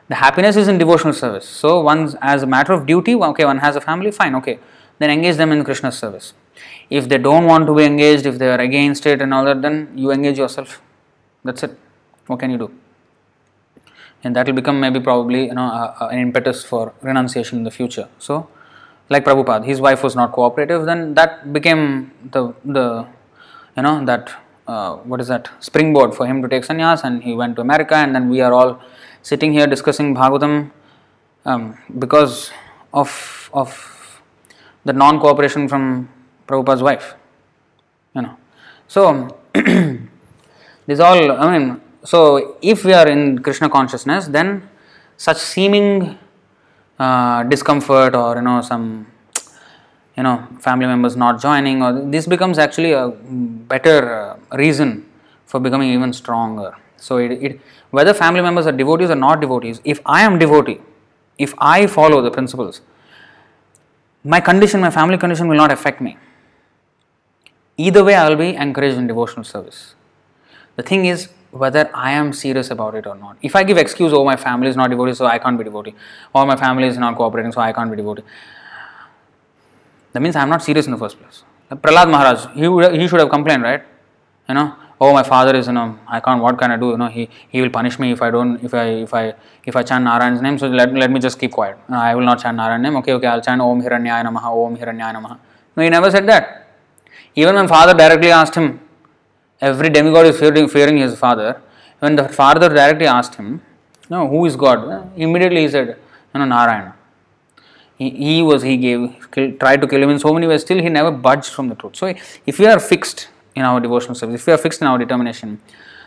The 0.08 0.16
happiness 0.16 0.56
is 0.56 0.66
in 0.66 0.76
devotional 0.78 1.12
service. 1.12 1.48
So, 1.48 1.80
one, 1.80 2.18
as 2.20 2.42
a 2.42 2.46
matter 2.46 2.72
of 2.72 2.84
duty, 2.84 3.14
okay, 3.14 3.44
one 3.44 3.58
has 3.58 3.76
a 3.76 3.80
family, 3.80 4.10
fine, 4.10 4.34
okay. 4.34 4.58
Then 4.98 5.10
engage 5.10 5.36
them 5.36 5.52
in 5.52 5.62
Krishna's 5.64 5.96
service. 5.96 6.34
If 6.90 7.08
they 7.08 7.18
don't 7.18 7.46
want 7.46 7.68
to 7.68 7.74
be 7.74 7.84
engaged, 7.84 8.26
if 8.26 8.38
they 8.38 8.50
are 8.50 8.58
against 8.58 9.06
it 9.06 9.22
and 9.22 9.32
all 9.32 9.44
that, 9.44 9.62
then 9.62 9.92
you 9.94 10.10
engage 10.10 10.36
yourself. 10.36 10.82
That's 11.44 11.62
it. 11.62 11.78
What 12.26 12.40
can 12.40 12.50
you 12.50 12.58
do? 12.58 12.74
And 14.24 14.34
that 14.34 14.46
will 14.46 14.54
become 14.54 14.80
maybe 14.80 15.00
probably 15.00 15.46
you 15.46 15.54
know 15.54 15.62
a, 15.62 15.96
a, 16.00 16.06
an 16.08 16.18
impetus 16.18 16.64
for 16.64 16.92
renunciation 17.00 17.58
in 17.58 17.64
the 17.64 17.70
future. 17.70 18.08
So, 18.18 18.48
like 19.08 19.24
Prabhupada, 19.24 19.64
his 19.64 19.80
wife 19.80 20.02
was 20.02 20.16
not 20.16 20.32
cooperative. 20.32 20.84
Then 20.84 21.14
that 21.14 21.52
became 21.52 22.12
the 22.30 22.52
the 22.64 23.06
you 23.76 23.82
know 23.82 24.04
that 24.04 24.32
uh, 24.66 24.96
what 24.96 25.20
is 25.20 25.28
that 25.28 25.50
springboard 25.60 26.14
for 26.14 26.26
him 26.26 26.42
to 26.42 26.48
take 26.48 26.64
sannyas, 26.64 27.04
and 27.04 27.22
he 27.22 27.34
went 27.34 27.56
to 27.56 27.62
America. 27.62 27.94
And 27.94 28.14
then 28.14 28.28
we 28.28 28.40
are 28.40 28.52
all 28.52 28.80
sitting 29.22 29.52
here 29.52 29.66
discussing 29.66 30.14
Bhagavatam 30.14 30.70
um, 31.44 31.78
because 31.98 32.50
of 32.92 33.50
of 33.52 34.22
the 34.84 34.92
non 34.92 35.20
cooperation 35.20 35.68
from 35.68 36.08
Prabhupada's 36.46 36.82
wife. 36.82 37.14
You 38.14 38.22
know, 38.22 38.36
so. 38.88 39.36
This 40.90 40.98
all, 40.98 41.30
I 41.30 41.56
mean, 41.56 41.80
so 42.02 42.56
if 42.60 42.84
we 42.84 42.92
are 42.92 43.06
in 43.06 43.38
Krishna 43.38 43.68
consciousness, 43.68 44.26
then 44.26 44.68
such 45.16 45.36
seeming 45.36 46.18
uh, 46.98 47.44
discomfort 47.44 48.16
or 48.16 48.34
you 48.34 48.42
know 48.42 48.60
some 48.60 49.06
you 50.16 50.22
know 50.22 50.46
family 50.60 50.86
members 50.86 51.16
not 51.16 51.40
joining 51.40 51.82
or 51.82 51.92
this 52.10 52.26
becomes 52.26 52.58
actually 52.58 52.92
a 52.92 53.08
better 53.74 53.98
uh, 54.14 54.56
reason 54.56 55.06
for 55.46 55.60
becoming 55.60 55.90
even 55.90 56.12
stronger. 56.12 56.74
So 56.96 57.16
it, 57.16 57.32
it 57.42 57.60
whether 57.90 58.14
family 58.14 58.40
members 58.40 58.66
are 58.66 58.72
devotees 58.72 59.10
or 59.10 59.16
not 59.16 59.40
devotees, 59.40 59.80
if 59.84 60.00
I 60.06 60.22
am 60.22 60.38
devotee, 60.38 60.80
if 61.38 61.54
I 61.58 61.86
follow 61.86 62.22
the 62.22 62.30
principles, 62.30 62.82
my 64.22 64.40
condition, 64.40 64.80
my 64.80 64.90
family 64.90 65.18
condition 65.18 65.48
will 65.48 65.56
not 65.56 65.72
affect 65.72 66.00
me. 66.00 66.18
Either 67.76 68.04
way, 68.04 68.14
I 68.14 68.28
will 68.28 68.36
be 68.36 68.54
encouraged 68.54 68.98
in 68.98 69.06
devotional 69.06 69.44
service. 69.44 69.94
The 70.76 70.82
thing 70.82 71.06
is 71.06 71.30
whether 71.50 71.90
I 71.94 72.12
am 72.12 72.32
serious 72.32 72.70
about 72.70 72.94
it 72.94 73.06
or 73.06 73.16
not. 73.16 73.38
If 73.42 73.56
I 73.56 73.64
give 73.64 73.78
excuse, 73.78 74.12
oh 74.12 74.24
my 74.24 74.36
family 74.36 74.68
is 74.68 74.76
not 74.76 74.90
devotee, 74.90 75.14
so 75.14 75.26
I 75.26 75.38
can't 75.38 75.58
be 75.58 75.64
devotee, 75.64 75.94
or 76.34 76.46
my 76.46 76.56
family 76.56 76.86
is 76.86 76.98
not 76.98 77.16
cooperating, 77.16 77.52
so 77.52 77.60
I 77.60 77.72
can't 77.72 77.90
be 77.90 77.96
devotee. 77.96 78.22
That 80.12 80.20
means 80.20 80.36
I 80.36 80.42
am 80.42 80.48
not 80.48 80.62
serious 80.62 80.86
in 80.86 80.92
the 80.92 80.98
first 80.98 81.18
place. 81.20 81.44
Prahlad 81.70 82.10
Maharaj, 82.10 82.54
he, 82.54 82.66
would, 82.66 82.94
he 83.00 83.06
should 83.06 83.20
have 83.20 83.30
complained, 83.30 83.62
right? 83.62 83.82
You 84.48 84.54
know, 84.54 84.74
oh 85.00 85.12
my 85.12 85.22
father 85.22 85.54
is, 85.54 85.68
you 85.68 85.72
know, 85.72 85.98
I 86.08 86.18
can't, 86.20 86.42
what 86.42 86.58
can 86.58 86.72
I 86.72 86.76
do? 86.76 86.90
You 86.90 86.98
know, 86.98 87.06
he, 87.06 87.28
he 87.48 87.60
will 87.62 87.70
punish 87.70 87.98
me 87.98 88.10
if 88.10 88.20
I 88.20 88.30
don't, 88.30 88.62
if 88.64 88.74
I, 88.74 88.84
if 89.06 89.14
I, 89.14 89.34
if 89.64 89.76
I 89.76 89.82
chant 89.84 90.04
Narayan's 90.04 90.42
name, 90.42 90.58
so 90.58 90.68
let, 90.68 90.92
let 90.92 91.10
me 91.10 91.20
just 91.20 91.38
keep 91.38 91.52
quiet. 91.52 91.78
No, 91.88 91.96
I 91.96 92.14
will 92.14 92.24
not 92.24 92.40
chant 92.40 92.56
Narayan's 92.56 92.82
name. 92.82 92.96
Okay, 92.96 93.12
okay, 93.12 93.28
I'll 93.28 93.40
chant 93.40 93.60
Om 93.60 93.82
Hiranyaya 93.82 94.24
Namaha, 94.24 94.66
Om 94.66 94.76
Hiranyaya 94.76 95.14
Namaha. 95.14 95.38
No, 95.76 95.82
he 95.84 95.88
never 95.88 96.10
said 96.10 96.26
that. 96.26 96.68
Even 97.36 97.54
when 97.54 97.68
father 97.68 97.94
directly 97.94 98.32
asked 98.32 98.56
him, 98.56 98.80
every 99.60 99.90
demigod 99.90 100.26
is 100.26 100.38
fearing, 100.38 100.68
fearing 100.68 100.96
his 100.98 101.16
father. 101.16 101.60
When 102.00 102.16
the 102.16 102.28
father 102.28 102.68
directly 102.68 103.06
asked 103.06 103.36
him, 103.36 103.62
no, 104.08 104.26
who 104.26 104.44
is 104.46 104.56
God? 104.56 105.12
Immediately 105.16 105.60
he 105.62 105.68
said, 105.68 105.96
you 106.34 106.40
know, 106.40 106.44
Narayana. 106.46 106.96
He, 108.00 108.08
he 108.10 108.42
was, 108.42 108.62
he 108.62 108.76
gave, 108.78 109.00
tried 109.60 109.82
to 109.82 109.86
kill 109.86 110.02
him 110.02 110.08
in 110.08 110.18
so 110.18 110.32
many 110.32 110.46
ways, 110.46 110.62
still 110.62 110.78
he 110.78 110.88
never 110.88 111.10
budged 111.10 111.50
from 111.56 111.68
the 111.68 111.74
truth. 111.74 111.96
So 111.96 112.14
if 112.46 112.58
we 112.58 112.66
are 112.66 112.80
fixed 112.80 113.28
in 113.54 113.62
our 113.62 113.78
devotional 113.78 114.14
service, 114.14 114.40
if 114.40 114.46
we 114.46 114.54
are 114.54 114.58
fixed 114.58 114.80
in 114.80 114.86
our 114.86 114.96
determination, 114.96 115.60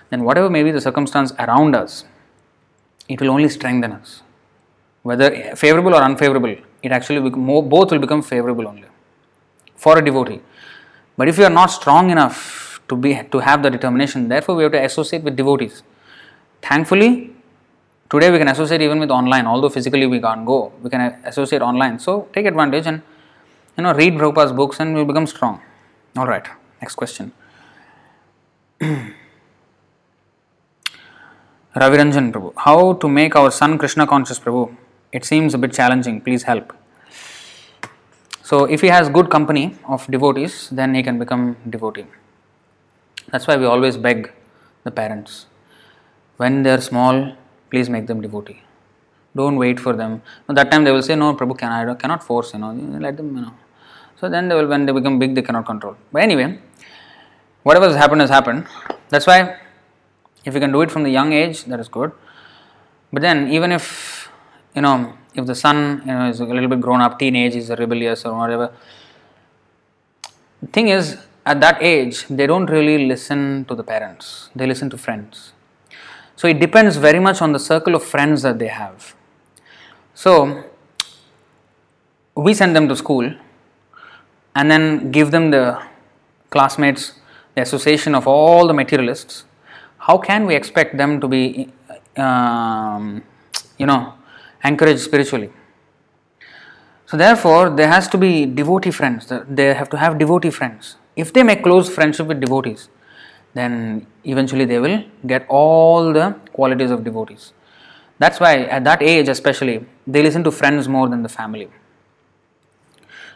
then 0.10 0.24
whatever 0.24 0.50
may 0.50 0.64
be 0.64 0.72
the 0.72 0.82
circumstance 0.82 1.34
around 1.38 1.76
us, 1.76 2.06
it 3.08 3.22
will 3.22 3.30
only 3.30 3.48
strengthen 3.48 3.92
us. 3.92 4.24
Whether 5.04 5.56
favorable 5.56 5.94
or 5.94 6.02
unfavorable, 6.02 6.56
it 6.82 6.92
actually 6.92 7.30
both 7.30 7.92
will 7.92 8.00
become 8.00 8.24
favorable 8.24 8.68
only 8.68 8.86
for 9.76 10.00
a 10.00 10.04
devotee. 10.04 10.42
But 11.16 11.28
if 11.28 11.38
you 11.38 11.44
are 11.44 11.52
not 11.52 11.68
strong 11.68 12.10
enough 12.10 12.82
to 12.88 12.96
be 12.96 13.22
to 13.32 13.40
have 13.40 13.62
the 13.62 13.70
determination, 13.70 14.30
therefore 14.30 14.56
we 14.56 14.64
have 14.64 14.72
to 14.72 14.84
associate 14.84 15.22
with 15.22 15.36
devotees. 15.36 15.84
Thankfully, 16.64 17.33
today 18.10 18.32
we 18.32 18.38
can 18.38 18.48
associate 18.48 18.82
even 18.82 19.00
with 19.00 19.12
online, 19.12 19.46
although 19.48 19.70
physically 19.70 20.08
we 20.08 20.20
can't 20.20 20.46
go, 20.46 20.72
we 20.82 20.90
can 20.90 21.02
associate 21.26 21.62
online. 21.62 22.00
So 22.00 22.28
take 22.34 22.46
advantage 22.46 22.88
and 22.88 23.02
you 23.78 23.84
know 23.84 23.94
read 23.94 24.14
Prabhupada's 24.14 24.52
books 24.52 24.80
and 24.80 24.94
we'll 24.96 25.06
become 25.06 25.28
strong. 25.28 25.62
Alright, 26.18 26.48
next 26.82 26.96
question. 26.96 27.32
Raviranjan 31.76 32.32
Prabhu, 32.32 32.54
how 32.56 32.94
to 32.94 33.10
make 33.10 33.36
our 33.36 33.50
son 33.50 33.78
Krishna 33.80 34.06
conscious 34.06 34.40
Prabhu? 34.40 34.76
It 35.12 35.26
seems 35.26 35.54
a 35.54 35.58
bit 35.58 35.74
challenging, 35.74 36.22
please 36.22 36.44
help. 36.44 36.74
So, 38.44 38.66
if 38.66 38.82
he 38.82 38.88
has 38.88 39.10
good 39.10 39.32
company 39.32 39.76
of 39.88 40.06
devotees, 40.08 40.70
then 40.70 40.94
he 40.94 41.02
can 41.02 41.18
become 41.18 41.58
devotee. 41.68 42.06
That's 43.32 43.48
why 43.48 43.58
we 43.58 43.66
always 43.66 43.98
beg 43.98 44.32
the 44.84 44.92
parents 44.92 45.48
when 46.38 46.64
they 46.64 46.72
are 46.72 46.82
small, 46.82 47.36
please 47.74 47.90
make 47.90 48.06
them 48.12 48.22
devotee. 48.22 48.62
Don't 49.36 49.58
wait 49.58 49.80
for 49.86 49.94
them. 50.02 50.22
that 50.48 50.70
time 50.72 50.84
they 50.84 50.92
will 50.92 51.02
say, 51.02 51.16
No, 51.16 51.34
Prabhu, 51.36 51.58
can 51.58 51.72
I 51.72 51.96
cannot 51.96 52.24
force, 52.24 52.54
you 52.54 52.60
know, 52.60 52.72
let 53.06 53.18
them, 53.18 53.36
you 53.36 53.42
know. 53.42 53.54
So 54.20 54.30
then 54.30 54.48
they 54.48 54.56
will, 54.56 54.68
when 54.68 54.86
they 54.86 54.94
become 54.94 55.18
big, 55.18 55.34
they 55.34 55.42
cannot 55.42 55.66
control. 55.66 55.96
But 56.12 56.22
anyway, 56.22 56.60
whatever 57.64 57.88
has 57.88 57.96
happened 57.96 58.22
has 58.22 58.30
happened. 58.30 58.68
That's 59.10 59.26
why 59.26 59.58
if 60.46 60.54
you 60.54 60.60
can 60.60 60.72
do 60.72 60.82
it 60.82 60.92
from 60.92 61.04
the 61.04 61.10
young 61.10 61.34
age, 61.34 61.64
that 61.66 61.80
is 61.80 61.88
good. 61.88 62.12
But 63.12 63.22
then, 63.22 63.52
even 63.52 63.72
if 63.72 64.30
you 64.76 64.82
know, 64.82 65.14
if 65.34 65.46
the 65.46 65.56
son 65.56 66.04
you 66.06 66.14
know 66.14 66.30
is 66.30 66.40
a 66.40 66.46
little 66.46 66.70
bit 66.70 66.82
grown 66.82 67.02
up, 67.02 67.18
teenage, 67.18 67.56
is 67.56 67.70
rebellious 67.70 68.26
or 68.26 68.38
whatever. 68.38 68.72
Thing 70.72 70.90
is, 70.90 71.18
at 71.46 71.60
that 71.62 71.82
age, 71.82 72.28
they 72.28 72.48
don't 72.48 72.70
really 72.70 73.08
listen 73.08 73.66
to 73.66 73.76
the 73.76 73.84
parents. 73.84 74.50
They 74.56 74.68
listen 74.68 74.90
to 74.92 74.98
friends. 74.98 75.53
So 76.36 76.48
it 76.48 76.60
depends 76.60 76.98
very 76.98 77.20
much 77.20 77.42
on 77.42 77.52
the 77.52 77.60
circle 77.60 77.96
of 77.96 78.04
friends 78.04 78.42
that 78.42 78.60
they 78.60 78.68
have. 78.68 79.16
So 80.14 80.64
we 82.36 82.54
send 82.54 82.76
them 82.76 82.88
to 82.90 82.96
school 82.96 83.34
and 84.56 84.70
then 84.70 85.12
give 85.12 85.32
them 85.32 85.52
the 85.52 85.82
classmates, 86.50 87.14
the 87.56 87.62
association 87.62 88.16
of 88.16 88.28
all 88.28 88.68
the 88.68 88.74
materialists 88.74 89.46
how 90.08 90.18
can 90.18 90.46
we 90.46 90.54
expect 90.54 90.98
them 90.98 91.22
to 91.22 91.28
be, 91.30 91.70
um, 92.18 93.24
you 93.78 93.86
know, 93.86 94.14
encouraged 94.64 95.00
spiritually? 95.00 95.50
So, 97.06 97.16
therefore, 97.16 97.70
there 97.70 97.88
has 97.88 98.08
to 98.10 98.18
be 98.18 98.46
devotee 98.46 98.92
friends, 98.92 99.32
they 99.48 99.74
have 99.74 99.90
to 99.92 99.98
have 99.98 100.18
devotee 100.20 100.50
friends. 100.50 100.98
If 101.16 101.32
they 101.32 101.44
make 101.44 101.64
close 101.64 101.88
friendship 101.90 102.28
with 102.28 102.42
devotees, 102.42 102.90
then 103.54 104.08
eventually 104.24 104.66
they 104.66 104.80
will 104.80 105.04
get 105.26 105.46
all 105.48 106.12
the 106.14 106.36
qualities 106.54 106.92
of 106.92 107.04
devotees. 107.04 107.54
That's 108.20 108.40
why, 108.40 108.64
at 108.66 108.84
that 108.84 109.02
age, 109.02 109.28
especially, 109.28 109.86
they 110.08 110.22
listen 110.22 110.44
to 110.44 110.52
friends 110.52 110.88
more 110.88 111.08
than 111.10 111.24
the 111.24 111.30
family. 111.30 111.70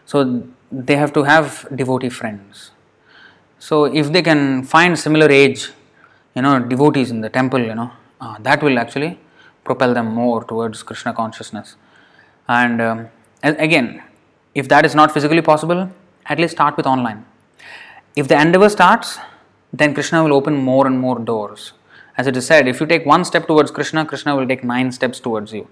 So, 0.06 0.44
they 0.72 0.96
have 0.96 1.14
to 1.14 1.24
have 1.24 1.68
devotee 1.76 2.10
friends. 2.10 2.72
So, 3.60 3.86
if 3.86 4.12
they 4.12 4.22
can 4.22 4.64
find 4.64 4.98
similar 4.98 5.30
age 5.30 5.70
you 6.38 6.44
know 6.46 6.56
devotees 6.74 7.10
in 7.14 7.20
the 7.26 7.32
temple 7.38 7.64
you 7.70 7.76
know 7.80 7.90
uh, 8.24 8.36
that 8.48 8.60
will 8.66 8.78
actually 8.84 9.12
propel 9.68 9.92
them 9.98 10.08
more 10.22 10.40
towards 10.52 10.84
krishna 10.90 11.12
consciousness 11.22 11.70
and 12.58 12.82
um, 12.88 13.00
again 13.68 13.88
if 14.62 14.68
that 14.74 14.86
is 14.90 14.94
not 15.00 15.16
physically 15.16 15.44
possible 15.52 15.82
at 16.34 16.40
least 16.42 16.54
start 16.58 16.78
with 16.80 16.88
online 16.94 17.20
if 18.22 18.28
the 18.32 18.38
endeavor 18.46 18.70
starts 18.78 19.10
then 19.80 19.94
krishna 19.94 20.24
will 20.24 20.34
open 20.40 20.56
more 20.72 20.86
and 20.88 21.00
more 21.06 21.18
doors 21.32 21.74
as 22.18 22.28
it 22.32 22.38
is 22.42 22.46
said 22.52 22.68
if 22.68 22.80
you 22.82 22.88
take 22.94 23.06
one 23.06 23.24
step 23.32 23.48
towards 23.52 23.72
krishna 23.78 24.06
krishna 24.12 24.36
will 24.36 24.48
take 24.54 24.64
nine 24.76 24.92
steps 25.00 25.20
towards 25.28 25.54
you 25.60 25.68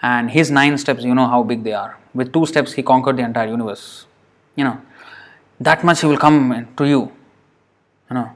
And 0.00 0.30
his 0.30 0.50
nine 0.50 0.78
steps, 0.78 1.02
you 1.02 1.14
know 1.14 1.26
how 1.26 1.42
big 1.42 1.64
they 1.64 1.72
are. 1.72 1.98
With 2.14 2.32
two 2.32 2.46
steps, 2.46 2.72
he 2.72 2.82
conquered 2.82 3.16
the 3.16 3.22
entire 3.22 3.48
universe. 3.48 4.06
You 4.54 4.64
know, 4.64 4.80
that 5.60 5.82
much 5.84 6.00
he 6.02 6.06
will 6.06 6.16
come 6.16 6.68
to 6.76 6.84
you. 6.84 7.12
You 8.10 8.14
know, 8.14 8.32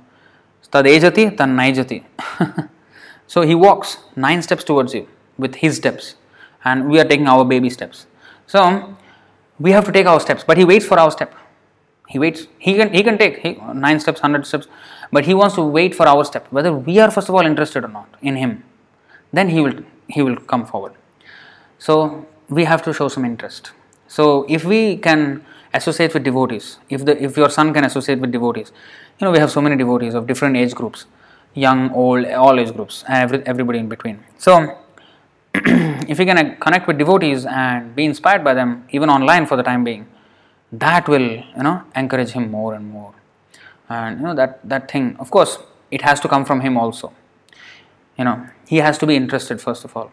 tad 0.70 0.84
tan 0.84 1.56
naijati. 1.56 2.04
so 3.26 3.42
he 3.42 3.54
walks 3.54 3.98
nine 4.16 4.42
steps 4.42 4.64
towards 4.64 4.92
you 4.94 5.08
with 5.38 5.54
his 5.56 5.76
steps, 5.76 6.16
and 6.64 6.88
we 6.88 6.98
are 7.00 7.04
taking 7.04 7.28
our 7.28 7.44
baby 7.44 7.70
steps. 7.70 8.06
So 8.46 8.96
we 9.60 9.70
have 9.70 9.84
to 9.84 9.92
take 9.92 10.06
our 10.06 10.20
steps, 10.20 10.44
but 10.44 10.58
he 10.58 10.64
waits 10.64 10.84
for 10.84 10.98
our 10.98 11.10
step. 11.10 11.34
He 12.08 12.18
waits. 12.18 12.48
He 12.58 12.74
can 12.74 12.92
he 12.92 13.02
can 13.04 13.18
take 13.18 13.38
he, 13.38 13.54
nine 13.72 14.00
steps, 14.00 14.20
hundred 14.20 14.46
steps, 14.46 14.66
but 15.12 15.26
he 15.26 15.34
wants 15.34 15.54
to 15.56 15.62
wait 15.62 15.94
for 15.94 16.08
our 16.08 16.24
step. 16.24 16.46
Whether 16.50 16.72
we 16.72 16.98
are 16.98 17.10
first 17.10 17.28
of 17.28 17.34
all 17.34 17.46
interested 17.46 17.84
or 17.84 17.88
not 17.88 18.08
in 18.22 18.36
him, 18.36 18.64
then 19.32 19.50
he 19.50 19.60
will 19.60 19.78
he 20.08 20.22
will 20.22 20.36
come 20.36 20.64
forward. 20.66 20.94
So 21.78 22.26
we 22.48 22.64
have 22.64 22.82
to 22.82 22.92
show 22.92 23.08
some 23.08 23.24
interest. 23.24 23.72
So 24.08 24.46
if 24.48 24.64
we 24.64 24.96
can 24.96 25.44
associate 25.74 26.14
with 26.14 26.24
devotees, 26.24 26.78
if 26.88 27.04
the 27.04 27.22
if 27.22 27.36
your 27.36 27.50
son 27.50 27.72
can 27.74 27.84
associate 27.84 28.20
with 28.20 28.32
devotees, 28.32 28.72
you 29.18 29.24
know 29.24 29.30
we 29.30 29.38
have 29.38 29.50
so 29.50 29.60
many 29.60 29.76
devotees 29.76 30.14
of 30.14 30.26
different 30.26 30.56
age 30.56 30.74
groups, 30.74 31.06
young, 31.54 31.90
old, 31.92 32.26
all 32.26 32.58
age 32.58 32.72
groups, 32.74 33.04
every, 33.08 33.46
everybody 33.46 33.78
in 33.78 33.88
between. 33.88 34.22
So 34.38 34.78
if 35.54 36.18
we 36.18 36.24
can 36.24 36.56
connect 36.56 36.86
with 36.86 36.98
devotees 36.98 37.46
and 37.46 37.94
be 37.94 38.04
inspired 38.04 38.44
by 38.44 38.54
them, 38.54 38.86
even 38.90 39.10
online 39.10 39.46
for 39.46 39.56
the 39.56 39.62
time 39.62 39.84
being, 39.84 40.06
that 40.72 41.08
will 41.08 41.28
you 41.30 41.62
know 41.62 41.82
encourage 41.94 42.30
him 42.30 42.50
more 42.50 42.74
and 42.74 42.90
more. 42.90 43.14
And 43.92 44.20
you 44.20 44.26
know 44.26 44.34
that 44.40 44.58
that 44.72 44.90
thing, 44.90 45.16
of 45.18 45.30
course, 45.36 45.58
it 45.90 46.02
has 46.08 46.20
to 46.20 46.28
come 46.34 46.44
from 46.50 46.60
him 46.66 46.76
also. 46.82 47.12
You 48.18 48.24
know, 48.24 48.36
he 48.66 48.78
has 48.86 48.98
to 48.98 49.06
be 49.06 49.16
interested 49.16 49.60
first 49.60 49.84
of 49.84 49.96
all. 49.96 50.10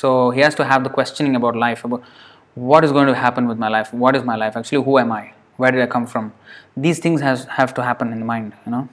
So 0.00 0.30
he 0.30 0.40
has 0.40 0.54
to 0.60 0.64
have 0.64 0.84
the 0.84 0.90
questioning 0.90 1.36
about 1.36 1.56
life, 1.64 1.84
about 1.84 2.02
what 2.54 2.84
is 2.84 2.92
going 2.92 3.06
to 3.06 3.14
happen 3.14 3.46
with 3.46 3.58
my 3.58 3.68
life, 3.68 3.92
what 3.92 4.16
is 4.16 4.24
my 4.24 4.36
life, 4.36 4.56
actually, 4.56 4.82
who 4.84 4.98
am 4.98 5.12
I, 5.12 5.32
where 5.56 5.70
did 5.70 5.82
I 5.82 5.86
come 5.86 6.06
from. 6.06 6.32
These 6.76 6.98
things 6.98 7.20
has 7.20 7.44
have 7.60 7.74
to 7.74 7.82
happen 7.82 8.12
in 8.12 8.18
the 8.24 8.28
mind. 8.32 8.54
You 8.66 8.72
know, 8.72 8.88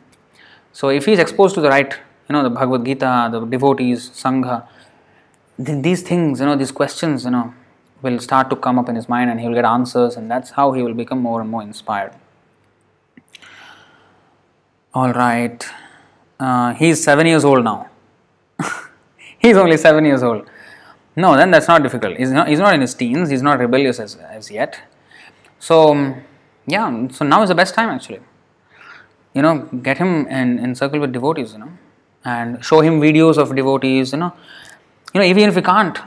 so 0.73 0.89
if 0.89 1.05
he 1.05 1.13
is 1.13 1.19
exposed 1.19 1.55
to 1.55 1.61
the 1.61 1.69
right, 1.69 1.93
you 2.27 2.33
know, 2.33 2.43
the 2.43 2.49
Bhagavad 2.49 2.85
Gita, 2.85 3.29
the 3.31 3.45
devotees, 3.45 4.09
Sangha, 4.23 4.67
then 5.57 5.81
these 5.81 6.03
things, 6.03 6.39
you 6.39 6.45
know, 6.45 6.55
these 6.55 6.71
questions, 6.71 7.25
you 7.25 7.31
know, 7.31 7.53
will 8.01 8.19
start 8.19 8.49
to 8.49 8.55
come 8.55 8.79
up 8.79 8.89
in 8.89 8.95
his 8.95 9.09
mind 9.09 9.29
and 9.29 9.39
he 9.39 9.47
will 9.47 9.55
get 9.55 9.65
answers, 9.65 10.15
and 10.15 10.31
that's 10.31 10.51
how 10.51 10.71
he 10.71 10.83
will 10.83 10.93
become 10.93 11.21
more 11.29 11.41
and 11.41 11.49
more 11.49 11.61
inspired. 11.61 12.13
All 14.91 15.13
right, 15.13 15.63
uh, 16.39 16.73
he's 16.73 17.03
seven 17.03 17.27
years 17.27 17.45
old 17.45 17.63
now. 17.63 17.89
he's 19.37 19.55
only 19.55 19.77
seven 19.77 20.03
years 20.03 20.23
old. 20.23 20.49
No, 21.15 21.37
then 21.37 21.51
that's 21.51 21.67
not 21.67 21.83
difficult. 21.83 22.17
He's 22.17 22.31
not, 22.31 22.47
he's 22.47 22.57
not 22.57 22.73
in 22.73 22.81
his 22.81 22.95
teens, 22.95 23.29
he's 23.29 23.43
not 23.43 23.59
rebellious 23.59 23.99
as, 23.99 24.15
as 24.15 24.49
yet. 24.49 24.81
So, 25.59 25.91
um, 25.91 26.23
yeah, 26.65 27.07
so 27.09 27.23
now 27.23 27.43
is 27.43 27.49
the 27.49 27.55
best 27.55 27.75
time 27.75 27.89
actually. 27.89 28.21
You 29.35 29.43
know, 29.43 29.59
get 29.83 29.99
him 29.99 30.25
in, 30.27 30.73
circle 30.73 30.99
with 30.99 31.11
devotees, 31.11 31.53
you 31.53 31.59
know, 31.59 31.71
and 32.25 32.65
show 32.65 32.81
him 32.81 32.99
videos 32.99 33.37
of 33.37 33.55
devotees, 33.55 34.13
you 34.13 34.17
know, 34.17 34.33
you 35.13 35.21
know, 35.21 35.25
even 35.27 35.49
if 35.49 35.55
we 35.55 35.61
can't 35.61 35.99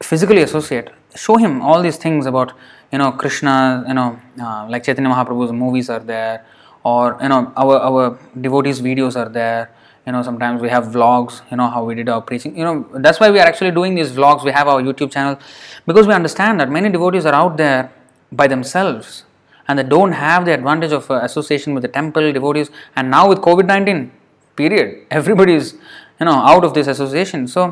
physically 0.00 0.40
associate, 0.40 0.88
show 1.14 1.36
him 1.36 1.60
all 1.60 1.82
these 1.82 1.98
things 1.98 2.24
about, 2.24 2.54
you 2.90 2.96
know, 2.96 3.12
Krishna, 3.12 3.84
you 3.86 3.92
know, 3.92 4.18
uh, 4.40 4.66
like 4.70 4.84
Chaitanya 4.84 5.10
Mahaprabhu's 5.10 5.52
movies 5.52 5.90
are 5.90 6.00
there, 6.00 6.46
or, 6.84 7.18
you 7.22 7.28
know, 7.28 7.52
our, 7.56 7.78
our 7.78 8.18
devotees' 8.40 8.80
videos 8.80 9.16
are 9.16 9.28
there. 9.28 9.70
You 10.06 10.12
know, 10.12 10.22
sometimes 10.22 10.60
we 10.60 10.68
have 10.68 10.86
vlogs, 10.86 11.42
you 11.50 11.56
know, 11.56 11.68
how 11.68 11.84
we 11.84 11.94
did 11.94 12.08
our 12.08 12.20
preaching. 12.20 12.56
You 12.56 12.64
know, 12.64 12.88
that's 12.94 13.20
why 13.20 13.30
we 13.30 13.38
are 13.38 13.46
actually 13.46 13.70
doing 13.70 13.94
these 13.94 14.10
vlogs. 14.10 14.44
We 14.44 14.50
have 14.50 14.66
our 14.66 14.82
YouTube 14.82 15.12
channel 15.12 15.38
because 15.86 16.06
we 16.08 16.14
understand 16.14 16.58
that 16.58 16.70
many 16.70 16.90
devotees 16.90 17.24
are 17.24 17.34
out 17.34 17.56
there 17.56 17.92
by 18.32 18.48
themselves 18.48 19.24
and 19.68 19.78
they 19.78 19.84
don't 19.84 20.12
have 20.12 20.44
the 20.44 20.52
advantage 20.52 20.90
of 20.90 21.08
uh, 21.08 21.20
association 21.22 21.72
with 21.72 21.82
the 21.82 21.88
temple 21.88 22.32
devotees. 22.32 22.70
And 22.96 23.12
now 23.12 23.28
with 23.28 23.38
COVID 23.38 23.66
19, 23.66 24.10
period, 24.56 25.06
everybody 25.10 25.54
is 25.54 25.74
you 26.22 26.26
know 26.26 26.40
out 26.50 26.64
of 26.66 26.74
this 26.74 26.86
association 26.86 27.46
so 27.48 27.62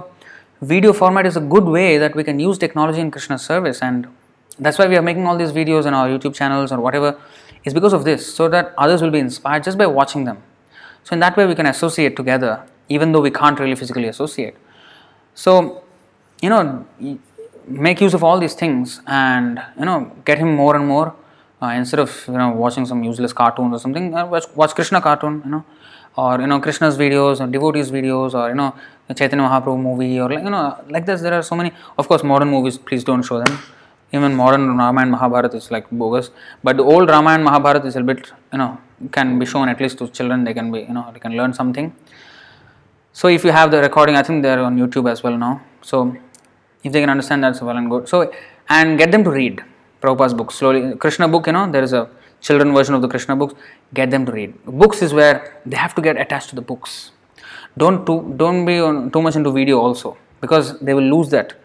video 0.61 0.93
format 1.01 1.27
is 1.31 1.37
a 1.41 1.45
good 1.55 1.67
way 1.75 1.99
that 1.99 2.17
we 2.21 2.25
can 2.29 2.41
use 2.45 2.59
technology 2.65 3.01
in 3.01 3.11
krishna's 3.17 3.45
service 3.51 3.83
and 3.89 4.09
that's 4.59 4.79
why 4.81 4.87
we 4.93 4.97
are 5.01 5.07
making 5.11 5.27
all 5.27 5.37
these 5.43 5.53
videos 5.59 5.87
on 5.91 5.95
our 5.99 6.09
youtube 6.09 6.35
channels 6.41 6.73
or 6.73 6.81
whatever 6.87 7.11
is 7.65 7.75
because 7.75 7.93
of 7.93 8.05
this 8.05 8.35
so 8.35 8.49
that 8.49 8.75
others 8.79 9.03
will 9.03 9.11
be 9.11 9.19
inspired 9.19 9.65
just 9.65 9.79
by 9.79 9.87
watching 9.87 10.25
them. 10.25 10.43
So 11.05 11.15
in 11.15 11.21
that 11.21 11.37
way 11.37 11.47
we 11.47 11.55
can 11.55 11.67
associate 11.67 12.17
together 12.17 12.65
even 12.89 13.13
though 13.13 13.21
we 13.21 13.31
can't 13.31 13.59
really 13.59 13.77
physically 13.77 14.09
associate. 14.09 14.57
So 15.35 15.83
you 16.43 16.49
know 16.49 16.87
make 17.67 18.01
use 18.01 18.15
of 18.15 18.25
all 18.25 18.39
these 18.39 18.55
things 18.55 19.01
and 19.07 19.63
you 19.79 19.85
know 19.85 20.13
get 20.25 20.39
him 20.39 20.55
more 20.55 20.75
and 20.77 20.87
more 20.87 21.15
uh, 21.63 21.67
instead 21.67 22.01
of 22.01 22.25
you 22.27 22.39
know 22.39 22.51
watching 22.51 22.87
some 22.87 23.05
useless 23.05 23.33
cartoons 23.33 23.75
or 23.75 23.79
something 23.79 24.15
uh, 24.15 24.27
watch, 24.27 24.45
watch 24.55 24.75
krishna 24.75 25.01
cartoon 25.01 25.43
you 25.45 25.51
know 25.51 25.65
or 26.17 26.41
you 26.41 26.47
know 26.47 26.61
Krishna's 26.61 26.97
videos 26.97 27.41
or 27.41 27.47
devotees 27.47 27.91
videos 27.91 28.35
or 28.35 28.49
you 28.49 28.55
know 28.55 28.75
Chaitanya 29.15 29.45
Mahaprabhu 29.49 29.81
movie 29.81 30.19
or 30.21 30.29
like 30.29 30.45
you 30.45 30.51
know 30.51 30.77
like 30.89 31.07
this. 31.07 31.21
There 31.21 31.35
are 31.35 31.43
so 31.43 31.57
many. 31.57 31.73
Of 31.99 32.09
course 32.09 32.23
modern 32.23 32.49
movies 32.49 32.79
please 32.79 33.05
don't 33.05 33.23
show 33.23 33.39
them 33.43 33.59
even 34.13 34.35
modern 34.35 34.77
Ramayana 34.77 35.13
Mahabharata 35.13 35.57
is 35.57 35.71
like 35.71 35.91
bogus. 35.91 36.31
But 36.63 36.77
the 36.77 36.83
old 36.83 37.09
Ramayana 37.09 37.45
Mahabharata 37.45 37.87
is 37.87 37.97
a 37.97 38.03
bit 38.03 38.33
you 38.53 38.59
know 38.59 38.79
can 39.13 39.39
be 39.39 39.47
shown 39.47 39.69
at 39.69 39.81
least 39.81 39.99
to 39.99 40.09
children. 40.09 40.45
They 40.45 40.55
can 40.55 40.71
be 40.71 40.81
you 40.81 40.95
know 40.95 41.11
they 41.13 41.21
can 41.21 41.37
learn 41.37 41.53
something. 41.53 41.95
So 43.13 43.29
if 43.29 43.45
you 43.45 43.53
have 43.53 43.71
the 43.71 43.81
recording 43.81 44.17
I 44.17 44.23
think 44.23 44.43
they're 44.43 44.61
on 44.61 44.79
YouTube 44.79 45.11
as 45.11 45.23
well 45.23 45.37
now. 45.37 45.63
So 45.83 46.17
if 46.83 46.93
they 46.93 47.01
can 47.01 47.11
understand 47.11 47.45
that's 47.45 47.61
well 47.61 47.77
and 47.77 47.91
good. 47.91 48.09
So 48.09 48.33
and 48.69 48.99
get 48.99 49.11
them 49.13 49.25
to 49.25 49.31
read 49.31 49.63
Prabhupada's 50.01 50.35
book 50.35 50.51
slowly. 50.53 50.97
Krishna 50.97 51.29
book 51.29 51.47
you 51.47 51.53
know 51.53 51.71
there 51.71 51.83
is 51.83 51.93
a 51.93 52.09
children 52.41 52.73
version 52.75 52.95
of 52.95 53.03
the 53.03 53.09
Krishna 53.09 53.37
books, 53.37 53.55
get 53.95 54.11
them 54.11 54.27
to 54.27 54.33
read. 54.33 54.55
Books 54.65 55.03
is 55.03 55.13
where 55.13 55.61
they 55.67 55.77
have 55.77 55.95
to 55.95 56.03
get 56.03 56.21
attached 56.21 56.49
to 56.51 56.55
the 56.55 56.63
books. 56.63 57.13
Don't 57.77 58.05
too, 58.05 58.35
don't 58.37 58.65
be 58.65 58.81
on, 58.81 59.11
too 59.11 59.23
much 59.23 59.37
into 59.37 59.53
video 59.53 59.79
also 59.79 60.17
because 60.41 60.79
they 60.81 60.95
will 60.95 61.09
lose 61.17 61.31
that 61.31 61.60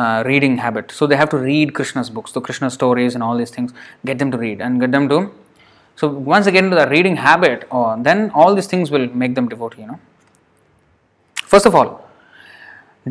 uh, 0.00 0.22
reading 0.30 0.56
habit. 0.64 0.92
So 0.98 1.06
they 1.06 1.16
have 1.22 1.30
to 1.30 1.38
read 1.38 1.74
Krishna's 1.78 2.10
books, 2.16 2.32
the 2.38 2.42
Krishna 2.48 2.70
stories 2.78 3.14
and 3.14 3.22
all 3.28 3.36
these 3.42 3.50
things. 3.56 3.72
Get 4.04 4.18
them 4.18 4.30
to 4.36 4.38
read 4.46 4.60
and 4.60 4.80
get 4.84 4.92
them 4.98 5.08
to. 5.08 5.18
So 5.96 6.08
once 6.34 6.46
they 6.46 6.52
get 6.52 6.64
into 6.64 6.76
the 6.82 6.88
reading 6.88 7.16
habit, 7.16 7.66
oh, 7.70 8.02
then 8.02 8.30
all 8.30 8.54
these 8.54 8.70
things 8.74 8.90
will 8.90 9.08
make 9.24 9.34
them 9.34 9.48
devotee. 9.48 9.82
You 9.82 9.88
know. 9.88 10.00
First 11.54 11.66
of 11.66 11.74
all, 11.74 11.90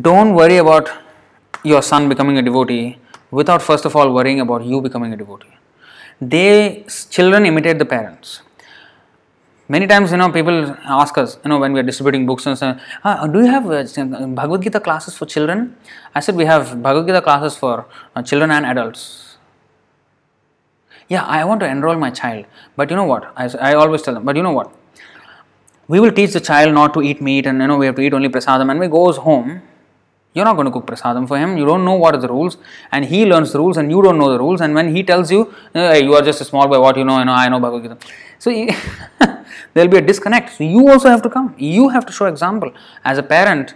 don't 0.08 0.34
worry 0.34 0.56
about 0.56 0.90
your 1.62 1.82
son 1.82 2.08
becoming 2.08 2.38
a 2.38 2.42
devotee 2.42 2.98
without 3.30 3.62
first 3.62 3.84
of 3.84 3.96
all 3.96 4.12
worrying 4.12 4.40
about 4.40 4.64
you 4.64 4.80
becoming 4.80 5.12
a 5.12 5.16
devotee 5.16 5.54
they 6.20 6.84
children 7.10 7.46
imitate 7.46 7.78
the 7.78 7.84
parents 7.84 8.40
many 9.74 9.86
times 9.90 10.10
you 10.12 10.18
know 10.20 10.28
people 10.36 10.58
ask 11.00 11.16
us 11.22 11.38
you 11.44 11.48
know 11.50 11.58
when 11.62 11.72
we 11.74 11.80
are 11.80 11.86
distributing 11.90 12.26
books 12.30 12.46
and 12.50 12.58
say 12.60 12.70
ah, 13.04 13.26
do 13.34 13.40
you 13.44 13.50
have 13.54 13.66
uh, 13.78 13.82
bhagavad 14.38 14.62
gita 14.66 14.80
classes 14.80 15.16
for 15.16 15.26
children? 15.34 15.76
I 16.14 16.20
said 16.20 16.36
we 16.42 16.46
have 16.52 16.82
bhagavad 16.82 17.06
gita 17.06 17.22
classes 17.22 17.56
for 17.56 17.86
uh, 18.16 18.22
children 18.22 18.50
and 18.50 18.66
adults. 18.66 19.02
Yeah 21.12 21.24
i 21.36 21.44
want 21.44 21.60
to 21.62 21.68
enroll 21.74 21.96
my 22.02 22.10
child 22.10 22.44
but 22.76 22.90
you 22.90 22.96
know 22.96 23.08
what? 23.12 23.32
I, 23.36 23.48
I 23.70 23.74
always 23.74 24.02
tell 24.02 24.14
them 24.14 24.24
but 24.24 24.36
you 24.36 24.42
know 24.42 24.56
what? 24.60 24.76
We 25.88 26.00
will 26.00 26.12
teach 26.12 26.32
the 26.32 26.40
child 26.40 26.74
not 26.74 26.94
to 26.94 27.02
eat 27.02 27.20
meat 27.20 27.46
and 27.46 27.60
you 27.60 27.68
know 27.68 27.76
we 27.76 27.86
have 27.86 27.96
to 27.96 28.02
eat 28.02 28.14
only 28.14 28.28
prasadam. 28.28 28.70
And 28.70 28.78
when 28.80 28.88
he 28.88 28.92
goes 29.00 29.16
home 29.18 29.62
you're 30.32 30.44
not 30.44 30.54
going 30.54 30.66
to 30.66 30.70
cook 30.70 30.86
prasadam 30.86 31.26
for 31.26 31.36
him. 31.36 31.56
You 31.56 31.64
don't 31.66 31.84
know 31.84 31.94
what 31.94 32.14
are 32.14 32.20
the 32.20 32.28
rules, 32.28 32.56
and 32.92 33.04
he 33.04 33.26
learns 33.26 33.52
the 33.52 33.58
rules, 33.58 33.76
and 33.76 33.90
you 33.90 34.00
don't 34.00 34.16
know 34.16 34.30
the 34.30 34.38
rules. 34.38 34.60
And 34.60 34.76
when 34.76 34.94
he 34.94 35.02
tells 35.02 35.32
you, 35.32 35.52
hey, 35.72 36.04
you 36.04 36.14
are 36.14 36.22
just 36.22 36.40
a 36.40 36.44
small 36.44 36.68
boy, 36.68 36.80
what 36.80 36.96
you 36.96 37.04
know, 37.04 37.18
you 37.18 37.24
know, 37.24 37.32
I 37.32 37.48
know 37.48 37.58
Bhagavad 37.58 37.98
Gita. 37.98 38.14
So 38.38 38.50
there 39.74 39.84
will 39.84 39.92
be 39.92 39.98
a 39.98 40.02
disconnect. 40.02 40.56
So 40.56 40.64
you 40.64 40.88
also 40.88 41.08
have 41.08 41.22
to 41.22 41.30
come. 41.30 41.54
You 41.58 41.88
have 41.88 42.06
to 42.06 42.12
show 42.12 42.26
example. 42.26 42.72
As 43.04 43.18
a 43.18 43.22
parent, 43.22 43.74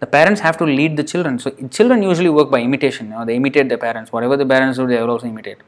the 0.00 0.06
parents 0.06 0.40
have 0.40 0.56
to 0.58 0.64
lead 0.64 0.96
the 0.96 1.04
children. 1.04 1.38
So 1.38 1.50
children 1.70 2.02
usually 2.02 2.28
work 2.28 2.50
by 2.50 2.60
imitation. 2.60 3.06
You 3.06 3.12
know, 3.12 3.24
they 3.24 3.36
imitate 3.36 3.68
their 3.68 3.78
parents. 3.78 4.12
Whatever 4.12 4.36
the 4.36 4.46
parents 4.46 4.78
do, 4.78 4.86
they 4.86 5.00
will 5.00 5.10
also 5.10 5.26
imitate. 5.26 5.58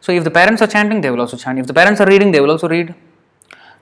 So 0.00 0.12
if 0.12 0.24
the 0.24 0.30
parents 0.30 0.62
are 0.62 0.66
chanting, 0.66 1.00
they 1.00 1.10
will 1.10 1.20
also 1.20 1.36
chant. 1.36 1.58
If 1.58 1.66
the 1.66 1.74
parents 1.74 2.00
are 2.00 2.06
reading, 2.06 2.30
they 2.30 2.40
will 2.40 2.50
also 2.50 2.68
read. 2.68 2.94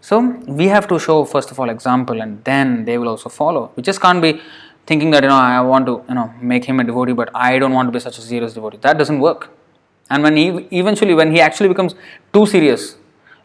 So 0.01 0.21
we 0.47 0.69
have 0.69 0.87
to 0.89 0.99
show 0.99 1.25
first 1.25 1.51
of 1.51 1.59
all 1.59 1.71
example, 1.71 2.21
and 2.21 2.43
then 2.45 2.85
they 2.85 2.99
will 2.99 3.09
also 3.09 3.29
follow. 3.29 3.73
We 3.75 3.83
just 3.83 4.01
can't 4.01 4.23
be 4.23 4.41
thinking 4.87 5.11
that 5.13 5.23
you 5.23 5.31
know 5.31 5.37
I 5.37 5.61
want 5.63 5.87
to 5.87 6.05
you 6.09 6.15
know 6.15 6.33
make 6.41 6.65
him 6.65 6.81
a 6.81 6.85
devotee, 6.85 7.13
but 7.13 7.31
I 7.35 7.59
don't 7.59 7.73
want 7.73 7.89
to 7.89 7.93
be 7.93 8.01
such 8.01 8.19
a 8.19 8.21
serious 8.21 8.55
devotee. 8.55 8.79
That 8.83 8.99
doesn't 8.99 9.19
work. 9.19 9.51
And 10.11 10.23
when 10.23 10.37
he 10.37 10.49
eventually, 10.71 11.15
when 11.15 11.33
he 11.33 11.41
actually 11.41 11.69
becomes 11.69 11.95
too 12.33 12.47
serious, 12.47 12.97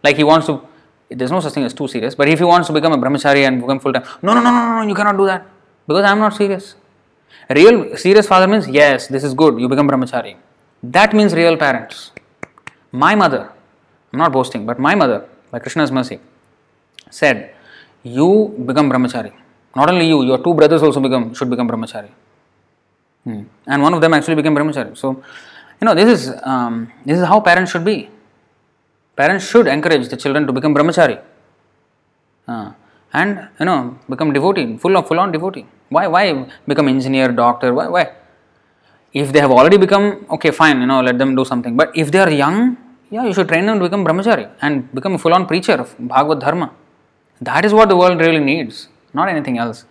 like 0.04 0.18
he 0.18 0.24
wants 0.24 0.48
to, 0.48 0.62
there's 1.10 1.32
no 1.32 1.40
such 1.40 1.54
thing 1.54 1.64
as 1.64 1.74
too 1.74 1.88
serious. 1.88 2.16
But 2.16 2.28
if 2.30 2.40
he 2.40 2.46
wants 2.46 2.68
to 2.68 2.74
become 2.74 2.94
a 2.94 2.98
brahmachari 2.98 3.48
and 3.48 3.62
become 3.62 3.80
full 3.80 3.94
time, 3.94 4.04
no, 4.22 4.34
no, 4.34 4.42
no, 4.42 4.52
no, 4.52 4.82
no, 4.82 4.88
you 4.88 4.96
cannot 4.96 5.18
do 5.18 5.26
that 5.26 5.46
because 5.88 6.06
I'm 6.06 6.20
not 6.20 6.36
serious. 6.36 6.76
Real 7.50 7.98
serious 7.98 8.28
father 8.28 8.48
means 8.48 8.68
yes, 8.68 9.08
this 9.08 9.24
is 9.24 9.34
good. 9.34 9.60
You 9.60 9.68
become 9.68 9.88
brahmachari. 9.88 10.36
That 10.84 11.14
means 11.14 11.34
real 11.34 11.58
parents. 11.58 12.12
My 12.92 13.16
mother, 13.16 13.52
I'm 14.14 14.20
not 14.20 14.32
boasting, 14.32 14.66
but 14.66 14.80
my 14.80 14.96
mother, 14.96 15.26
by 15.52 15.60
Krishna's 15.60 15.92
mercy, 15.92 16.20
said, 17.10 17.54
"You 18.04 18.56
become 18.66 18.90
brahmachari." 18.90 19.34
Not 19.76 19.90
only 19.90 20.08
you, 20.08 20.24
your 20.24 20.38
two 20.40 20.54
brothers 20.54 20.84
also 20.84 21.00
become 21.00 21.34
should 21.34 21.50
become 21.50 21.68
brahmachari. 21.68 22.10
Hmm. 23.24 23.44
And 23.68 23.82
one 23.82 23.94
of 23.94 24.02
them 24.02 24.14
actually 24.14 24.36
became 24.36 24.56
brahmachari. 24.56 24.98
So, 24.98 25.24
you 25.82 25.86
know, 25.86 25.96
this 25.96 26.10
is 26.20 26.34
um, 26.44 26.92
this 27.06 27.18
is 27.20 27.26
how 27.26 27.40
parents 27.40 27.72
should 27.72 27.86
be. 27.86 28.10
Parents 29.20 29.46
should 29.50 29.68
encourage 29.76 30.06
the 30.12 30.18
children 30.24 30.44
to 30.48 30.54
become 30.58 30.74
brahmachari. 30.76 31.18
Uh, 32.48 32.72
and 33.14 33.50
you 33.60 33.66
know 33.66 33.98
become 34.10 34.32
devotee, 34.38 34.78
full 34.84 34.96
of 34.98 35.08
full 35.10 35.20
on 35.24 35.32
devotee. 35.36 35.66
Why 35.96 36.06
why 36.14 36.24
become 36.72 36.88
engineer, 36.88 37.28
doctor? 37.44 37.74
Why 37.74 37.88
why? 37.96 38.04
If 39.22 39.34
they 39.34 39.42
have 39.46 39.52
already 39.52 39.78
become 39.86 40.06
okay, 40.36 40.52
fine, 40.52 40.80
you 40.82 40.88
know, 40.92 41.02
let 41.02 41.18
them 41.18 41.36
do 41.36 41.44
something. 41.52 41.76
But 41.76 41.92
if 42.04 42.12
they 42.14 42.20
are 42.26 42.30
young, 42.30 42.78
yeah, 43.10 43.26
you 43.26 43.34
should 43.34 43.50
train 43.52 43.66
them 43.66 43.80
to 43.80 43.86
become 43.88 44.06
brahmachari 44.06 44.48
and 44.62 44.92
become 44.94 45.16
a 45.16 45.18
full 45.18 45.34
on 45.34 45.46
preacher 45.52 45.74
of 45.74 45.98
Bhagavata 45.98 46.42
Dharma. 46.42 46.72
That 47.42 47.66
is 47.66 47.74
what 47.74 47.90
the 47.90 47.98
world 47.98 48.20
really 48.22 48.44
needs, 48.52 48.88
not 49.14 49.28
anything 49.28 49.58
else. 49.58 49.86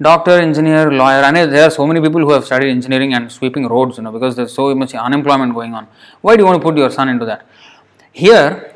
Doctor, 0.00 0.34
engineer, 0.48 0.92
lawyer, 0.92 1.22
and 1.28 1.36
there 1.36 1.64
are 1.66 1.70
so 1.70 1.84
many 1.84 2.00
people 2.00 2.20
who 2.20 2.30
have 2.30 2.44
studied 2.44 2.70
engineering 2.70 3.14
and 3.14 3.32
sweeping 3.32 3.66
roads, 3.66 3.96
you 3.96 4.04
know, 4.04 4.12
because 4.12 4.36
there's 4.36 4.54
so 4.54 4.72
much 4.82 4.94
unemployment 4.94 5.52
going 5.52 5.74
on. 5.74 5.88
Why 6.20 6.36
do 6.36 6.42
you 6.42 6.46
want 6.46 6.60
to 6.60 6.64
put 6.66 6.78
your 6.78 6.90
son 6.98 7.08
into 7.08 7.26
that? 7.26 7.44
Here, 8.18 8.74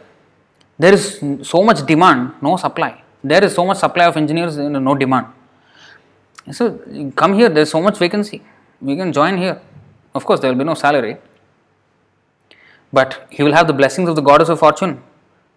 there 0.79 0.95
is 0.95 1.05
so 1.43 1.63
much 1.69 1.85
demand, 1.85 2.35
no 2.41 2.57
supply. 2.57 3.03
There 3.25 3.43
is 3.45 3.53
so 3.55 3.65
much 3.65 3.79
supply 3.79 4.05
of 4.07 4.17
engineers, 4.17 4.57
no 4.57 4.95
demand. 4.95 5.27
So 6.53 6.79
come 7.17 7.35
here, 7.35 7.49
there 7.49 7.65
is 7.65 7.71
so 7.71 7.81
much 7.81 7.99
vacancy. 7.99 8.41
We 8.81 8.95
can 8.95 9.13
join 9.13 9.37
here. 9.39 9.61
Of 10.15 10.25
course, 10.25 10.39
there 10.41 10.51
will 10.51 10.59
be 10.59 10.65
no 10.65 10.75
salary, 10.75 11.17
but 12.93 13.27
he 13.31 13.43
will 13.43 13.53
have 13.53 13.67
the 13.67 13.73
blessings 13.73 14.09
of 14.09 14.15
the 14.15 14.23
goddess 14.23 14.49
of 14.49 14.61
fortune. 14.61 15.03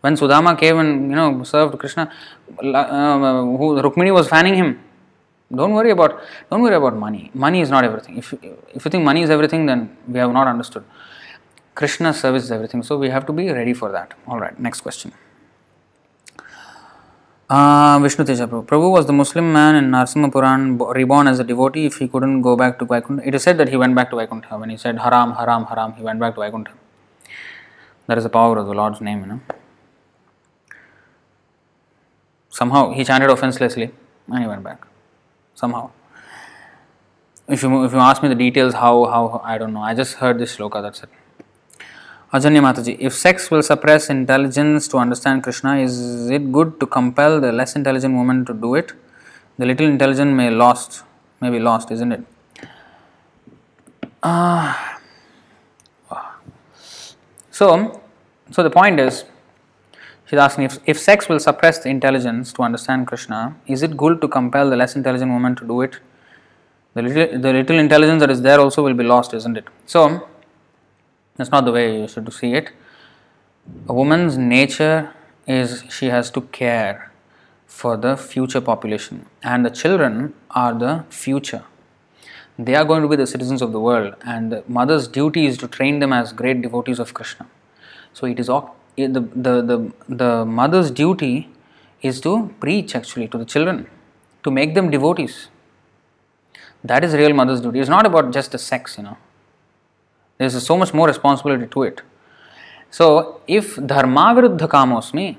When 0.02 0.16
Sudama 0.16 0.58
came 0.58 0.80
and 0.80 1.10
you 1.12 1.16
know 1.16 1.44
served 1.44 1.78
Krishna, 1.78 2.12
uh, 2.58 3.42
who 3.60 3.68
Rukmini 3.86 4.14
was 4.14 4.28
fanning 4.28 4.56
him. 4.56 4.80
Don't 5.54 5.74
worry 5.74 5.92
about 5.92 6.22
don't 6.50 6.64
worry 6.64 6.76
about 6.76 6.96
money. 6.96 7.30
Money 7.34 7.62
is 7.62 7.70
not 7.70 7.84
everything. 7.84 8.18
If 8.18 8.34
if 8.78 8.86
you 8.86 8.90
think 8.92 9.04
money 9.04 9.22
is 9.22 9.30
everything, 9.30 9.68
then 9.68 9.96
we 10.08 10.18
have 10.20 10.34
not 10.40 10.48
understood. 10.48 10.86
Krishna's 11.76 12.20
service 12.20 12.44
is 12.46 12.52
everything. 12.52 12.84
So 12.84 12.98
we 12.98 13.10
have 13.10 13.26
to 13.28 13.34
be 13.34 13.52
ready 13.52 13.74
for 13.74 13.92
that. 13.92 14.14
All 14.28 14.40
right. 14.40 14.58
Next 14.60 14.82
question. 14.82 15.12
Uh, 17.48 18.00
Vishnu 18.00 18.26
Teja 18.26 18.48
Prabhu. 18.48 18.66
Prabhu 18.66 18.92
was 18.92 19.06
the 19.06 19.14
Muslim 19.14 19.54
man 19.54 19.76
in 19.76 19.92
Narsimha 19.92 20.32
Puran 20.32 20.78
reborn 20.78 21.28
as 21.28 21.40
a 21.40 21.44
devotee 21.44 21.86
if 21.86 21.98
he 21.98 22.08
couldn't 22.08 22.42
go 22.42 22.56
back 22.56 22.80
to 22.80 22.86
Vaikuntha. 22.86 23.28
It 23.28 23.36
is 23.36 23.44
said 23.44 23.60
that 23.60 23.70
he 23.70 23.78
went 23.78 23.94
back 23.94 24.10
to 24.10 24.16
Vaikuntha. 24.16 24.58
When 24.58 24.72
he 24.72 24.78
said 24.78 24.98
Haram, 24.98 25.34
Haram, 25.34 25.66
Haram, 25.66 25.94
he 25.94 26.02
went 26.02 26.20
back 26.20 26.34
to 26.36 26.42
Vaikuntha. 26.42 26.72
That 28.08 28.18
is 28.18 28.24
the 28.24 28.32
power 28.32 28.58
of 28.58 28.66
the 28.66 28.74
Lord's 28.74 29.00
name, 29.02 29.20
you 29.20 29.28
know. 29.28 29.42
Somehow 32.50 32.94
he 32.94 33.04
chanted 33.04 33.30
offenselessly 33.30 33.92
and 34.28 34.40
he 34.40 34.48
went 34.48 34.64
back. 34.64 34.88
Somehow. 35.54 35.92
If 37.48 37.62
you, 37.62 37.84
if 37.84 37.92
you 37.92 38.00
ask 38.00 38.24
me 38.24 38.30
the 38.30 38.36
details, 38.36 38.74
how, 38.74 39.06
how, 39.06 39.42
I 39.44 39.60
don't 39.60 39.74
know. 39.74 39.82
I 39.82 39.94
just 39.94 40.16
heard 40.16 40.40
this 40.40 40.56
shloka, 40.56 40.82
that's 40.82 41.04
it. 41.04 41.10
Ajanya 42.36 42.62
Mataji, 42.68 42.98
if 43.00 43.14
sex 43.14 43.50
will 43.50 43.64
suppress 43.64 44.10
intelligence 44.10 44.90
to 44.90 44.98
understand 44.98 45.42
Krishna, 45.42 45.78
is 45.78 46.30
it 46.30 46.52
good 46.52 46.80
to 46.82 46.86
compel 46.86 47.40
the 47.40 47.52
less 47.60 47.78
intelligent 47.78 48.14
woman 48.14 48.44
to 48.44 48.54
do 48.54 48.76
it? 48.76 48.92
The 49.58 49.66
little 49.66 49.88
intelligent 49.88 50.34
may 50.34 50.50
lost, 50.50 51.04
may 51.40 51.50
be 51.50 51.60
lost, 51.60 51.92
isn't 51.92 52.12
it? 52.12 52.24
Uh, 54.22 54.74
so, 57.52 58.02
so 58.52 58.64
the 58.64 58.70
point 58.70 59.00
is, 59.00 59.24
she's 60.26 60.40
asking 60.40 60.66
if, 60.66 60.78
if 60.86 61.00
sex 61.00 61.30
will 61.30 61.40
suppress 61.40 61.80
the 61.80 61.90
intelligence 61.90 62.52
to 62.52 62.64
understand 62.64 63.08
Krishna, 63.08 63.56
is 63.66 63.82
it 63.82 63.96
good 63.96 64.20
to 64.20 64.28
compel 64.28 64.70
the 64.70 64.76
less 64.76 64.98
intelligent 64.98 65.32
woman 65.32 65.56
to 65.56 65.66
do 65.66 65.80
it? 65.84 66.00
The 66.96 67.02
little, 67.02 67.40
the 67.40 67.54
little 67.54 67.78
intelligence 67.78 68.20
that 68.20 68.30
is 68.30 68.42
there 68.42 68.60
also 68.60 68.84
will 68.84 68.94
be 68.94 69.06
lost, 69.06 69.34
isn't 69.34 69.56
it? 69.56 69.66
So, 69.86 70.28
that's 71.36 71.52
not 71.52 71.66
the 71.66 71.72
way 71.72 72.02
you 72.02 72.08
should 72.08 72.32
see 72.34 72.54
it. 72.54 72.72
A 73.88 73.94
woman's 73.94 74.38
nature 74.38 75.14
is 75.48 75.84
she 75.90 76.08
has 76.08 76.30
to 76.32 76.42
care 76.42 77.12
for 77.66 77.98
the 77.98 78.16
future 78.16 78.62
population, 78.62 79.26
and 79.44 79.66
the 79.66 79.70
children 79.70 80.34
are 80.52 80.74
the 80.74 81.04
future. 81.10 81.64
They 82.58 82.76
are 82.76 82.86
going 82.86 83.02
to 83.02 83.08
be 83.08 83.18
the 83.18 83.28
citizens 83.28 83.62
of 83.62 83.74
the 83.74 83.80
world, 83.80 84.16
and 84.26 84.52
the 84.52 84.64
mother's 84.68 85.08
duty 85.08 85.46
is 85.46 85.58
to 85.58 85.68
train 85.68 86.00
them 86.00 86.14
as 86.14 86.32
great 86.32 86.62
devotees 86.62 87.00
of 87.00 87.14
Krishna. 87.14 87.48
So 88.14 88.28
it 88.28 88.40
is 88.40 88.48
the, 88.48 88.64
the, 88.96 89.62
the, 89.62 89.92
the 90.08 90.46
mother's 90.46 90.90
duty 90.90 91.50
is 92.02 92.22
to 92.22 92.54
preach 92.62 92.96
actually 92.96 93.28
to 93.28 93.38
the 93.38 93.46
children, 93.46 93.88
to 94.44 94.52
make 94.52 94.74
them 94.74 94.90
devotees. 94.90 95.50
That 96.84 97.04
is 97.04 97.14
real 97.14 97.34
mother's 97.34 97.60
duty. 97.60 97.80
It's 97.80 97.90
not 97.90 98.06
about 98.06 98.32
just 98.32 98.52
the 98.52 98.58
sex, 98.58 98.98
you 98.98 99.04
know. 99.04 99.18
There 100.38 100.48
is 100.48 100.66
so 100.66 100.78
much 100.78 100.94
more 100.94 101.08
responsibility 101.08 101.68
to 101.68 101.84
it. 101.84 102.02
So, 102.92 103.42
if 103.48 103.76
dharma 103.76 104.34
viruddha 104.36 104.68
kamosmi, 104.68 105.38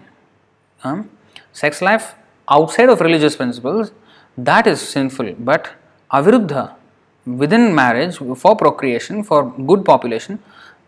um, 0.84 1.10
sex 1.52 1.82
life 1.82 2.14
outside 2.48 2.88
of 2.88 3.00
religious 3.00 3.36
principles, 3.36 3.92
that 4.38 4.66
is 4.66 4.80
sinful. 4.80 5.34
But 5.38 5.70
aviruddha, 6.12 6.74
within 7.26 7.74
marriage, 7.74 8.16
for 8.16 8.56
procreation, 8.56 9.22
for 9.22 9.50
good 9.70 9.84
population, 9.84 10.38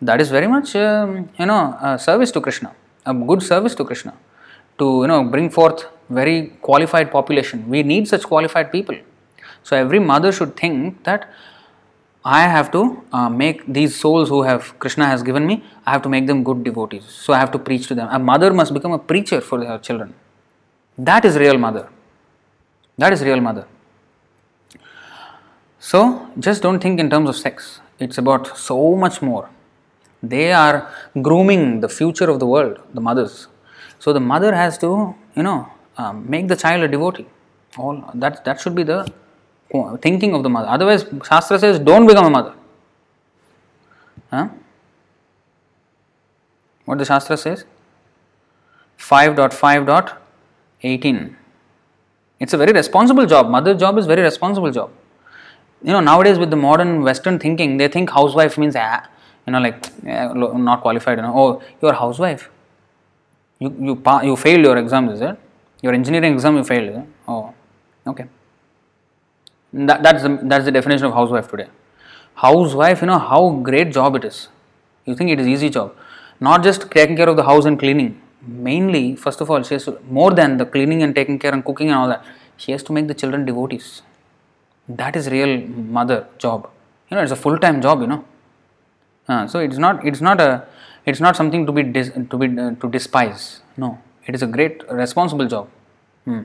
that 0.00 0.20
is 0.20 0.30
very 0.30 0.46
much, 0.46 0.74
um, 0.76 1.28
you 1.38 1.46
know, 1.46 1.76
a 1.82 1.98
service 1.98 2.30
to 2.32 2.40
Krishna, 2.40 2.72
a 3.04 3.12
good 3.12 3.42
service 3.42 3.74
to 3.74 3.84
Krishna, 3.84 4.14
to, 4.78 5.02
you 5.02 5.08
know, 5.08 5.24
bring 5.24 5.50
forth 5.50 5.86
very 6.08 6.52
qualified 6.62 7.10
population. 7.10 7.68
We 7.68 7.82
need 7.82 8.08
such 8.08 8.24
qualified 8.24 8.72
people. 8.72 8.96
So, 9.62 9.76
every 9.76 9.98
mother 9.98 10.32
should 10.32 10.56
think 10.56 11.04
that 11.04 11.28
I 12.36 12.42
have 12.42 12.70
to 12.72 12.80
uh, 13.10 13.30
make 13.30 13.60
these 13.66 13.98
souls 13.98 14.28
who 14.28 14.42
have 14.42 14.78
Krishna 14.78 15.06
has 15.06 15.22
given 15.22 15.46
me, 15.46 15.64
I 15.86 15.92
have 15.92 16.02
to 16.02 16.10
make 16.10 16.26
them 16.26 16.44
good 16.44 16.62
devotees. 16.62 17.04
So 17.04 17.32
I 17.32 17.38
have 17.38 17.50
to 17.52 17.58
preach 17.58 17.86
to 17.88 17.94
them. 17.94 18.08
A 18.10 18.18
mother 18.18 18.52
must 18.52 18.74
become 18.74 18.92
a 18.92 18.98
preacher 18.98 19.40
for 19.40 19.64
her 19.64 19.78
children. 19.78 20.12
That 20.98 21.24
is 21.24 21.38
real 21.38 21.56
mother. 21.56 21.88
That 22.98 23.14
is 23.14 23.22
real 23.22 23.40
mother. 23.40 23.66
So 25.78 26.28
just 26.38 26.60
don't 26.60 26.80
think 26.80 27.00
in 27.00 27.08
terms 27.08 27.30
of 27.30 27.36
sex. 27.36 27.80
It's 27.98 28.18
about 28.18 28.58
so 28.58 28.94
much 28.94 29.22
more. 29.22 29.48
They 30.22 30.52
are 30.52 30.92
grooming 31.22 31.80
the 31.80 31.88
future 31.88 32.28
of 32.28 32.40
the 32.40 32.46
world, 32.46 32.78
the 32.92 33.00
mothers. 33.00 33.46
So 33.98 34.12
the 34.12 34.20
mother 34.20 34.54
has 34.54 34.76
to, 34.78 35.14
you 35.34 35.42
know, 35.42 35.72
um, 35.96 36.28
make 36.28 36.48
the 36.48 36.56
child 36.56 36.82
a 36.82 36.88
devotee. 36.88 37.26
All 37.78 38.04
that 38.14 38.44
that 38.44 38.60
should 38.60 38.74
be 38.74 38.82
the 38.82 39.00
thinking 40.00 40.34
of 40.34 40.42
the 40.42 40.48
mother. 40.48 40.68
Otherwise, 40.68 41.04
Shastra 41.26 41.58
says, 41.58 41.78
don't 41.78 42.06
become 42.06 42.24
a 42.26 42.30
mother. 42.30 42.54
Huh? 44.30 44.48
What 46.84 46.98
the 46.98 47.04
Shastra 47.04 47.36
says? 47.36 47.64
5.5.18. 48.98 51.34
It's 52.40 52.52
a 52.52 52.56
very 52.56 52.72
responsible 52.72 53.26
job. 53.26 53.50
Mother 53.50 53.74
job 53.74 53.98
is 53.98 54.06
very 54.06 54.22
responsible 54.22 54.70
job. 54.70 54.90
You 55.82 55.92
know, 55.92 56.00
nowadays 56.00 56.38
with 56.38 56.50
the 56.50 56.56
modern 56.56 57.02
Western 57.02 57.38
thinking, 57.38 57.76
they 57.76 57.88
think 57.88 58.10
housewife 58.10 58.58
means, 58.58 58.74
ah, 58.76 59.06
you 59.46 59.52
know, 59.52 59.60
like 59.60 59.86
eh, 60.06 60.32
not 60.34 60.80
qualified. 60.80 61.18
You 61.18 61.22
know, 61.22 61.34
oh, 61.36 61.62
you're 61.80 61.92
housewife. 61.92 62.50
You 63.60 63.74
you 63.80 64.02
you 64.22 64.36
failed 64.36 64.64
your 64.64 64.76
exam, 64.76 65.08
is 65.08 65.20
it? 65.20 65.38
Your 65.82 65.94
engineering 65.94 66.34
exam 66.34 66.56
you 66.56 66.64
failed. 66.64 67.06
Oh, 67.26 67.54
okay. 68.06 68.26
That, 69.72 70.02
that's, 70.02 70.22
the, 70.22 70.38
that's 70.42 70.64
the 70.64 70.72
definition 70.72 71.06
of 71.06 71.12
housewife 71.12 71.48
today. 71.48 71.68
Housewife, 72.34 73.00
you 73.00 73.06
know 73.06 73.18
how 73.18 73.50
great 73.50 73.92
job 73.92 74.16
it 74.16 74.24
is. 74.24 74.48
You 75.04 75.14
think 75.14 75.30
it 75.30 75.40
is 75.40 75.46
easy 75.46 75.70
job. 75.70 75.94
Not 76.40 76.62
just 76.62 76.90
taking 76.90 77.16
care 77.16 77.28
of 77.28 77.36
the 77.36 77.44
house 77.44 77.64
and 77.64 77.78
cleaning. 77.78 78.20
Mainly, 78.46 79.16
first 79.16 79.40
of 79.40 79.50
all, 79.50 79.62
she 79.62 79.74
has 79.74 79.84
to, 79.84 79.98
more 80.08 80.30
than 80.30 80.56
the 80.56 80.64
cleaning 80.64 81.02
and 81.02 81.14
taking 81.14 81.38
care 81.38 81.52
and 81.52 81.64
cooking 81.64 81.88
and 81.88 81.96
all 81.96 82.08
that, 82.08 82.24
she 82.56 82.72
has 82.72 82.82
to 82.84 82.92
make 82.92 83.08
the 83.08 83.14
children 83.14 83.44
devotees. 83.44 84.02
That 84.88 85.16
is 85.16 85.28
real 85.28 85.66
mother 85.66 86.26
job. 86.38 86.70
You 87.10 87.16
know, 87.16 87.22
it's 87.22 87.32
a 87.32 87.36
full 87.36 87.58
time 87.58 87.82
job. 87.82 88.00
You 88.00 88.06
know, 88.06 88.24
uh, 89.28 89.46
so 89.46 89.58
it's 89.58 89.78
not 89.78 90.04
it's 90.06 90.20
not 90.20 90.40
a 90.40 90.66
it's 91.04 91.20
not 91.20 91.36
something 91.36 91.66
to 91.66 91.72
be 91.72 91.82
dis, 91.82 92.10
to 92.30 92.38
be 92.38 92.46
uh, 92.58 92.72
to 92.72 92.90
despise. 92.90 93.60
No, 93.76 93.98
it 94.26 94.34
is 94.34 94.42
a 94.42 94.46
great 94.46 94.82
responsible 94.90 95.46
job. 95.46 95.68
Hmm. 96.24 96.42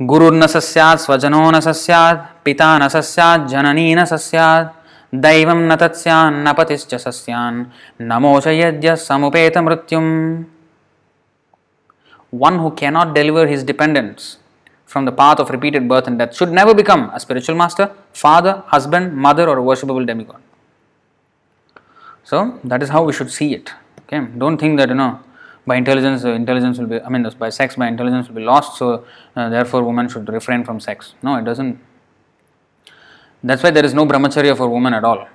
गुरु 0.00 0.30
न 0.30 0.46
सस्यात 0.46 0.98
स्वजनो 0.98 1.50
न 1.50 1.58
सस्यात 1.60 2.16
पिता 2.44 2.66
न 2.78 2.88
सस्यात 2.88 3.46
जननी 3.48 3.94
न 3.94 4.04
सस्यात 4.04 4.72
दैव 5.12 5.50
न 5.50 5.76
तत्स्यान 5.80 6.34
न 6.46 6.52
पतिश्च 6.58 6.94
सस्यान 7.00 7.64
नमोच 8.10 8.46
यद्य 8.48 8.94
समुपेत 8.98 9.58
मृत्युम। 9.58 10.06
One 12.32 12.58
who 12.58 12.70
can 12.78 12.92
not 12.94 13.12
deliver 13.14 13.46
his 13.48 13.64
dependents 13.66 14.36
from 14.90 15.06
the 15.06 15.12
path 15.18 15.40
of 15.40 15.52
repeated 15.52 15.88
birth 15.88 16.08
and 16.08 16.18
death 16.18 16.38
should 16.38 16.54
never 16.58 16.74
become 16.74 17.06
a 17.06 17.18
spiritual 17.18 17.58
master 17.58 17.88
father 18.22 18.62
husband 18.72 19.12
mother 19.26 19.48
or 19.48 19.58
worshipable 19.68 20.06
demigod 20.06 20.40
so 22.30 22.44
that 22.66 22.82
is 22.82 22.92
how 22.92 23.06
we 23.06 23.12
should 23.18 23.28
see 23.36 23.52
it 23.54 23.70
okay 24.00 24.20
don't 24.38 24.62
think 24.62 24.78
that 24.78 24.88
you 24.88 24.96
know 24.96 25.10
by 25.66 25.76
intelligence, 25.76 26.24
uh, 26.24 26.32
intelligence 26.32 26.78
will 26.78 26.86
be, 26.86 27.00
I 27.00 27.08
mean, 27.08 27.28
by 27.38 27.50
sex, 27.50 27.76
by 27.76 27.88
intelligence 27.88 28.28
will 28.28 28.34
be 28.34 28.42
lost, 28.42 28.78
so 28.78 29.04
uh, 29.36 29.48
therefore 29.48 29.84
women 29.84 30.08
should 30.08 30.28
refrain 30.28 30.64
from 30.64 30.80
sex. 30.80 31.14
No, 31.22 31.36
it 31.36 31.44
doesn't. 31.44 31.78
That's 33.44 33.62
why 33.62 33.70
there 33.70 33.84
is 33.84 33.94
no 33.94 34.06
brahmacharya 34.06 34.56
for 34.56 34.68
women 34.68 34.94
at 34.94 35.04
all, 35.04 35.28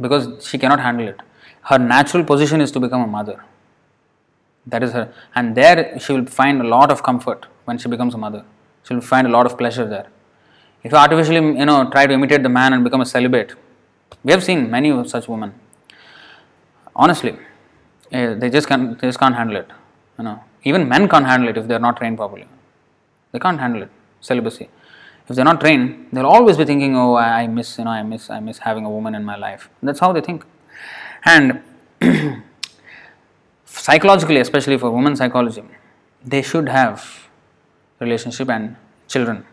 because 0.00 0.46
she 0.46 0.58
cannot 0.58 0.80
handle 0.80 1.08
it. 1.08 1.20
Her 1.62 1.78
natural 1.78 2.24
position 2.24 2.60
is 2.60 2.70
to 2.72 2.80
become 2.80 3.02
a 3.02 3.06
mother. 3.06 3.44
That 4.66 4.82
is 4.82 4.92
her, 4.92 5.12
and 5.34 5.54
there 5.54 5.98
she 5.98 6.12
will 6.12 6.26
find 6.26 6.60
a 6.60 6.64
lot 6.64 6.90
of 6.90 7.02
comfort 7.02 7.46
when 7.64 7.78
she 7.78 7.88
becomes 7.88 8.14
a 8.14 8.18
mother. 8.18 8.44
She 8.82 8.94
will 8.94 9.02
find 9.02 9.26
a 9.26 9.30
lot 9.30 9.46
of 9.46 9.56
pleasure 9.56 9.86
there. 9.86 10.08
If 10.82 10.92
you 10.92 10.98
artificially, 10.98 11.58
you 11.58 11.64
know, 11.64 11.90
try 11.90 12.06
to 12.06 12.12
imitate 12.12 12.42
the 12.42 12.48
man 12.48 12.72
and 12.72 12.84
become 12.84 13.00
a 13.00 13.06
celibate, 13.06 13.54
we 14.22 14.32
have 14.32 14.44
seen 14.44 14.70
many 14.70 15.06
such 15.08 15.28
women. 15.28 15.54
Honestly, 16.94 17.36
eh, 18.12 18.34
they 18.34 18.50
just 18.50 18.68
can't, 18.68 18.98
they 19.00 19.08
just 19.08 19.18
can't 19.18 19.34
handle 19.34 19.56
it. 19.56 19.68
You 20.18 20.24
know, 20.24 20.40
even 20.62 20.88
men 20.88 21.08
can't 21.08 21.26
handle 21.26 21.48
it 21.48 21.56
if 21.56 21.66
they 21.66 21.74
are 21.74 21.84
not 21.88 21.96
trained 21.96 22.16
properly. 22.16 22.46
They 23.32 23.38
can't 23.38 23.58
handle 23.58 23.82
it. 23.82 23.90
Celibacy. 24.20 24.68
If 25.28 25.36
they're 25.36 25.44
not 25.44 25.60
trained, 25.60 26.08
they'll 26.12 26.26
always 26.26 26.56
be 26.56 26.64
thinking, 26.64 26.96
"Oh, 26.96 27.16
I, 27.16 27.46
miss, 27.46 27.78
you 27.78 27.84
know, 27.84 27.90
I 27.90 28.02
miss, 28.02 28.30
I 28.30 28.40
miss 28.40 28.58
having 28.58 28.84
a 28.84 28.90
woman 28.90 29.14
in 29.14 29.24
my 29.24 29.36
life." 29.36 29.68
That's 29.82 30.00
how 30.00 30.12
they 30.12 30.20
think. 30.20 30.44
And 31.24 31.62
psychologically, 33.64 34.38
especially 34.38 34.78
for 34.78 34.90
women 34.90 35.16
psychology, 35.16 35.62
they 36.24 36.42
should 36.42 36.68
have 36.68 37.28
relationship 38.00 38.50
and 38.50 38.76
children. 39.08 39.44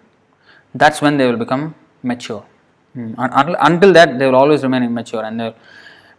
That's 0.74 1.02
when 1.02 1.18
they 1.18 1.26
will 1.26 1.38
become 1.38 1.76
mature. 2.04 2.46
Mm. 2.96 3.16
Until 3.62 3.94
that, 3.94 4.20
they 4.20 4.26
will 4.26 4.36
always 4.36 4.64
remain 4.64 4.84
immature 4.84 5.24
and 5.24 5.40
they'll 5.40 5.56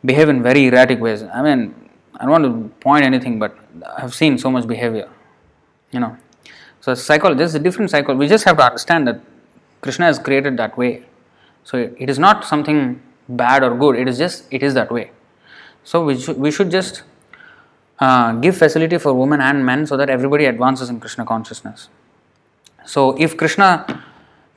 behave 0.05 0.29
in 0.29 0.43
very 0.43 0.67
erratic 0.67 1.01
ways. 1.01 1.23
I 1.23 1.43
mean, 1.43 1.82
I 2.23 2.25
don't 2.25 2.41
want 2.41 2.45
to 2.45 2.75
point 2.79 3.05
anything, 3.05 3.41
but 3.41 3.59
I've 3.99 4.15
seen 4.15 4.39
so 4.39 4.49
much 4.49 4.69
behavior. 4.69 5.09
You 5.91 5.99
know, 5.99 6.17
so 6.81 6.95
psychology, 6.95 7.43
is 7.43 7.57
a 7.57 7.59
different 7.59 7.91
cycle. 7.91 8.15
We 8.15 8.29
just 8.29 8.45
have 8.45 8.59
to 8.59 8.65
understand 8.65 9.09
that 9.09 9.21
Krishna 9.81 10.09
is 10.09 10.21
created 10.21 10.57
that 10.59 10.79
way. 10.79 11.05
So 11.65 11.93
it, 11.99 12.09
is 12.09 12.21
not 12.21 12.45
something 12.45 13.03
bad 13.29 13.65
or 13.65 13.77
good. 13.77 13.97
It 13.97 14.07
is 14.07 14.19
just 14.19 14.45
it 14.53 14.63
is 14.63 14.75
that 14.75 14.93
way. 14.93 15.11
So 15.83 16.05
we 16.05 16.17
should 16.17 16.39
we 16.39 16.53
should 16.53 16.71
just 16.71 17.03
uh, 17.99 18.35
give 18.35 18.57
facility 18.57 18.99
for 18.99 19.13
women 19.13 19.41
and 19.41 19.67
men 19.67 19.85
so 19.85 19.97
that 19.97 20.09
everybody 20.09 20.45
advances 20.45 20.91
in 20.91 21.01
Krishna 21.01 21.27
consciousness. 21.27 21.89
So 22.87 23.17
if 23.19 23.37
Krishna 23.37 24.05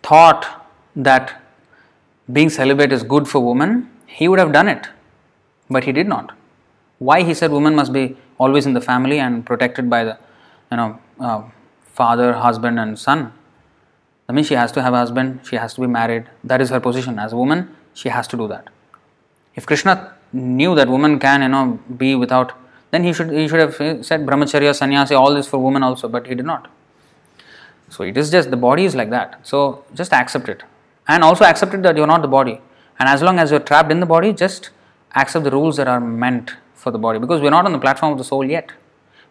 thought 0.04 0.68
that 0.96 1.42
being 2.32 2.50
celibate 2.50 2.92
is 2.92 3.02
good 3.02 3.28
for 3.28 3.40
women, 3.40 3.90
he 4.06 4.28
would 4.28 4.38
have 4.38 4.52
done 4.52 4.68
it, 4.68 4.88
but 5.68 5.84
he 5.84 5.92
did 5.92 6.08
not. 6.08 6.36
Why 7.00 7.24
he 7.24 7.34
said 7.34 7.52
women 7.52 7.76
must 7.76 7.94
be 7.94 8.18
always 8.38 8.66
in 8.66 8.74
the 8.74 8.82
family 8.82 9.20
and 9.20 9.46
protected 9.46 9.90
by 9.90 10.04
the 10.04 10.18
you 10.72 10.78
know 10.78 11.00
uh, 11.20 11.44
father, 11.86 12.34
husband, 12.34 12.80
and 12.80 12.98
son. 12.98 13.34
I 14.28 14.34
mean, 14.34 14.44
she 14.44 14.56
has 14.56 14.72
to 14.74 14.82
have 14.82 14.94
a 14.94 14.98
husband, 14.98 15.42
she 15.44 15.56
has 15.56 15.74
to 15.76 15.82
be 15.82 15.88
married. 15.88 16.26
That 16.44 16.62
is 16.62 16.70
her 16.70 16.80
position 16.80 17.20
as 17.20 17.32
a 17.32 17.38
woman. 17.38 17.76
She 17.94 18.10
has 18.10 18.28
to 18.30 18.38
do 18.38 18.48
that. 18.48 18.70
If 19.56 19.66
Krishna 19.66 20.14
knew 20.34 20.76
that 20.76 20.90
woman 20.90 21.20
can, 21.20 21.42
you 21.44 21.48
know, 21.48 21.80
be 21.96 22.16
without, 22.16 22.54
then 22.92 23.04
he 23.04 23.14
should 23.14 23.32
he 23.32 23.48
should 23.48 23.60
have 23.60 23.76
said 24.06 24.26
brahmacharya, 24.26 24.76
sannyasi, 24.76 25.16
all 25.16 25.34
this 25.34 25.48
for 25.48 25.60
women 25.60 25.84
also, 25.84 26.08
but 26.08 26.28
he 26.28 26.36
did 26.36 26.46
not. 26.46 26.70
So 27.90 28.04
it 28.04 28.18
is 28.18 28.32
just 28.32 28.52
the 28.52 28.58
body 28.58 28.86
is 28.86 28.96
like 28.96 29.10
that. 29.12 29.40
So 29.44 29.86
just 29.94 30.12
accept 30.12 30.50
it, 30.50 30.64
and 31.08 31.24
also 31.24 31.46
accept 31.46 31.74
it 31.74 31.84
that 31.84 31.96
you 31.96 32.04
are 32.04 32.08
not 32.08 32.22
the 32.22 32.28
body. 32.28 32.60
And 33.00 33.08
as 33.10 33.22
long 33.22 33.40
as 33.40 33.52
you 33.52 33.58
are 33.58 33.66
trapped 33.72 33.92
in 33.92 34.00
the 34.00 34.06
body, 34.06 34.34
just 34.34 34.70
accept 35.16 35.46
the 35.46 35.52
rules 35.52 35.78
that 35.78 35.88
are 35.88 36.00
meant 36.00 36.54
for 36.86 36.92
the 36.92 37.00
body, 37.00 37.18
because 37.18 37.42
we 37.42 37.48
are 37.48 37.58
not 37.58 37.66
on 37.66 37.72
the 37.72 37.80
platform 37.80 38.12
of 38.12 38.20
the 38.20 38.24
soul 38.24 38.46
yet. 38.46 38.72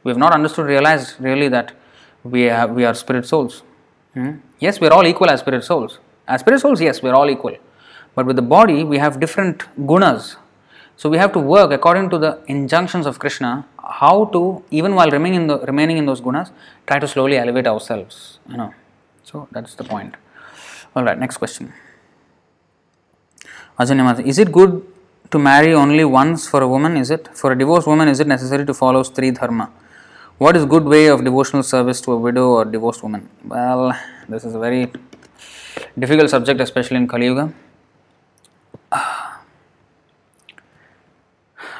We 0.02 0.10
have 0.10 0.18
not 0.18 0.32
understood, 0.32 0.66
realized 0.66 1.20
really 1.20 1.48
that 1.56 1.72
we 2.24 2.42
have, 2.42 2.70
we 2.78 2.84
are 2.84 2.94
spirit 2.94 3.26
souls. 3.26 3.62
Hmm? 4.14 4.32
Yes, 4.58 4.80
we 4.80 4.88
are 4.88 4.92
all 4.92 5.06
equal 5.06 5.30
as 5.30 5.38
spirit 5.44 5.62
souls. 5.62 6.00
As 6.26 6.40
spirit 6.40 6.60
souls, 6.60 6.80
yes, 6.80 7.00
we 7.00 7.10
are 7.10 7.14
all 7.14 7.30
equal. 7.30 7.56
But 8.16 8.26
with 8.26 8.34
the 8.34 8.42
body, 8.56 8.82
we 8.82 8.98
have 8.98 9.20
different 9.20 9.62
gunas. 9.90 10.34
So 10.96 11.08
we 11.08 11.18
have 11.18 11.32
to 11.34 11.38
work 11.38 11.70
according 11.70 12.10
to 12.10 12.18
the 12.18 12.32
injunctions 12.48 13.06
of 13.06 13.20
Krishna. 13.20 13.66
How 14.00 14.24
to, 14.36 14.64
even 14.72 14.96
while 14.96 15.10
remaining 15.10 15.42
in 15.42 15.46
the 15.46 15.58
remaining 15.70 15.98
in 15.98 16.06
those 16.06 16.20
gunas, 16.20 16.50
try 16.88 16.98
to 16.98 17.06
slowly 17.06 17.36
elevate 17.36 17.68
ourselves. 17.68 18.38
You 18.48 18.56
know. 18.56 18.74
So 19.22 19.46
that's 19.52 19.74
the 19.74 19.84
point. 19.84 20.16
All 20.96 21.04
right. 21.04 21.18
Next 21.18 21.36
question. 21.36 21.72
Ajanya 23.78 24.24
is 24.24 24.38
it 24.38 24.52
good 24.52 24.84
to 25.30 25.38
marry 25.38 25.74
only 25.74 26.04
once 26.04 26.48
for 26.48 26.62
a 26.62 26.68
woman? 26.68 26.96
Is 26.96 27.10
it 27.10 27.28
for 27.36 27.52
a 27.52 27.58
divorced 27.58 27.86
woman? 27.86 28.08
Is 28.08 28.20
it 28.20 28.26
necessary 28.26 28.64
to 28.66 28.74
follow 28.74 29.02
Stri 29.02 29.34
Dharma? 29.34 29.70
What 30.38 30.56
is 30.56 30.64
good 30.64 30.84
way 30.84 31.06
of 31.06 31.24
devotional 31.24 31.62
service 31.62 32.00
to 32.02 32.12
a 32.12 32.16
widow 32.16 32.50
or 32.50 32.64
divorced 32.64 33.02
woman? 33.02 33.28
Well, 33.44 33.96
this 34.28 34.44
is 34.44 34.54
a 34.54 34.58
very 34.58 34.90
difficult 35.98 36.30
subject, 36.30 36.60
especially 36.60 36.96
in 36.96 37.06
Kali 37.06 37.26
Yuga. 37.26 37.52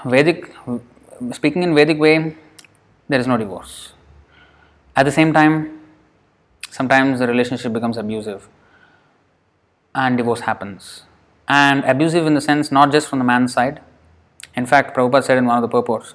Vedic, 0.04 0.54
speaking 1.32 1.62
in 1.62 1.74
Vedic 1.74 1.98
way, 1.98 2.36
there 3.08 3.18
is 3.18 3.26
no 3.26 3.36
divorce. 3.36 3.92
At 4.96 5.04
the 5.04 5.12
same 5.12 5.32
time, 5.32 5.80
sometimes 6.70 7.18
the 7.18 7.26
relationship 7.26 7.72
becomes 7.72 7.96
abusive 7.96 8.48
and 9.94 10.16
divorce 10.16 10.40
happens. 10.40 11.02
And 11.48 11.84
abusive 11.84 12.26
in 12.26 12.34
the 12.34 12.40
sense 12.40 12.72
not 12.72 12.90
just 12.90 13.08
from 13.08 13.18
the 13.18 13.24
man's 13.24 13.52
side. 13.52 13.80
In 14.56 14.66
fact, 14.66 14.96
Prabhupada 14.96 15.24
said 15.24 15.38
in 15.38 15.46
one 15.46 15.56
of 15.56 15.62
the 15.62 15.68
purports, 15.68 16.14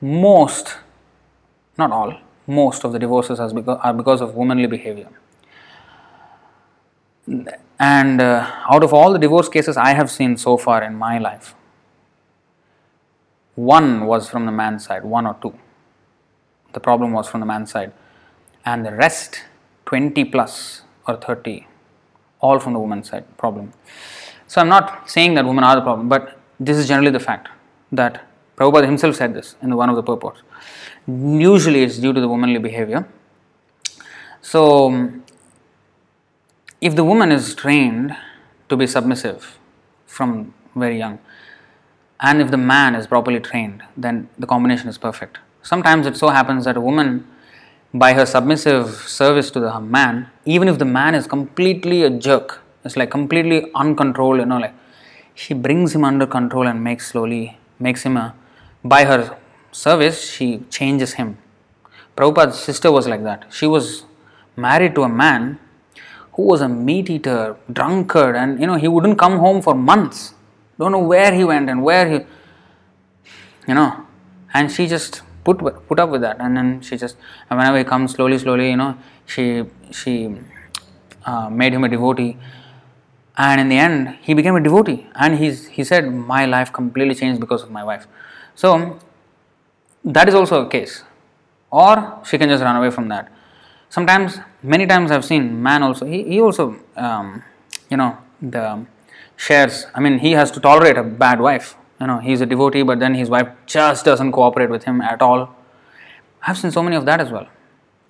most, 0.00 0.76
not 1.78 1.92
all, 1.92 2.18
most 2.46 2.84
of 2.84 2.92
the 2.92 2.98
divorces 2.98 3.38
are 3.40 3.94
because 3.94 4.20
of 4.20 4.34
womanly 4.34 4.66
behavior. 4.66 5.08
And 7.78 8.20
uh, 8.20 8.50
out 8.70 8.82
of 8.82 8.92
all 8.92 9.12
the 9.12 9.18
divorce 9.18 9.48
cases 9.48 9.76
I 9.76 9.94
have 9.94 10.10
seen 10.10 10.36
so 10.36 10.56
far 10.56 10.82
in 10.82 10.94
my 10.94 11.18
life, 11.18 11.54
one 13.54 14.06
was 14.06 14.28
from 14.28 14.46
the 14.46 14.52
man's 14.52 14.84
side, 14.84 15.04
one 15.04 15.26
or 15.26 15.36
two. 15.40 15.54
The 16.72 16.80
problem 16.80 17.12
was 17.12 17.28
from 17.28 17.40
the 17.40 17.46
man's 17.46 17.70
side. 17.70 17.92
And 18.64 18.84
the 18.84 18.92
rest, 18.92 19.44
20 19.86 20.24
plus 20.26 20.82
or 21.06 21.16
30, 21.16 21.66
all 22.40 22.58
from 22.58 22.72
the 22.72 22.80
woman's 22.80 23.10
side 23.10 23.24
problem. 23.36 23.72
So 24.46 24.60
I'm 24.60 24.68
not 24.68 25.10
saying 25.10 25.34
that 25.34 25.44
women 25.44 25.64
are 25.64 25.74
the 25.76 25.82
problem, 25.82 26.08
but 26.08 26.38
this 26.60 26.76
is 26.76 26.86
generally 26.86 27.10
the 27.10 27.20
fact 27.20 27.48
that 27.92 28.26
Prabhupada 28.56 28.84
himself 28.84 29.16
said 29.16 29.34
this 29.34 29.56
in 29.62 29.74
one 29.76 29.88
of 29.88 29.96
the 29.96 30.02
purports. 30.02 30.42
Usually 31.06 31.82
it's 31.82 31.98
due 31.98 32.12
to 32.12 32.20
the 32.20 32.28
womanly 32.28 32.58
behavior. 32.58 33.08
So 34.42 35.10
if 36.80 36.94
the 36.94 37.04
woman 37.04 37.32
is 37.32 37.54
trained 37.54 38.16
to 38.68 38.76
be 38.76 38.86
submissive 38.86 39.58
from 40.06 40.54
very 40.76 40.98
young, 40.98 41.18
and 42.20 42.40
if 42.40 42.50
the 42.50 42.56
man 42.56 42.94
is 42.94 43.06
properly 43.06 43.40
trained, 43.40 43.82
then 43.96 44.28
the 44.38 44.46
combination 44.46 44.88
is 44.88 44.98
perfect. 44.98 45.38
Sometimes 45.62 46.06
it 46.06 46.16
so 46.16 46.28
happens 46.28 46.64
that 46.64 46.76
a 46.76 46.80
woman, 46.80 47.26
by 47.92 48.12
her 48.12 48.26
submissive 48.26 48.90
service 49.08 49.50
to 49.50 49.60
the 49.60 49.80
man, 49.80 50.30
even 50.44 50.68
if 50.68 50.78
the 50.78 50.84
man 50.84 51.14
is 51.14 51.26
completely 51.26 52.02
a 52.02 52.10
jerk, 52.10 52.60
it's 52.84 52.96
like 52.96 53.10
completely 53.10 53.70
uncontrolled, 53.74 54.40
you 54.40 54.46
know, 54.46 54.58
like 54.58 54.74
she 55.34 55.54
brings 55.54 55.94
him 55.94 56.04
under 56.04 56.26
control 56.26 56.66
and 56.66 56.82
makes 56.82 57.08
slowly, 57.08 57.58
makes 57.78 58.02
him 58.02 58.16
a, 58.16 58.34
by 58.84 59.04
her 59.04 59.36
service, 59.72 60.30
she 60.30 60.58
changes 60.70 61.14
him. 61.14 61.38
Prabhupada's 62.16 62.58
sister 62.58 62.92
was 62.92 63.08
like 63.08 63.24
that. 63.24 63.46
She 63.50 63.66
was 63.66 64.04
married 64.56 64.94
to 64.94 65.02
a 65.02 65.08
man 65.08 65.58
who 66.34 66.42
was 66.42 66.60
a 66.60 66.68
meat 66.68 67.10
eater, 67.10 67.56
drunkard, 67.72 68.36
and 68.36 68.60
you 68.60 68.66
know, 68.66 68.76
he 68.76 68.88
wouldn't 68.88 69.18
come 69.18 69.38
home 69.38 69.62
for 69.62 69.74
months 69.74 70.34
don't 70.78 70.92
know 70.92 70.98
where 70.98 71.32
he 71.34 71.44
went 71.44 71.70
and 71.70 71.82
where 71.82 72.08
he 72.08 72.18
you 73.68 73.74
know 73.74 74.06
and 74.52 74.70
she 74.70 74.86
just 74.86 75.22
put 75.44 75.58
put 75.88 76.00
up 76.00 76.10
with 76.10 76.20
that 76.20 76.40
and 76.40 76.56
then 76.56 76.80
she 76.80 76.96
just 76.96 77.16
and 77.48 77.58
whenever 77.58 77.78
he 77.78 77.84
comes 77.84 78.12
slowly 78.12 78.38
slowly 78.38 78.70
you 78.70 78.76
know 78.76 78.96
she 79.26 79.64
she 79.90 80.34
uh, 81.24 81.48
made 81.48 81.72
him 81.72 81.84
a 81.84 81.88
devotee 81.88 82.36
and 83.36 83.60
in 83.60 83.68
the 83.68 83.78
end 83.78 84.16
he 84.22 84.34
became 84.34 84.56
a 84.56 84.62
devotee 84.62 85.06
and 85.14 85.38
he's 85.38 85.66
he 85.68 85.84
said 85.84 86.12
my 86.12 86.44
life 86.46 86.72
completely 86.72 87.14
changed 87.14 87.40
because 87.40 87.62
of 87.62 87.70
my 87.70 87.82
wife 87.82 88.06
so 88.54 88.98
that 90.04 90.28
is 90.28 90.34
also 90.34 90.66
a 90.66 90.68
case 90.68 91.02
or 91.70 92.20
she 92.24 92.38
can 92.38 92.48
just 92.48 92.62
run 92.62 92.76
away 92.76 92.90
from 92.90 93.08
that 93.08 93.30
sometimes 93.88 94.38
many 94.62 94.86
times 94.86 95.10
i've 95.10 95.24
seen 95.24 95.62
man 95.62 95.82
also 95.82 96.06
he, 96.06 96.22
he 96.24 96.40
also 96.40 96.76
um, 96.96 97.42
you 97.90 97.96
know 97.96 98.16
the 98.40 98.86
shares. 99.36 99.86
I 99.94 100.00
mean, 100.00 100.18
he 100.18 100.32
has 100.32 100.50
to 100.52 100.60
tolerate 100.60 100.96
a 100.96 101.02
bad 101.02 101.40
wife. 101.40 101.76
You 102.00 102.06
know, 102.06 102.18
he's 102.18 102.40
a 102.40 102.46
devotee, 102.46 102.82
but 102.82 102.98
then 102.98 103.14
his 103.14 103.30
wife 103.30 103.48
just 103.66 104.04
doesn't 104.04 104.32
cooperate 104.32 104.70
with 104.70 104.84
him 104.84 105.00
at 105.00 105.22
all. 105.22 105.54
I've 106.46 106.58
seen 106.58 106.70
so 106.70 106.82
many 106.82 106.96
of 106.96 107.06
that 107.06 107.20
as 107.20 107.30
well. 107.30 107.48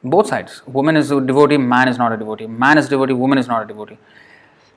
Both 0.03 0.29
sides. 0.29 0.63
Woman 0.67 0.97
is 0.97 1.11
a 1.11 1.21
devotee, 1.21 1.57
man 1.57 1.89
is 1.89 1.99
not 1.99 2.13
a 2.13 2.17
devotee. 2.17 2.47
Man 2.47 2.79
is 2.79 2.87
a 2.87 2.91
devotee, 2.91 3.13
woman 3.13 3.39
is 3.39 3.49
not 3.49 3.63
a 3.63 3.67
devotee. 3.67 3.99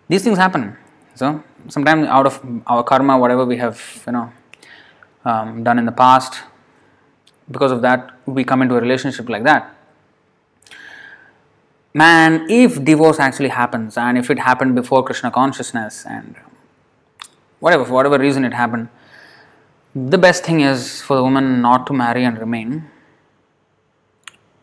These 0.08 0.24
things 0.24 0.38
happen. 0.38 0.78
So 1.16 1.44
sometimes 1.68 2.08
out 2.08 2.26
of 2.26 2.40
our 2.66 2.84
karma, 2.84 3.18
whatever 3.18 3.46
we 3.46 3.58
have, 3.58 4.04
you 4.06 4.14
know, 4.14 4.32
um, 5.26 5.64
done 5.64 5.80
in 5.80 5.86
the 5.86 5.92
past, 5.92 6.42
because 7.50 7.72
of 7.72 7.82
that, 7.82 8.12
we 8.26 8.44
come 8.44 8.62
into 8.62 8.76
a 8.76 8.82
relationship 8.82 9.30
like 9.30 9.44
that. 9.44 9.74
man, 11.98 12.46
if 12.48 12.84
divorce 12.84 13.20
actually 13.20 13.50
happens, 13.50 13.98
and 13.98 14.18
if 14.18 14.30
it 14.30 14.40
happened 14.40 14.76
before 14.76 15.04
Krishna 15.04 15.32
consciousness, 15.32 16.06
and 16.06 16.36
whatever, 17.60 17.84
for 17.86 17.94
whatever 17.94 18.20
reason 18.20 18.46
it 18.46 18.54
happened, 18.54 18.90
the 19.96 20.18
best 20.18 20.44
thing 20.44 20.62
is 20.62 21.02
for 21.02 21.16
the 21.16 21.24
woman 21.24 21.62
not 21.62 21.88
to 21.88 21.94
marry 21.94 22.24
and 22.24 22.38
remain. 22.38 22.90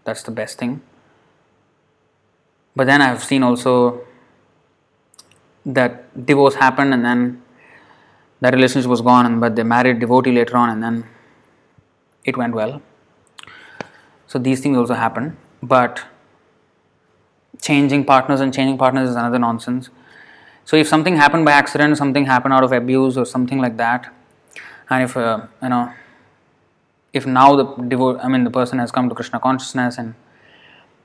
That's 0.04 0.22
the 0.22 0.30
best 0.30 0.58
thing. 0.58 0.80
But 2.76 2.86
then 2.86 3.02
I 3.02 3.06
have 3.06 3.24
seen 3.24 3.42
also 3.42 4.04
that 5.66 6.26
divorce 6.26 6.54
happened 6.54 6.92
and 6.94 7.04
then 7.04 7.42
that 8.40 8.52
relationship 8.52 8.90
was 8.90 9.00
gone, 9.00 9.26
and 9.26 9.40
but 9.40 9.56
they 9.56 9.62
married 9.62 10.00
devotee 10.00 10.32
later 10.32 10.56
on, 10.56 10.68
and 10.68 10.82
then 10.82 11.06
it 12.24 12.36
went 12.36 12.54
well. 12.54 12.82
So 14.26 14.38
these 14.38 14.60
things 14.60 14.76
also 14.76 14.94
happen, 14.94 15.36
but 15.62 16.04
changing 17.62 18.04
partners 18.04 18.40
and 18.40 18.52
changing 18.52 18.76
partners 18.76 19.08
is 19.08 19.16
another 19.16 19.38
nonsense. 19.38 19.88
So 20.64 20.76
if 20.76 20.88
something 20.88 21.16
happened 21.16 21.44
by 21.44 21.52
accident, 21.52 21.96
something 21.96 22.26
happened 22.26 22.52
out 22.52 22.64
of 22.64 22.72
abuse 22.72 23.16
or 23.16 23.24
something 23.24 23.58
like 23.58 23.76
that, 23.78 24.12
and 24.90 25.04
if 25.04 25.16
uh, 25.16 25.46
you 25.62 25.68
know, 25.68 25.92
if 27.12 27.26
now 27.26 27.56
the 27.56 27.64
devo- 27.64 28.22
I 28.22 28.28
mean 28.28 28.44
the 28.44 28.50
person 28.50 28.78
has 28.78 28.90
come 28.90 29.08
to 29.08 29.14
Krishna 29.14 29.40
consciousness, 29.40 29.96
and 29.96 30.14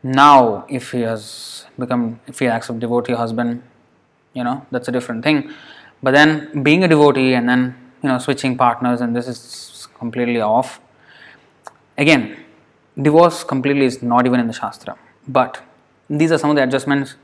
now 0.04 0.66
if 0.68 0.92
he 0.92 1.02
has 1.02 1.66
become, 1.78 2.20
if 2.28 2.40
he 2.40 2.48
acts 2.48 2.70
of 2.70 2.80
devotee 2.80 3.14
husband, 3.14 3.64
you 4.34 4.44
know, 4.44 4.66
that's 4.72 4.88
a 4.88 4.92
different 4.92 5.24
thing. 5.24 5.52
But 6.02 6.12
then 6.12 6.64
being 6.64 6.84
a 6.84 6.88
devotee 6.88 7.34
and 7.34 7.48
then 7.48 7.76
you 8.02 8.10
know 8.10 8.18
switching 8.20 8.58
partners, 8.58 9.02
and 9.02 9.16
this 9.16 9.28
is 9.28 9.88
completely 9.98 10.42
off. 10.42 10.80
Again, 11.98 12.38
divorce 13.02 13.44
completely 13.44 13.86
is 13.86 14.02
not 14.02 14.26
even 14.26 14.40
in 14.40 14.48
the 14.48 14.54
shastra, 14.54 14.98
but 15.28 15.62
these 16.10 16.32
are 16.32 16.38
some 16.38 16.50
of 16.50 16.56
the 16.56 16.64
adjustments 16.64 17.16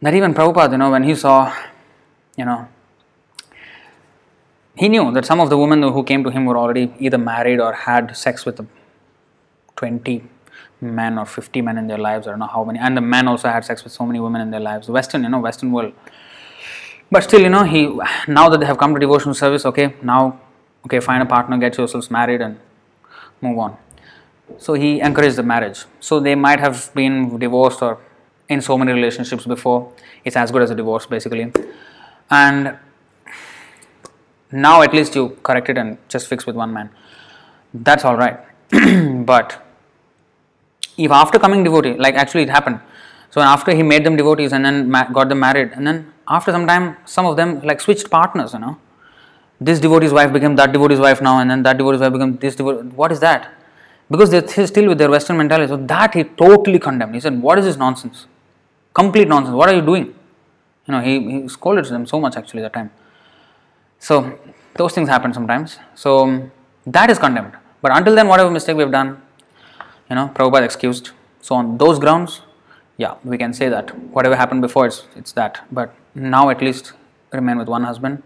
that 0.00 0.14
even 0.14 0.34
Prabhupada, 0.34 0.72
you 0.72 0.78
know, 0.78 0.90
when 0.90 1.04
he 1.04 1.14
saw, 1.14 1.54
you 2.36 2.44
know, 2.44 2.68
he 4.74 4.88
knew 4.88 5.12
that 5.12 5.24
some 5.24 5.38
of 5.40 5.50
the 5.50 5.58
women 5.58 5.82
who 5.82 6.02
came 6.02 6.24
to 6.24 6.30
him 6.30 6.44
were 6.44 6.56
already 6.56 6.92
either 6.98 7.18
married 7.18 7.60
or 7.60 7.72
had 7.72 8.16
sex 8.16 8.44
with 8.44 8.66
20 9.76 10.24
men 10.82 11.18
or 11.18 11.24
50 11.24 11.62
men 11.62 11.78
in 11.78 11.86
their 11.86 11.98
lives, 11.98 12.26
I 12.26 12.30
don't 12.30 12.40
know 12.40 12.46
how 12.46 12.64
many, 12.64 12.78
and 12.78 12.96
the 12.96 13.00
men 13.00 13.28
also 13.28 13.48
had 13.48 13.64
sex 13.64 13.84
with 13.84 13.92
so 13.92 14.04
many 14.04 14.20
women 14.20 14.42
in 14.42 14.50
their 14.50 14.60
lives. 14.60 14.88
Western, 14.88 15.22
you 15.22 15.28
know, 15.28 15.38
Western 15.38 15.72
world. 15.72 15.92
But 17.10 17.24
still, 17.24 17.40
you 17.40 17.48
know, 17.48 17.64
he 17.64 17.86
now 18.26 18.48
that 18.48 18.60
they 18.60 18.66
have 18.66 18.78
come 18.78 18.94
to 18.94 19.00
devotional 19.00 19.34
service, 19.34 19.64
okay, 19.66 19.94
now, 20.02 20.40
okay, 20.86 21.00
find 21.00 21.22
a 21.22 21.26
partner, 21.26 21.56
get 21.58 21.76
yourselves 21.76 22.10
married, 22.10 22.40
and 22.40 22.58
move 23.40 23.58
on. 23.58 23.76
So 24.58 24.74
he 24.74 25.00
encouraged 25.00 25.36
the 25.36 25.42
marriage. 25.42 25.84
So 26.00 26.20
they 26.20 26.34
might 26.34 26.60
have 26.60 26.90
been 26.94 27.38
divorced 27.38 27.82
or 27.82 27.98
in 28.48 28.60
so 28.60 28.76
many 28.76 28.92
relationships 28.92 29.44
before. 29.44 29.92
It's 30.24 30.36
as 30.36 30.50
good 30.50 30.62
as 30.62 30.70
a 30.70 30.74
divorce, 30.74 31.06
basically. 31.06 31.52
And 32.30 32.78
now 34.50 34.82
at 34.82 34.92
least 34.92 35.14
you 35.14 35.36
correct 35.42 35.68
it 35.68 35.78
and 35.78 35.98
just 36.08 36.26
fix 36.28 36.46
with 36.46 36.56
one 36.56 36.72
man. 36.72 36.90
That's 37.72 38.04
all 38.04 38.16
right. 38.16 38.38
but 39.26 39.61
if 41.04 41.10
after 41.10 41.38
coming 41.38 41.64
devotee, 41.64 41.94
like 41.94 42.14
actually 42.14 42.42
it 42.42 42.50
happened. 42.50 42.80
So 43.30 43.40
after 43.40 43.74
he 43.74 43.82
made 43.82 44.04
them 44.04 44.16
devotees 44.16 44.52
and 44.52 44.64
then 44.64 44.90
ma- 44.90 45.08
got 45.10 45.28
them 45.28 45.40
married, 45.40 45.72
and 45.74 45.86
then 45.86 46.12
after 46.28 46.52
some 46.52 46.66
time, 46.66 46.96
some 47.04 47.26
of 47.26 47.36
them 47.36 47.60
like 47.62 47.80
switched 47.80 48.10
partners. 48.10 48.52
You 48.52 48.60
know, 48.60 48.78
this 49.60 49.80
devotee's 49.80 50.12
wife 50.12 50.32
became 50.32 50.56
that 50.56 50.72
devotee's 50.72 50.98
wife 50.98 51.22
now, 51.22 51.38
and 51.40 51.50
then 51.50 51.62
that 51.62 51.78
devotee's 51.78 52.00
wife 52.00 52.12
became 52.12 52.36
this 52.36 52.56
devotee. 52.56 52.88
What 52.88 53.12
is 53.12 53.20
that? 53.20 53.54
Because 54.10 54.30
they're 54.30 54.66
still 54.66 54.88
with 54.88 54.98
their 54.98 55.10
Western 55.10 55.38
mentality. 55.38 55.68
So 55.68 55.76
that 55.76 56.14
he 56.14 56.24
totally 56.24 56.78
condemned. 56.78 57.14
He 57.14 57.20
said, 57.20 57.40
"What 57.40 57.58
is 57.58 57.64
this 57.64 57.76
nonsense? 57.76 58.26
Complete 58.92 59.28
nonsense. 59.28 59.54
What 59.54 59.70
are 59.70 59.74
you 59.74 59.82
doing?" 59.82 60.14
You 60.86 60.92
know, 60.92 61.00
he, 61.00 61.18
he 61.30 61.48
scolded 61.48 61.84
them 61.86 62.06
so 62.06 62.20
much 62.20 62.36
actually 62.36 62.62
that 62.62 62.72
time. 62.72 62.90
So 63.98 64.38
those 64.74 64.92
things 64.92 65.08
happen 65.08 65.32
sometimes. 65.32 65.78
So 65.94 66.50
that 66.86 67.08
is 67.08 67.18
condemned. 67.18 67.56
But 67.80 67.96
until 67.96 68.14
then, 68.14 68.28
whatever 68.28 68.50
mistake 68.50 68.76
we 68.76 68.82
have 68.82 68.92
done, 68.92 69.21
you 70.12 70.16
know, 70.16 70.30
Prabhupada 70.34 70.64
excused. 70.70 71.10
So 71.40 71.54
on 71.54 71.78
those 71.78 71.98
grounds, 71.98 72.42
yeah, 72.98 73.14
we 73.24 73.38
can 73.38 73.54
say 73.54 73.68
that 73.70 73.96
whatever 74.16 74.36
happened 74.36 74.60
before, 74.66 74.84
it's 74.90 75.00
it's 75.20 75.32
that. 75.40 75.60
But 75.78 75.94
now 76.14 76.42
at 76.54 76.60
least 76.66 76.92
remain 77.38 77.56
with 77.62 77.70
one 77.76 77.84
husband 77.90 78.22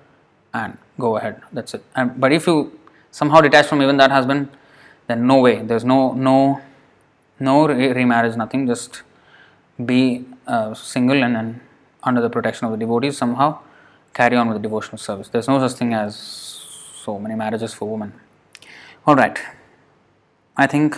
and 0.52 0.76
go 1.04 1.16
ahead. 1.18 1.40
That's 1.52 1.74
it. 1.78 1.84
And, 1.94 2.20
but 2.24 2.32
if 2.38 2.48
you 2.48 2.56
somehow 3.20 3.40
detach 3.46 3.66
from 3.66 3.82
even 3.86 4.02
that 4.02 4.10
husband, 4.18 4.48
then 5.06 5.26
no 5.28 5.38
way. 5.46 5.54
There's 5.62 5.86
no 5.94 6.00
no 6.28 6.36
no 7.50 7.54
re- 7.68 7.92
remarriage, 8.00 8.36
nothing. 8.44 8.66
Just 8.74 9.02
be 9.92 10.02
uh, 10.46 10.74
single 10.74 11.22
and 11.22 11.36
then 11.36 11.60
under 12.02 12.20
the 12.20 12.30
protection 12.36 12.66
of 12.66 12.72
the 12.72 12.78
devotees 12.84 13.16
somehow 13.24 13.58
carry 14.20 14.36
on 14.36 14.48
with 14.48 14.56
the 14.60 14.64
devotional 14.68 14.98
service. 14.98 15.28
There's 15.28 15.48
no 15.54 15.58
such 15.66 15.78
thing 15.78 15.92
as 15.94 16.16
so 17.04 17.20
many 17.24 17.36
marriages 17.42 17.74
for 17.74 17.88
women. 17.88 18.14
All 19.06 19.14
right. 19.14 19.38
I 20.56 20.66
think 20.66 20.96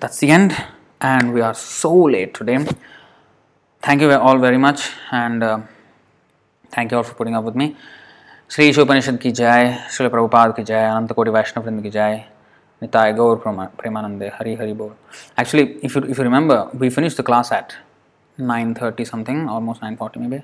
that's 0.00 0.18
the 0.18 0.30
end, 0.30 0.56
and 1.00 1.32
we 1.32 1.40
are 1.40 1.54
so 1.54 1.92
late 1.94 2.34
today. 2.34 2.58
Thank 3.82 4.02
you 4.02 4.12
all 4.12 4.38
very 4.38 4.58
much, 4.58 4.90
and 5.12 5.42
uh, 5.42 5.58
thank 6.70 6.90
you 6.90 6.96
all 6.98 7.02
for 7.02 7.14
putting 7.14 7.34
up 7.34 7.44
with 7.44 7.56
me. 7.56 7.74
Shri 8.50 8.64
Ishopanishad 8.68 9.18
की 9.22 9.30
जय 9.30 9.76
श्री 9.96 10.08
प्रभुपाद 10.08 10.54
की 10.54 10.62
जय 10.70 10.84
अनंत 10.84 11.12
कोटि 11.16 11.30
वैष्णव 11.30 11.64
वृंद 11.64 11.82
की 11.82 11.90
जय 11.90 12.16
निताय 12.82 13.12
गौर 13.12 13.36
प्रेमानंदे 13.46 14.30
हरि 14.38 14.54
हरि 14.60 14.72
बोल 14.80 14.90
actually 15.40 15.64
if 15.84 15.96
you 15.96 16.02
if 16.02 16.18
you 16.18 16.24
remember 16.24 16.78
we 16.80 16.88
finish 16.96 17.16
the 17.20 17.24
class 17.26 17.52
at 17.52 17.72
9.30 18.38 19.04
something 19.04 19.48
almost 19.48 19.82
9.40 19.82 20.16
maybe 20.16 20.42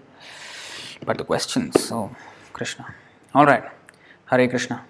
but 1.07 1.17
the 1.19 1.25
questions 1.25 1.83
so 1.83 2.11
krishna 2.53 2.95
all 3.35 3.47
right 3.47 3.65
hare 4.33 4.49
krishna 4.49 4.83